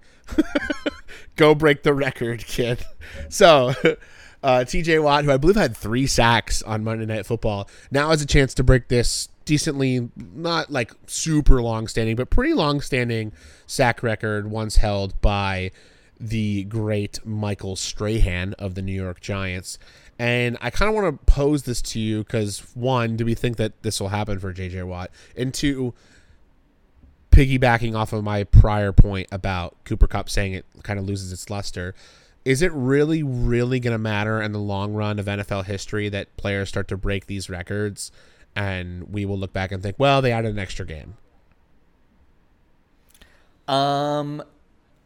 Go 1.36 1.54
break 1.54 1.82
the 1.82 1.94
record, 1.94 2.46
kid." 2.46 2.84
So, 3.28 3.74
uh, 4.42 4.64
TJ 4.64 5.02
Watt, 5.02 5.24
who 5.24 5.32
I 5.32 5.36
believe 5.36 5.56
had 5.56 5.76
three 5.76 6.06
sacks 6.06 6.62
on 6.62 6.84
Monday 6.84 7.06
Night 7.06 7.26
Football, 7.26 7.68
now 7.90 8.10
has 8.10 8.22
a 8.22 8.26
chance 8.26 8.54
to 8.54 8.64
break 8.64 8.88
this 8.88 9.28
decently 9.44 10.08
not 10.16 10.70
like 10.70 10.92
super 11.06 11.62
long 11.62 11.88
standing, 11.88 12.16
but 12.16 12.30
pretty 12.30 12.54
long 12.54 12.80
standing 12.80 13.32
sack 13.66 14.02
record 14.02 14.50
once 14.50 14.76
held 14.76 15.20
by 15.20 15.70
the 16.18 16.64
great 16.64 17.24
Michael 17.26 17.74
Strahan 17.74 18.54
of 18.54 18.74
the 18.74 18.82
New 18.82 18.92
York 18.92 19.20
Giants. 19.20 19.78
And 20.18 20.56
I 20.60 20.70
kind 20.70 20.88
of 20.88 20.94
want 20.94 21.18
to 21.18 21.32
pose 21.32 21.64
this 21.64 21.82
to 21.82 21.98
you 21.98 22.18
because 22.18 22.60
one, 22.74 23.16
do 23.16 23.24
we 23.24 23.34
think 23.34 23.56
that 23.56 23.82
this 23.82 24.00
will 24.00 24.10
happen 24.10 24.38
for 24.38 24.52
JJ 24.54 24.86
Watt? 24.86 25.10
And 25.36 25.52
two, 25.52 25.94
piggybacking 27.32 27.96
off 27.96 28.12
of 28.12 28.22
my 28.22 28.44
prior 28.44 28.92
point 28.92 29.26
about 29.32 29.74
Cooper 29.84 30.06
Kupp 30.06 30.30
saying 30.30 30.52
it 30.52 30.64
kind 30.82 30.98
of 30.98 31.06
loses 31.06 31.32
its 31.32 31.50
luster, 31.50 31.94
is 32.44 32.62
it 32.62 32.72
really, 32.72 33.22
really 33.22 33.80
going 33.80 33.92
to 33.92 33.98
matter 33.98 34.40
in 34.40 34.52
the 34.52 34.58
long 34.58 34.92
run 34.92 35.18
of 35.18 35.26
NFL 35.26 35.64
history 35.64 36.08
that 36.10 36.36
players 36.36 36.68
start 36.68 36.88
to 36.88 36.96
break 36.96 37.26
these 37.26 37.48
records 37.48 38.12
and 38.54 39.12
we 39.12 39.24
will 39.24 39.38
look 39.38 39.52
back 39.52 39.72
and 39.72 39.82
think, 39.82 39.98
well, 39.98 40.20
they 40.20 40.30
added 40.30 40.52
an 40.52 40.58
extra 40.58 40.84
game? 40.84 41.16
Um, 43.66 44.42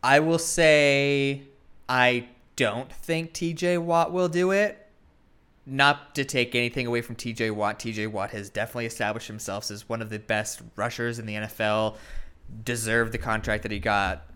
I 0.03 0.21
will 0.21 0.39
say 0.39 1.43
I 1.89 2.27
don't 2.57 2.91
think 2.91 3.33
TJ 3.33 3.79
Watt 3.79 4.13
will 4.13 4.29
do 4.29 4.51
it. 4.51 4.86
Not 5.67 6.15
to 6.15 6.25
take 6.25 6.55
anything 6.55 6.87
away 6.87 7.03
from 7.03 7.17
TJ 7.17 7.51
Watt. 7.51 7.81
TJ 7.81 8.09
Watt 8.11 8.31
has 8.31 8.49
definitely 8.51 8.87
established 8.87 9.27
himself 9.27 9.69
as 9.71 9.89
one 9.89 10.01
of 10.01 10.11
the 10.11 10.19
best 10.21 10.63
rushers 10.77 11.19
in 11.19 11.27
the 11.27 11.35
NFL. 11.35 11.97
Deserved 12.63 13.11
the 13.11 13.19
contract 13.19 13.65
that 13.65 13.73
he 13.73 13.81
got 13.81 14.27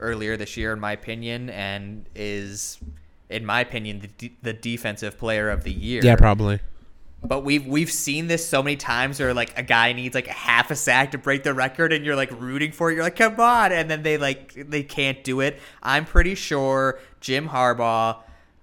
earlier 0.00 0.36
this 0.36 0.56
year, 0.56 0.72
in 0.72 0.80
my 0.80 0.92
opinion, 0.92 1.50
and 1.50 2.08
is, 2.14 2.78
in 3.28 3.44
my 3.44 3.60
opinion, 3.60 4.08
the, 4.18 4.32
the 4.42 4.52
defensive 4.52 5.18
player 5.18 5.50
of 5.50 5.64
the 5.64 5.72
year. 5.72 6.00
Yeah, 6.02 6.16
probably. 6.16 6.60
But 7.22 7.40
we've 7.40 7.66
we've 7.66 7.90
seen 7.90 8.26
this 8.26 8.46
so 8.46 8.62
many 8.62 8.76
times 8.76 9.18
where 9.18 9.32
like 9.32 9.58
a 9.58 9.62
guy 9.62 9.94
needs 9.94 10.14
like 10.14 10.26
half 10.26 10.70
a 10.70 10.76
sack 10.76 11.12
to 11.12 11.18
break 11.18 11.42
the 11.42 11.54
record, 11.54 11.92
and 11.92 12.04
you're 12.04 12.16
like 12.16 12.30
rooting 12.38 12.70
for 12.70 12.90
it. 12.90 12.94
You're 12.94 13.02
like, 13.02 13.16
come 13.16 13.40
on, 13.40 13.72
and 13.72 13.90
then 13.90 14.02
they 14.02 14.18
like 14.18 14.52
they 14.68 14.82
can't 14.82 15.24
do 15.24 15.40
it. 15.40 15.58
I'm 15.82 16.04
pretty 16.04 16.34
sure 16.34 16.98
Jim 17.20 17.48
Harbaugh 17.48 18.18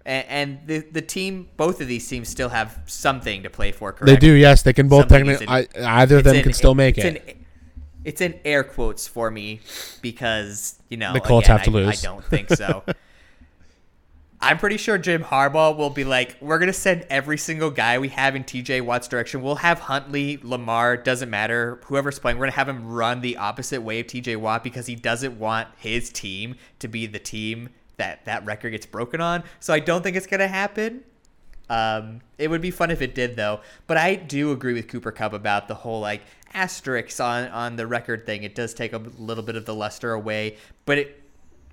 and, 0.06 0.26
and 0.28 0.68
the 0.68 0.80
the 0.80 1.02
team, 1.02 1.50
both 1.58 1.82
of 1.82 1.88
these 1.88 2.08
teams, 2.08 2.30
still 2.30 2.50
have 2.50 2.82
something 2.86 3.44
to 3.44 3.50
play 3.50 3.72
for. 3.72 3.92
Correct? 3.94 4.06
They 4.08 4.16
do, 4.16 4.34
yes. 4.34 4.62
They 4.64 4.74
can 4.74 4.88
both 4.88 5.08
technically. 5.08 5.48
Either 5.48 6.18
of 6.18 6.24
them 6.24 6.36
in- 6.38 6.44
can 6.44 6.54
still 6.54 6.76
make 6.76 6.98
it's 6.98 7.06
it. 7.06 7.24
in- 7.28 7.46
it's 8.04 8.20
in 8.20 8.40
air 8.44 8.64
quotes 8.64 9.08
for 9.08 9.30
me 9.30 9.60
because 10.02 10.80
you 10.90 10.98
know 10.98 11.14
The 11.14 11.20
Colts 11.20 11.46
again, 11.46 11.58
have 11.58 11.66
to 11.66 11.72
I- 11.72 11.74
lose. 11.74 12.04
I 12.04 12.08
don't 12.08 12.26
think 12.26 12.50
so. 12.50 12.84
I'm 14.44 14.58
pretty 14.58 14.78
sure 14.78 14.98
Jim 14.98 15.24
Harbaugh 15.24 15.78
will 15.78 15.92
be 15.92 16.04
like, 16.04 16.36
we're 16.42 16.58
gonna 16.58 16.74
send 16.74 17.06
every 17.12 17.38
single 17.38 17.70
guy 17.70 18.00
we 18.00 18.08
have 18.10 18.36
in 18.36 18.44
TJ 18.44 18.82
Watt's 18.82 19.08
direction. 19.08 19.44
We'll 19.44 19.58
have 19.58 19.78
Huntley, 19.82 20.40
Lamar, 20.42 20.98
doesn't 20.98 21.30
matter, 21.30 21.80
whoever's 21.86 22.18
playing. 22.18 22.40
We're 22.40 22.46
gonna 22.48 22.54
have 22.56 22.68
him 22.68 22.92
run 22.92 23.22
the 23.22 23.38
opposite 23.38 23.82
way 23.84 24.00
of 24.00 24.08
TJ 24.08 24.38
Watt 24.38 24.64
because 24.64 24.88
he 24.88 24.96
doesn't 24.96 25.38
want 25.38 25.68
his 25.78 26.10
team 26.10 26.56
to 26.80 26.88
be 26.88 27.06
the 27.06 27.20
team 27.20 27.70
that 28.02 28.26
that 28.26 28.44
record 28.46 28.72
gets 28.72 28.86
broken 28.86 29.22
on. 29.22 29.44
So 29.60 29.74
I 29.74 29.80
don't 29.80 30.02
think 30.02 30.18
it's 30.18 30.28
gonna 30.28 30.48
happen. 30.48 31.04
Um, 31.70 32.20
it 32.38 32.50
would 32.50 32.62
be 32.62 32.72
fun 32.72 32.92
if 32.92 33.02
it 33.02 33.16
did 33.16 33.36
though. 33.36 33.62
But 33.88 33.98
I 33.98 34.16
do 34.16 34.52
agree 34.52 34.74
with 34.74 34.88
Cooper 34.88 35.12
Kupp 35.12 35.34
about 35.34 35.68
the 35.68 35.76
whole 35.76 36.02
like 36.02 36.22
asterisks 36.54 37.20
on 37.20 37.48
on 37.50 37.76
the 37.76 37.88
record 37.88 38.26
thing. 38.26 38.44
It 38.44 38.56
does 38.56 38.74
take 38.74 38.94
a 38.94 38.98
little 38.98 39.44
bit 39.44 39.56
of 39.56 39.66
the 39.66 39.76
luster 39.76 40.14
away, 40.14 40.58
but 40.86 40.98
it 40.98 41.24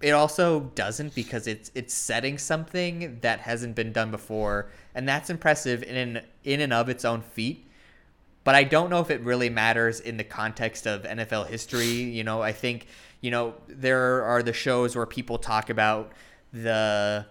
it 0.01 0.11
also 0.11 0.61
doesn't 0.75 1.15
because 1.15 1.47
it's 1.47 1.71
it's 1.75 1.95
setting 1.95 2.39
something 2.39 3.19
that 3.23 3.41
hasn't 3.41 3.75
been 3.75 3.93
done 3.93 4.11
before, 4.11 4.71
and 4.95 5.09
that's 5.09 5.31
impressive 5.31 5.83
in 5.83 6.23
in 6.45 6.61
and 6.61 6.73
of 6.73 6.89
its 6.89 7.05
own 7.05 7.23
feat. 7.23 7.65
But 8.45 8.55
I 8.55 8.65
don't 8.65 8.89
know 8.89 9.01
if 9.01 9.11
it 9.11 9.21
really 9.23 9.51
matters 9.51 10.01
in 10.01 10.17
the 10.17 10.25
context 10.25 10.87
of 10.87 11.03
NFL 11.03 11.49
history. 11.49 11.87
You 11.87 12.25
know, 12.25 12.41
I 12.41 12.53
think 12.53 12.87
you 13.21 13.31
know 13.31 13.55
there 13.67 14.25
are 14.25 14.43
the 14.43 14.53
shows 14.53 14.97
where 14.97 15.07
people 15.07 15.39
talk 15.39 15.71
about 15.71 16.13
the 16.53 17.27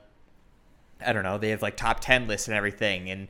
I 1.05 1.13
don't 1.13 1.23
know, 1.23 1.37
they 1.37 1.49
have 1.49 1.61
like 1.61 1.77
top 1.77 1.99
10 1.99 2.27
lists 2.27 2.47
and 2.47 2.55
everything. 2.55 3.09
And 3.09 3.27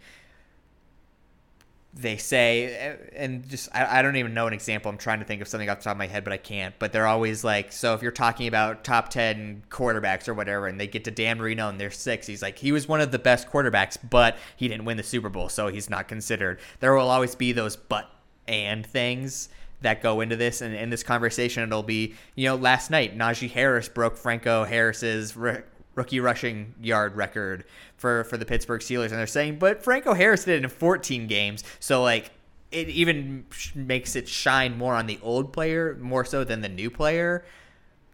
they 1.94 2.18
say, 2.18 2.76
eh, 2.76 2.96
and 3.16 3.48
just, 3.48 3.70
I, 3.74 4.00
I 4.00 4.02
don't 4.02 4.16
even 4.16 4.34
know 4.34 4.48
an 4.48 4.54
example. 4.54 4.92
I'm 4.92 4.98
trying 4.98 5.20
to 5.20 5.26
think 5.26 5.42
of 5.42 5.48
something 5.48 5.70
off 5.70 5.80
the 5.80 5.86
top 5.86 5.94
of 5.94 5.98
my 5.98 6.08
head, 6.08 6.24
but 6.24 6.34
I 6.34 6.38
can't. 6.38 6.76
But 6.80 6.94
they're 6.94 7.08
always 7.08 7.44
like, 7.44 7.72
so 7.72 7.94
if 7.94 8.02
you're 8.02 8.12
talking 8.12 8.48
about 8.48 8.84
top 8.84 9.10
10 9.10 9.64
quarterbacks 9.70 10.28
or 10.28 10.34
whatever, 10.34 10.68
and 10.68 10.80
they 10.80 10.88
get 10.88 11.04
to 11.06 11.12
Dan 11.12 11.40
Marino 11.40 11.70
and 11.70 11.80
they're 11.80 11.92
six, 11.92 12.28
he's 12.28 12.42
like, 12.42 12.60
he 12.60 12.72
was 12.72 12.88
one 12.88 13.02
of 13.02 13.12
the 13.12 13.20
best 13.20 13.50
quarterbacks, 13.50 13.98
but 14.10 14.38
he 14.56 14.68
didn't 14.68 14.86
win 14.86 14.98
the 14.98 15.04
Super 15.04 15.30
Bowl, 15.30 15.50
so 15.50 15.68
he's 15.68 15.90
not 15.90 16.08
considered. 16.08 16.60
There 16.80 16.94
will 16.94 17.10
always 17.10 17.36
be 17.36 17.52
those 17.52 17.76
but 17.76 18.10
and 18.48 18.86
things 18.86 19.50
that 19.82 20.02
go 20.02 20.22
into 20.22 20.36
this 20.36 20.62
and 20.62 20.74
in 20.74 20.90
this 20.90 21.04
conversation 21.04 21.64
it'll 21.64 21.84
be 21.84 22.16
you 22.36 22.48
know 22.48 22.56
last 22.56 22.90
night 22.90 23.18
Najee 23.18 23.52
Harris 23.52 23.88
broke 23.88 24.18
Franco 24.18 24.64
Harris's 24.64 25.38
r- 25.38 25.64
rookie 25.98 26.20
rushing 26.20 26.74
yard 26.82 27.16
record 27.16 27.66
for 27.98 28.24
for 28.26 28.38
the 28.38 28.46
Pittsburgh 28.46 28.82
Steelers. 28.82 29.10
And 29.10 29.20
they're 29.20 29.28
saying 29.28 29.58
but 29.60 29.84
Franco 29.84 30.14
Harris 30.14 30.46
did 30.46 30.60
it 30.60 30.64
in 30.64 30.70
14 30.70 31.28
games. 31.28 31.64
So 31.80 32.02
like 32.04 32.32
it 32.72 32.90
even 32.90 33.46
makes 33.76 34.16
it 34.16 34.28
shine 34.28 34.78
more 34.78 34.94
on 34.94 35.08
the 35.08 35.20
old 35.22 35.52
player 35.52 35.98
more 36.00 36.24
so 36.24 36.44
than 36.44 36.62
the 36.62 36.70
new 36.70 36.90
player. 36.90 37.44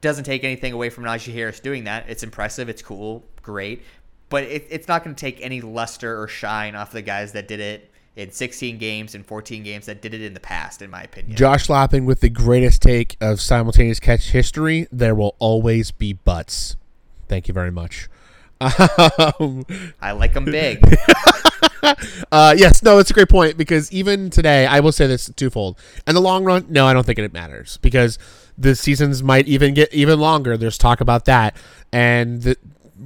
Doesn't 0.01 0.25
take 0.25 0.43
anything 0.43 0.73
away 0.73 0.89
from 0.89 1.03
Najee 1.03 1.33
Harris 1.33 1.59
doing 1.59 1.85
that. 1.85 2.09
It's 2.09 2.23
impressive. 2.23 2.69
It's 2.69 2.81
cool. 2.81 3.23
Great. 3.41 3.83
But 4.29 4.43
it, 4.43 4.67
it's 4.69 4.87
not 4.87 5.03
going 5.03 5.15
to 5.15 5.19
take 5.19 5.39
any 5.41 5.61
luster 5.61 6.21
or 6.21 6.27
shine 6.27 6.75
off 6.75 6.91
the 6.91 7.01
guys 7.01 7.33
that 7.33 7.47
did 7.47 7.59
it 7.59 7.91
in 8.15 8.31
16 8.31 8.77
games 8.77 9.15
and 9.15 9.25
14 9.25 9.63
games 9.63 9.87
that 9.87 10.01
did 10.01 10.13
it 10.13 10.21
in 10.21 10.33
the 10.33 10.39
past, 10.39 10.81
in 10.81 10.89
my 10.89 11.03
opinion. 11.03 11.35
Josh 11.35 11.69
Lapping 11.69 12.05
with 12.05 12.19
the 12.19 12.29
greatest 12.29 12.81
take 12.81 13.17
of 13.19 13.41
simultaneous 13.41 13.99
catch 13.99 14.31
history. 14.31 14.87
There 14.91 15.15
will 15.15 15.35
always 15.39 15.91
be 15.91 16.13
butts. 16.13 16.75
Thank 17.27 17.47
you 17.47 17.53
very 17.53 17.71
much. 17.71 18.09
Um, 18.61 19.65
I 20.01 20.11
like 20.11 20.33
them 20.33 20.45
big. 20.45 20.79
uh, 22.31 22.55
yes, 22.57 22.81
no, 22.83 22.99
it's 22.99 23.09
a 23.09 23.13
great 23.13 23.29
point 23.29 23.57
because 23.57 23.91
even 23.91 24.29
today, 24.29 24.65
I 24.65 24.79
will 24.79 24.91
say 24.91 25.07
this 25.07 25.29
twofold. 25.35 25.77
In 26.07 26.15
the 26.15 26.21
long 26.21 26.45
run, 26.45 26.65
no, 26.69 26.85
I 26.85 26.93
don't 26.93 27.05
think 27.05 27.19
it 27.19 27.33
matters 27.33 27.77
because 27.81 28.17
the 28.57 28.75
seasons 28.75 29.23
might 29.23 29.47
even 29.47 29.73
get 29.73 29.93
even 29.93 30.19
longer. 30.19 30.55
There's 30.55 30.77
talk 30.77 31.01
about 31.01 31.25
that, 31.25 31.57
and 31.91 32.41
the, 32.41 32.57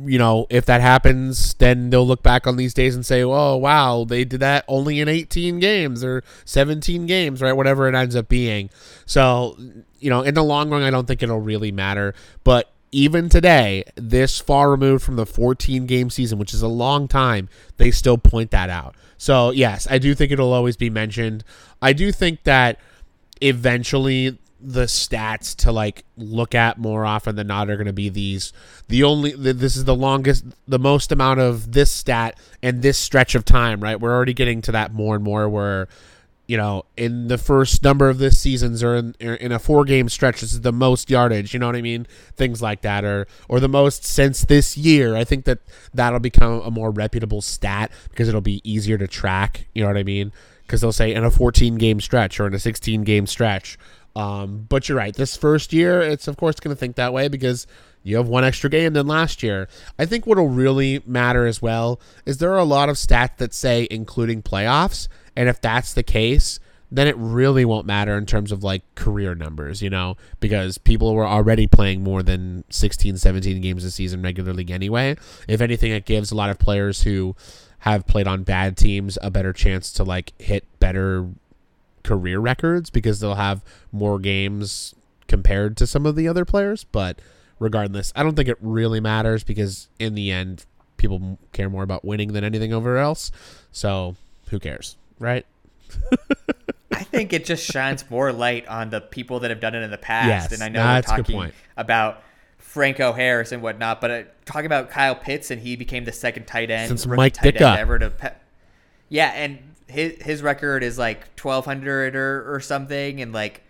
you 0.05 0.19
know, 0.19 0.47
if 0.49 0.65
that 0.65 0.81
happens, 0.81 1.53
then 1.55 1.89
they'll 1.89 2.07
look 2.07 2.23
back 2.23 2.45
on 2.47 2.57
these 2.57 2.73
days 2.73 2.95
and 2.95 3.05
say, 3.05 3.23
"Oh, 3.23 3.55
wow, 3.57 4.03
they 4.03 4.23
did 4.25 4.39
that 4.41 4.65
only 4.67 4.99
in 4.99 5.07
18 5.07 5.59
games 5.59 6.03
or 6.03 6.23
17 6.45 7.05
games, 7.05 7.41
right? 7.41 7.53
Whatever 7.53 7.87
it 7.87 7.95
ends 7.95 8.15
up 8.15 8.27
being." 8.27 8.69
So, 9.05 9.57
you 9.99 10.09
know, 10.09 10.21
in 10.21 10.33
the 10.33 10.43
long 10.43 10.69
run, 10.69 10.83
I 10.83 10.89
don't 10.89 11.07
think 11.07 11.23
it'll 11.23 11.39
really 11.39 11.71
matter. 11.71 12.13
But 12.43 12.71
even 12.91 13.29
today, 13.29 13.83
this 13.95 14.39
far 14.39 14.71
removed 14.71 15.03
from 15.03 15.17
the 15.17 15.25
14 15.25 15.85
game 15.85 16.09
season, 16.09 16.39
which 16.39 16.53
is 16.53 16.61
a 16.61 16.67
long 16.67 17.07
time, 17.07 17.49
they 17.77 17.91
still 17.91 18.17
point 18.17 18.51
that 18.51 18.69
out. 18.69 18.95
So, 19.17 19.51
yes, 19.51 19.87
I 19.89 19.97
do 19.97 20.13
think 20.15 20.31
it'll 20.31 20.53
always 20.53 20.77
be 20.77 20.89
mentioned. 20.89 21.43
I 21.81 21.93
do 21.93 22.11
think 22.11 22.43
that 22.43 22.79
eventually 23.41 24.39
the 24.59 24.85
stats 24.85 25.55
to 25.55 25.71
like 25.71 26.03
look 26.17 26.55
at 26.55 26.77
more 26.77 27.05
often 27.05 27.35
than 27.35 27.47
not 27.47 27.69
are 27.69 27.75
going 27.75 27.87
to 27.87 27.93
be 27.93 28.09
these. 28.09 28.53
The 28.87 29.03
only 29.03 29.31
this 29.31 29.75
is 29.75 29.85
the 29.85 29.95
longest 29.95 30.45
the 30.67 30.79
most 30.79 31.11
amount 31.11 31.39
of 31.39 31.73
this 31.73 31.91
stat 31.91 32.39
and 32.63 32.81
this 32.81 32.97
stretch 32.97 33.35
of 33.35 33.45
time 33.45 33.81
right? 33.81 33.99
We're 33.99 34.13
already 34.13 34.33
getting 34.33 34.61
to 34.63 34.71
that 34.71 34.93
more 34.93 35.15
and 35.15 35.23
more 35.23 35.47
where 35.47 35.87
you 36.47 36.57
know 36.57 36.85
in 36.95 37.27
the 37.27 37.37
first 37.37 37.83
number 37.83 38.09
of 38.09 38.17
this 38.17 38.39
seasons 38.39 38.83
or 38.83 38.95
in, 38.95 39.15
in 39.19 39.51
a 39.51 39.59
four 39.59 39.83
game 39.83 40.07
stretch 40.09 40.41
this 40.41 40.53
is 40.53 40.61
the 40.61 40.71
most 40.71 41.09
yardage 41.09 41.53
you 41.53 41.59
know 41.59 41.67
what 41.67 41.75
i 41.75 41.81
mean? 41.81 42.07
Things 42.35 42.61
like 42.61 42.81
that 42.81 43.03
or 43.03 43.27
or 43.47 43.59
the 43.59 43.69
most 43.69 44.03
since 44.05 44.45
this 44.45 44.75
year. 44.75 45.15
I 45.15 45.23
think 45.23 45.45
that 45.45 45.59
that'll 45.93 46.19
become 46.19 46.61
a 46.61 46.71
more 46.71 46.89
reputable 46.89 47.41
stat 47.41 47.91
because 48.09 48.27
it'll 48.27 48.41
be 48.41 48.61
easier 48.69 48.97
to 48.97 49.07
track 49.07 49.67
you 49.75 49.83
know 49.83 49.89
what 49.89 49.97
i 49.97 50.03
mean? 50.03 50.31
Because 50.63 50.81
they'll 50.81 50.91
say 50.91 51.13
in 51.13 51.23
a 51.23 51.31
14 51.31 51.75
game 51.75 52.01
stretch 52.01 52.39
or 52.39 52.47
in 52.47 52.53
a 52.53 52.59
16 52.59 53.03
game 53.03 53.27
stretch 53.27 53.77
um, 54.17 54.65
but 54.67 54.89
you're 54.89 54.97
right. 54.97 55.13
This 55.13 55.37
first 55.37 55.71
year, 55.71 56.01
it's 56.01 56.27
of 56.27 56.37
course 56.37 56.59
going 56.59 56.75
to 56.75 56.79
think 56.79 56.95
that 56.95 57.13
way 57.13 57.27
because 57.27 57.67
you 58.01 58.17
have 58.17 58.27
one 58.27 58.43
extra 58.43 58.67
game 58.67 58.93
than 58.93 59.05
last 59.05 59.43
year. 59.43 59.69
I 59.99 60.07
think 60.07 60.25
what'll 60.25 60.47
really 60.47 61.03
matter 61.05 61.45
as 61.45 61.61
well 61.61 62.01
is 62.25 62.39
there 62.39 62.51
are 62.51 62.57
a 62.57 62.63
lot 62.63 62.89
of 62.89 62.95
stats 62.95 63.37
that 63.37 63.53
say 63.53 63.87
including 63.91 64.41
playoffs, 64.41 65.07
and 65.35 65.47
if 65.47 65.61
that's 65.61 65.93
the 65.93 66.01
case, 66.01 66.59
then 66.89 67.07
it 67.07 67.15
really 67.15 67.63
won't 67.63 67.85
matter 67.85 68.17
in 68.17 68.25
terms 68.25 68.51
of 68.51 68.63
like 68.63 68.81
career 68.95 69.35
numbers, 69.35 69.83
you 69.83 69.89
know, 69.91 70.17
because 70.39 70.79
people 70.79 71.13
were 71.13 71.27
already 71.27 71.67
playing 71.67 72.01
more 72.01 72.23
than 72.23 72.63
16, 72.71 73.17
17 73.17 73.61
games 73.61 73.83
a 73.83 73.91
season 73.91 74.23
regularly 74.23 74.65
anyway. 74.71 75.15
If 75.47 75.61
anything, 75.61 75.91
it 75.91 76.05
gives 76.05 76.31
a 76.31 76.35
lot 76.35 76.49
of 76.49 76.57
players 76.57 77.03
who 77.03 77.35
have 77.79 78.07
played 78.07 78.25
on 78.25 78.41
bad 78.41 78.77
teams 78.77 79.19
a 79.21 79.29
better 79.29 79.53
chance 79.53 79.91
to 79.93 80.03
like 80.03 80.33
hit 80.39 80.65
better 80.79 81.29
career 82.07 82.39
records 82.39 82.89
because 82.89 83.19
they'll 83.19 83.35
have 83.35 83.63
more 83.91 84.17
games 84.17 84.95
compared 85.27 85.75
to 85.77 85.85
some 85.85 86.05
of 86.05 86.15
the 86.15 86.27
other 86.27 86.45
players. 86.45 86.85
But 86.85 87.19
regardless, 87.59 88.13
I 88.15 88.23
don't 88.23 88.35
think 88.35 88.47
it 88.47 88.57
really 88.61 88.99
matters 88.99 89.43
because 89.43 89.89
in 89.99 90.15
the 90.15 90.31
end, 90.31 90.65
people 90.95 91.37
care 91.51 91.69
more 91.69 91.83
about 91.83 92.05
winning 92.05 92.33
than 92.33 92.43
anything 92.43 92.73
over 92.73 92.97
else. 92.97 93.31
So 93.71 94.15
who 94.49 94.59
cares, 94.59 94.95
right? 95.19 95.45
I 96.91 97.03
think 97.03 97.33
it 97.33 97.45
just 97.45 97.69
shines 97.69 98.09
more 98.09 98.31
light 98.31 98.67
on 98.67 98.89
the 98.89 99.01
people 99.01 99.41
that 99.41 99.51
have 99.51 99.59
done 99.59 99.75
it 99.75 99.83
in 99.83 99.91
the 99.91 99.97
past. 99.97 100.51
Yes, 100.51 100.53
and 100.53 100.63
I 100.63 100.69
know 100.69 100.83
we're 100.83 101.01
talking 101.01 101.51
about 101.75 102.23
Franco 102.57 103.13
Harris 103.13 103.51
and 103.51 103.61
whatnot, 103.61 104.01
but 104.01 104.11
uh, 104.11 104.23
talking 104.45 104.65
about 104.65 104.89
Kyle 104.89 105.15
Pitts 105.15 105.51
and 105.51 105.61
he 105.61 105.75
became 105.75 106.05
the 106.05 106.11
second 106.11 106.45
tight 106.45 106.71
end 106.71 106.87
Since 106.87 107.05
Mike 107.05 107.35
Ditka. 107.35 107.77
ever 107.77 107.99
to. 107.99 108.09
Pe- 108.09 108.33
yeah, 109.09 109.31
and 109.35 109.59
his 109.87 110.21
his 110.21 110.41
record 110.41 110.83
is 110.83 110.97
like 110.97 111.35
twelve 111.35 111.65
hundred 111.65 112.15
or 112.15 112.53
or 112.53 112.59
something, 112.59 113.21
and 113.21 113.33
like 113.33 113.63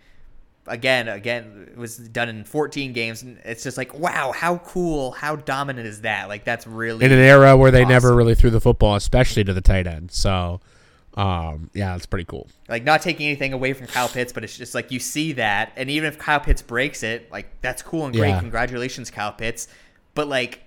again, 0.68 1.08
again, 1.08 1.68
it 1.72 1.78
was 1.78 1.96
done 1.96 2.28
in 2.28 2.44
14 2.44 2.92
games, 2.92 3.22
and 3.22 3.38
it's 3.44 3.62
just 3.62 3.76
like, 3.76 3.94
wow, 3.94 4.32
how 4.32 4.58
cool, 4.58 5.12
how 5.12 5.36
dominant 5.36 5.86
is 5.86 6.02
that? 6.02 6.28
Like, 6.28 6.44
that's 6.44 6.66
really 6.66 7.04
in 7.04 7.12
an 7.12 7.18
era 7.18 7.56
where 7.56 7.70
they 7.70 7.84
never 7.84 8.14
really 8.14 8.34
threw 8.34 8.50
the 8.50 8.60
football, 8.60 8.94
especially 8.94 9.44
to 9.44 9.52
the 9.52 9.60
tight 9.60 9.86
end. 9.86 10.10
So, 10.12 10.60
um, 11.14 11.70
yeah, 11.74 11.96
it's 11.96 12.06
pretty 12.06 12.26
cool. 12.26 12.48
like 12.68 12.84
not 12.84 13.02
taking 13.02 13.26
anything 13.26 13.52
away 13.52 13.72
from 13.72 13.86
Kyle 13.88 14.08
Pitts, 14.08 14.32
but 14.32 14.44
it's 14.44 14.56
just 14.56 14.74
like 14.74 14.92
you 14.92 15.00
see 15.00 15.32
that, 15.32 15.72
and 15.76 15.90
even 15.90 16.08
if 16.08 16.18
Kyle 16.18 16.40
Pitts 16.40 16.62
breaks 16.62 17.02
it, 17.02 17.30
like 17.32 17.60
that's 17.60 17.82
cool 17.82 18.06
and 18.06 18.14
great. 18.14 18.28
Yeah. 18.28 18.40
Congratulations, 18.40 19.10
Kyle 19.10 19.32
Pitts. 19.32 19.68
But 20.14 20.28
like, 20.28 20.62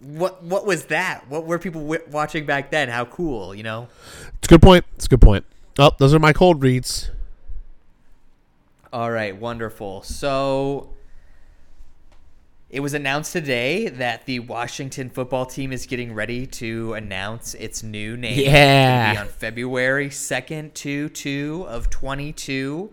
what 0.00 0.42
what 0.42 0.66
was 0.66 0.86
that? 0.86 1.28
What 1.28 1.46
were 1.46 1.58
people 1.58 1.80
w- 1.82 2.02
watching 2.10 2.46
back 2.46 2.70
then? 2.70 2.88
How 2.88 3.04
cool, 3.04 3.54
you 3.54 3.62
know? 3.62 3.88
It's 4.38 4.48
a 4.48 4.50
good 4.50 4.62
point. 4.62 4.84
It's 4.96 5.06
a 5.06 5.08
good 5.08 5.20
point. 5.20 5.44
Oh, 5.78 5.90
those 5.98 6.12
are 6.14 6.18
my 6.18 6.32
cold 6.32 6.62
reads. 6.62 7.10
All 8.92 9.10
right, 9.10 9.36
wonderful. 9.36 10.02
So 10.02 10.90
it 12.70 12.80
was 12.80 12.94
announced 12.94 13.32
today 13.32 13.88
that 13.88 14.26
the 14.26 14.38
Washington 14.40 15.10
football 15.10 15.46
team 15.46 15.72
is 15.72 15.86
getting 15.86 16.12
ready 16.14 16.46
to 16.46 16.94
announce 16.94 17.54
its 17.54 17.82
new 17.82 18.16
name. 18.16 18.38
It's 18.38 18.48
Yeah. 18.48 19.12
be 19.12 19.18
on 19.18 19.28
February 19.28 20.10
2nd 20.10 20.74
to 20.74 21.08
2 21.08 21.66
of 21.68 21.90
22. 21.90 22.92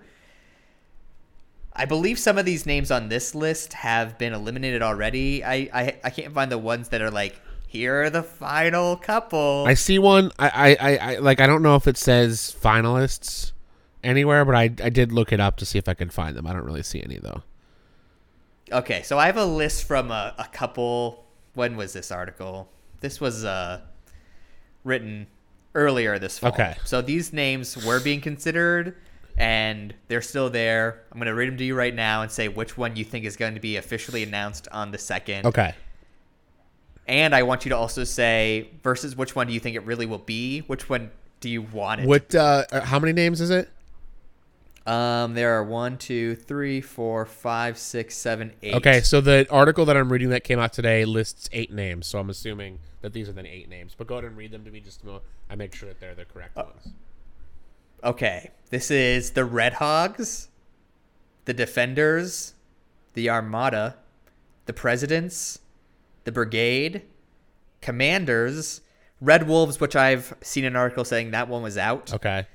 I 1.81 1.85
believe 1.85 2.19
some 2.19 2.37
of 2.37 2.45
these 2.45 2.67
names 2.67 2.91
on 2.91 3.09
this 3.09 3.33
list 3.33 3.73
have 3.73 4.19
been 4.19 4.33
eliminated 4.33 4.83
already. 4.83 5.43
I, 5.43 5.67
I, 5.73 5.95
I 6.03 6.09
can't 6.11 6.31
find 6.31 6.51
the 6.51 6.59
ones 6.59 6.89
that 6.89 7.01
are 7.01 7.09
like, 7.09 7.41
here 7.65 8.03
are 8.03 8.11
the 8.11 8.21
final 8.21 8.95
couple. 8.95 9.65
I 9.65 9.73
see 9.73 9.97
one. 9.97 10.31
I, 10.37 10.77
I, 10.79 10.95
I, 10.97 11.15
like. 11.17 11.39
I 11.39 11.47
don't 11.47 11.63
know 11.63 11.75
if 11.75 11.87
it 11.87 11.97
says 11.97 12.55
finalists 12.61 13.53
anywhere, 14.03 14.45
but 14.45 14.53
I, 14.53 14.65
I 14.65 14.89
did 14.89 15.11
look 15.11 15.31
it 15.31 15.39
up 15.39 15.57
to 15.57 15.65
see 15.65 15.79
if 15.79 15.89
I 15.89 15.95
could 15.95 16.13
find 16.13 16.37
them. 16.37 16.45
I 16.45 16.53
don't 16.53 16.65
really 16.65 16.83
see 16.83 17.01
any 17.01 17.17
though. 17.17 17.41
Okay, 18.71 19.01
so 19.01 19.17
I 19.17 19.25
have 19.25 19.37
a 19.37 19.45
list 19.45 19.85
from 19.85 20.11
a, 20.11 20.35
a 20.37 20.45
couple. 20.53 21.25
When 21.55 21.77
was 21.77 21.93
this 21.93 22.11
article? 22.11 22.69
This 22.99 23.19
was 23.19 23.43
uh, 23.43 23.81
written 24.83 25.25
earlier 25.73 26.19
this 26.19 26.37
fall. 26.37 26.51
Okay. 26.51 26.75
So 26.85 27.01
these 27.01 27.33
names 27.33 27.75
were 27.83 27.99
being 27.99 28.21
considered, 28.21 28.97
and 29.37 29.93
they're 30.07 30.21
still 30.21 30.49
there. 30.49 31.03
I'm 31.11 31.17
going 31.17 31.27
to 31.27 31.33
read 31.33 31.49
them 31.49 31.57
to 31.57 31.63
you 31.63 31.75
right 31.75 31.93
now 31.93 32.21
and 32.21 32.31
say 32.31 32.47
which 32.47 32.77
one 32.77 32.95
you 32.95 33.03
think 33.03 33.25
is 33.25 33.35
going 33.35 33.55
to 33.55 33.59
be 33.59 33.77
officially 33.77 34.23
announced 34.23 34.67
on 34.71 34.91
the 34.91 34.97
second. 34.97 35.45
Okay. 35.45 35.73
And 37.07 37.35
I 37.35 37.43
want 37.43 37.65
you 37.65 37.69
to 37.69 37.77
also 37.77 38.03
say 38.03 38.69
versus 38.83 39.15
which 39.15 39.35
one 39.35 39.47
do 39.47 39.53
you 39.53 39.59
think 39.59 39.75
it 39.75 39.83
really 39.85 40.05
will 40.05 40.17
be? 40.17 40.59
Which 40.59 40.89
one 40.89 41.11
do 41.39 41.49
you 41.49 41.61
want 41.61 42.01
it? 42.01 42.07
What? 42.07 42.33
Uh, 42.33 42.65
uh, 42.71 42.81
how 42.81 42.99
many 42.99 43.13
names 43.13 43.41
is 43.41 43.49
it? 43.49 43.69
Um, 44.85 45.35
there 45.35 45.57
are 45.57 45.63
one, 45.63 45.97
two, 45.97 46.35
three, 46.35 46.81
four, 46.81 47.25
five, 47.25 47.77
six, 47.77 48.15
seven, 48.17 48.53
eight. 48.63 48.75
Okay, 48.75 49.01
so 49.01 49.21
the 49.21 49.45
article 49.51 49.85
that 49.85 49.95
I'm 49.95 50.11
reading 50.11 50.29
that 50.29 50.43
came 50.43 50.59
out 50.59 50.73
today 50.73 51.05
lists 51.05 51.49
eight 51.51 51.71
names. 51.71 52.07
So 52.07 52.19
I'm 52.19 52.29
assuming 52.29 52.79
that 53.01 53.13
these 53.13 53.29
are 53.29 53.33
the 53.33 53.45
eight 53.45 53.69
names. 53.69 53.93
But 53.95 54.07
go 54.07 54.15
ahead 54.15 54.25
and 54.25 54.37
read 54.37 54.51
them 54.51 54.63
to 54.65 54.71
me 54.71 54.79
just 54.79 55.01
to 55.01 55.21
I 55.49 55.55
make 55.55 55.75
sure 55.75 55.89
that 55.89 55.99
they're 55.99 56.15
the 56.15 56.25
correct 56.25 56.55
ones. 56.55 56.93
Okay, 58.03 58.49
this 58.69 58.89
is 58.89 59.31
the 59.31 59.45
Red 59.45 59.73
Hogs, 59.73 60.49
the 61.45 61.53
Defenders, 61.53 62.55
the 63.13 63.29
Armada, 63.29 63.97
the 64.65 64.73
Presidents, 64.73 65.59
the 66.23 66.31
Brigade, 66.31 67.03
Commanders, 67.81 68.81
Red 69.19 69.47
Wolves, 69.47 69.79
which 69.79 69.95
I've 69.95 70.33
seen 70.41 70.65
an 70.65 70.75
article 70.75 71.05
saying 71.05 71.31
that 71.31 71.47
one 71.47 71.61
was 71.61 71.77
out, 71.77 72.11
Okay. 72.13 72.47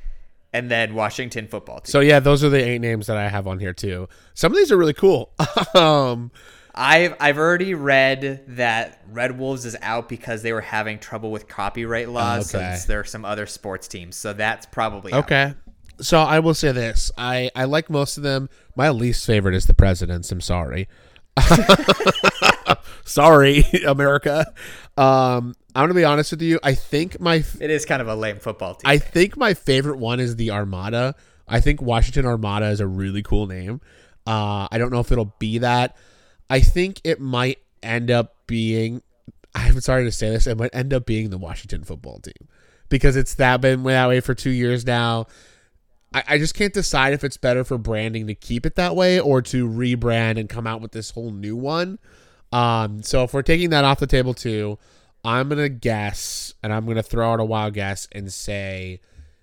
and 0.53 0.69
then 0.69 0.95
Washington 0.95 1.47
Football 1.47 1.81
Team. 1.81 1.93
So 1.93 2.01
yeah, 2.01 2.19
those 2.19 2.43
are 2.43 2.49
the 2.49 2.63
eight 2.65 2.81
names 2.81 3.07
that 3.07 3.17
I 3.17 3.29
have 3.29 3.47
on 3.47 3.61
here 3.61 3.73
too. 3.73 4.09
Some 4.35 4.51
of 4.53 4.57
these 4.59 4.73
are 4.73 4.77
really 4.77 4.95
cool. 4.95 5.31
um, 5.75 6.33
I've 6.77 7.15
I've 7.21 7.39
already 7.39 7.75
read 7.75 8.45
that 8.49 9.01
Red 9.11 9.39
Wolves 9.39 9.65
is 9.65 9.77
out 9.81 10.09
because 10.09 10.43
they 10.43 10.53
were 10.53 10.61
having 10.61 10.99
trouble 10.99 11.31
with 11.31 11.49
copyright 11.49 12.11
laws. 12.11 12.55
Okay. 12.55 12.73
Since 12.73 12.85
there 12.85 13.01
are 13.01 13.05
some 13.05 13.25
other 13.25 13.47
sports 13.47 13.89
teams, 13.89 14.17
so 14.17 14.33
that's 14.33 14.67
probably 14.67 15.13
out. 15.13 15.25
okay. 15.25 15.55
So 16.01 16.21
I 16.21 16.41
will 16.41 16.55
say 16.55 16.73
this: 16.73 17.11
I 17.17 17.51
I 17.55 17.65
like 17.65 17.89
most 17.89 18.19
of 18.19 18.23
them. 18.23 18.51
My 18.77 18.91
least 18.91 19.25
favorite 19.27 19.55
is 19.55 19.67
the 19.67 19.75
presidents. 19.75 20.31
I'm 20.31 20.43
sorry. 20.43 20.89
sorry, 23.05 23.65
America. 23.87 24.47
Um, 24.97 25.55
I'm 25.75 25.83
gonna 25.85 25.95
be 25.95 26.05
honest 26.05 26.33
with 26.33 26.43
you. 26.43 26.61
I 26.63 26.75
think 26.75 27.21
my 27.21 27.45
It 27.61 27.71
is 27.71 27.87
kind 27.87 28.03
of 28.03 28.09
a 28.09 28.15
lame 28.15 28.39
football 28.39 28.75
team. 28.75 28.83
I 28.85 28.99
think 28.99 29.37
my 29.37 29.55
favorite 29.55 29.99
one 29.99 30.21
is 30.21 30.37
the 30.37 30.51
Armada. 30.51 31.15
I 31.49 31.61
think 31.61 31.81
Washington 31.81 32.27
Armada 32.27 32.67
is 32.67 32.81
a 32.81 32.87
really 32.87 33.23
cool 33.23 33.47
name. 33.47 33.81
Uh, 34.27 34.67
I 34.71 34.79
don't 34.79 34.91
know 34.91 35.01
if 35.01 35.13
it'll 35.13 35.35
be 35.39 35.59
that. 35.59 35.97
I 36.49 36.61
think 36.61 37.01
it 37.05 37.21
might 37.21 37.59
end 37.83 38.11
up 38.11 38.35
being. 38.47 39.03
I'm 39.55 39.81
sorry 39.81 40.05
to 40.05 40.13
say 40.13 40.31
this. 40.31 40.47
It 40.47 40.59
might 40.59 40.75
end 40.75 40.93
up 40.93 41.07
being 41.07 41.31
the 41.31 41.39
Washington 41.39 41.85
football 41.85 42.19
team 42.21 42.49
because 42.89 43.17
it's 43.17 43.35
that 43.35 43.61
been 43.61 43.83
that 43.85 44.09
way 44.09 44.21
for 44.21 44.35
two 44.35 44.51
years 44.51 44.85
now. 44.85 45.27
I, 46.15 46.25
I 46.29 46.39
just 46.39 46.55
can't 46.55 46.73
decide 46.73 47.15
if 47.15 47.25
it's 47.25 47.37
better 47.37 47.65
for 47.65 47.79
branding 47.79 48.27
to 48.27 48.35
keep 48.35 48.67
it 48.67 48.77
that 48.77 48.95
way 48.95 49.19
or 49.19 49.43
to 49.43 49.69
rebrand 49.69 50.39
and 50.39 50.49
come 50.49 50.67
out 50.67 50.81
with 50.81 50.93
this 50.93 51.11
whole 51.11 51.31
new 51.31 51.57
one. 51.57 51.99
Um, 52.53 53.03
so 53.03 53.25
if 53.25 53.35
we're 53.35 53.43
taking 53.43 53.71
that 53.71 53.85
off 53.85 53.99
the 53.99 54.07
table 54.07 54.35
too, 54.35 54.79
I'm 55.25 55.49
gonna 55.49 55.69
guess, 55.69 56.55
and 56.63 56.73
I'm 56.73 56.87
gonna 56.87 57.03
throw 57.03 57.33
out 57.33 57.41
a 57.41 57.45
wild 57.45 57.75
guess 57.75 58.09
and 58.13 58.33
say 58.33 59.01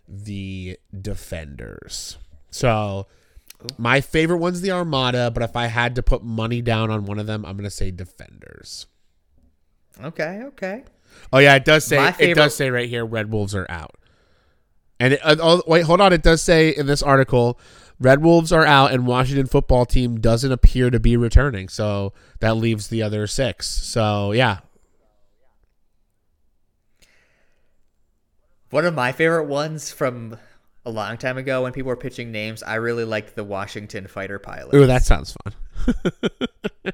the 0.08 0.80
Defenders. 1.00 2.18
So 2.50 3.08
my 3.78 4.02
favorite 4.02 4.38
one's 4.38 4.62
the 4.62 4.72
Armada, 4.72 5.32
but 5.32 5.44
if 5.44 5.56
I 5.56 5.68
had 5.68 5.96
to 5.96 6.04
put 6.04 6.24
money 6.24 6.62
down 6.62 6.92
on 6.92 7.06
one 7.06 7.20
of 7.20 7.28
them, 7.28 7.46
I'm 7.46 7.58
gonna 7.58 7.70
say 7.70 7.92
Defenders. 7.92 8.88
okay, 10.04 10.42
okay. 10.46 10.84
Oh 11.32 11.40
yeah, 11.40 11.56
it 11.56 11.66
does 11.66 11.84
say 11.84 11.98
My 11.98 12.16
it 12.20 12.36
does 12.36 12.56
say 12.56 12.70
right 12.70 12.90
here 12.90 13.06
Red 13.06 13.32
Wolves 13.32 13.54
are 13.56 13.68
out. 13.70 13.96
And 15.00 15.14
it, 15.14 15.20
uh, 15.24 15.36
oh, 15.40 15.64
wait, 15.68 15.84
hold 15.84 16.02
on. 16.02 16.14
It 16.14 16.24
does 16.24 16.42
say 16.42 16.70
in 16.70 16.86
this 16.86 17.04
article, 17.04 17.60
Red 18.00 18.24
Wolves 18.24 18.52
are 18.52 18.66
out, 18.66 18.92
and 18.94 19.06
Washington 19.06 19.48
football 19.48 19.86
team 19.86 20.20
doesn't 20.20 20.52
appear 20.52 20.90
to 20.90 21.00
be 21.00 21.18
returning. 21.18 21.68
So 21.70 22.14
that 22.40 22.56
leaves 22.56 22.88
the 22.88 23.04
other 23.04 23.28
six. 23.28 23.68
So 23.68 24.32
yeah, 24.32 24.60
One 28.74 28.86
of 28.86 28.96
my 28.96 29.12
favorite 29.12 29.46
ones 29.46 29.92
from 29.92 30.40
a 30.86 30.90
long 30.90 31.18
time 31.18 31.38
ago 31.38 31.64
when 31.64 31.72
people 31.74 31.90
were 31.90 31.96
pitching 31.98 32.32
names, 32.32 32.62
I 32.64 32.76
really 32.76 33.06
liked 33.06 33.36
the 33.36 33.44
Washington 33.44 34.08
Fighter 34.08 34.40
Pilot. 34.40 34.74
ooh, 34.76 34.86
that 34.86 35.04
sounds 35.04 35.36
fun. 35.44 35.54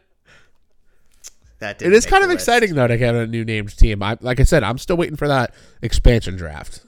that 1.59 1.81
It 1.81 1.91
is 1.93 2.05
kind 2.05 2.23
of 2.23 2.29
list. 2.29 2.41
exciting 2.41 2.75
though 2.75 2.87
to 2.87 2.97
get 2.97 3.15
a 3.15 3.27
new 3.27 3.43
named 3.43 3.75
team. 3.77 4.01
I, 4.03 4.17
like 4.21 4.39
I 4.39 4.43
said, 4.43 4.63
I'm 4.63 4.77
still 4.77 4.97
waiting 4.97 5.15
for 5.17 5.27
that 5.27 5.53
expansion 5.81 6.35
draft. 6.37 6.81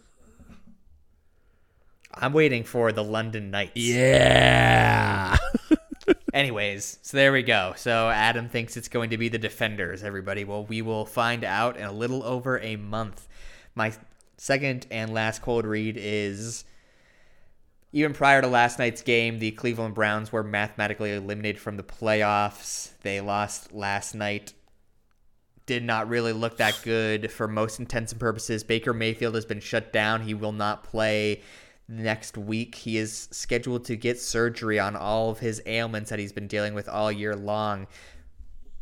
I'm 2.13 2.33
waiting 2.33 2.63
for 2.63 2.91
the 2.91 3.03
London 3.03 3.51
Knights. 3.51 3.71
Yeah. 3.75 5.37
Anyways, 6.33 6.99
so 7.01 7.17
there 7.17 7.31
we 7.31 7.41
go. 7.41 7.73
So 7.77 8.09
Adam 8.09 8.47
thinks 8.49 8.77
it's 8.77 8.87
going 8.89 9.09
to 9.11 9.17
be 9.17 9.27
the 9.29 9.37
Defenders, 9.37 10.03
everybody. 10.03 10.43
Well, 10.43 10.65
we 10.65 10.81
will 10.81 11.05
find 11.05 11.43
out 11.43 11.77
in 11.77 11.83
a 11.83 11.91
little 11.91 12.23
over 12.23 12.59
a 12.59 12.75
month. 12.75 13.27
My 13.75 13.93
second 14.37 14.87
and 14.91 15.13
last 15.13 15.41
cold 15.41 15.65
read 15.65 15.97
is 15.97 16.63
even 17.93 18.13
prior 18.13 18.41
to 18.41 18.47
last 18.47 18.79
night's 18.79 19.01
game, 19.01 19.39
the 19.39 19.51
Cleveland 19.51 19.95
Browns 19.95 20.31
were 20.31 20.43
mathematically 20.43 21.13
eliminated 21.13 21.59
from 21.59 21.77
the 21.77 21.83
playoffs. 21.83 22.91
They 23.01 23.19
lost 23.19 23.73
last 23.73 24.15
night. 24.15 24.53
Did 25.65 25.83
not 25.83 26.09
really 26.09 26.33
look 26.33 26.57
that 26.57 26.79
good 26.83 27.31
for 27.31 27.47
most 27.47 27.79
intents 27.79 28.11
and 28.11 28.19
purposes. 28.19 28.63
Baker 28.63 28.93
Mayfield 28.93 29.35
has 29.35 29.45
been 29.45 29.59
shut 29.59 29.91
down. 29.91 30.21
He 30.21 30.33
will 30.33 30.51
not 30.53 30.83
play 30.83 31.41
next 31.87 32.37
week. 32.37 32.75
He 32.75 32.97
is 32.97 33.27
scheduled 33.31 33.85
to 33.85 33.95
get 33.95 34.19
surgery 34.19 34.79
on 34.79 34.95
all 34.95 35.29
of 35.29 35.39
his 35.39 35.61
ailments 35.65 36.09
that 36.09 36.19
he's 36.19 36.31
been 36.31 36.47
dealing 36.47 36.73
with 36.73 36.87
all 36.87 37.11
year 37.11 37.35
long. 37.35 37.87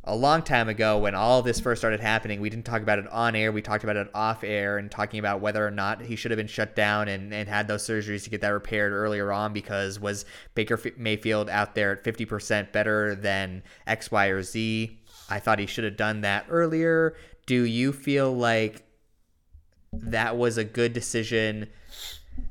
A 0.05 0.15
long 0.15 0.43
time 0.43 0.69
ago, 0.69 0.97
when 0.97 1.13
all 1.13 1.41
this 1.41 1.59
first 1.59 1.81
started 1.81 1.99
happening, 1.99 2.39
we 2.39 2.49
didn't 2.49 2.65
talk 2.65 2.81
about 2.81 2.99
it 2.99 3.07
on 3.09 3.35
air. 3.35 3.51
We 3.51 3.61
talked 3.61 3.83
about 3.83 3.97
it 3.97 4.09
off 4.13 4.43
air 4.45 4.77
and 4.77 4.89
talking 4.89 5.19
about 5.19 5.41
whether 5.41 5.65
or 5.65 5.71
not 5.71 6.01
he 6.01 6.15
should 6.15 6.31
have 6.31 6.37
been 6.37 6.47
shut 6.47 6.73
down 6.73 7.09
and, 7.09 7.33
and 7.33 7.49
had 7.49 7.67
those 7.67 7.85
surgeries 7.85 8.23
to 8.23 8.29
get 8.29 8.41
that 8.41 8.49
repaired 8.49 8.93
earlier 8.93 9.31
on 9.31 9.51
because 9.51 9.99
was 9.99 10.25
Baker 10.55 10.79
Mayfield 10.97 11.49
out 11.49 11.75
there 11.75 11.91
at 11.91 12.03
50% 12.03 12.71
better 12.71 13.13
than 13.13 13.61
X, 13.85 14.09
Y, 14.09 14.27
or 14.27 14.41
Z? 14.41 14.99
I 15.29 15.39
thought 15.39 15.59
he 15.59 15.65
should 15.65 15.83
have 15.83 15.97
done 15.97 16.21
that 16.21 16.45
earlier. 16.49 17.15
Do 17.45 17.63
you 17.63 17.91
feel 17.91 18.33
like 18.33 18.83
that 19.91 20.37
was 20.37 20.57
a 20.57 20.63
good 20.63 20.93
decision 20.93 21.67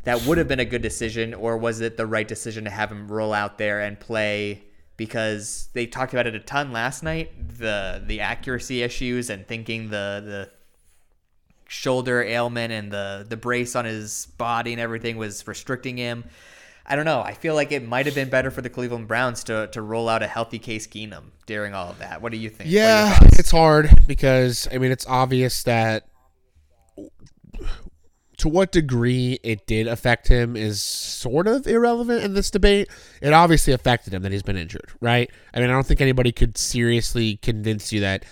that 0.05 0.27
would 0.27 0.39
have 0.39 0.49
been 0.49 0.61
a 0.61 0.65
good 0.67 0.83
decision, 0.83 1.33
or 1.33 1.57
was 1.57 1.81
it 1.81 1.97
the 1.97 2.07
right 2.07 2.29
decision 2.29 2.65
to 2.65 2.71
have 2.71 2.93
him 2.93 3.09
roll 3.09 3.33
out 3.33 3.59
there 3.59 3.81
and 3.81 3.99
play? 3.99 4.65
Because 4.99 5.71
they 5.73 5.87
talked 5.87 6.13
about 6.13 6.27
it 6.27 6.35
a 6.35 6.41
ton 6.41 6.73
last 6.73 7.03
night, 7.03 7.31
the 7.59 8.03
the 8.07 8.21
accuracy 8.21 8.83
issues 8.83 9.31
and 9.31 9.47
thinking 9.47 9.89
the 9.89 10.23
the 10.23 10.51
shoulder 11.69 12.23
ailment 12.23 12.73
and 12.73 12.93
the 12.93 13.25
the 13.27 13.37
brace 13.37 13.77
on 13.77 13.87
his 13.87 14.27
body 14.37 14.73
and 14.73 14.81
everything 14.81 15.17
was 15.17 15.47
restricting 15.47 15.97
him. 15.97 16.25
I 16.85 16.97
don't 16.97 17.05
know. 17.05 17.21
I 17.21 17.35
feel 17.35 17.55
like 17.55 17.71
it 17.71 17.87
might 17.87 18.07
have 18.07 18.15
been 18.15 18.31
better 18.31 18.51
for 18.51 18.63
the 18.63 18.71
Cleveland 18.71 19.09
Browns 19.09 19.45
to 19.45 19.69
to 19.69 19.81
roll 19.81 20.09
out 20.09 20.23
a 20.23 20.27
healthy 20.27 20.59
Case 20.59 20.87
Keenum 20.87 21.31
during 21.47 21.75
all 21.75 21.91
of 21.91 21.99
that. 22.01 22.21
What 22.21 22.33
do 22.33 22.39
you 22.39 22.51
think? 22.51 22.61
What 22.61 22.67
are 22.67 22.71
your 22.71 22.85
Yeah, 22.85 23.19
it's 23.39 23.51
hard 23.51 23.91
because 24.07 24.67
I 24.73 24.79
mean 24.79 24.91
it's 24.91 25.07
obvious 25.07 25.63
that 25.63 26.09
to 28.39 28.49
what 28.49 28.73
degree 28.73 29.39
it 29.43 29.67
did 29.67 29.87
affect 29.87 30.29
him 30.29 30.57
is 30.57 30.81
sort 30.81 31.47
of 31.47 31.67
irrelevant 31.67 32.23
in 32.23 32.35
this 32.35 32.51
debate. 32.51 32.89
It 33.21 33.33
obviously 33.33 33.73
affected 33.73 34.15
him 34.15 34.23
that 34.23 34.33
he's 34.33 34.45
been 34.45 34.57
injured, 34.57 34.91
right? 35.01 35.31
I 35.53 35.61
mean, 35.61 35.69
I 35.69 35.73
don't 35.73 35.87
think 35.87 36.01
anybody 36.01 36.33
could 36.33 36.57
seriously 36.57 37.37
convince 37.37 37.93
you 37.93 38.01
that 38.01 38.25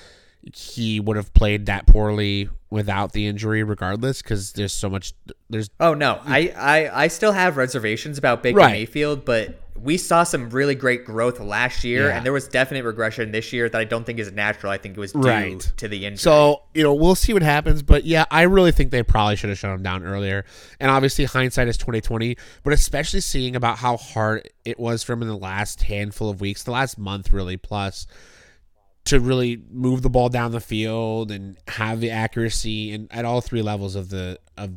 he 0.55 1.01
would 1.01 1.17
have 1.17 1.33
played 1.35 1.67
that 1.67 1.87
poorly 1.87 2.49
without 2.71 3.13
the 3.13 3.27
injury 3.27 3.63
regardless 3.63 4.23
because 4.23 4.53
there's 4.53 4.73
so 4.73 4.89
much 4.91 5.13
there's 5.49 5.71
Oh 5.81 5.95
no, 5.95 6.21
I, 6.25 6.53
I 6.57 7.05
I 7.05 7.09
still 7.09 7.33
have 7.33 7.57
reservations 7.57 8.19
about 8.19 8.43
Baker 8.43 8.59
Right. 8.59 8.73
Mayfield, 8.73 9.25
but 9.25 9.61
we 9.79 9.99
saw 9.99 10.25
some 10.25 10.49
really 10.51 10.75
great 10.75 11.05
growth 11.05 11.39
last 11.39 11.85
year, 11.85 12.09
Yeah. 12.09 12.17
and 12.17 12.25
there 12.25 12.33
was 12.33 12.49
definite 12.49 12.83
regression 12.85 13.31
this 13.31 13.53
year 13.53 13.69
that 13.69 13.79
I 13.79 13.85
don't 13.85 14.05
think 14.07 14.19
is 14.19 14.33
natural. 14.33 14.73
I 14.73 14.79
think 14.79 14.97
it 14.97 15.01
was 15.01 15.13
due 15.13 15.21
Right. 15.21 15.61
to 15.77 15.87
the 15.87 16.07
injury. 16.07 16.17
So, 16.19 16.63
you 16.75 16.83
know, 16.83 16.95
we'll 16.95 17.15
see 17.15 17.35
what 17.35 17.43
happens, 17.43 17.83
but 17.83 18.05
yeah, 18.05 18.25
I 18.31 18.43
really 18.43 18.73
think 18.73 18.91
they 18.91 19.03
probably 19.03 19.37
should 19.37 19.51
have 19.51 19.59
shut 19.59 19.71
him 19.75 19.83
down 19.83 20.03
earlier. 20.03 20.45
And 20.81 20.91
obviously 20.91 21.27
hindsight 21.27 21.69
is 21.69 21.77
2020, 21.77 22.37
but 22.65 22.73
especially 22.73 23.21
seeing 23.21 23.55
about 23.55 23.77
how 23.79 23.99
hard 23.99 24.49
it 24.65 24.79
was 24.81 25.03
for 25.03 25.13
him 25.13 25.21
in 25.23 25.29
the 25.29 25.37
last 25.37 25.83
handful 25.83 26.31
of 26.31 26.41
weeks, 26.41 26.63
the 26.63 26.71
last 26.71 26.99
month 26.99 27.31
really 27.33 27.59
plus 27.59 28.07
to 29.07 29.21
really 29.21 29.63
move 29.71 30.03
the 30.03 30.11
ball 30.11 30.29
down 30.29 30.53
the 30.53 30.61
field 30.61 31.31
and 31.31 31.57
have 31.69 32.01
the 32.01 32.11
accuracy 32.11 32.93
and 32.93 33.09
at 33.13 33.25
all 33.25 33.41
three 33.41 33.63
levels 33.63 33.95
of 33.95 34.11
the 34.11 34.39
of 34.57 34.75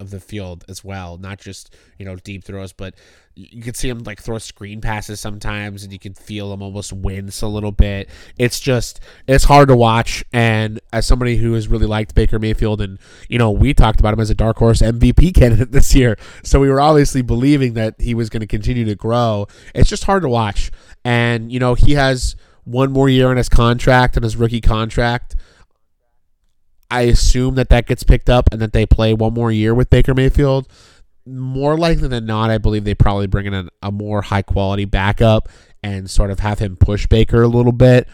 of 0.00 0.10
the 0.10 0.20
field 0.20 0.64
as 0.68 0.84
well, 0.84 1.18
not 1.18 1.38
just 1.38 1.74
you 1.98 2.04
know 2.04 2.16
deep 2.16 2.44
throws, 2.44 2.72
but 2.72 2.94
you 3.34 3.62
can 3.62 3.74
see 3.74 3.88
him 3.88 4.00
like 4.00 4.20
throw 4.20 4.38
screen 4.38 4.80
passes 4.80 5.20
sometimes, 5.20 5.82
and 5.82 5.92
you 5.92 5.98
can 5.98 6.14
feel 6.14 6.52
him 6.52 6.62
almost 6.62 6.92
wince 6.92 7.42
a 7.42 7.46
little 7.46 7.72
bit. 7.72 8.08
It's 8.36 8.60
just 8.60 9.00
it's 9.26 9.44
hard 9.44 9.68
to 9.68 9.76
watch, 9.76 10.24
and 10.32 10.80
as 10.92 11.06
somebody 11.06 11.36
who 11.36 11.52
has 11.54 11.68
really 11.68 11.86
liked 11.86 12.14
Baker 12.14 12.38
Mayfield, 12.38 12.80
and 12.80 12.98
you 13.28 13.38
know 13.38 13.50
we 13.50 13.74
talked 13.74 14.00
about 14.00 14.14
him 14.14 14.20
as 14.20 14.30
a 14.30 14.34
dark 14.34 14.58
horse 14.58 14.80
MVP 14.80 15.34
candidate 15.34 15.72
this 15.72 15.94
year, 15.94 16.16
so 16.44 16.60
we 16.60 16.68
were 16.68 16.80
obviously 16.80 17.22
believing 17.22 17.74
that 17.74 18.00
he 18.00 18.14
was 18.14 18.28
going 18.30 18.40
to 18.40 18.46
continue 18.46 18.84
to 18.84 18.94
grow. 18.94 19.46
It's 19.74 19.88
just 19.88 20.04
hard 20.04 20.22
to 20.22 20.28
watch, 20.28 20.70
and 21.04 21.50
you 21.50 21.58
know 21.58 21.74
he 21.74 21.92
has 21.94 22.36
one 22.68 22.92
more 22.92 23.08
year 23.08 23.28
on 23.28 23.36
his 23.36 23.48
contract 23.48 24.16
on 24.16 24.22
his 24.22 24.36
rookie 24.36 24.60
contract. 24.60 25.34
I 26.90 27.02
assume 27.02 27.54
that 27.56 27.68
that 27.70 27.86
gets 27.86 28.02
picked 28.02 28.30
up 28.30 28.48
and 28.52 28.60
that 28.60 28.72
they 28.72 28.86
play 28.86 29.12
one 29.12 29.34
more 29.34 29.52
year 29.52 29.74
with 29.74 29.90
Baker 29.90 30.14
Mayfield. 30.14 30.68
More 31.26 31.76
likely 31.76 32.08
than 32.08 32.24
not, 32.24 32.50
I 32.50 32.58
believe 32.58 32.84
they 32.84 32.94
probably 32.94 33.26
bring 33.26 33.46
in 33.46 33.54
a, 33.54 33.68
a 33.82 33.92
more 33.92 34.22
high 34.22 34.42
quality 34.42 34.86
backup 34.86 35.48
and 35.82 36.08
sort 36.08 36.30
of 36.30 36.40
have 36.40 36.58
him 36.58 36.76
push 36.76 37.06
Baker 37.06 37.42
a 37.42 37.48
little 37.48 37.72
bit. 37.72 38.08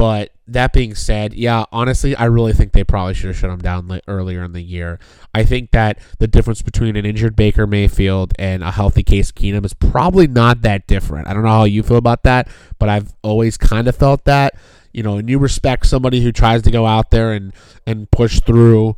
But 0.00 0.32
that 0.46 0.72
being 0.72 0.94
said, 0.94 1.34
yeah, 1.34 1.66
honestly, 1.70 2.16
I 2.16 2.24
really 2.24 2.54
think 2.54 2.72
they 2.72 2.84
probably 2.84 3.12
should 3.12 3.26
have 3.26 3.36
shut 3.36 3.50
him 3.50 3.58
down 3.58 3.86
li- 3.86 4.00
earlier 4.08 4.42
in 4.42 4.54
the 4.54 4.62
year. 4.62 4.98
I 5.34 5.44
think 5.44 5.72
that 5.72 5.98
the 6.18 6.26
difference 6.26 6.62
between 6.62 6.96
an 6.96 7.04
injured 7.04 7.36
Baker 7.36 7.66
Mayfield 7.66 8.32
and 8.38 8.64
a 8.64 8.70
healthy 8.70 9.02
Case 9.02 9.30
Keenum 9.30 9.62
is 9.66 9.74
probably 9.74 10.26
not 10.26 10.62
that 10.62 10.86
different. 10.86 11.28
I 11.28 11.34
don't 11.34 11.42
know 11.42 11.50
how 11.50 11.64
you 11.64 11.82
feel 11.82 11.98
about 11.98 12.22
that, 12.22 12.48
but 12.78 12.88
I've 12.88 13.14
always 13.22 13.58
kind 13.58 13.88
of 13.88 13.94
felt 13.94 14.24
that. 14.24 14.54
You 14.94 15.02
know, 15.02 15.18
and 15.18 15.28
you 15.28 15.38
respect 15.38 15.84
somebody 15.84 16.22
who 16.22 16.32
tries 16.32 16.62
to 16.62 16.70
go 16.70 16.86
out 16.86 17.10
there 17.10 17.34
and, 17.34 17.52
and 17.86 18.10
push 18.10 18.40
through 18.40 18.96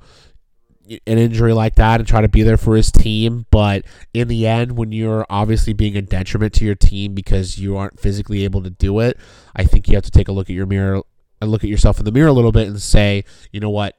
an 0.89 1.18
injury 1.18 1.53
like 1.53 1.76
that 1.76 2.01
and 2.01 2.09
try 2.09 2.20
to 2.20 2.28
be 2.28 2.43
there 2.43 2.57
for 2.57 2.76
his 2.76 2.91
team. 2.91 3.47
But 3.51 3.85
in 4.12 4.28
the 4.28 4.47
end, 4.47 4.76
when 4.76 4.93
you're 4.93 5.26
obviously 5.30 5.72
being 5.72 5.97
a 5.97 6.03
detriment 6.03 6.55
to 6.55 6.64
your 6.64 6.74
team 6.74 7.14
because 7.14 7.59
you 7.59 7.76
aren't 7.76 8.01
physically 8.01 8.45
able 8.45 8.62
to 8.62 8.70
do 8.70 9.01
it, 9.01 9.18
I 9.55 9.64
think 9.64 9.89
you 9.89 9.95
have 9.95 10.05
to 10.05 10.11
take 10.11 10.28
a 10.28 10.33
look 10.33 10.51
at 10.51 10.57
your 10.57 10.66
mirror 10.66 11.03
and 11.41 11.51
look 11.51 11.64
at 11.64 11.70
yourself 11.70 11.99
in 11.99 12.05
the 12.05 12.12
mirror 12.12 12.28
a 12.28 12.33
little 12.33 12.53
bit 12.53 12.68
and 12.68 12.80
say, 12.80 13.24
you 13.51 13.61
know 13.61 13.70
what? 13.70 13.97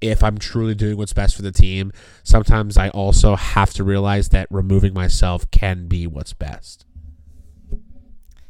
If 0.00 0.22
I'm 0.22 0.38
truly 0.38 0.74
doing 0.74 0.96
what's 0.96 1.12
best 1.12 1.34
for 1.34 1.42
the 1.42 1.52
team, 1.52 1.92
sometimes 2.22 2.76
I 2.76 2.90
also 2.90 3.36
have 3.36 3.72
to 3.74 3.84
realize 3.84 4.28
that 4.30 4.48
removing 4.50 4.92
myself 4.92 5.50
can 5.50 5.86
be 5.86 6.06
what's 6.06 6.32
best. 6.32 6.84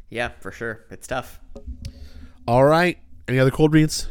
yeah, 0.09 0.29
for 0.39 0.51
sure, 0.51 0.85
it's 0.89 1.07
tough. 1.07 1.39
All 2.47 2.65
right. 2.65 2.97
Any 3.27 3.39
other 3.39 3.51
cold 3.51 3.73
reads? 3.73 4.07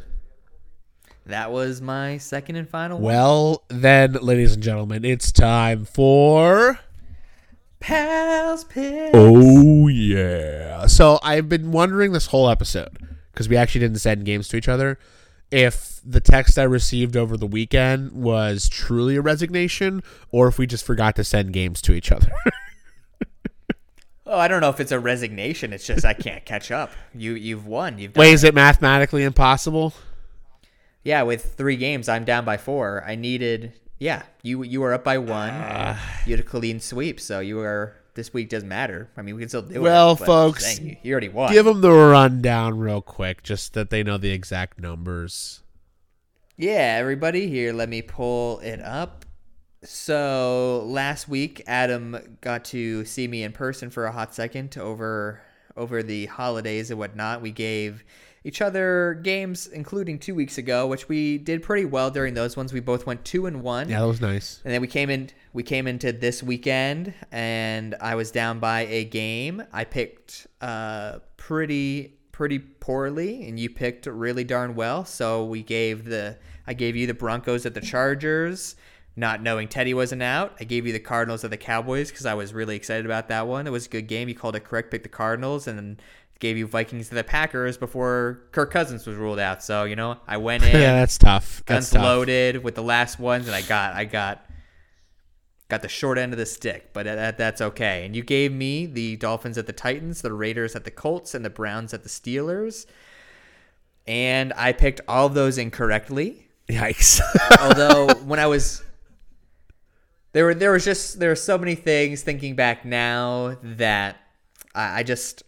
That 1.26 1.50
was 1.52 1.80
my 1.80 2.18
second 2.18 2.56
and 2.56 2.68
final. 2.68 2.98
one. 2.98 3.12
Well, 3.12 3.64
then, 3.68 4.12
ladies 4.14 4.54
and 4.54 4.62
gentlemen, 4.62 5.04
it's 5.04 5.32
time 5.32 5.84
for. 5.86 6.78
Pals 7.80 8.64
picks. 8.64 9.10
Oh 9.14 9.88
yeah. 9.88 10.86
So 10.86 11.18
I've 11.22 11.48
been 11.48 11.72
wondering 11.72 12.12
this 12.12 12.26
whole 12.26 12.48
episode 12.48 12.98
because 13.32 13.48
we 13.48 13.56
actually 13.56 13.80
didn't 13.80 14.00
send 14.00 14.24
games 14.24 14.48
to 14.48 14.56
each 14.56 14.68
other. 14.68 14.98
If 15.50 16.00
the 16.04 16.20
text 16.20 16.58
I 16.58 16.64
received 16.64 17.16
over 17.16 17.36
the 17.36 17.46
weekend 17.46 18.12
was 18.12 18.68
truly 18.68 19.16
a 19.16 19.20
resignation, 19.20 20.02
or 20.30 20.48
if 20.48 20.58
we 20.58 20.66
just 20.66 20.84
forgot 20.84 21.16
to 21.16 21.24
send 21.24 21.52
games 21.52 21.80
to 21.82 21.92
each 21.92 22.10
other. 22.12 22.30
Oh, 24.26 24.38
I 24.38 24.48
don't 24.48 24.62
know 24.62 24.70
if 24.70 24.80
it's 24.80 24.90
a 24.90 24.98
resignation. 24.98 25.72
It's 25.74 25.86
just 25.86 26.04
I 26.04 26.14
can't 26.14 26.44
catch 26.46 26.70
up. 26.70 26.92
You 27.14 27.34
you've 27.34 27.66
won. 27.66 27.98
You've 27.98 28.16
Wait, 28.16 28.32
is 28.32 28.42
it 28.42 28.54
mathematically 28.54 29.22
impossible? 29.22 29.92
Yeah, 31.05 31.22
with 31.22 31.55
three 31.55 31.76
games, 31.76 32.09
I'm 32.09 32.24
down 32.24 32.44
by 32.44 32.57
four. 32.57 33.05
I 33.07 33.14
needed. 33.14 33.74
Yeah, 33.98 34.22
you 34.42 34.62
you 34.62 34.80
were 34.80 34.94
up 34.94 35.05
by 35.05 35.18
one. 35.18 35.50
Ah. 35.52 36.22
you 36.26 36.32
had 36.32 36.40
a 36.40 36.48
clean 36.48 36.80
sweep, 36.80 37.20
so 37.20 37.40
you 37.40 37.57
were. 37.57 37.96
This 38.14 38.32
week 38.32 38.48
doesn't 38.48 38.68
matter. 38.68 39.11
I 39.16 39.22
mean, 39.22 39.34
we 39.34 39.42
can 39.42 39.48
still 39.48 39.62
do 39.62 39.74
it. 39.74 39.80
Well, 39.80 40.14
folks, 40.14 40.78
you, 40.78 40.96
you 41.02 41.11
already 41.12 41.28
won. 41.28 41.52
Give 41.52 41.64
them 41.64 41.80
the 41.80 41.90
rundown 41.90 42.78
real 42.78 43.02
quick, 43.02 43.42
just 43.42 43.74
that 43.74 43.90
they 43.90 44.05
know 44.05 44.18
the 44.18 44.30
exact 44.30 44.78
numbers. 44.78 45.64
Yeah, 46.57 46.96
everybody, 47.00 47.48
here, 47.48 47.72
let 47.72 47.88
me 47.88 48.02
pull 48.02 48.61
it 48.61 48.80
up. 48.80 49.24
So 49.82 50.84
last 50.86 51.28
week, 51.28 51.62
Adam 51.66 52.38
got 52.40 52.64
to 52.66 53.05
see 53.05 53.26
me 53.26 53.42
in 53.42 53.50
person 53.50 53.90
for 53.90 54.07
a 54.07 54.12
hot 54.12 54.32
second 54.32 54.78
over 54.78 55.42
over 55.76 56.02
the 56.02 56.26
holidays 56.26 56.90
and 56.90 56.98
whatnot. 56.98 57.42
We 57.42 57.50
gave 57.50 58.05
each 58.45 58.61
other 58.61 59.18
games, 59.22 59.66
including 59.66 60.18
two 60.18 60.34
weeks 60.34 60.59
ago, 60.59 60.86
which 60.86 61.09
we 61.09 61.38
did 61.38 61.62
pretty 61.62 61.86
well 61.86 62.11
during 62.11 62.34
those 62.34 62.57
ones. 62.57 62.74
We 62.74 62.80
both 62.80 63.07
went 63.07 63.24
two 63.24 63.47
and 63.47 63.62
one. 63.62 63.88
Yeah, 63.88 64.01
that 64.01 64.07
was 64.07 64.20
nice. 64.20 64.61
And 64.64 64.72
then 64.72 64.82
we 64.82 64.86
came 64.86 65.09
in 65.09 65.30
we 65.55 65.62
came 65.62 65.86
into 65.86 66.12
this 66.12 66.42
weekend 66.42 67.14
and 67.32 67.95
I 68.01 68.16
was 68.16 68.30
down 68.30 68.59
by 68.59 68.82
a 68.82 69.05
game. 69.05 69.64
I 69.72 69.84
picked 69.84 70.47
uh 70.61 71.20
pretty 71.38 72.18
pretty 72.32 72.59
poorly 72.59 73.49
and 73.49 73.59
you 73.59 73.70
picked 73.70 74.07
really 74.07 74.45
darn 74.45 74.74
well. 74.74 75.07
So 75.07 75.47
we 75.47 75.62
gave 75.62 76.05
the 76.05 76.36
I 76.66 76.74
gave 76.74 76.97
you 76.97 77.07
the 77.07 77.14
Broncos 77.14 77.64
at 77.64 77.72
the 77.72 77.80
Chargers, 77.80 78.76
not 79.16 79.42
knowing 79.42 79.68
Teddy 79.68 79.95
wasn't 79.95 80.22
out. 80.22 80.55
I 80.61 80.64
gave 80.64 80.86
you 80.86 80.92
the 80.92 81.01
Cardinals 81.01 81.45
at 81.45 81.51
the 81.51 81.57
Cowboys 81.57 82.12
cuz 82.12 82.26
I 82.26 82.34
was 82.34 82.53
really 82.53 82.76
excited 82.76 83.07
about 83.07 83.28
that 83.28 83.47
one. 83.47 83.66
It 83.66 83.70
was 83.70 83.86
a 83.86 83.88
good 83.88 84.07
game. 84.07 84.28
You 84.28 84.34
called 84.34 84.55
it 84.55 84.64
correct, 84.64 84.90
picked 84.90 85.05
the 85.05 85.09
Cardinals 85.09 85.66
and 85.66 85.78
then 85.78 86.01
gave 86.41 86.57
you 86.57 86.66
Vikings 86.66 87.09
to 87.09 87.14
the 87.14 87.24
Packers 87.24 87.76
before 87.76 88.43
Kirk 88.53 88.70
Cousins 88.70 89.07
was 89.07 89.16
ruled 89.16 89.39
out. 89.39 89.62
So, 89.62 89.85
you 89.85 89.97
know, 89.97 90.18
I 90.26 90.37
went 90.37 90.62
in 90.64 90.72
yeah, 90.72 90.95
that's 90.95 91.18
tough. 91.18 91.62
That's 91.66 91.91
guns 91.91 91.91
tough. 91.91 92.03
loaded 92.03 92.62
with 92.62 92.74
the 92.74 92.82
last 92.82 93.18
ones, 93.18 93.47
and 93.47 93.55
I 93.55 93.62
got 93.62 93.95
I 93.95 94.05
got 94.05 94.45
got 95.68 95.82
the 95.82 95.89
short 95.89 96.18
end 96.18 96.32
of 96.32 96.39
the 96.39 96.47
stick, 96.47 96.93
but 96.93 97.05
that, 97.05 97.39
that's 97.39 97.61
okay. 97.61 98.05
And 98.05 98.14
you 98.14 98.22
gave 98.22 98.53
me 98.53 98.87
the 98.87 99.16
Dolphins 99.16 99.57
at 99.59 99.66
the 99.66 99.72
Titans, 99.72 100.22
the 100.22 100.32
Raiders 100.32 100.76
at 100.76 100.85
the 100.85 100.91
Colts, 100.91 101.35
and 101.35 101.45
the 101.45 101.51
Browns 101.51 101.95
at 101.95 102.03
the 102.03 102.09
Steelers, 102.09 102.87
and 104.07 104.53
I 104.57 104.72
picked 104.72 105.01
all 105.09 105.26
of 105.26 105.35
those 105.35 105.59
incorrectly. 105.59 106.49
Yikes. 106.68 107.20
Although 107.61 108.14
when 108.24 108.39
I 108.39 108.47
was 108.47 108.82
there 110.32 110.45
were 110.45 110.55
there 110.55 110.72
was 110.72 110.85
just 110.85 111.20
there 111.20 111.30
were 111.30 111.37
so 111.37 111.57
many 111.57 111.74
things 111.74 112.22
thinking 112.22 112.57
back 112.57 112.85
now 112.85 113.57
that 113.62 114.16
I, 114.74 115.01
I 115.01 115.03
just 115.03 115.43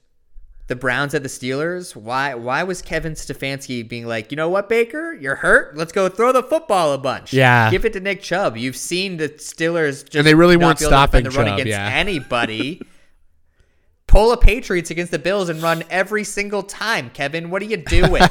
the 0.68 0.76
Browns 0.76 1.14
at 1.14 1.22
the 1.22 1.28
Steelers. 1.28 1.94
Why 1.94 2.34
why 2.34 2.62
was 2.62 2.82
Kevin 2.82 3.12
Stefanski 3.12 3.88
being 3.88 4.06
like, 4.06 4.30
you 4.30 4.36
know 4.36 4.48
what, 4.48 4.68
Baker, 4.68 5.12
you're 5.14 5.36
hurt. 5.36 5.76
Let's 5.76 5.92
go 5.92 6.08
throw 6.08 6.32
the 6.32 6.42
football 6.42 6.92
a 6.92 6.98
bunch. 6.98 7.32
Yeah. 7.32 7.70
give 7.70 7.84
it 7.84 7.92
to 7.92 8.00
Nick 8.00 8.22
Chubb. 8.22 8.56
You've 8.56 8.76
seen 8.76 9.16
the 9.16 9.28
Steelers, 9.28 10.04
just 10.04 10.14
And 10.16 10.26
they 10.26 10.34
really 10.34 10.56
not 10.56 10.66
weren't 10.66 10.78
to 10.78 10.84
defend 10.84 10.98
stopping 10.98 11.24
the 11.24 11.30
run 11.30 11.46
Chubb, 11.46 11.54
against 11.60 11.70
yeah. 11.70 11.88
anybody. 11.88 12.82
Pull 14.06 14.32
a 14.32 14.36
Patriots 14.36 14.90
against 14.90 15.10
the 15.10 15.18
Bills 15.18 15.48
and 15.48 15.60
run 15.62 15.82
every 15.90 16.22
single 16.24 16.62
time, 16.62 17.10
Kevin. 17.10 17.50
What 17.50 17.60
are 17.62 17.66
you 17.66 17.76
doing? 17.76 18.22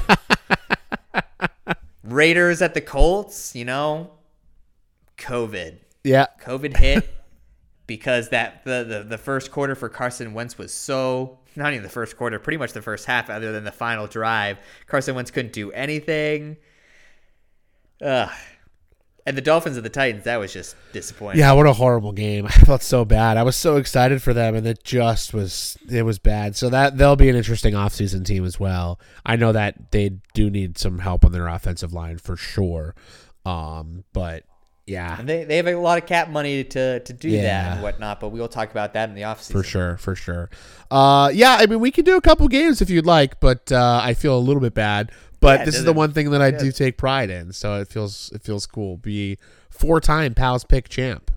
Raiders 2.04 2.62
at 2.62 2.74
the 2.74 2.82
Colts, 2.82 3.56
you 3.56 3.66
know, 3.66 4.12
COVID. 5.18 5.78
yeah. 6.04 6.28
COVID 6.42 6.78
hit. 6.78 7.10
because 7.88 8.30
that 8.30 8.64
the, 8.64 8.84
the 8.84 9.04
the 9.04 9.18
first 9.18 9.52
quarter 9.52 9.76
for 9.76 9.90
Carson 9.90 10.34
Wentz 10.34 10.58
was 10.58 10.74
so 10.74 11.40
not 11.56 11.74
even 11.74 11.84
the 11.84 11.90
first 11.90 12.18
quarter, 12.18 12.40
pretty 12.40 12.58
much 12.58 12.74
the 12.74 12.82
first 12.82 13.06
half, 13.06 13.30
other 13.30 13.52
than 13.52 13.64
the 13.64 13.72
final 13.72 14.08
drive. 14.08 14.58
Carson 14.88 15.16
Wentz 15.16 15.32
couldn't 15.32 15.54
do 15.54 15.72
anything. 15.72 16.58
Ugh. 18.02 18.30
And 19.28 19.36
the 19.36 19.42
Dolphins 19.42 19.76
and 19.76 19.84
the 19.84 19.90
Titans, 19.90 20.26
that 20.26 20.38
was 20.38 20.54
just 20.54 20.76
disappointing. 20.94 21.40
Yeah, 21.40 21.54
what 21.54 21.66
a 21.66 21.74
horrible 21.74 22.12
game. 22.12 22.46
I 22.50 22.52
felt 22.52 22.84
so 22.84 23.06
bad. 23.06 23.38
I 23.38 23.44
was 23.44 23.56
so 23.56 23.78
excited 23.78 24.22
for 24.22 24.34
them 24.34 24.54
and 24.54 24.68
it 24.68 24.84
just 24.84 25.34
was 25.34 25.78
it 25.90 26.04
was 26.04 26.20
bad. 26.20 26.56
So 26.56 26.70
that 26.70 26.98
they'll 26.98 27.16
be 27.16 27.30
an 27.30 27.36
interesting 27.36 27.74
offseason 27.74 28.24
team 28.24 28.46
as 28.46 28.60
well. 28.60 29.00
I 29.26 29.36
know 29.36 29.52
that 29.52 29.92
they 29.92 30.12
do 30.36 30.52
need 30.52 30.78
some 30.78 31.00
help 31.00 31.26
on 31.26 31.32
their 31.32 31.48
offensive 31.48 31.92
line 31.92 32.20
for 32.20 32.38
sure. 32.38 32.94
Um, 33.46 34.04
but 34.14 34.44
yeah. 34.86 35.20
And 35.20 35.28
they, 35.28 35.44
they 35.44 35.58
have 35.58 35.68
a 35.68 35.76
lot 35.76 35.98
of 35.98 36.06
cap 36.06 36.30
money 36.30 36.64
to, 36.64 37.00
to 37.00 37.14
do 37.14 37.32
that 37.32 37.74
and 37.74 37.82
whatnot, 37.82 38.20
but 38.20 38.30
we 38.30 38.40
will 38.40 38.48
talk 38.48 38.70
about 38.72 38.94
that 38.94 39.10
in 39.10 39.16
the 39.16 39.24
offseason. 39.24 39.52
For 39.52 39.64
sure, 39.64 39.98
for 39.98 40.16
sure. 40.16 40.50
Uh, 40.92 41.32
yeah, 41.34 41.58
I 41.60 41.66
mean, 41.66 41.80
we 41.80 41.92
could 41.92 42.06
do 42.06 42.18
a 42.18 42.22
couple 42.22 42.48
games 42.48 42.82
if 42.82 42.90
you'd 42.90 43.06
like, 43.06 43.40
but 43.40 43.72
uh, 43.72 44.02
I 44.04 44.14
feel 44.14 44.38
a 44.38 44.40
little 44.40 44.62
bit 44.62 44.74
bad. 44.74 45.12
But 45.40 45.60
Yeah, 45.60 45.66
this 45.66 45.76
is 45.76 45.84
the 45.86 45.94
one 45.94 46.12
thing 46.14 46.32
that 46.32 46.42
I 46.42 46.52
do 46.52 46.72
take 46.72 46.98
pride 46.98 47.30
in, 47.30 47.52
so 47.52 47.80
it 47.80 47.88
feels 47.88 48.32
it 48.34 48.42
feels 48.42 48.66
cool. 48.66 48.98
Be 48.98 49.38
four 49.70 50.00
time 50.00 50.34
pals 50.34 50.64
pick 50.64 50.90
champ. 50.90 51.30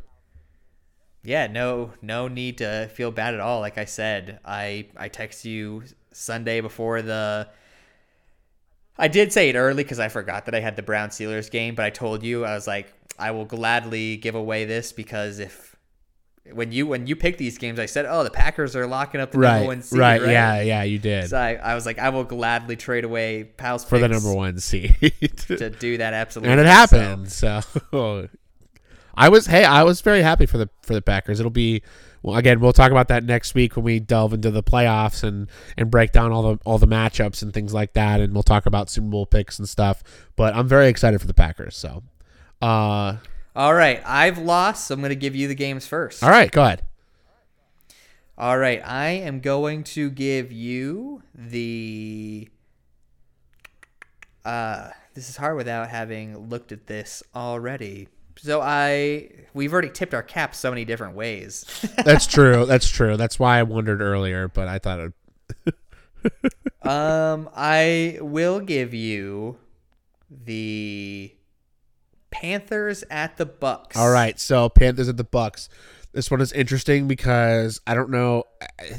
Yeah, 1.25 1.47
no 1.47 1.93
no 2.01 2.29
need 2.29 2.59
to 2.59 2.89
feel 2.95 3.11
bad 3.11 3.35
at 3.35 3.41
all. 3.41 3.61
Like 3.61 3.77
I 3.77 3.85
said, 3.85 4.41
I 4.45 4.87
I 4.97 5.09
text 5.09 5.45
you 5.45 5.83
Sunday 6.13 6.61
before 6.61 7.03
the 7.03 7.49
I 8.99 9.09
did 9.09 9.33
say 9.33 9.49
it 9.49 9.55
early 9.57 9.83
because 9.85 9.99
I 10.01 10.09
forgot 10.09 10.47
that 10.47 10.55
I 10.55 10.61
had 10.61 10.77
the 10.77 10.83
Brown 10.83 11.11
Steelers 11.11 11.51
game, 11.51 11.75
but 11.75 11.85
I 11.85 11.91
told 11.91 12.23
you 12.23 12.45
I 12.45 12.55
was 12.55 12.67
like, 12.67 12.93
I 13.19 13.31
will 13.31 13.45
gladly 13.45 14.17
give 14.17 14.35
away 14.35 14.65
this 14.65 14.93
because 14.93 15.39
if 15.39 15.77
when 16.53 16.73
you 16.73 16.87
when 16.87 17.07
you 17.07 17.15
pick 17.15 17.37
these 17.37 17.59
games, 17.59 17.79
I 17.79 17.87
said, 17.87 18.07
oh, 18.09 18.25
the 18.25 18.31
Packers 18.31 18.75
are 18.75 18.87
locking 18.87 19.21
up 19.21 19.33
the 19.33 19.39
number 19.39 19.67
one 19.67 19.77
Right, 19.79 19.85
seed, 19.85 19.99
right, 19.99 20.23
yeah, 20.23 20.61
yeah, 20.63 20.83
you 20.83 20.99
did 20.99 21.29
So 21.29 21.37
I, 21.37 21.55
I 21.57 21.75
was 21.75 21.85
like, 21.85 21.99
I 21.99 22.09
will 22.09 22.25
gladly 22.25 22.75
trade 22.77 23.05
away 23.05 23.45
Pals 23.45 23.85
for 23.85 23.99
the 23.99 24.09
number 24.09 24.33
one 24.35 24.59
seed, 24.59 24.97
to 25.49 25.71
do 25.71 25.99
that 25.99 26.15
absolutely, 26.15 26.53
and 26.53 26.61
it 26.61 26.65
So- 26.65 26.99
happened. 26.99 27.31
So 27.31 27.61
I 29.15 29.29
was 29.29 29.47
hey, 29.47 29.65
I 29.65 29.83
was 29.83 30.01
very 30.01 30.23
happy 30.23 30.47
for 30.47 30.59
the 30.59 30.69
for 30.83 30.95
the 30.95 31.03
Packers. 31.03 31.39
It'll 31.41 31.51
be 31.51 31.83
well 32.23 32.37
again. 32.37 32.61
We'll 32.61 32.73
talk 32.73 32.91
about 32.91 33.09
that 33.09 33.25
next 33.25 33.55
week 33.55 33.77
when 33.77 33.85
we 33.85 34.01
delve 34.01 34.33
into 34.33 34.51
the 34.51 34.63
playoffs 34.63 35.23
and 35.23 35.49
and 35.77 35.91
break 35.91 36.13
down 36.13 36.33
all 36.33 36.43
the 36.43 36.59
all 36.65 36.79
the 36.79 36.87
matchups 36.87 37.43
and 37.43 37.53
things 37.53 37.73
like 37.73 37.93
that. 37.95 38.21
And 38.21 38.35
we'll 38.35 38.43
talk 38.43 38.67
about 38.67 38.91
Super 38.91 39.09
Bowl 39.09 39.27
picks 39.27 39.59
and 39.59 39.69
stuff. 39.69 40.03
But 40.37 40.55
I'm 40.55 40.69
very 40.69 40.89
excited 40.89 41.21
for 41.21 41.27
the 41.27 41.35
Packers. 41.35 41.77
So, 41.77 42.03
uh, 42.63 43.17
All 43.57 43.75
right, 43.75 44.03
I've 44.05 44.39
lost, 44.39 44.89
so 44.89 44.95
I'm 44.95 45.01
going 45.01 45.11
to 45.11 45.17
give 45.17 45.35
you 45.37 45.49
the 45.49 45.55
games 45.55 45.87
first. 45.87 46.23
all 46.23 46.31
right, 46.31 46.51
go 46.51 46.63
ahead. 46.63 46.83
All 48.37 48.57
right, 48.57 48.81
I 48.85 49.09
am 49.11 49.41
going 49.41 49.83
to 49.85 50.11
give 50.11 50.53
you 50.53 51.23
the. 51.35 52.49
Uh, 54.45 54.91
this 55.15 55.29
is 55.29 55.37
hard 55.37 55.57
without 55.57 55.89
having 55.89 56.49
looked 56.49 56.71
at 56.71 56.87
this 56.87 57.23
already. 57.35 58.07
So 58.41 58.61
I, 58.61 59.31
we've 59.55 59.73
already 59.73 59.91
tipped 59.91 60.15
our 60.15 60.23
caps 60.23 60.59
so 60.59 60.71
many 60.71 60.85
different 60.85 61.15
ways. 61.15 61.67
That's 62.05 62.27
true. 62.27 62.67
That's 62.67 62.89
true. 62.89 63.17
That's 63.17 63.39
why 63.39 63.59
I 63.59 63.63
wondered 63.65 64.01
earlier, 64.01 64.49
but 64.49 64.69
I 64.69 64.79
thought 64.79 65.13
it, 65.67 65.75
um, 66.83 67.49
I 67.55 68.19
will 68.21 68.61
give 68.61 68.95
you 68.95 69.57
the 70.31 71.33
Panthers 72.31 73.05
at 73.11 73.37
the 73.37 73.47
Bucks. 73.47 73.97
All 73.97 74.11
right, 74.11 74.39
so 74.39 74.69
Panthers 74.69 75.09
at 75.09 75.17
the 75.17 75.25
Bucks. 75.25 75.69
This 76.13 76.31
one 76.31 76.41
is 76.41 76.53
interesting 76.53 77.09
because 77.09 77.81
I 77.87 77.95
don't 77.95 78.11
know 78.11 78.45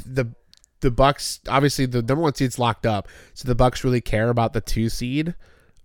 the 0.06 0.34
the 0.82 0.92
Bucks. 0.92 1.40
Obviously, 1.48 1.86
the 1.86 2.02
number 2.02 2.22
one 2.22 2.34
seed's 2.36 2.60
locked 2.60 2.86
up, 2.86 3.08
so 3.34 3.48
the 3.48 3.56
Bucks 3.56 3.84
really 3.84 4.02
care 4.02 4.30
about 4.30 4.54
the 4.54 4.62
two 4.62 4.90
seed 4.90 5.36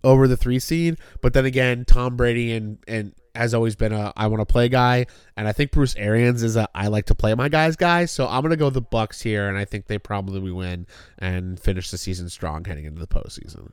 over 0.04 0.28
the 0.28 0.36
three 0.36 0.58
seed. 0.58 0.98
But 1.20 1.32
then 1.32 1.44
again, 1.44 1.84
Tom 1.84 2.16
Brady 2.16 2.52
and 2.52 2.78
and 2.86 3.14
has 3.34 3.52
always 3.52 3.74
been 3.74 3.92
a 3.92 4.12
I 4.16 4.28
want 4.28 4.40
to 4.40 4.52
play 4.52 4.68
guy, 4.68 5.06
and 5.36 5.48
I 5.48 5.52
think 5.52 5.72
Bruce 5.72 5.96
Arians 5.96 6.42
is 6.42 6.56
a 6.56 6.68
I 6.74 6.88
like 6.88 7.06
to 7.06 7.14
play 7.14 7.34
my 7.34 7.48
guys 7.48 7.74
guy. 7.74 8.04
So 8.04 8.28
I'm 8.28 8.42
gonna 8.42 8.56
go 8.56 8.70
the 8.70 8.80
Bucks 8.80 9.20
here, 9.22 9.48
and 9.48 9.58
I 9.58 9.64
think 9.64 9.86
they 9.86 9.98
probably 9.98 10.52
win 10.52 10.86
and 11.18 11.58
finish 11.58 11.90
the 11.90 11.98
season 11.98 12.28
strong 12.28 12.64
heading 12.64 12.84
into 12.84 13.00
the 13.00 13.08
postseason. 13.08 13.72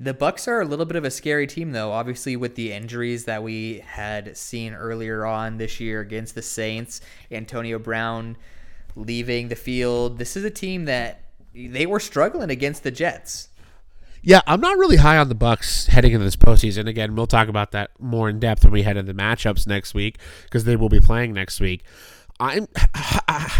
The 0.00 0.14
Bucks 0.14 0.46
are 0.46 0.60
a 0.60 0.64
little 0.64 0.84
bit 0.84 0.96
of 0.96 1.04
a 1.04 1.10
scary 1.10 1.48
team, 1.48 1.72
though. 1.72 1.90
Obviously, 1.90 2.36
with 2.36 2.54
the 2.54 2.72
injuries 2.72 3.24
that 3.24 3.42
we 3.42 3.80
had 3.80 4.36
seen 4.36 4.72
earlier 4.72 5.26
on 5.26 5.58
this 5.58 5.80
year 5.80 6.00
against 6.00 6.36
the 6.36 6.42
Saints, 6.42 7.00
Antonio 7.32 7.80
Brown 7.80 8.36
leaving 8.94 9.48
the 9.48 9.56
field. 9.56 10.18
This 10.18 10.36
is 10.36 10.44
a 10.44 10.50
team 10.50 10.84
that 10.84 11.22
they 11.52 11.86
were 11.86 12.00
struggling 12.00 12.50
against 12.50 12.84
the 12.84 12.90
Jets. 12.90 13.48
Yeah, 14.22 14.40
I'm 14.46 14.60
not 14.60 14.78
really 14.78 14.96
high 14.96 15.16
on 15.16 15.28
the 15.28 15.34
Bucks 15.34 15.86
heading 15.86 16.12
into 16.12 16.24
this 16.24 16.36
postseason. 16.36 16.88
Again, 16.88 17.14
we'll 17.14 17.26
talk 17.26 17.48
about 17.48 17.70
that 17.72 17.90
more 18.00 18.28
in 18.28 18.40
depth 18.40 18.64
when 18.64 18.72
we 18.72 18.82
head 18.82 18.96
into 18.96 19.12
the 19.12 19.20
matchups 19.20 19.66
next 19.66 19.94
week 19.94 20.18
because 20.44 20.64
they 20.64 20.76
will 20.76 20.88
be 20.88 21.00
playing 21.00 21.32
next 21.32 21.60
week. 21.60 21.82
I'm. 22.40 22.68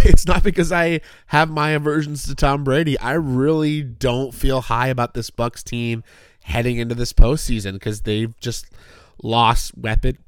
It's 0.05 0.27
not 0.27 0.43
because 0.43 0.71
I 0.73 1.01
have 1.27 1.51
my 1.51 1.71
aversions 1.71 2.25
to 2.27 2.35
Tom 2.35 2.63
Brady. 2.65 2.99
I 3.01 3.13
really 3.13 3.83
don't 3.83 4.33
feel 4.33 4.61
high 4.63 4.89
about 4.89 5.13
this 5.13 5.29
Bucks 5.29 5.63
team 5.63 6.05
heading 6.45 6.79
into 6.79 6.95
this 6.95 7.13
postseason 7.13 7.75
because 7.75 8.03
they've 8.03 8.39
just 8.41 8.67
lost 9.23 9.77
weapon 9.77 10.19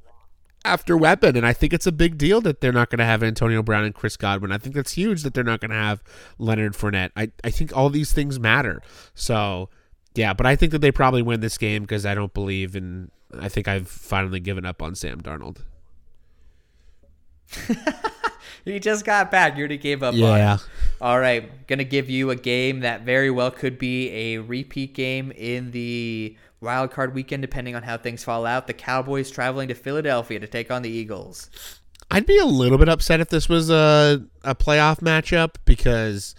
after 0.63 0.95
weapon, 0.97 1.35
and 1.35 1.45
I 1.45 1.53
think 1.53 1.73
it's 1.73 1.87
a 1.87 1.91
big 1.91 2.17
deal 2.17 2.41
that 2.41 2.61
they're 2.61 2.73
not 2.73 2.89
going 2.89 2.99
to 2.99 3.05
have 3.05 3.23
Antonio 3.23 3.63
Brown 3.63 3.85
and 3.85 3.95
Chris 3.95 4.17
Godwin. 4.17 4.51
I 4.51 4.57
think 4.57 4.75
that's 4.75 4.91
huge 4.91 5.23
that 5.23 5.33
they're 5.33 5.43
not 5.43 5.61
going 5.61 5.71
to 5.71 5.77
have 5.77 6.03
Leonard 6.37 6.73
Fournette. 6.73 7.11
I 7.15 7.31
I 7.43 7.49
think 7.49 7.75
all 7.75 7.89
these 7.89 8.11
things 8.11 8.39
matter. 8.39 8.81
So. 9.15 9.69
Yeah, 10.15 10.33
but 10.33 10.45
I 10.45 10.55
think 10.55 10.71
that 10.73 10.79
they 10.79 10.91
probably 10.91 11.21
win 11.21 11.39
this 11.39 11.57
game 11.57 11.83
because 11.83 12.05
I 12.05 12.15
don't 12.15 12.33
believe 12.33 12.75
in. 12.75 13.11
I 13.39 13.47
think 13.47 13.67
I've 13.67 13.87
finally 13.87 14.39
given 14.39 14.65
up 14.65 14.81
on 14.81 14.95
Sam 14.95 15.21
Darnold. 15.21 15.59
You 18.65 18.79
just 18.79 19.05
got 19.05 19.31
back. 19.31 19.55
You 19.55 19.61
already 19.61 19.77
gave 19.77 20.03
up 20.03 20.13
Yeah. 20.13 20.57
All 20.99 21.19
right. 21.19 21.67
Going 21.67 21.79
to 21.79 21.85
give 21.85 22.09
you 22.09 22.29
a 22.29 22.35
game 22.35 22.81
that 22.81 23.01
very 23.01 23.31
well 23.31 23.51
could 23.51 23.79
be 23.79 24.09
a 24.09 24.37
repeat 24.37 24.93
game 24.93 25.31
in 25.31 25.71
the 25.71 26.37
wild 26.59 26.91
card 26.91 27.15
weekend, 27.15 27.41
depending 27.41 27.75
on 27.75 27.83
how 27.83 27.97
things 27.97 28.23
fall 28.23 28.45
out. 28.45 28.67
The 28.67 28.73
Cowboys 28.73 29.31
traveling 29.31 29.67
to 29.69 29.73
Philadelphia 29.73 30.39
to 30.39 30.47
take 30.47 30.69
on 30.69 30.83
the 30.83 30.89
Eagles. 30.89 31.49
I'd 32.11 32.25
be 32.25 32.37
a 32.37 32.45
little 32.45 32.77
bit 32.77 32.89
upset 32.89 33.19
if 33.21 33.29
this 33.29 33.47
was 33.47 33.69
a 33.69 34.23
a 34.43 34.53
playoff 34.53 34.99
matchup 34.99 35.55
because 35.65 36.35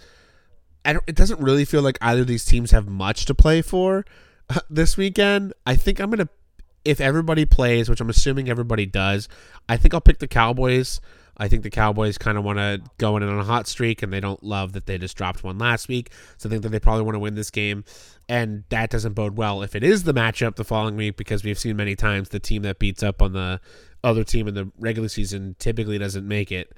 I 0.85 0.93
don't. 0.93 1.03
It 1.07 1.15
doesn't 1.15 1.39
really 1.39 1.65
feel 1.65 1.81
like 1.81 1.97
either 2.01 2.21
of 2.21 2.27
these 2.27 2.45
teams 2.45 2.71
have 2.71 2.87
much 2.87 3.25
to 3.25 3.35
play 3.35 3.61
for 3.61 4.05
uh, 4.49 4.59
this 4.69 4.97
weekend. 4.97 5.53
I 5.65 5.75
think 5.75 5.99
I'm 5.99 6.09
gonna 6.09 6.29
if 6.85 6.99
everybody 6.99 7.45
plays, 7.45 7.89
which 7.89 8.01
I'm 8.01 8.09
assuming 8.09 8.49
everybody 8.49 8.85
does. 8.85 9.29
I 9.69 9.77
think 9.77 9.93
I'll 9.93 10.01
pick 10.01 10.19
the 10.19 10.27
Cowboys. 10.27 10.99
I 11.35 11.47
think 11.47 11.63
the 11.63 11.71
Cowboys 11.71 12.17
kind 12.19 12.37
of 12.37 12.43
want 12.43 12.59
to 12.59 12.81
go 12.99 13.17
in 13.17 13.23
on 13.23 13.39
a 13.39 13.43
hot 13.43 13.67
streak, 13.67 14.03
and 14.03 14.13
they 14.13 14.19
don't 14.19 14.43
love 14.43 14.73
that 14.73 14.85
they 14.85 14.97
just 14.97 15.17
dropped 15.17 15.43
one 15.43 15.57
last 15.57 15.87
week. 15.87 16.11
So 16.37 16.47
I 16.47 16.51
think 16.51 16.61
that 16.61 16.69
they 16.69 16.79
probably 16.79 17.03
want 17.03 17.15
to 17.15 17.19
win 17.19 17.33
this 17.33 17.49
game, 17.49 17.85
and 18.29 18.63
that 18.69 18.89
doesn't 18.89 19.13
bode 19.13 19.37
well 19.37 19.63
if 19.63 19.75
it 19.75 19.83
is 19.83 20.03
the 20.03 20.13
matchup 20.13 20.55
the 20.55 20.63
following 20.63 20.95
week 20.95 21.17
because 21.17 21.43
we've 21.43 21.57
seen 21.57 21.75
many 21.75 21.95
times 21.95 22.29
the 22.29 22.39
team 22.39 22.61
that 22.63 22.79
beats 22.79 23.01
up 23.01 23.21
on 23.21 23.33
the 23.33 23.59
other 24.03 24.23
team 24.23 24.47
in 24.47 24.53
the 24.53 24.69
regular 24.77 25.09
season 25.09 25.55
typically 25.59 25.97
doesn't 25.97 26.27
make 26.27 26.51
it 26.51 26.73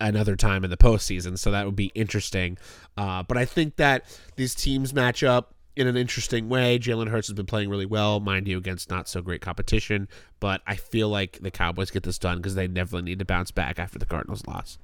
another 0.00 0.36
time 0.36 0.64
in 0.64 0.70
the 0.70 0.76
postseason. 0.76 1.38
So 1.38 1.50
that 1.50 1.66
would 1.66 1.76
be 1.76 1.92
interesting. 1.94 2.58
Uh, 2.96 3.22
but 3.22 3.36
I 3.36 3.44
think 3.44 3.76
that 3.76 4.04
these 4.36 4.54
teams 4.54 4.94
match 4.94 5.22
up 5.22 5.54
in 5.76 5.86
an 5.86 5.96
interesting 5.96 6.48
way. 6.48 6.78
Jalen 6.78 7.08
Hurts 7.08 7.28
has 7.28 7.34
been 7.34 7.46
playing 7.46 7.68
really 7.68 7.86
well, 7.86 8.18
mind 8.18 8.48
you, 8.48 8.56
against 8.56 8.90
not 8.90 9.08
so 9.08 9.20
great 9.20 9.40
competition. 9.40 10.08
But 10.40 10.62
I 10.66 10.76
feel 10.76 11.08
like 11.08 11.38
the 11.42 11.50
Cowboys 11.50 11.90
get 11.90 12.02
this 12.02 12.18
done 12.18 12.38
because 12.38 12.54
they 12.54 12.66
definitely 12.66 13.10
need 13.10 13.18
to 13.18 13.24
bounce 13.24 13.50
back 13.50 13.78
after 13.78 13.98
the 13.98 14.06
Cardinals 14.06 14.46
loss. 14.46 14.78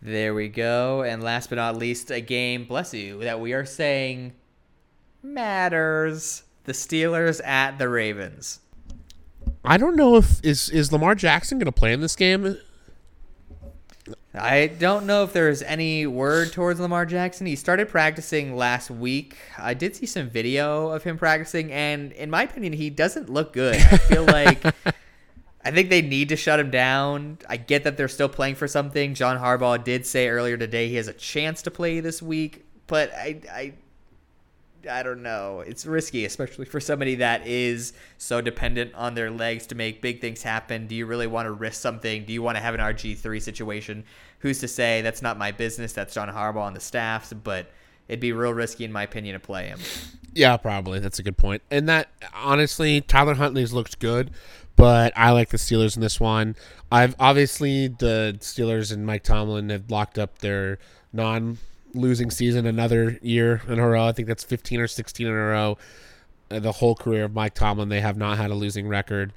There 0.00 0.34
we 0.34 0.48
go. 0.48 1.02
And 1.02 1.22
last 1.22 1.48
but 1.48 1.56
not 1.56 1.76
least, 1.76 2.10
a 2.10 2.20
game, 2.20 2.64
bless 2.64 2.92
you, 2.94 3.20
that 3.20 3.40
we 3.40 3.52
are 3.52 3.64
saying 3.64 4.32
matters. 5.22 6.44
The 6.64 6.72
Steelers 6.72 7.44
at 7.44 7.78
the 7.78 7.88
Ravens. 7.88 8.60
I 9.64 9.76
don't 9.76 9.96
know 9.96 10.16
if 10.16 10.44
is 10.44 10.68
is 10.70 10.92
Lamar 10.92 11.14
Jackson 11.14 11.58
going 11.58 11.66
to 11.66 11.72
play 11.72 11.92
in 11.92 12.00
this 12.00 12.16
game. 12.16 12.56
I 14.34 14.68
don't 14.68 15.04
know 15.04 15.24
if 15.24 15.34
there's 15.34 15.62
any 15.62 16.06
word 16.06 16.52
towards 16.52 16.80
Lamar 16.80 17.04
Jackson. 17.04 17.46
He 17.46 17.54
started 17.54 17.90
practicing 17.90 18.56
last 18.56 18.90
week. 18.90 19.36
I 19.58 19.74
did 19.74 19.94
see 19.94 20.06
some 20.06 20.30
video 20.30 20.88
of 20.88 21.02
him 21.02 21.18
practicing, 21.18 21.70
and 21.70 22.12
in 22.12 22.30
my 22.30 22.44
opinion, 22.44 22.72
he 22.72 22.88
doesn't 22.88 23.28
look 23.28 23.52
good. 23.52 23.76
I 23.76 23.98
feel 23.98 24.24
like 24.26 24.64
I 25.64 25.70
think 25.70 25.90
they 25.90 26.00
need 26.00 26.30
to 26.30 26.36
shut 26.36 26.58
him 26.58 26.70
down. 26.70 27.38
I 27.46 27.58
get 27.58 27.84
that 27.84 27.98
they're 27.98 28.08
still 28.08 28.28
playing 28.28 28.54
for 28.54 28.66
something. 28.66 29.14
John 29.14 29.38
Harbaugh 29.38 29.82
did 29.82 30.06
say 30.06 30.28
earlier 30.28 30.56
today 30.56 30.88
he 30.88 30.96
has 30.96 31.08
a 31.08 31.12
chance 31.12 31.60
to 31.62 31.70
play 31.70 32.00
this 32.00 32.22
week, 32.22 32.64
but 32.86 33.12
I, 33.12 33.40
I 33.52 33.72
I 34.90 35.02
don't 35.02 35.22
know. 35.22 35.60
It's 35.60 35.86
risky, 35.86 36.24
especially 36.24 36.64
for 36.64 36.80
somebody 36.80 37.16
that 37.16 37.46
is 37.46 37.92
so 38.18 38.40
dependent 38.40 38.94
on 38.94 39.14
their 39.14 39.30
legs 39.30 39.66
to 39.68 39.74
make 39.74 40.02
big 40.02 40.20
things 40.20 40.42
happen. 40.42 40.86
Do 40.86 40.94
you 40.94 41.06
really 41.06 41.26
want 41.26 41.46
to 41.46 41.52
risk 41.52 41.80
something? 41.80 42.24
Do 42.24 42.32
you 42.32 42.42
want 42.42 42.56
to 42.56 42.62
have 42.62 42.74
an 42.74 42.80
RG 42.80 43.18
three 43.18 43.40
situation? 43.40 44.04
Who's 44.40 44.58
to 44.60 44.68
say? 44.68 45.02
That's 45.02 45.22
not 45.22 45.38
my 45.38 45.52
business. 45.52 45.92
That's 45.92 46.14
John 46.14 46.28
Harbaugh 46.28 46.66
and 46.66 46.76
the 46.76 46.80
staffs, 46.80 47.32
but 47.32 47.70
it'd 48.08 48.20
be 48.20 48.32
real 48.32 48.52
risky, 48.52 48.84
in 48.84 48.92
my 48.92 49.02
opinion, 49.04 49.34
to 49.34 49.40
play 49.40 49.66
him. 49.66 49.78
Yeah, 50.34 50.56
probably. 50.56 50.98
That's 50.98 51.18
a 51.18 51.22
good 51.22 51.36
point. 51.36 51.62
And 51.70 51.88
that 51.88 52.08
honestly, 52.34 53.00
Tyler 53.02 53.34
Huntley's 53.34 53.72
looked 53.72 53.98
good, 53.98 54.30
but 54.76 55.12
I 55.14 55.30
like 55.30 55.50
the 55.50 55.58
Steelers 55.58 55.94
in 55.94 56.00
this 56.00 56.18
one. 56.18 56.56
I've 56.90 57.14
obviously 57.20 57.88
the 57.88 58.36
Steelers 58.40 58.92
and 58.92 59.06
Mike 59.06 59.24
Tomlin 59.24 59.68
have 59.68 59.90
locked 59.90 60.18
up 60.18 60.38
their 60.38 60.78
non 61.12 61.58
losing 61.94 62.30
season 62.30 62.66
another 62.66 63.18
year 63.22 63.62
in 63.68 63.78
a 63.78 63.86
row. 63.88 64.06
I 64.06 64.12
think 64.12 64.28
that's 64.28 64.44
15 64.44 64.80
or 64.80 64.86
16 64.88 65.26
in 65.26 65.32
a 65.32 65.36
row. 65.36 65.78
Uh, 66.50 66.58
The 66.60 66.72
whole 66.72 66.94
career 66.94 67.24
of 67.24 67.34
Mike 67.34 67.54
Tomlin, 67.54 67.88
they 67.88 68.00
have 68.00 68.16
not 68.16 68.38
had 68.38 68.50
a 68.50 68.54
losing 68.54 68.88
record, 68.88 69.32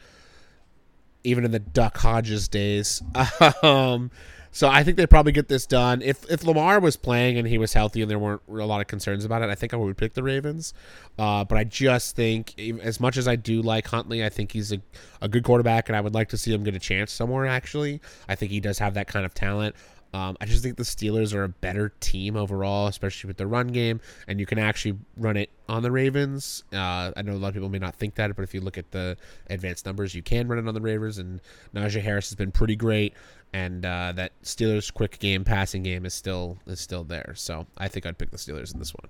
even 1.23 1.43
in 1.45 1.51
the 1.51 1.59
Duck 1.59 1.97
Hodges 1.97 2.47
days. 2.47 3.01
um, 3.63 4.11
so 4.51 4.69
I 4.69 4.85
think 4.85 4.95
they 4.95 5.05
probably 5.05 5.33
get 5.33 5.49
this 5.49 5.65
done. 5.65 6.01
If 6.01 6.23
if 6.31 6.45
Lamar 6.45 6.79
was 6.79 6.95
playing 6.95 7.37
and 7.37 7.45
he 7.45 7.57
was 7.57 7.73
healthy 7.73 8.01
and 8.01 8.09
there 8.09 8.17
weren't 8.17 8.41
a 8.47 8.63
lot 8.65 8.79
of 8.79 8.87
concerns 8.87 9.25
about 9.25 9.41
it, 9.41 9.49
I 9.49 9.55
think 9.55 9.73
I 9.73 9.77
would 9.77 9.97
pick 9.97 10.13
the 10.13 10.23
Ravens. 10.23 10.73
Uh, 11.19 11.43
but 11.43 11.57
I 11.57 11.65
just 11.65 12.15
think, 12.15 12.57
as 12.81 13.01
much 13.01 13.17
as 13.17 13.27
I 13.27 13.35
do 13.35 13.61
like 13.61 13.85
Huntley, 13.87 14.23
I 14.23 14.29
think 14.29 14.53
he's 14.53 14.71
a, 14.71 14.79
a 15.21 15.27
good 15.27 15.43
quarterback, 15.43 15.89
and 15.89 15.95
I 15.97 15.99
would 15.99 16.13
like 16.13 16.29
to 16.29 16.37
see 16.37 16.53
him 16.53 16.63
get 16.63 16.73
a 16.73 16.79
chance 16.79 17.11
somewhere. 17.11 17.45
Actually, 17.45 17.99
I 18.29 18.35
think 18.35 18.51
he 18.53 18.61
does 18.61 18.79
have 18.79 18.93
that 18.93 19.07
kind 19.07 19.25
of 19.25 19.33
talent. 19.33 19.75
Um, 20.15 20.37
I 20.39 20.45
just 20.45 20.63
think 20.63 20.77
the 20.77 20.83
Steelers 20.83 21.33
are 21.33 21.43
a 21.43 21.49
better 21.49 21.91
team 21.99 22.37
overall, 22.37 22.87
especially 22.87 23.27
with 23.27 23.35
the 23.35 23.47
run 23.47 23.67
game, 23.67 23.99
and 24.29 24.39
you 24.39 24.45
can 24.45 24.57
actually 24.57 24.97
run 25.17 25.35
it 25.35 25.49
on 25.67 25.83
the 25.83 25.91
Ravens. 25.91 26.63
Uh, 26.71 27.11
I 27.17 27.21
know 27.21 27.33
a 27.33 27.35
lot 27.35 27.49
of 27.49 27.53
people 27.55 27.67
may 27.67 27.79
not 27.79 27.95
think 27.95 28.15
that, 28.15 28.33
but 28.33 28.43
if 28.43 28.53
you 28.53 28.61
look 28.61 28.77
at 28.77 28.91
the 28.91 29.17
advanced 29.49 29.85
numbers, 29.85 30.15
you 30.15 30.21
can 30.21 30.47
run 30.47 30.57
it 30.57 30.69
on 30.69 30.73
the 30.73 30.79
Ravens, 30.79 31.17
and 31.17 31.41
Najee 31.75 32.01
Harris 32.01 32.29
has 32.29 32.35
been 32.35 32.53
pretty 32.53 32.77
great, 32.77 33.13
and 33.51 33.85
uh, 33.85 34.13
that 34.15 34.31
Steelers 34.41 34.93
quick 34.93 35.19
game 35.19 35.43
passing 35.43 35.83
game 35.83 36.05
is 36.05 36.13
still 36.13 36.59
is 36.65 36.79
still 36.79 37.03
there. 37.03 37.33
So 37.35 37.67
I 37.77 37.89
think 37.89 38.05
I'd 38.05 38.17
pick 38.17 38.31
the 38.31 38.37
Steelers 38.37 38.73
in 38.73 38.79
this 38.79 38.93
one. 38.93 39.09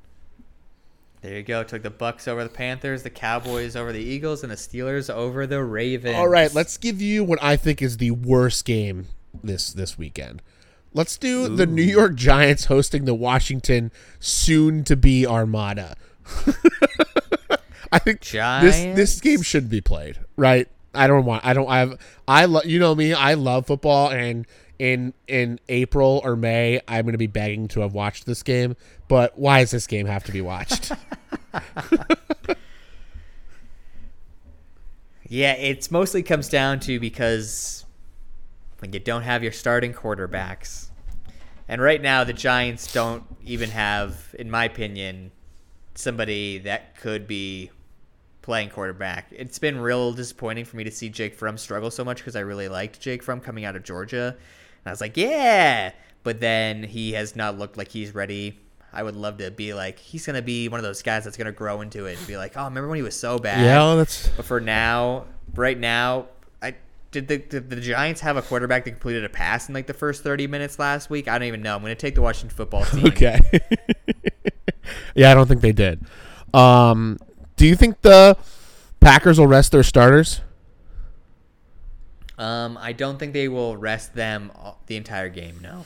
There 1.22 1.36
you 1.36 1.44
go. 1.44 1.64
Took 1.64 1.84
the 1.84 1.92
Bucks 1.92 2.28
over 2.28 2.44
the 2.44 2.50
Panthers, 2.50 3.04
the 3.04 3.12
Cowboys 3.12 3.76
over 3.76 3.94
the 3.94 4.02
Eagles, 4.02 4.42
and 4.42 4.52
the 4.52 4.56
Steelers 4.56 5.14
over 5.14 5.46
the 5.46 5.64
Ravens. 5.64 6.16
All 6.16 6.28
right, 6.28 6.52
let's 6.56 6.78
give 6.78 7.00
you 7.00 7.24
what 7.24 7.38
I 7.44 7.58
think 7.58 7.84
is 7.84 7.98
the 7.98 8.10
worst 8.10 8.66
game 8.66 9.06
this 9.44 9.72
this 9.72 10.00
weekend. 10.00 10.42
Let's 10.96 11.18
do 11.18 11.50
the 11.50 11.66
New 11.66 11.84
York 11.84 12.16
Giants 12.16 12.66
hosting 12.66 13.04
the 13.04 13.14
Washington 13.14 13.92
soon 14.20 14.84
to 14.86 14.96
be 14.96 15.28
Armada. 15.28 15.98
I 17.92 18.00
think 18.00 18.22
this 18.22 18.76
this 18.96 19.20
game 19.20 19.42
should 19.42 19.70
be 19.70 19.82
played, 19.82 20.20
right? 20.38 20.68
I 20.94 21.08
don't 21.08 21.26
want 21.26 21.46
I 21.46 21.54
don't 21.54 21.70
I 21.70 21.80
have 21.80 22.00
I 22.28 22.46
love 22.46 22.66
you 22.66 22.80
know 22.80 22.96
me, 22.96 23.14
I 23.14 23.34
love 23.34 23.68
football 23.68 24.10
and 24.10 24.48
in 24.80 25.14
in 25.28 25.60
April 25.70 26.22
or 26.24 26.38
May 26.38 26.80
I'm 26.88 27.04
going 27.04 27.12
to 27.12 27.18
be 27.18 27.28
begging 27.28 27.68
to 27.70 27.82
have 27.82 27.94
watched 27.94 28.26
this 28.26 28.42
game, 28.42 28.78
but 29.10 29.38
why 29.38 29.60
does 29.60 29.72
this 29.72 29.88
game 29.88 30.08
have 30.08 30.24
to 30.24 30.32
be 30.32 30.42
watched? 30.42 30.94
Yeah, 35.28 35.54
it's 35.54 35.90
mostly 35.90 36.22
comes 36.24 36.50
down 36.50 36.80
to 36.82 37.00
because 37.00 37.85
when 38.86 38.94
you 38.94 39.00
don't 39.00 39.24
have 39.24 39.42
your 39.42 39.52
starting 39.52 39.94
quarterbacks. 39.94 40.90
And 41.68 41.82
right 41.82 42.00
now 42.00 42.24
the 42.24 42.34
Giants 42.34 42.94
don't 42.94 43.24
even 43.44 43.72
have, 43.72 44.36
in 44.38 44.52
my 44.52 44.66
opinion, 44.66 45.32
somebody 45.96 46.60
that 46.60 46.96
could 46.98 47.28
be 47.28 47.72
playing 48.44 48.70
quarterback. 48.70 49.26
It's 49.32 49.58
been 49.58 49.80
real 49.80 50.14
disappointing 50.14 50.66
for 50.66 50.78
me 50.78 50.84
to 50.84 50.92
see 50.92 51.10
Jake 51.10 51.34
Fromm 51.34 51.58
struggle 51.58 51.90
so 51.90 52.06
much 52.06 52.18
because 52.18 52.36
I 52.36 52.42
really 52.42 52.68
liked 52.68 53.00
Jake 53.00 53.24
Fromm 53.24 53.40
coming 53.40 53.66
out 53.66 53.76
of 53.76 53.84
Georgia. 53.84 54.36
And 54.38 54.86
I 54.86 54.92
was 54.92 55.02
like, 55.02 55.18
yeah. 55.18 55.92
But 56.22 56.40
then 56.40 56.84
he 56.84 57.14
has 57.14 57.36
not 57.36 57.58
looked 57.58 57.78
like 57.78 57.88
he's 57.88 58.14
ready. 58.14 58.60
I 58.94 59.02
would 59.02 59.16
love 59.16 59.40
to 59.40 59.50
be 59.50 59.74
like, 59.74 59.98
he's 59.98 60.28
going 60.28 60.36
to 60.36 60.44
be 60.44 60.70
one 60.70 60.80
of 60.80 60.84
those 60.84 61.02
guys 61.02 61.24
that's 61.24 61.38
going 61.38 61.48
to 61.48 61.52
grow 61.52 61.82
into 61.82 62.06
it 62.06 62.20
and 62.20 62.28
be 62.28 62.38
like, 62.38 62.56
oh, 62.56 62.66
remember 62.66 62.88
when 62.88 62.98
he 62.98 63.02
was 63.02 63.20
so 63.20 63.40
bad? 63.40 63.66
yeah, 63.66 63.96
that's 63.96 64.30
But 64.30 64.46
for 64.46 64.62
now, 64.62 65.26
right 65.56 65.78
now, 65.78 66.28
did 67.16 67.28
the, 67.30 67.38
did 67.38 67.70
the 67.70 67.78
Giants 67.78 68.20
have 68.22 68.36
a 68.36 68.42
quarterback 68.42 68.84
that 68.84 68.92
completed 68.92 69.24
a 69.24 69.30
pass 69.30 69.70
in 69.70 69.74
like 69.74 69.88
the 69.88 69.94
first 69.94 70.22
30 70.22 70.48
minutes 70.48 70.78
last 70.78 71.10
week? 71.10 71.30
I 71.30 71.38
don't 71.38 71.48
even 71.48 71.62
know. 71.62 71.76
I'm 71.76 71.82
going 71.82 71.96
to 71.96 72.00
take 72.00 72.16
the 72.16 72.22
Washington 72.22 72.56
football 72.56 72.84
team. 72.84 73.06
Okay. 73.16 73.40
yeah, 75.16 75.32
I 75.32 75.34
don't 75.34 75.48
think 75.48 75.62
they 75.62 75.72
did. 75.72 76.04
Um, 76.54 77.18
do 77.56 77.66
you 77.66 77.76
think 77.76 78.02
the 78.02 78.38
Packers 79.00 79.40
will 79.40 79.48
rest 79.48 79.72
their 79.72 79.84
starters? 79.84 80.42
Um, 82.38 82.78
I 82.82 82.92
don't 82.92 83.18
think 83.18 83.32
they 83.32 83.48
will 83.48 83.78
rest 83.78 84.14
them 84.14 84.52
the 84.88 84.98
entire 84.98 85.30
game. 85.30 85.60
No, 85.62 85.86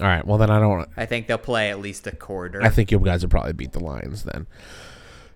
All 0.00 0.06
right. 0.06 0.26
Well, 0.26 0.38
then 0.38 0.50
I 0.50 0.58
don't. 0.58 0.88
I 0.96 1.06
think 1.06 1.28
they'll 1.28 1.38
play 1.38 1.70
at 1.70 1.78
least 1.78 2.06
a 2.08 2.16
quarter. 2.16 2.60
I 2.60 2.68
think 2.70 2.90
you 2.90 2.98
guys 2.98 3.22
will 3.22 3.30
probably 3.30 3.52
beat 3.52 3.72
the 3.72 3.80
Lions 3.80 4.24
then. 4.24 4.48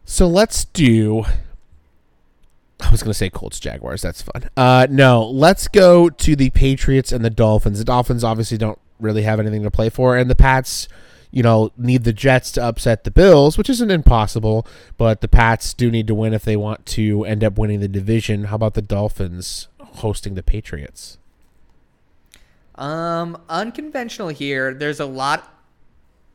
So 0.04 0.26
let's 0.26 0.64
do. 0.64 1.24
I 2.82 2.90
was 2.90 3.02
going 3.02 3.10
to 3.10 3.18
say 3.18 3.30
Colts 3.30 3.60
Jaguars. 3.60 4.02
That's 4.02 4.22
fun. 4.22 4.50
Uh, 4.56 4.86
no, 4.90 5.24
let's 5.24 5.68
go 5.68 6.10
to 6.10 6.36
the 6.36 6.50
Patriots 6.50 7.12
and 7.12 7.24
the 7.24 7.30
Dolphins. 7.30 7.78
The 7.78 7.84
Dolphins 7.84 8.24
obviously 8.24 8.58
don't 8.58 8.78
really 9.00 9.22
have 9.22 9.40
anything 9.40 9.62
to 9.62 9.70
play 9.70 9.88
for, 9.88 10.16
and 10.16 10.28
the 10.28 10.34
Pats, 10.34 10.88
you 11.30 11.42
know, 11.42 11.70
need 11.76 12.04
the 12.04 12.12
Jets 12.12 12.52
to 12.52 12.62
upset 12.62 13.04
the 13.04 13.10
Bills, 13.10 13.56
which 13.56 13.70
isn't 13.70 13.90
impossible. 13.90 14.66
But 14.96 15.20
the 15.20 15.28
Pats 15.28 15.72
do 15.74 15.90
need 15.90 16.06
to 16.08 16.14
win 16.14 16.34
if 16.34 16.44
they 16.44 16.56
want 16.56 16.84
to 16.86 17.24
end 17.24 17.42
up 17.42 17.56
winning 17.58 17.80
the 17.80 17.88
division. 17.88 18.44
How 18.44 18.56
about 18.56 18.74
the 18.74 18.82
Dolphins 18.82 19.68
hosting 19.78 20.34
the 20.34 20.42
Patriots? 20.42 21.18
Um, 22.74 23.40
unconventional 23.48 24.28
here. 24.28 24.74
There's 24.74 25.00
a 25.00 25.06
lot, 25.06 25.54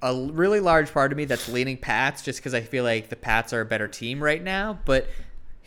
a 0.01 0.15
really 0.15 0.59
large 0.59 0.93
part 0.93 1.11
of 1.11 1.17
me 1.17 1.25
that's 1.25 1.49
leaning 1.49 1.77
Pats 1.77 2.21
just 2.21 2.39
because 2.39 2.53
I 2.53 2.61
feel 2.61 2.83
like 2.83 3.09
the 3.09 3.15
Pats 3.15 3.53
are 3.53 3.61
a 3.61 3.65
better 3.65 3.87
team 3.87 4.23
right 4.23 4.41
now. 4.41 4.79
But 4.85 5.07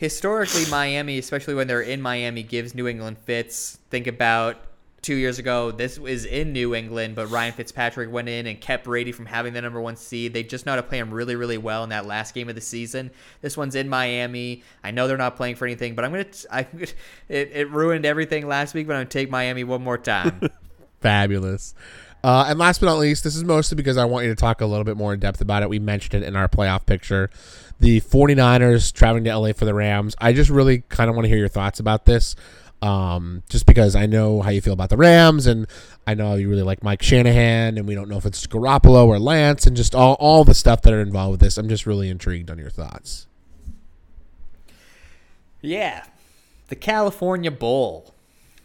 historically, 0.01 0.65
Miami, 0.65 1.19
especially 1.19 1.53
when 1.53 1.67
they're 1.67 1.79
in 1.79 2.01
Miami, 2.01 2.41
gives 2.41 2.73
New 2.73 2.87
England 2.87 3.19
fits. 3.19 3.77
Think 3.91 4.07
about 4.07 4.57
two 5.03 5.13
years 5.13 5.37
ago. 5.37 5.69
This 5.69 5.99
was 5.99 6.25
in 6.25 6.53
New 6.53 6.73
England, 6.73 7.13
but 7.13 7.27
Ryan 7.27 7.53
Fitzpatrick 7.53 8.11
went 8.11 8.27
in 8.27 8.47
and 8.47 8.59
kept 8.59 8.85
Brady 8.85 9.11
from 9.11 9.27
having 9.27 9.53
the 9.53 9.61
number 9.61 9.79
one 9.79 9.95
seed. 9.95 10.33
They 10.33 10.41
just 10.41 10.65
know 10.65 10.71
how 10.71 10.77
to 10.77 10.83
play 10.83 10.97
him 10.97 11.13
really, 11.13 11.35
really 11.35 11.59
well 11.59 11.83
in 11.83 11.89
that 11.89 12.07
last 12.07 12.33
game 12.33 12.49
of 12.49 12.55
the 12.55 12.61
season. 12.61 13.11
This 13.41 13.55
one's 13.55 13.75
in 13.75 13.89
Miami. 13.89 14.63
I 14.83 14.89
know 14.89 15.07
they're 15.07 15.17
not 15.17 15.35
playing 15.35 15.55
for 15.55 15.67
anything, 15.67 15.93
but 15.93 16.03
I'm 16.03 16.09
gonna. 16.09 16.23
t- 16.23 16.47
I, 16.51 16.61
it, 17.29 17.51
it 17.53 17.69
ruined 17.69 18.03
everything 18.03 18.47
last 18.47 18.73
week, 18.73 18.87
but 18.87 18.93
I'm 18.93 19.01
gonna 19.01 19.09
take 19.09 19.29
Miami 19.29 19.63
one 19.63 19.83
more 19.83 19.99
time. 19.99 20.41
Fabulous. 21.01 21.75
Uh, 22.23 22.45
and 22.47 22.59
last 22.59 22.79
but 22.79 22.87
not 22.87 22.99
least, 22.99 23.23
this 23.23 23.35
is 23.35 23.43
mostly 23.43 23.75
because 23.75 23.97
I 23.97 24.05
want 24.05 24.25
you 24.25 24.31
to 24.31 24.39
talk 24.39 24.61
a 24.61 24.65
little 24.65 24.83
bit 24.83 24.97
more 24.97 25.13
in 25.13 25.19
depth 25.19 25.41
about 25.41 25.63
it. 25.63 25.69
We 25.69 25.79
mentioned 25.79 26.23
it 26.23 26.27
in 26.27 26.35
our 26.35 26.47
playoff 26.47 26.85
picture. 26.85 27.29
The 27.79 27.99
49ers 28.01 28.93
traveling 28.93 29.23
to 29.23 29.35
LA 29.35 29.53
for 29.53 29.65
the 29.65 29.73
Rams. 29.73 30.15
I 30.19 30.33
just 30.33 30.51
really 30.51 30.83
kind 30.89 31.09
of 31.09 31.15
want 31.15 31.25
to 31.25 31.29
hear 31.29 31.39
your 31.39 31.47
thoughts 31.47 31.79
about 31.79 32.05
this. 32.05 32.35
Um, 32.83 33.43
just 33.47 33.67
because 33.67 33.95
I 33.95 34.07
know 34.07 34.41
how 34.41 34.49
you 34.49 34.59
feel 34.59 34.73
about 34.73 34.89
the 34.89 34.97
Rams, 34.97 35.45
and 35.45 35.67
I 36.07 36.15
know 36.15 36.33
you 36.33 36.49
really 36.49 36.63
like 36.63 36.83
Mike 36.83 37.03
Shanahan, 37.03 37.77
and 37.77 37.87
we 37.87 37.93
don't 37.93 38.09
know 38.09 38.17
if 38.17 38.25
it's 38.25 38.47
Garoppolo 38.47 39.05
or 39.05 39.19
Lance, 39.19 39.67
and 39.67 39.77
just 39.77 39.93
all, 39.93 40.15
all 40.15 40.43
the 40.43 40.55
stuff 40.55 40.81
that 40.81 40.93
are 40.93 41.01
involved 41.01 41.31
with 41.31 41.39
this. 41.41 41.59
I'm 41.59 41.69
just 41.69 41.85
really 41.85 42.09
intrigued 42.09 42.49
on 42.49 42.57
your 42.57 42.71
thoughts. 42.71 43.27
Yeah. 45.61 46.05
The 46.69 46.75
California 46.75 47.51
Bowl. 47.51 48.15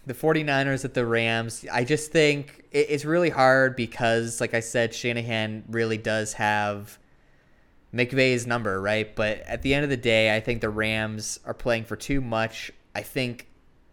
The 0.06 0.14
49ers 0.14 0.84
at 0.84 0.94
the 0.94 1.04
Rams. 1.04 1.64
I 1.72 1.82
just 1.82 2.12
think 2.12 2.64
it- 2.70 2.86
it's 2.90 3.04
really 3.04 3.30
hard 3.30 3.74
because, 3.74 4.40
like 4.40 4.54
I 4.54 4.60
said, 4.60 4.94
Shanahan 4.94 5.64
really 5.68 5.98
does 5.98 6.34
have 6.34 6.98
McVay's 7.92 8.46
number, 8.46 8.80
right? 8.80 9.14
But 9.14 9.40
at 9.46 9.62
the 9.62 9.74
end 9.74 9.82
of 9.84 9.90
the 9.90 9.96
day, 9.96 10.34
I 10.34 10.40
think 10.40 10.60
the 10.60 10.70
Rams 10.70 11.40
are 11.44 11.54
playing 11.54 11.84
for 11.84 11.96
too 11.96 12.20
much. 12.20 12.70
I 12.94 13.02
think 13.02 13.48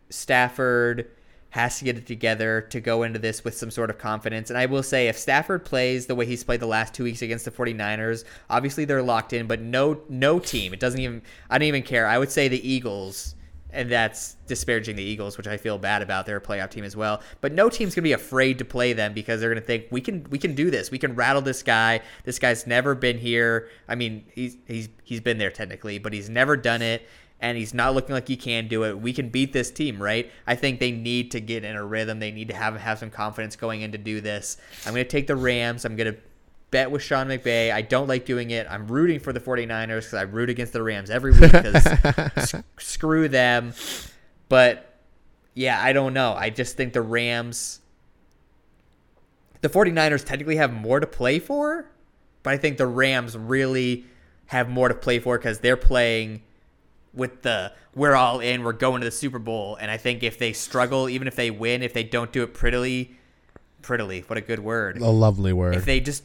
Stafford 0.10 1.08
has 1.52 1.78
to 1.80 1.86
get 1.86 1.98
it 1.98 2.08
together 2.08 2.62
to 2.62 2.80
go 2.80 3.04
into 3.04 3.20
this 3.20 3.44
with 3.44 3.56
some 3.56 3.70
sort 3.70 3.90
of 3.90 3.98
confidence. 4.00 4.50
And 4.50 4.58
I 4.58 4.66
will 4.66 4.82
say, 4.82 5.08
if 5.08 5.18
Stafford 5.18 5.64
plays 5.66 6.08
the 6.08 6.16
way 6.16 6.26
he's 6.26 6.44
played 6.44 6.60
the 6.60 6.66
last 6.68 6.94
two 6.96 7.04
weeks 7.04 7.22
against 7.22 7.46
the 7.46 7.52
49ers, 7.52 8.24
obviously 8.50 8.86
they're 8.86 9.04
locked 9.04 9.34
in, 9.34 9.46
but 9.46 9.62
no 9.62 10.02
no 10.10 10.40
team, 10.40 10.74
it 10.74 10.80
doesn't 10.80 11.00
even, 11.00 11.22
I 11.50 11.60
don't 11.60 11.68
even 11.68 11.84
care. 11.84 12.08
I 12.08 12.18
would 12.18 12.32
say 12.32 12.48
the 12.48 12.68
Eagles, 12.68 13.36
and 13.74 13.92
that's 13.92 14.36
disparaging 14.48 14.96
the 14.96 15.04
Eagles, 15.04 15.38
which 15.38 15.48
I 15.48 15.58
feel 15.58 15.78
bad 15.78 16.02
about. 16.02 16.26
They're 16.26 16.38
a 16.38 16.42
playoff 16.42 16.70
team 16.70 16.84
as 16.84 16.96
well. 16.96 17.22
But 17.42 17.54
no 17.54 17.70
team's 17.70 17.96
gonna 17.96 18.04
be 18.04 18.14
afraid 18.14 18.60
to 18.60 18.66
play 18.66 18.94
them 18.94 19.14
because 19.14 19.42
they're 19.42 19.50
gonna 19.50 19.62
think 19.62 19.88
we 19.92 20.02
can 20.02 20.26
we 20.30 20.38
can 20.38 20.56
do 20.56 20.72
this. 20.72 20.92
We 20.92 21.00
can 21.00 21.16
rattle 21.16 21.42
this 21.42 21.64
guy. 21.64 22.02
This 22.24 22.40
guy's 22.40 22.66
never 22.68 22.96
been 22.96 23.18
here. 23.18 23.70
I 23.88 23.96
mean, 23.96 24.26
he's 24.34 24.58
he's 24.68 24.90
he's 25.04 25.22
been 25.22 25.38
there 25.38 25.52
technically, 25.52 26.00
but 26.00 26.14
he's 26.14 26.30
never 26.30 26.56
done 26.56 26.82
it 26.82 27.08
and 27.44 27.58
he's 27.58 27.74
not 27.74 27.94
looking 27.94 28.14
like 28.14 28.28
he 28.28 28.38
can 28.38 28.70
do 28.70 28.86
it. 28.86 28.98
We 28.98 29.12
can 29.12 29.28
beat 29.28 29.52
this 29.52 29.70
team, 29.70 30.02
right? 30.02 30.32
I 30.48 30.56
think 30.56 30.80
they 30.80 30.92
need 30.92 31.30
to 31.32 31.42
get 31.42 31.66
in 31.66 31.76
a 31.76 31.84
rhythm. 31.84 32.20
They 32.20 32.32
need 32.32 32.48
to 32.48 32.56
have 32.56 32.78
have 32.78 33.00
some 33.00 33.10
confidence 33.10 33.58
going 33.58 33.82
in 33.82 33.92
to 33.92 33.98
do 33.98 34.22
this. 34.22 34.56
I'm 34.86 34.94
going 34.94 35.04
to 35.04 35.10
take 35.10 35.28
the 35.28 35.36
Rams. 35.36 35.84
I'm 35.84 35.98
going 35.98 36.14
to 36.14 36.20
bet 36.74 36.90
with 36.90 37.04
Sean 37.04 37.28
McVay. 37.28 37.72
I 37.72 37.84
don't 37.84 38.08
like 38.08 38.26
doing 38.26 38.50
it. 38.50 38.66
I'm 38.68 38.88
rooting 38.88 39.20
for 39.20 39.32
the 39.32 39.40
49ers 39.40 40.00
because 40.00 40.14
I 40.16 40.24
root 40.24 40.50
against 40.50 40.74
the 40.74 40.82
Rams 40.82 41.12
every 41.12 41.32
week 41.32 41.52
because 41.52 42.56
screw 42.80 43.30
them. 43.30 43.74
But 44.50 45.00
yeah, 45.54 45.82
I 45.82 45.94
don't 45.94 46.14
know. 46.14 46.34
I 46.34 46.50
just 46.50 46.76
think 46.76 46.94
the 46.94 47.02
Rams, 47.02 47.80
the 49.62 49.70
49ers 49.70 50.26
technically 50.26 50.56
have 50.56 50.74
more 50.74 51.00
to 51.00 51.06
play 51.06 51.38
for, 51.38 51.86
but 52.42 52.54
I 52.54 52.58
think 52.58 52.78
the 52.78 52.88
Rams 52.88 53.38
really 53.38 54.06
have 54.48 54.68
more 54.68 54.90
to 54.90 54.96
play 54.96 55.20
for 55.20 55.38
because 55.38 55.60
they're 55.60 55.78
playing 55.78 56.42
with 57.14 57.44
the 57.44 57.72
we're 57.94 58.16
all 58.16 58.40
in, 58.40 58.64
we're 58.64 58.74
going 58.74 59.02
to 59.02 59.06
the 59.06 59.12
Super 59.12 59.38
Bowl. 59.38 59.78
And 59.80 59.92
I 59.92 59.98
think 59.98 60.24
if 60.24 60.40
they 60.40 60.54
struggle, 60.54 61.08
even 61.08 61.28
if 61.28 61.36
they 61.36 61.52
win, 61.52 61.84
if 61.84 61.94
they 61.94 62.04
don't 62.04 62.32
do 62.32 62.42
it 62.42 62.56
prettily, 62.56 63.12
prettily, 63.84 64.22
what 64.22 64.38
a 64.40 64.42
good 64.42 64.60
word. 64.60 64.98
A 64.98 65.10
lovely 65.12 65.54
word. 65.54 65.76
If 65.76 65.86
they 65.86 66.00
just 66.00 66.24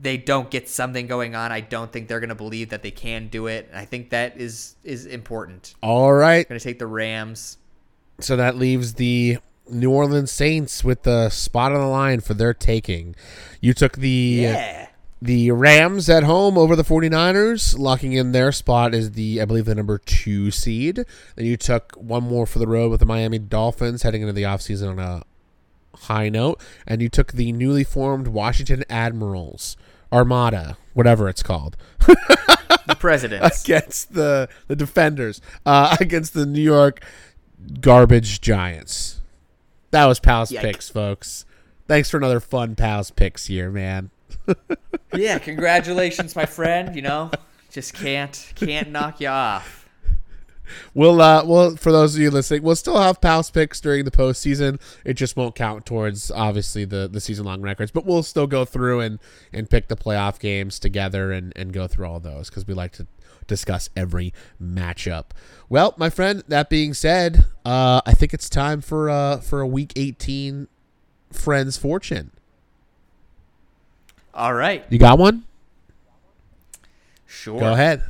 they 0.00 0.16
don't 0.16 0.50
get 0.50 0.68
something 0.68 1.06
going 1.06 1.34
on, 1.34 1.52
I 1.52 1.60
don't 1.60 1.92
think 1.92 2.08
they're 2.08 2.20
going 2.20 2.30
to 2.30 2.34
believe 2.34 2.70
that 2.70 2.82
they 2.82 2.90
can 2.90 3.28
do 3.28 3.46
it. 3.46 3.68
And 3.70 3.78
I 3.78 3.84
think 3.84 4.10
that 4.10 4.36
is 4.38 4.76
is 4.82 5.06
important. 5.06 5.74
All 5.82 6.12
right. 6.12 6.48
Going 6.48 6.58
to 6.58 6.64
take 6.64 6.78
the 6.78 6.86
Rams. 6.86 7.58
So 8.20 8.36
that 8.36 8.56
leaves 8.56 8.94
the 8.94 9.38
New 9.70 9.90
Orleans 9.90 10.32
Saints 10.32 10.82
with 10.82 11.02
the 11.04 11.28
spot 11.28 11.72
on 11.72 11.80
the 11.80 11.86
line 11.86 12.20
for 12.20 12.34
their 12.34 12.52
taking. 12.54 13.14
You 13.60 13.72
took 13.74 13.96
the 13.98 14.08
Yeah. 14.42 14.88
the 15.22 15.50
Rams 15.50 16.08
at 16.08 16.24
home 16.24 16.56
over 16.56 16.74
the 16.74 16.82
49ers, 16.82 17.78
locking 17.78 18.12
in 18.14 18.32
their 18.32 18.52
spot 18.52 18.94
as 18.94 19.12
the 19.12 19.40
I 19.40 19.44
believe 19.44 19.66
the 19.66 19.74
number 19.74 19.98
2 19.98 20.50
seed. 20.50 21.04
Then 21.36 21.46
you 21.46 21.56
took 21.56 21.92
one 21.96 22.24
more 22.24 22.46
for 22.46 22.58
the 22.58 22.66
road 22.66 22.90
with 22.90 23.00
the 23.00 23.06
Miami 23.06 23.38
Dolphins 23.38 24.02
heading 24.02 24.22
into 24.22 24.32
the 24.32 24.42
offseason 24.44 24.90
on 24.90 24.98
a 24.98 25.22
high 26.04 26.28
note, 26.30 26.60
and 26.86 27.02
you 27.02 27.08
took 27.08 27.32
the 27.32 27.52
newly 27.52 27.84
formed 27.84 28.28
Washington 28.28 28.84
Admirals 28.88 29.76
Armada, 30.12 30.76
whatever 30.94 31.28
it's 31.28 31.42
called. 31.42 31.76
The 32.86 32.96
presidents. 32.98 33.64
against 33.64 34.14
the 34.14 34.48
the 34.66 34.76
defenders 34.76 35.40
uh, 35.64 35.96
against 36.00 36.34
the 36.34 36.46
New 36.46 36.62
York 36.62 37.04
garbage 37.80 38.40
Giants. 38.40 39.20
That 39.90 40.06
was 40.06 40.20
Pals 40.20 40.52
Yike. 40.52 40.62
picks, 40.62 40.88
folks. 40.88 41.44
Thanks 41.86 42.10
for 42.10 42.16
another 42.16 42.40
fun 42.40 42.76
Pals 42.76 43.10
picks 43.10 43.46
here, 43.46 43.70
man. 43.70 44.10
yeah, 45.14 45.38
congratulations, 45.38 46.36
my 46.36 46.46
friend. 46.46 46.94
You 46.94 47.02
know, 47.02 47.30
just 47.70 47.94
can't 47.94 48.52
can't 48.54 48.90
knock 48.90 49.20
you 49.20 49.28
off. 49.28 49.79
We'll 50.94 51.20
uh, 51.20 51.44
well 51.44 51.76
for 51.76 51.92
those 51.92 52.14
of 52.14 52.20
you 52.20 52.30
listening, 52.30 52.62
we'll 52.62 52.76
still 52.76 52.98
have 52.98 53.20
Pals 53.20 53.50
picks 53.50 53.80
during 53.80 54.04
the 54.04 54.10
postseason. 54.10 54.80
It 55.04 55.14
just 55.14 55.36
won't 55.36 55.54
count 55.54 55.86
towards 55.86 56.30
obviously 56.30 56.84
the 56.84 57.08
the 57.08 57.20
season 57.20 57.44
long 57.44 57.62
records, 57.62 57.90
but 57.90 58.04
we'll 58.06 58.22
still 58.22 58.46
go 58.46 58.64
through 58.64 59.00
and 59.00 59.18
and 59.52 59.68
pick 59.68 59.88
the 59.88 59.96
playoff 59.96 60.38
games 60.38 60.78
together 60.78 61.32
and 61.32 61.52
and 61.56 61.72
go 61.72 61.86
through 61.86 62.06
all 62.06 62.20
those 62.20 62.48
because 62.50 62.66
we 62.66 62.74
like 62.74 62.92
to 62.92 63.06
discuss 63.46 63.90
every 63.96 64.32
matchup. 64.62 65.26
Well, 65.68 65.94
my 65.96 66.08
friend, 66.10 66.44
that 66.48 66.70
being 66.70 66.94
said, 66.94 67.46
uh, 67.64 68.00
I 68.06 68.12
think 68.12 68.32
it's 68.32 68.48
time 68.48 68.80
for 68.80 69.10
uh 69.10 69.38
for 69.38 69.60
a 69.60 69.66
week 69.66 69.92
eighteen 69.96 70.68
friends 71.32 71.76
fortune. 71.76 72.30
All 74.32 74.54
right, 74.54 74.84
You 74.88 74.98
got 74.98 75.18
one? 75.18 75.44
sure. 77.26 77.58
Go 77.58 77.72
ahead. 77.72 78.02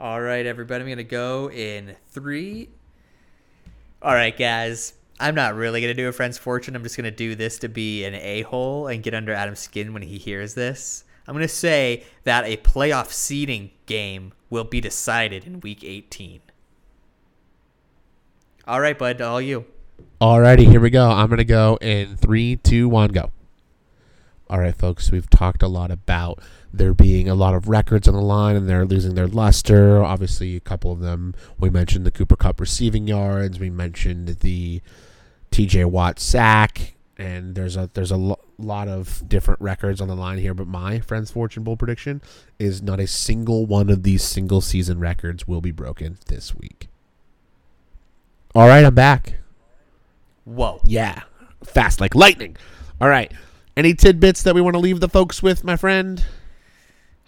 All 0.00 0.18
right, 0.18 0.46
everybody. 0.46 0.82
I'm 0.82 0.88
gonna 0.88 1.04
go 1.04 1.50
in 1.50 1.94
three. 2.08 2.70
All 4.00 4.14
right, 4.14 4.34
guys. 4.34 4.94
I'm 5.20 5.34
not 5.34 5.54
really 5.54 5.82
gonna 5.82 5.92
do 5.92 6.08
a 6.08 6.12
friend's 6.12 6.38
fortune. 6.38 6.74
I'm 6.74 6.82
just 6.82 6.96
gonna 6.96 7.10
do 7.10 7.34
this 7.34 7.58
to 7.58 7.68
be 7.68 8.06
an 8.06 8.14
a 8.14 8.40
hole 8.40 8.86
and 8.86 9.02
get 9.02 9.12
under 9.12 9.34
Adam's 9.34 9.58
skin 9.58 9.92
when 9.92 10.00
he 10.00 10.16
hears 10.16 10.54
this. 10.54 11.04
I'm 11.28 11.34
gonna 11.34 11.48
say 11.48 12.04
that 12.24 12.46
a 12.46 12.56
playoff 12.56 13.08
seeding 13.08 13.72
game 13.84 14.32
will 14.48 14.64
be 14.64 14.80
decided 14.80 15.44
in 15.44 15.60
Week 15.60 15.84
18. 15.84 16.40
All 18.66 18.80
right, 18.80 18.98
bud. 18.98 19.20
All 19.20 19.38
you. 19.38 19.66
Alrighty, 20.18 20.66
here 20.66 20.80
we 20.80 20.88
go. 20.88 21.10
I'm 21.10 21.28
gonna 21.28 21.44
go 21.44 21.76
in 21.82 22.16
three, 22.16 22.56
two, 22.56 22.88
one, 22.88 23.10
go. 23.10 23.32
All 24.48 24.60
right, 24.60 24.74
folks. 24.74 25.12
We've 25.12 25.28
talked 25.28 25.62
a 25.62 25.68
lot 25.68 25.90
about 25.90 26.42
there 26.72 26.94
being 26.94 27.28
a 27.28 27.34
lot 27.34 27.54
of 27.54 27.68
records 27.68 28.06
on 28.06 28.14
the 28.14 28.20
line, 28.20 28.56
and 28.56 28.68
they're 28.68 28.84
losing 28.84 29.14
their 29.14 29.26
luster. 29.26 30.02
Obviously, 30.02 30.56
a 30.56 30.60
couple 30.60 30.92
of 30.92 31.00
them. 31.00 31.34
We 31.58 31.70
mentioned 31.70 32.06
the 32.06 32.10
Cooper 32.10 32.36
Kupp 32.36 32.60
receiving 32.60 33.06
yards. 33.06 33.58
We 33.58 33.70
mentioned 33.70 34.38
the 34.40 34.80
T.J. 35.50 35.86
Watt 35.86 36.20
sack, 36.20 36.94
and 37.18 37.54
there's 37.54 37.76
a 37.76 37.90
there's 37.94 38.12
a 38.12 38.16
lo- 38.16 38.40
lot 38.58 38.88
of 38.88 39.28
different 39.28 39.60
records 39.60 40.00
on 40.00 40.08
the 40.08 40.14
line 40.16 40.38
here. 40.38 40.54
But 40.54 40.68
my 40.68 41.00
friend's 41.00 41.30
fortune 41.30 41.64
bowl 41.64 41.76
prediction 41.76 42.22
is 42.58 42.82
not 42.82 43.00
a 43.00 43.06
single 43.06 43.66
one 43.66 43.90
of 43.90 44.02
these 44.02 44.22
single 44.22 44.60
season 44.60 45.00
records 45.00 45.48
will 45.48 45.60
be 45.60 45.72
broken 45.72 46.18
this 46.26 46.54
week. 46.54 46.88
All 48.54 48.66
right, 48.68 48.84
I'm 48.84 48.94
back. 48.94 49.34
Whoa. 50.44 50.80
Yeah. 50.84 51.22
Fast 51.64 52.00
like 52.00 52.14
lightning. 52.14 52.56
All 53.00 53.08
right. 53.08 53.32
Any 53.76 53.94
tidbits 53.94 54.42
that 54.42 54.54
we 54.54 54.60
want 54.60 54.74
to 54.74 54.80
leave 54.80 55.00
the 55.00 55.08
folks 55.08 55.42
with, 55.42 55.62
my 55.62 55.76
friend? 55.76 56.24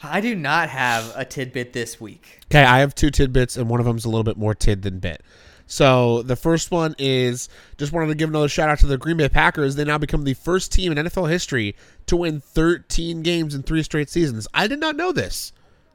I 0.02 0.20
do 0.20 0.34
not 0.34 0.68
have 0.68 1.12
a 1.16 1.24
tidbit 1.24 1.72
this 1.72 2.00
week. 2.00 2.40
Okay, 2.50 2.64
I 2.64 2.80
have 2.80 2.94
two 2.94 3.10
tidbits, 3.10 3.56
and 3.56 3.68
one 3.68 3.80
of 3.80 3.86
them's 3.86 4.04
a 4.04 4.08
little 4.08 4.24
bit 4.24 4.36
more 4.36 4.54
tid 4.54 4.82
than 4.82 4.98
bit. 4.98 5.22
So 5.66 6.22
the 6.22 6.36
first 6.36 6.70
one 6.70 6.94
is 6.98 7.48
just 7.78 7.92
wanted 7.92 8.08
to 8.08 8.14
give 8.14 8.28
another 8.28 8.48
shout 8.48 8.68
out 8.68 8.78
to 8.80 8.86
the 8.86 8.98
Green 8.98 9.16
Bay 9.16 9.28
Packers. 9.28 9.74
They 9.74 9.84
now 9.84 9.96
become 9.98 10.24
the 10.24 10.34
first 10.34 10.72
team 10.72 10.92
in 10.92 11.06
NFL 11.06 11.30
history 11.30 11.76
to 12.06 12.16
win 12.16 12.40
13 12.40 13.22
games 13.22 13.54
in 13.54 13.62
three 13.62 13.82
straight 13.82 14.10
seasons. 14.10 14.46
I 14.52 14.66
did 14.66 14.80
not 14.80 14.96
know 14.96 15.12
this. 15.12 15.52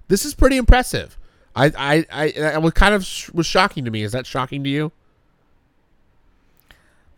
This 0.07 0.25
is 0.25 0.33
pretty 0.33 0.57
impressive. 0.57 1.17
I 1.55 1.71
I 1.77 2.05
I, 2.11 2.41
I 2.53 2.57
was 2.57 2.73
kind 2.73 2.95
of 2.95 3.05
sh- 3.05 3.29
was 3.31 3.45
shocking 3.45 3.85
to 3.85 3.91
me. 3.91 4.03
Is 4.03 4.13
that 4.13 4.25
shocking 4.25 4.63
to 4.63 4.69
you? 4.69 4.91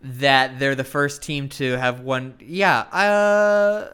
That 0.02 0.60
they're 0.60 0.76
the 0.76 0.84
first 0.84 1.22
team 1.22 1.50
to 1.50 1.78
have 1.78 2.02
won. 2.02 2.36
Yeah. 2.40 2.80
Uh. 2.80 3.90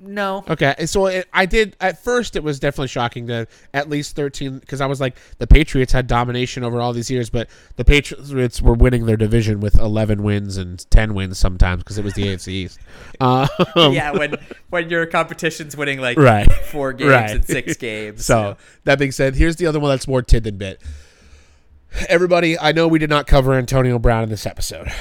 No. 0.00 0.44
Okay, 0.48 0.86
so 0.86 1.06
it, 1.06 1.26
I 1.32 1.44
did 1.46 1.76
at 1.80 2.02
first. 2.04 2.36
It 2.36 2.44
was 2.44 2.60
definitely 2.60 2.86
shocking 2.88 3.26
to 3.26 3.48
at 3.74 3.88
least 3.88 4.14
thirteen 4.14 4.58
because 4.60 4.80
I 4.80 4.86
was 4.86 5.00
like, 5.00 5.16
the 5.38 5.46
Patriots 5.48 5.92
had 5.92 6.06
domination 6.06 6.62
over 6.62 6.80
all 6.80 6.92
these 6.92 7.10
years, 7.10 7.30
but 7.30 7.48
the 7.74 7.84
Patriots 7.84 8.62
were 8.62 8.74
winning 8.74 9.06
their 9.06 9.16
division 9.16 9.58
with 9.58 9.74
eleven 9.74 10.22
wins 10.22 10.56
and 10.56 10.88
ten 10.92 11.14
wins 11.14 11.38
sometimes 11.38 11.82
because 11.82 11.98
it 11.98 12.04
was 12.04 12.14
the 12.14 12.22
AFC 12.28 12.48
East. 12.48 12.78
Um, 13.20 13.48
yeah, 13.92 14.12
when 14.12 14.36
when 14.70 14.88
your 14.90 15.04
competition's 15.06 15.76
winning 15.76 15.98
like 16.00 16.16
Right. 16.16 16.50
four 16.52 16.92
games 16.92 17.10
Right. 17.10 17.30
and 17.32 17.44
six 17.44 17.76
games. 17.78 18.24
So 18.24 18.56
that 18.84 19.00
being 19.00 19.10
said, 19.12 19.34
here's 19.34 19.56
the 19.56 19.66
other 19.66 19.80
one 19.80 19.90
that's 19.90 20.06
more 20.06 20.22
tid 20.22 20.44
than 20.44 20.56
bit. 20.58 20.80
Everybody, 22.08 22.56
I 22.58 22.70
know 22.72 22.86
we 22.86 22.98
did 23.00 23.10
not 23.10 23.26
cover 23.26 23.54
Antonio 23.54 23.98
Brown 23.98 24.22
in 24.22 24.28
this 24.28 24.46
episode, 24.46 24.92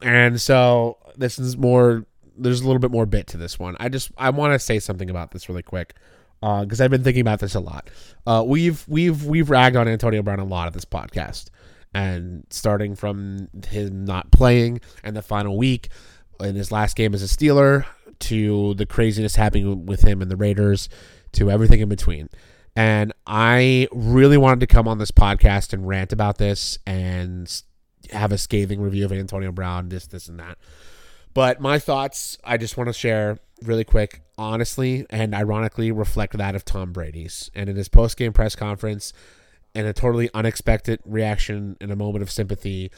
and 0.00 0.40
so 0.40 0.96
this 1.16 1.38
is 1.38 1.56
more. 1.56 2.06
There's 2.38 2.60
a 2.60 2.66
little 2.66 2.80
bit 2.80 2.90
more 2.90 3.06
bit 3.06 3.26
to 3.28 3.36
this 3.36 3.58
one. 3.58 3.76
I 3.80 3.88
just 3.88 4.10
I 4.16 4.30
want 4.30 4.52
to 4.52 4.58
say 4.58 4.78
something 4.78 5.10
about 5.10 5.32
this 5.32 5.48
really 5.48 5.62
quick 5.62 5.94
because 6.40 6.80
I've 6.80 6.90
been 6.90 7.02
thinking 7.02 7.20
about 7.20 7.40
this 7.40 7.54
a 7.54 7.60
lot. 7.60 7.90
Uh, 8.26 8.44
we've 8.46 8.84
we've 8.88 9.24
we've 9.24 9.50
ragged 9.50 9.76
on 9.76 9.88
Antonio 9.88 10.22
Brown 10.22 10.38
a 10.38 10.44
lot 10.44 10.68
of 10.68 10.74
this 10.74 10.84
podcast, 10.84 11.50
and 11.94 12.46
starting 12.50 12.94
from 12.94 13.48
him 13.68 14.04
not 14.04 14.30
playing 14.30 14.80
and 15.02 15.16
the 15.16 15.22
final 15.22 15.56
week 15.56 15.88
in 16.40 16.54
his 16.54 16.70
last 16.70 16.96
game 16.96 17.14
as 17.14 17.22
a 17.22 17.26
Steeler 17.26 17.84
to 18.20 18.74
the 18.74 18.86
craziness 18.86 19.36
happening 19.36 19.86
with 19.86 20.02
him 20.02 20.22
and 20.22 20.30
the 20.30 20.36
Raiders 20.36 20.88
to 21.32 21.50
everything 21.50 21.80
in 21.80 21.88
between. 21.88 22.28
And 22.76 23.12
I 23.26 23.88
really 23.92 24.36
wanted 24.36 24.60
to 24.60 24.66
come 24.68 24.86
on 24.86 24.98
this 24.98 25.10
podcast 25.10 25.72
and 25.72 25.86
rant 25.86 26.12
about 26.12 26.38
this 26.38 26.78
and 26.86 27.62
have 28.12 28.30
a 28.32 28.38
scathing 28.38 28.80
review 28.80 29.04
of 29.04 29.12
Antonio 29.12 29.50
Brown, 29.50 29.88
this, 29.88 30.06
this, 30.06 30.28
and 30.28 30.38
that. 30.38 30.58
But 31.34 31.60
my 31.60 31.78
thoughts, 31.78 32.38
I 32.44 32.56
just 32.56 32.76
want 32.76 32.88
to 32.88 32.92
share 32.92 33.38
really 33.62 33.84
quick, 33.84 34.22
honestly 34.36 35.04
and 35.10 35.34
ironically, 35.34 35.90
reflect 35.90 36.36
that 36.38 36.54
of 36.54 36.64
Tom 36.64 36.92
Brady's. 36.92 37.50
And 37.54 37.68
in 37.68 37.76
his 37.76 37.88
post 37.88 38.16
game 38.16 38.32
press 38.32 38.54
conference, 38.54 39.12
in 39.74 39.86
a 39.86 39.92
totally 39.92 40.30
unexpected 40.34 41.00
reaction 41.04 41.76
in 41.80 41.90
a 41.90 41.96
moment 41.96 42.22
of 42.22 42.30
sympathy, 42.30 42.90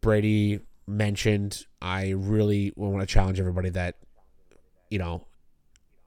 Brady 0.00 0.60
mentioned, 0.86 1.66
I 1.82 2.10
really 2.10 2.72
want 2.76 3.00
to 3.00 3.06
challenge 3.06 3.40
everybody 3.40 3.70
that, 3.70 3.96
you 4.90 4.98
know, 4.98 5.26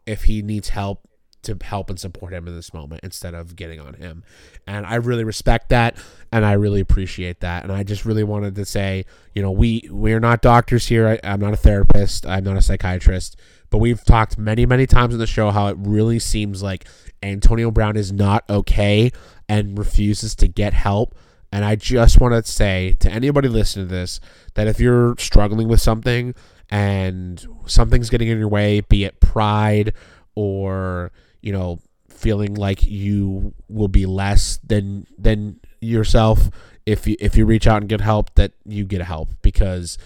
if 0.06 0.24
he 0.24 0.42
needs 0.42 0.70
help, 0.70 1.08
to 1.44 1.58
help 1.62 1.90
and 1.90 2.00
support 2.00 2.34
him 2.34 2.48
in 2.48 2.56
this 2.56 2.74
moment 2.74 3.02
instead 3.04 3.34
of 3.34 3.56
getting 3.56 3.80
on 3.80 3.94
him. 3.94 4.24
And 4.68 4.86
I 4.86 4.96
really 4.96 5.24
respect 5.24 5.70
that 5.70 5.98
and 6.32 6.46
I 6.46 6.54
really 6.54 6.80
appreciate 6.80 7.40
that. 7.42 7.64
And 7.64 7.72
I 7.72 7.84
just 7.84 8.06
really 8.06 8.24
wanted 8.24 8.56
to 8.56 8.66
say, 8.66 9.06
you 9.34 9.42
know, 9.42 9.52
we 9.52 9.88
we're 9.90 10.20
not 10.20 10.42
doctors 10.42 10.88
here. 10.88 11.08
I, 11.08 11.20
I'm 11.24 11.40
not 11.40 11.54
a 11.54 11.58
therapist. 11.58 12.26
I'm 12.26 12.44
not 12.44 12.58
a 12.58 12.62
psychiatrist. 12.62 13.38
But 13.70 13.78
we've 13.78 14.04
talked 14.04 14.38
many, 14.38 14.66
many 14.66 14.86
times 14.86 15.14
in 15.14 15.20
the 15.20 15.28
show 15.28 15.52
how 15.52 15.68
it 15.68 15.78
really 15.80 16.20
seems 16.20 16.62
like 16.62 16.86
Antonio 17.22 17.72
Brown 17.72 17.96
is 17.96 18.12
not 18.12 18.44
okay 18.50 19.12
and 19.48 19.78
refuses 19.78 20.36
to 20.36 20.48
get 20.48 20.74
help. 20.74 21.16
And 21.52 21.66
I 21.66 21.76
just 21.76 22.20
want 22.20 22.34
to 22.34 22.52
say 22.52 22.96
to 23.00 23.12
anybody 23.12 23.48
listening 23.48 23.88
to 23.88 23.94
this 23.94 24.20
that 24.54 24.68
if 24.68 24.80
you're 24.80 25.16
struggling 25.18 25.68
with 25.68 25.82
something 25.82 26.36
and 26.70 27.44
something's 27.66 28.10
getting 28.10 28.28
in 28.28 28.38
your 28.38 28.50
way, 28.50 28.82
be 28.82 29.04
it 29.04 29.20
pride 29.20 29.94
or, 30.36 31.12
you 31.42 31.52
know, 31.52 31.80
feeling 32.10 32.56
like 32.56 32.84
you 32.86 33.54
will 33.68 33.88
be 33.88 34.06
less 34.06 34.60
than 34.66 35.08
than 35.18 35.60
yourself 35.82 36.50
if 36.86 37.08
you 37.08 37.16
if 37.20 37.38
you 37.38 37.46
reach 37.46 37.68
out 37.68 37.82
and 37.82 37.90
get 37.90 38.02
help 38.02 38.34
that 38.36 38.52
you 38.66 38.86
get 38.86 39.02
help. 39.02 39.30
Because 39.42 39.98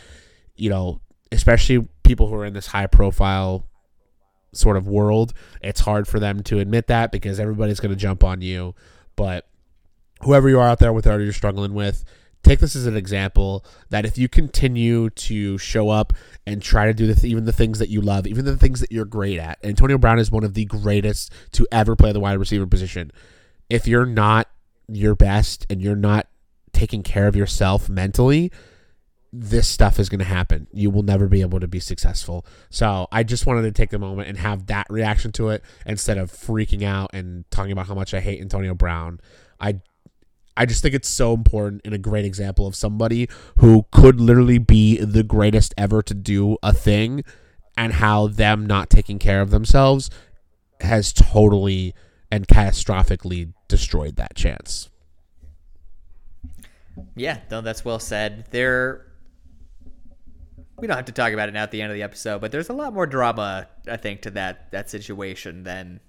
you 0.55 0.69
know 0.69 1.01
especially 1.31 1.87
people 2.03 2.27
who 2.27 2.35
are 2.35 2.45
in 2.45 2.53
this 2.53 2.67
high 2.67 2.85
profile 2.85 3.67
sort 4.51 4.77
of 4.77 4.87
world 4.87 5.33
it's 5.61 5.79
hard 5.79 6.07
for 6.07 6.19
them 6.19 6.43
to 6.43 6.59
admit 6.59 6.85
that 6.85 7.11
because 7.11 7.39
everybody's 7.39 7.79
going 7.79 7.89
to 7.89 7.95
jump 7.95 8.23
on 8.23 8.41
you. 8.41 8.75
But 9.15 9.47
whoever 10.21 10.49
you 10.49 10.59
are 10.59 10.67
out 10.67 10.79
there 10.79 10.93
with 10.93 11.05
whatever 11.05 11.23
you're 11.23 11.33
struggling 11.33 11.73
with 11.73 12.03
take 12.43 12.59
this 12.59 12.75
as 12.75 12.85
an 12.85 12.95
example 12.95 13.65
that 13.89 14.05
if 14.05 14.17
you 14.17 14.27
continue 14.27 15.09
to 15.11 15.57
show 15.57 15.89
up 15.89 16.13
and 16.45 16.61
try 16.61 16.85
to 16.85 16.93
do 16.93 17.07
the 17.07 17.15
th- 17.15 17.31
even 17.31 17.45
the 17.45 17.53
things 17.53 17.79
that 17.79 17.89
you 17.89 18.01
love, 18.01 18.27
even 18.27 18.45
the 18.45 18.57
things 18.57 18.79
that 18.81 18.91
you're 18.91 19.05
great 19.05 19.39
at, 19.39 19.57
Antonio 19.63 19.97
Brown 19.97 20.19
is 20.19 20.31
one 20.31 20.43
of 20.43 20.53
the 20.53 20.65
greatest 20.65 21.31
to 21.53 21.67
ever 21.71 21.95
play 21.95 22.11
the 22.11 22.19
wide 22.19 22.37
receiver 22.37 22.67
position. 22.67 23.11
If 23.69 23.87
you're 23.87 24.05
not 24.05 24.49
your 24.87 25.15
best 25.15 25.65
and 25.69 25.81
you're 25.81 25.95
not 25.95 26.27
taking 26.73 27.01
care 27.01 27.27
of 27.27 27.35
yourself 27.35 27.87
mentally, 27.87 28.51
this 29.31 29.67
stuff 29.67 29.99
is 29.99 30.09
going 30.09 30.19
to 30.19 30.25
happen. 30.25 30.67
You 30.71 30.91
will 30.91 31.01
never 31.01 31.27
be 31.27 31.41
able 31.41 31.59
to 31.59 31.67
be 31.67 31.79
successful. 31.79 32.45
So 32.69 33.07
I 33.11 33.23
just 33.23 33.47
wanted 33.47 33.63
to 33.63 33.71
take 33.71 33.89
the 33.89 33.97
moment 33.97 34.27
and 34.27 34.37
have 34.37 34.67
that 34.67 34.85
reaction 34.89 35.31
to 35.33 35.49
it 35.49 35.63
instead 35.85 36.17
of 36.17 36.31
freaking 36.31 36.83
out 36.83 37.11
and 37.13 37.49
talking 37.49 37.71
about 37.71 37.87
how 37.87 37.95
much 37.95 38.13
I 38.13 38.19
hate 38.19 38.41
Antonio 38.41 38.75
Brown. 38.75 39.19
I 39.59 39.81
I 40.55 40.65
just 40.65 40.81
think 40.81 40.93
it's 40.93 41.09
so 41.09 41.33
important 41.33 41.81
and 41.83 41.93
a 41.93 41.97
great 41.97 42.25
example 42.25 42.67
of 42.67 42.75
somebody 42.75 43.27
who 43.57 43.85
could 43.91 44.19
literally 44.19 44.59
be 44.59 44.97
the 44.97 45.23
greatest 45.23 45.73
ever 45.77 46.01
to 46.03 46.13
do 46.13 46.57
a 46.61 46.73
thing 46.73 47.23
and 47.75 47.93
how 47.93 48.27
them 48.27 48.65
not 48.65 48.89
taking 48.89 49.19
care 49.19 49.41
of 49.41 49.49
themselves 49.49 50.09
has 50.81 51.11
totally 51.11 51.95
and 52.31 52.47
catastrophically 52.47 53.53
destroyed 53.67 54.15
that 54.17 54.35
chance. 54.35 54.89
Yeah, 57.15 57.39
no, 57.49 57.61
that's 57.61 57.83
well 57.83 57.99
said. 57.99 58.45
There, 58.51 59.07
we 60.77 60.87
don't 60.87 60.95
have 60.95 61.05
to 61.05 61.11
talk 61.11 61.33
about 61.33 61.49
it 61.49 61.53
now 61.53 61.63
at 61.63 61.71
the 61.71 61.81
end 61.81 61.91
of 61.91 61.95
the 61.95 62.03
episode, 62.03 62.41
but 62.41 62.51
there's 62.51 62.69
a 62.69 62.73
lot 62.73 62.93
more 62.93 63.07
drama, 63.07 63.67
I 63.87 63.97
think, 63.97 64.21
to 64.21 64.31
that 64.31 64.71
that 64.71 64.89
situation 64.89 65.63
than 65.63 65.99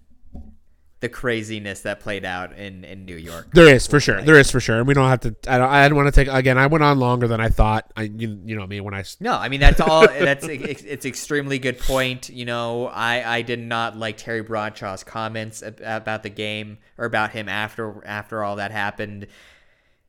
the 1.00 1.08
craziness 1.08 1.82
that 1.82 2.00
played 2.00 2.24
out 2.24 2.56
in 2.56 2.84
in 2.84 3.04
New 3.04 3.16
York. 3.16 3.48
There 3.52 3.68
is 3.68 3.86
for 3.86 4.00
sure. 4.00 4.22
There 4.22 4.38
is 4.38 4.50
for 4.50 4.60
sure, 4.60 4.78
and 4.78 4.86
we 4.86 4.94
don't 4.94 5.08
have 5.08 5.20
to. 5.20 5.36
I 5.46 5.58
don't. 5.58 5.68
I 5.70 5.88
don't 5.88 5.96
want 5.96 6.12
to 6.12 6.24
take 6.24 6.32
again. 6.32 6.56
I 6.56 6.66
went 6.66 6.82
on 6.82 6.98
longer 6.98 7.28
than 7.28 7.40
I 7.40 7.48
thought. 7.48 7.92
I 7.96 8.02
you, 8.02 8.40
you 8.44 8.56
know 8.56 8.66
me 8.66 8.80
when 8.80 8.94
I 8.94 9.04
No, 9.20 9.34
I 9.34 9.48
mean 9.48 9.60
that's 9.60 9.80
all. 9.80 10.02
that's 10.06 10.46
it's 10.48 11.04
extremely 11.04 11.58
good 11.58 11.78
point. 11.78 12.30
You 12.30 12.46
know, 12.46 12.86
I 12.86 13.36
I 13.36 13.42
did 13.42 13.60
not 13.60 13.96
like 13.98 14.16
Terry 14.16 14.42
Bradshaw's 14.42 15.04
comments 15.04 15.62
about 15.62 16.22
the 16.22 16.30
game 16.30 16.78
or 16.96 17.04
about 17.04 17.32
him 17.32 17.48
after 17.48 18.02
after 18.06 18.42
all 18.42 18.56
that 18.56 18.70
happened. 18.70 19.26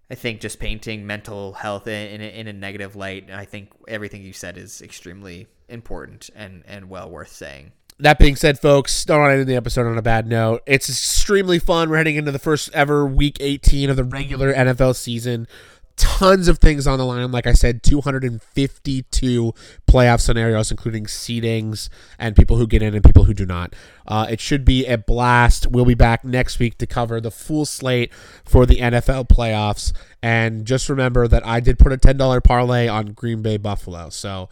I 0.10 0.16
think 0.16 0.40
just 0.40 0.60
painting 0.60 1.08
mental 1.08 1.54
health 1.54 1.88
in 1.88 2.22
in 2.22 2.22
a, 2.22 2.40
in 2.40 2.48
a 2.48 2.54
negative 2.54 2.96
light. 2.96 3.30
I 3.32 3.46
think 3.46 3.72
everything 3.88 4.22
you 4.22 4.34
said 4.34 4.58
is 4.58 4.82
extremely 4.82 5.48
important 5.68 6.30
and 6.36 6.64
and 6.68 6.90
well 6.90 7.10
worth 7.10 7.32
saying. 7.32 7.72
That 8.00 8.20
being 8.20 8.36
said, 8.36 8.60
folks, 8.60 9.06
don't 9.06 9.22
want 9.22 9.32
to 9.32 9.40
end 9.40 9.48
the 9.48 9.56
episode 9.56 9.88
on 9.88 9.98
a 9.98 10.02
bad 10.02 10.28
note. 10.28 10.62
It's 10.66 10.90
extremely 10.90 11.60
fun. 11.60 11.90
We're 11.90 11.98
heading 11.98 12.18
into 12.18 12.32
the 12.32 12.40
first 12.40 12.70
ever 12.74 13.06
week 13.06 13.38
18 13.40 13.90
of 13.90 13.96
the 13.96 14.04
regular 14.04 14.54
NFL 14.54 14.96
season. 14.96 15.48
Tons 15.96 16.50
of 16.50 16.60
things 16.60 16.88
on 16.88 17.00
the 17.00 17.06
line. 17.06 17.32
Like 17.32 17.48
I 17.48 17.54
said, 17.54 17.82
252 17.82 19.54
playoff 19.88 20.20
scenarios, 20.20 20.70
including 20.70 21.06
seedings 21.06 21.88
and 22.20 22.36
people 22.36 22.58
who 22.58 22.68
get 22.68 22.82
in 22.82 22.94
and 22.94 23.02
people 23.02 23.24
who 23.24 23.34
do 23.34 23.46
not. 23.46 23.74
Uh, 24.06 24.28
it 24.30 24.42
should 24.42 24.66
be 24.66 24.86
a 24.88 24.98
blast. 24.98 25.68
We'll 25.68 25.86
be 25.86 25.94
back 25.94 26.26
next 26.26 26.60
week 26.60 26.78
to 26.80 26.86
cover 26.86 27.22
the 27.22 27.32
full 27.32 27.64
slate 27.64 28.14
for 28.44 28.66
the 28.66 28.76
NFL 28.76 29.30
playoffs. 29.30 29.94
And 30.22 30.66
just 30.66 30.90
remember 30.90 31.30
that 31.30 31.48
I 31.48 31.62
did 31.62 31.80
put 31.80 31.94
a 31.94 31.98
$10 31.98 32.44
parlay 32.44 32.90
on 32.90 33.14
Green 33.14 33.42
Bay 33.42 33.56
Buffalo. 33.56 34.10
So 34.10 34.50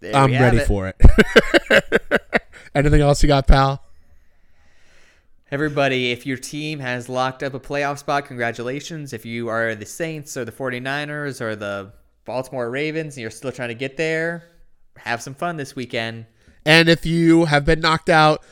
There 0.00 0.14
I'm 0.14 0.32
ready 0.32 0.58
it. 0.58 0.66
for 0.66 0.88
it. 0.88 2.22
Anything 2.74 3.00
else 3.00 3.22
you 3.22 3.26
got, 3.26 3.46
pal? 3.46 3.82
Everybody, 5.50 6.12
if 6.12 6.26
your 6.26 6.36
team 6.36 6.78
has 6.80 7.08
locked 7.08 7.42
up 7.42 7.54
a 7.54 7.60
playoff 7.60 7.98
spot, 7.98 8.26
congratulations. 8.26 9.12
If 9.12 9.24
you 9.24 9.48
are 9.48 9.74
the 9.74 9.86
Saints 9.86 10.36
or 10.36 10.44
the 10.44 10.52
49ers 10.52 11.40
or 11.40 11.56
the 11.56 11.92
Baltimore 12.26 12.70
Ravens 12.70 13.16
and 13.16 13.22
you're 13.22 13.30
still 13.30 13.50
trying 13.50 13.70
to 13.70 13.74
get 13.74 13.96
there, 13.96 14.44
have 14.98 15.22
some 15.22 15.34
fun 15.34 15.56
this 15.56 15.74
weekend. 15.74 16.26
And 16.66 16.88
if 16.90 17.06
you 17.06 17.46
have 17.46 17.64
been 17.64 17.80
knocked 17.80 18.10
out, 18.10 18.44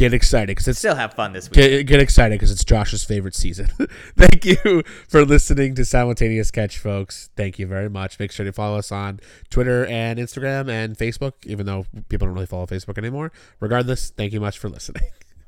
get 0.00 0.14
excited 0.14 0.48
because 0.48 0.66
it's 0.66 0.78
Still 0.78 0.94
have 0.94 1.12
fun 1.12 1.34
this 1.34 1.50
week. 1.50 1.54
get, 1.54 1.86
get 1.86 2.00
excited 2.00 2.34
because 2.36 2.50
it's 2.50 2.64
Josh's 2.64 3.04
favorite 3.04 3.34
season. 3.34 3.66
Thank 4.16 4.46
you 4.46 4.82
for 5.08 5.26
listening 5.26 5.74
to 5.74 5.84
Simultaneous 5.84 6.50
Catch, 6.50 6.78
folks. 6.78 7.28
Thank 7.36 7.58
you 7.58 7.66
very 7.66 7.90
much. 7.90 8.18
Make 8.18 8.32
sure 8.32 8.46
to 8.46 8.52
follow 8.52 8.78
us 8.78 8.90
on 8.90 9.20
Twitter 9.50 9.84
and 9.86 10.18
Instagram 10.18 10.70
and 10.70 10.96
Facebook, 10.96 11.34
even 11.44 11.66
though 11.66 11.84
people 12.08 12.26
don't 12.26 12.34
really 12.34 12.46
follow 12.46 12.66
Facebook 12.66 12.96
anymore. 12.96 13.30
Regardless, 13.60 14.10
thank 14.10 14.32
you 14.32 14.40
much 14.40 14.58
for 14.58 14.70
listening. 14.70 15.02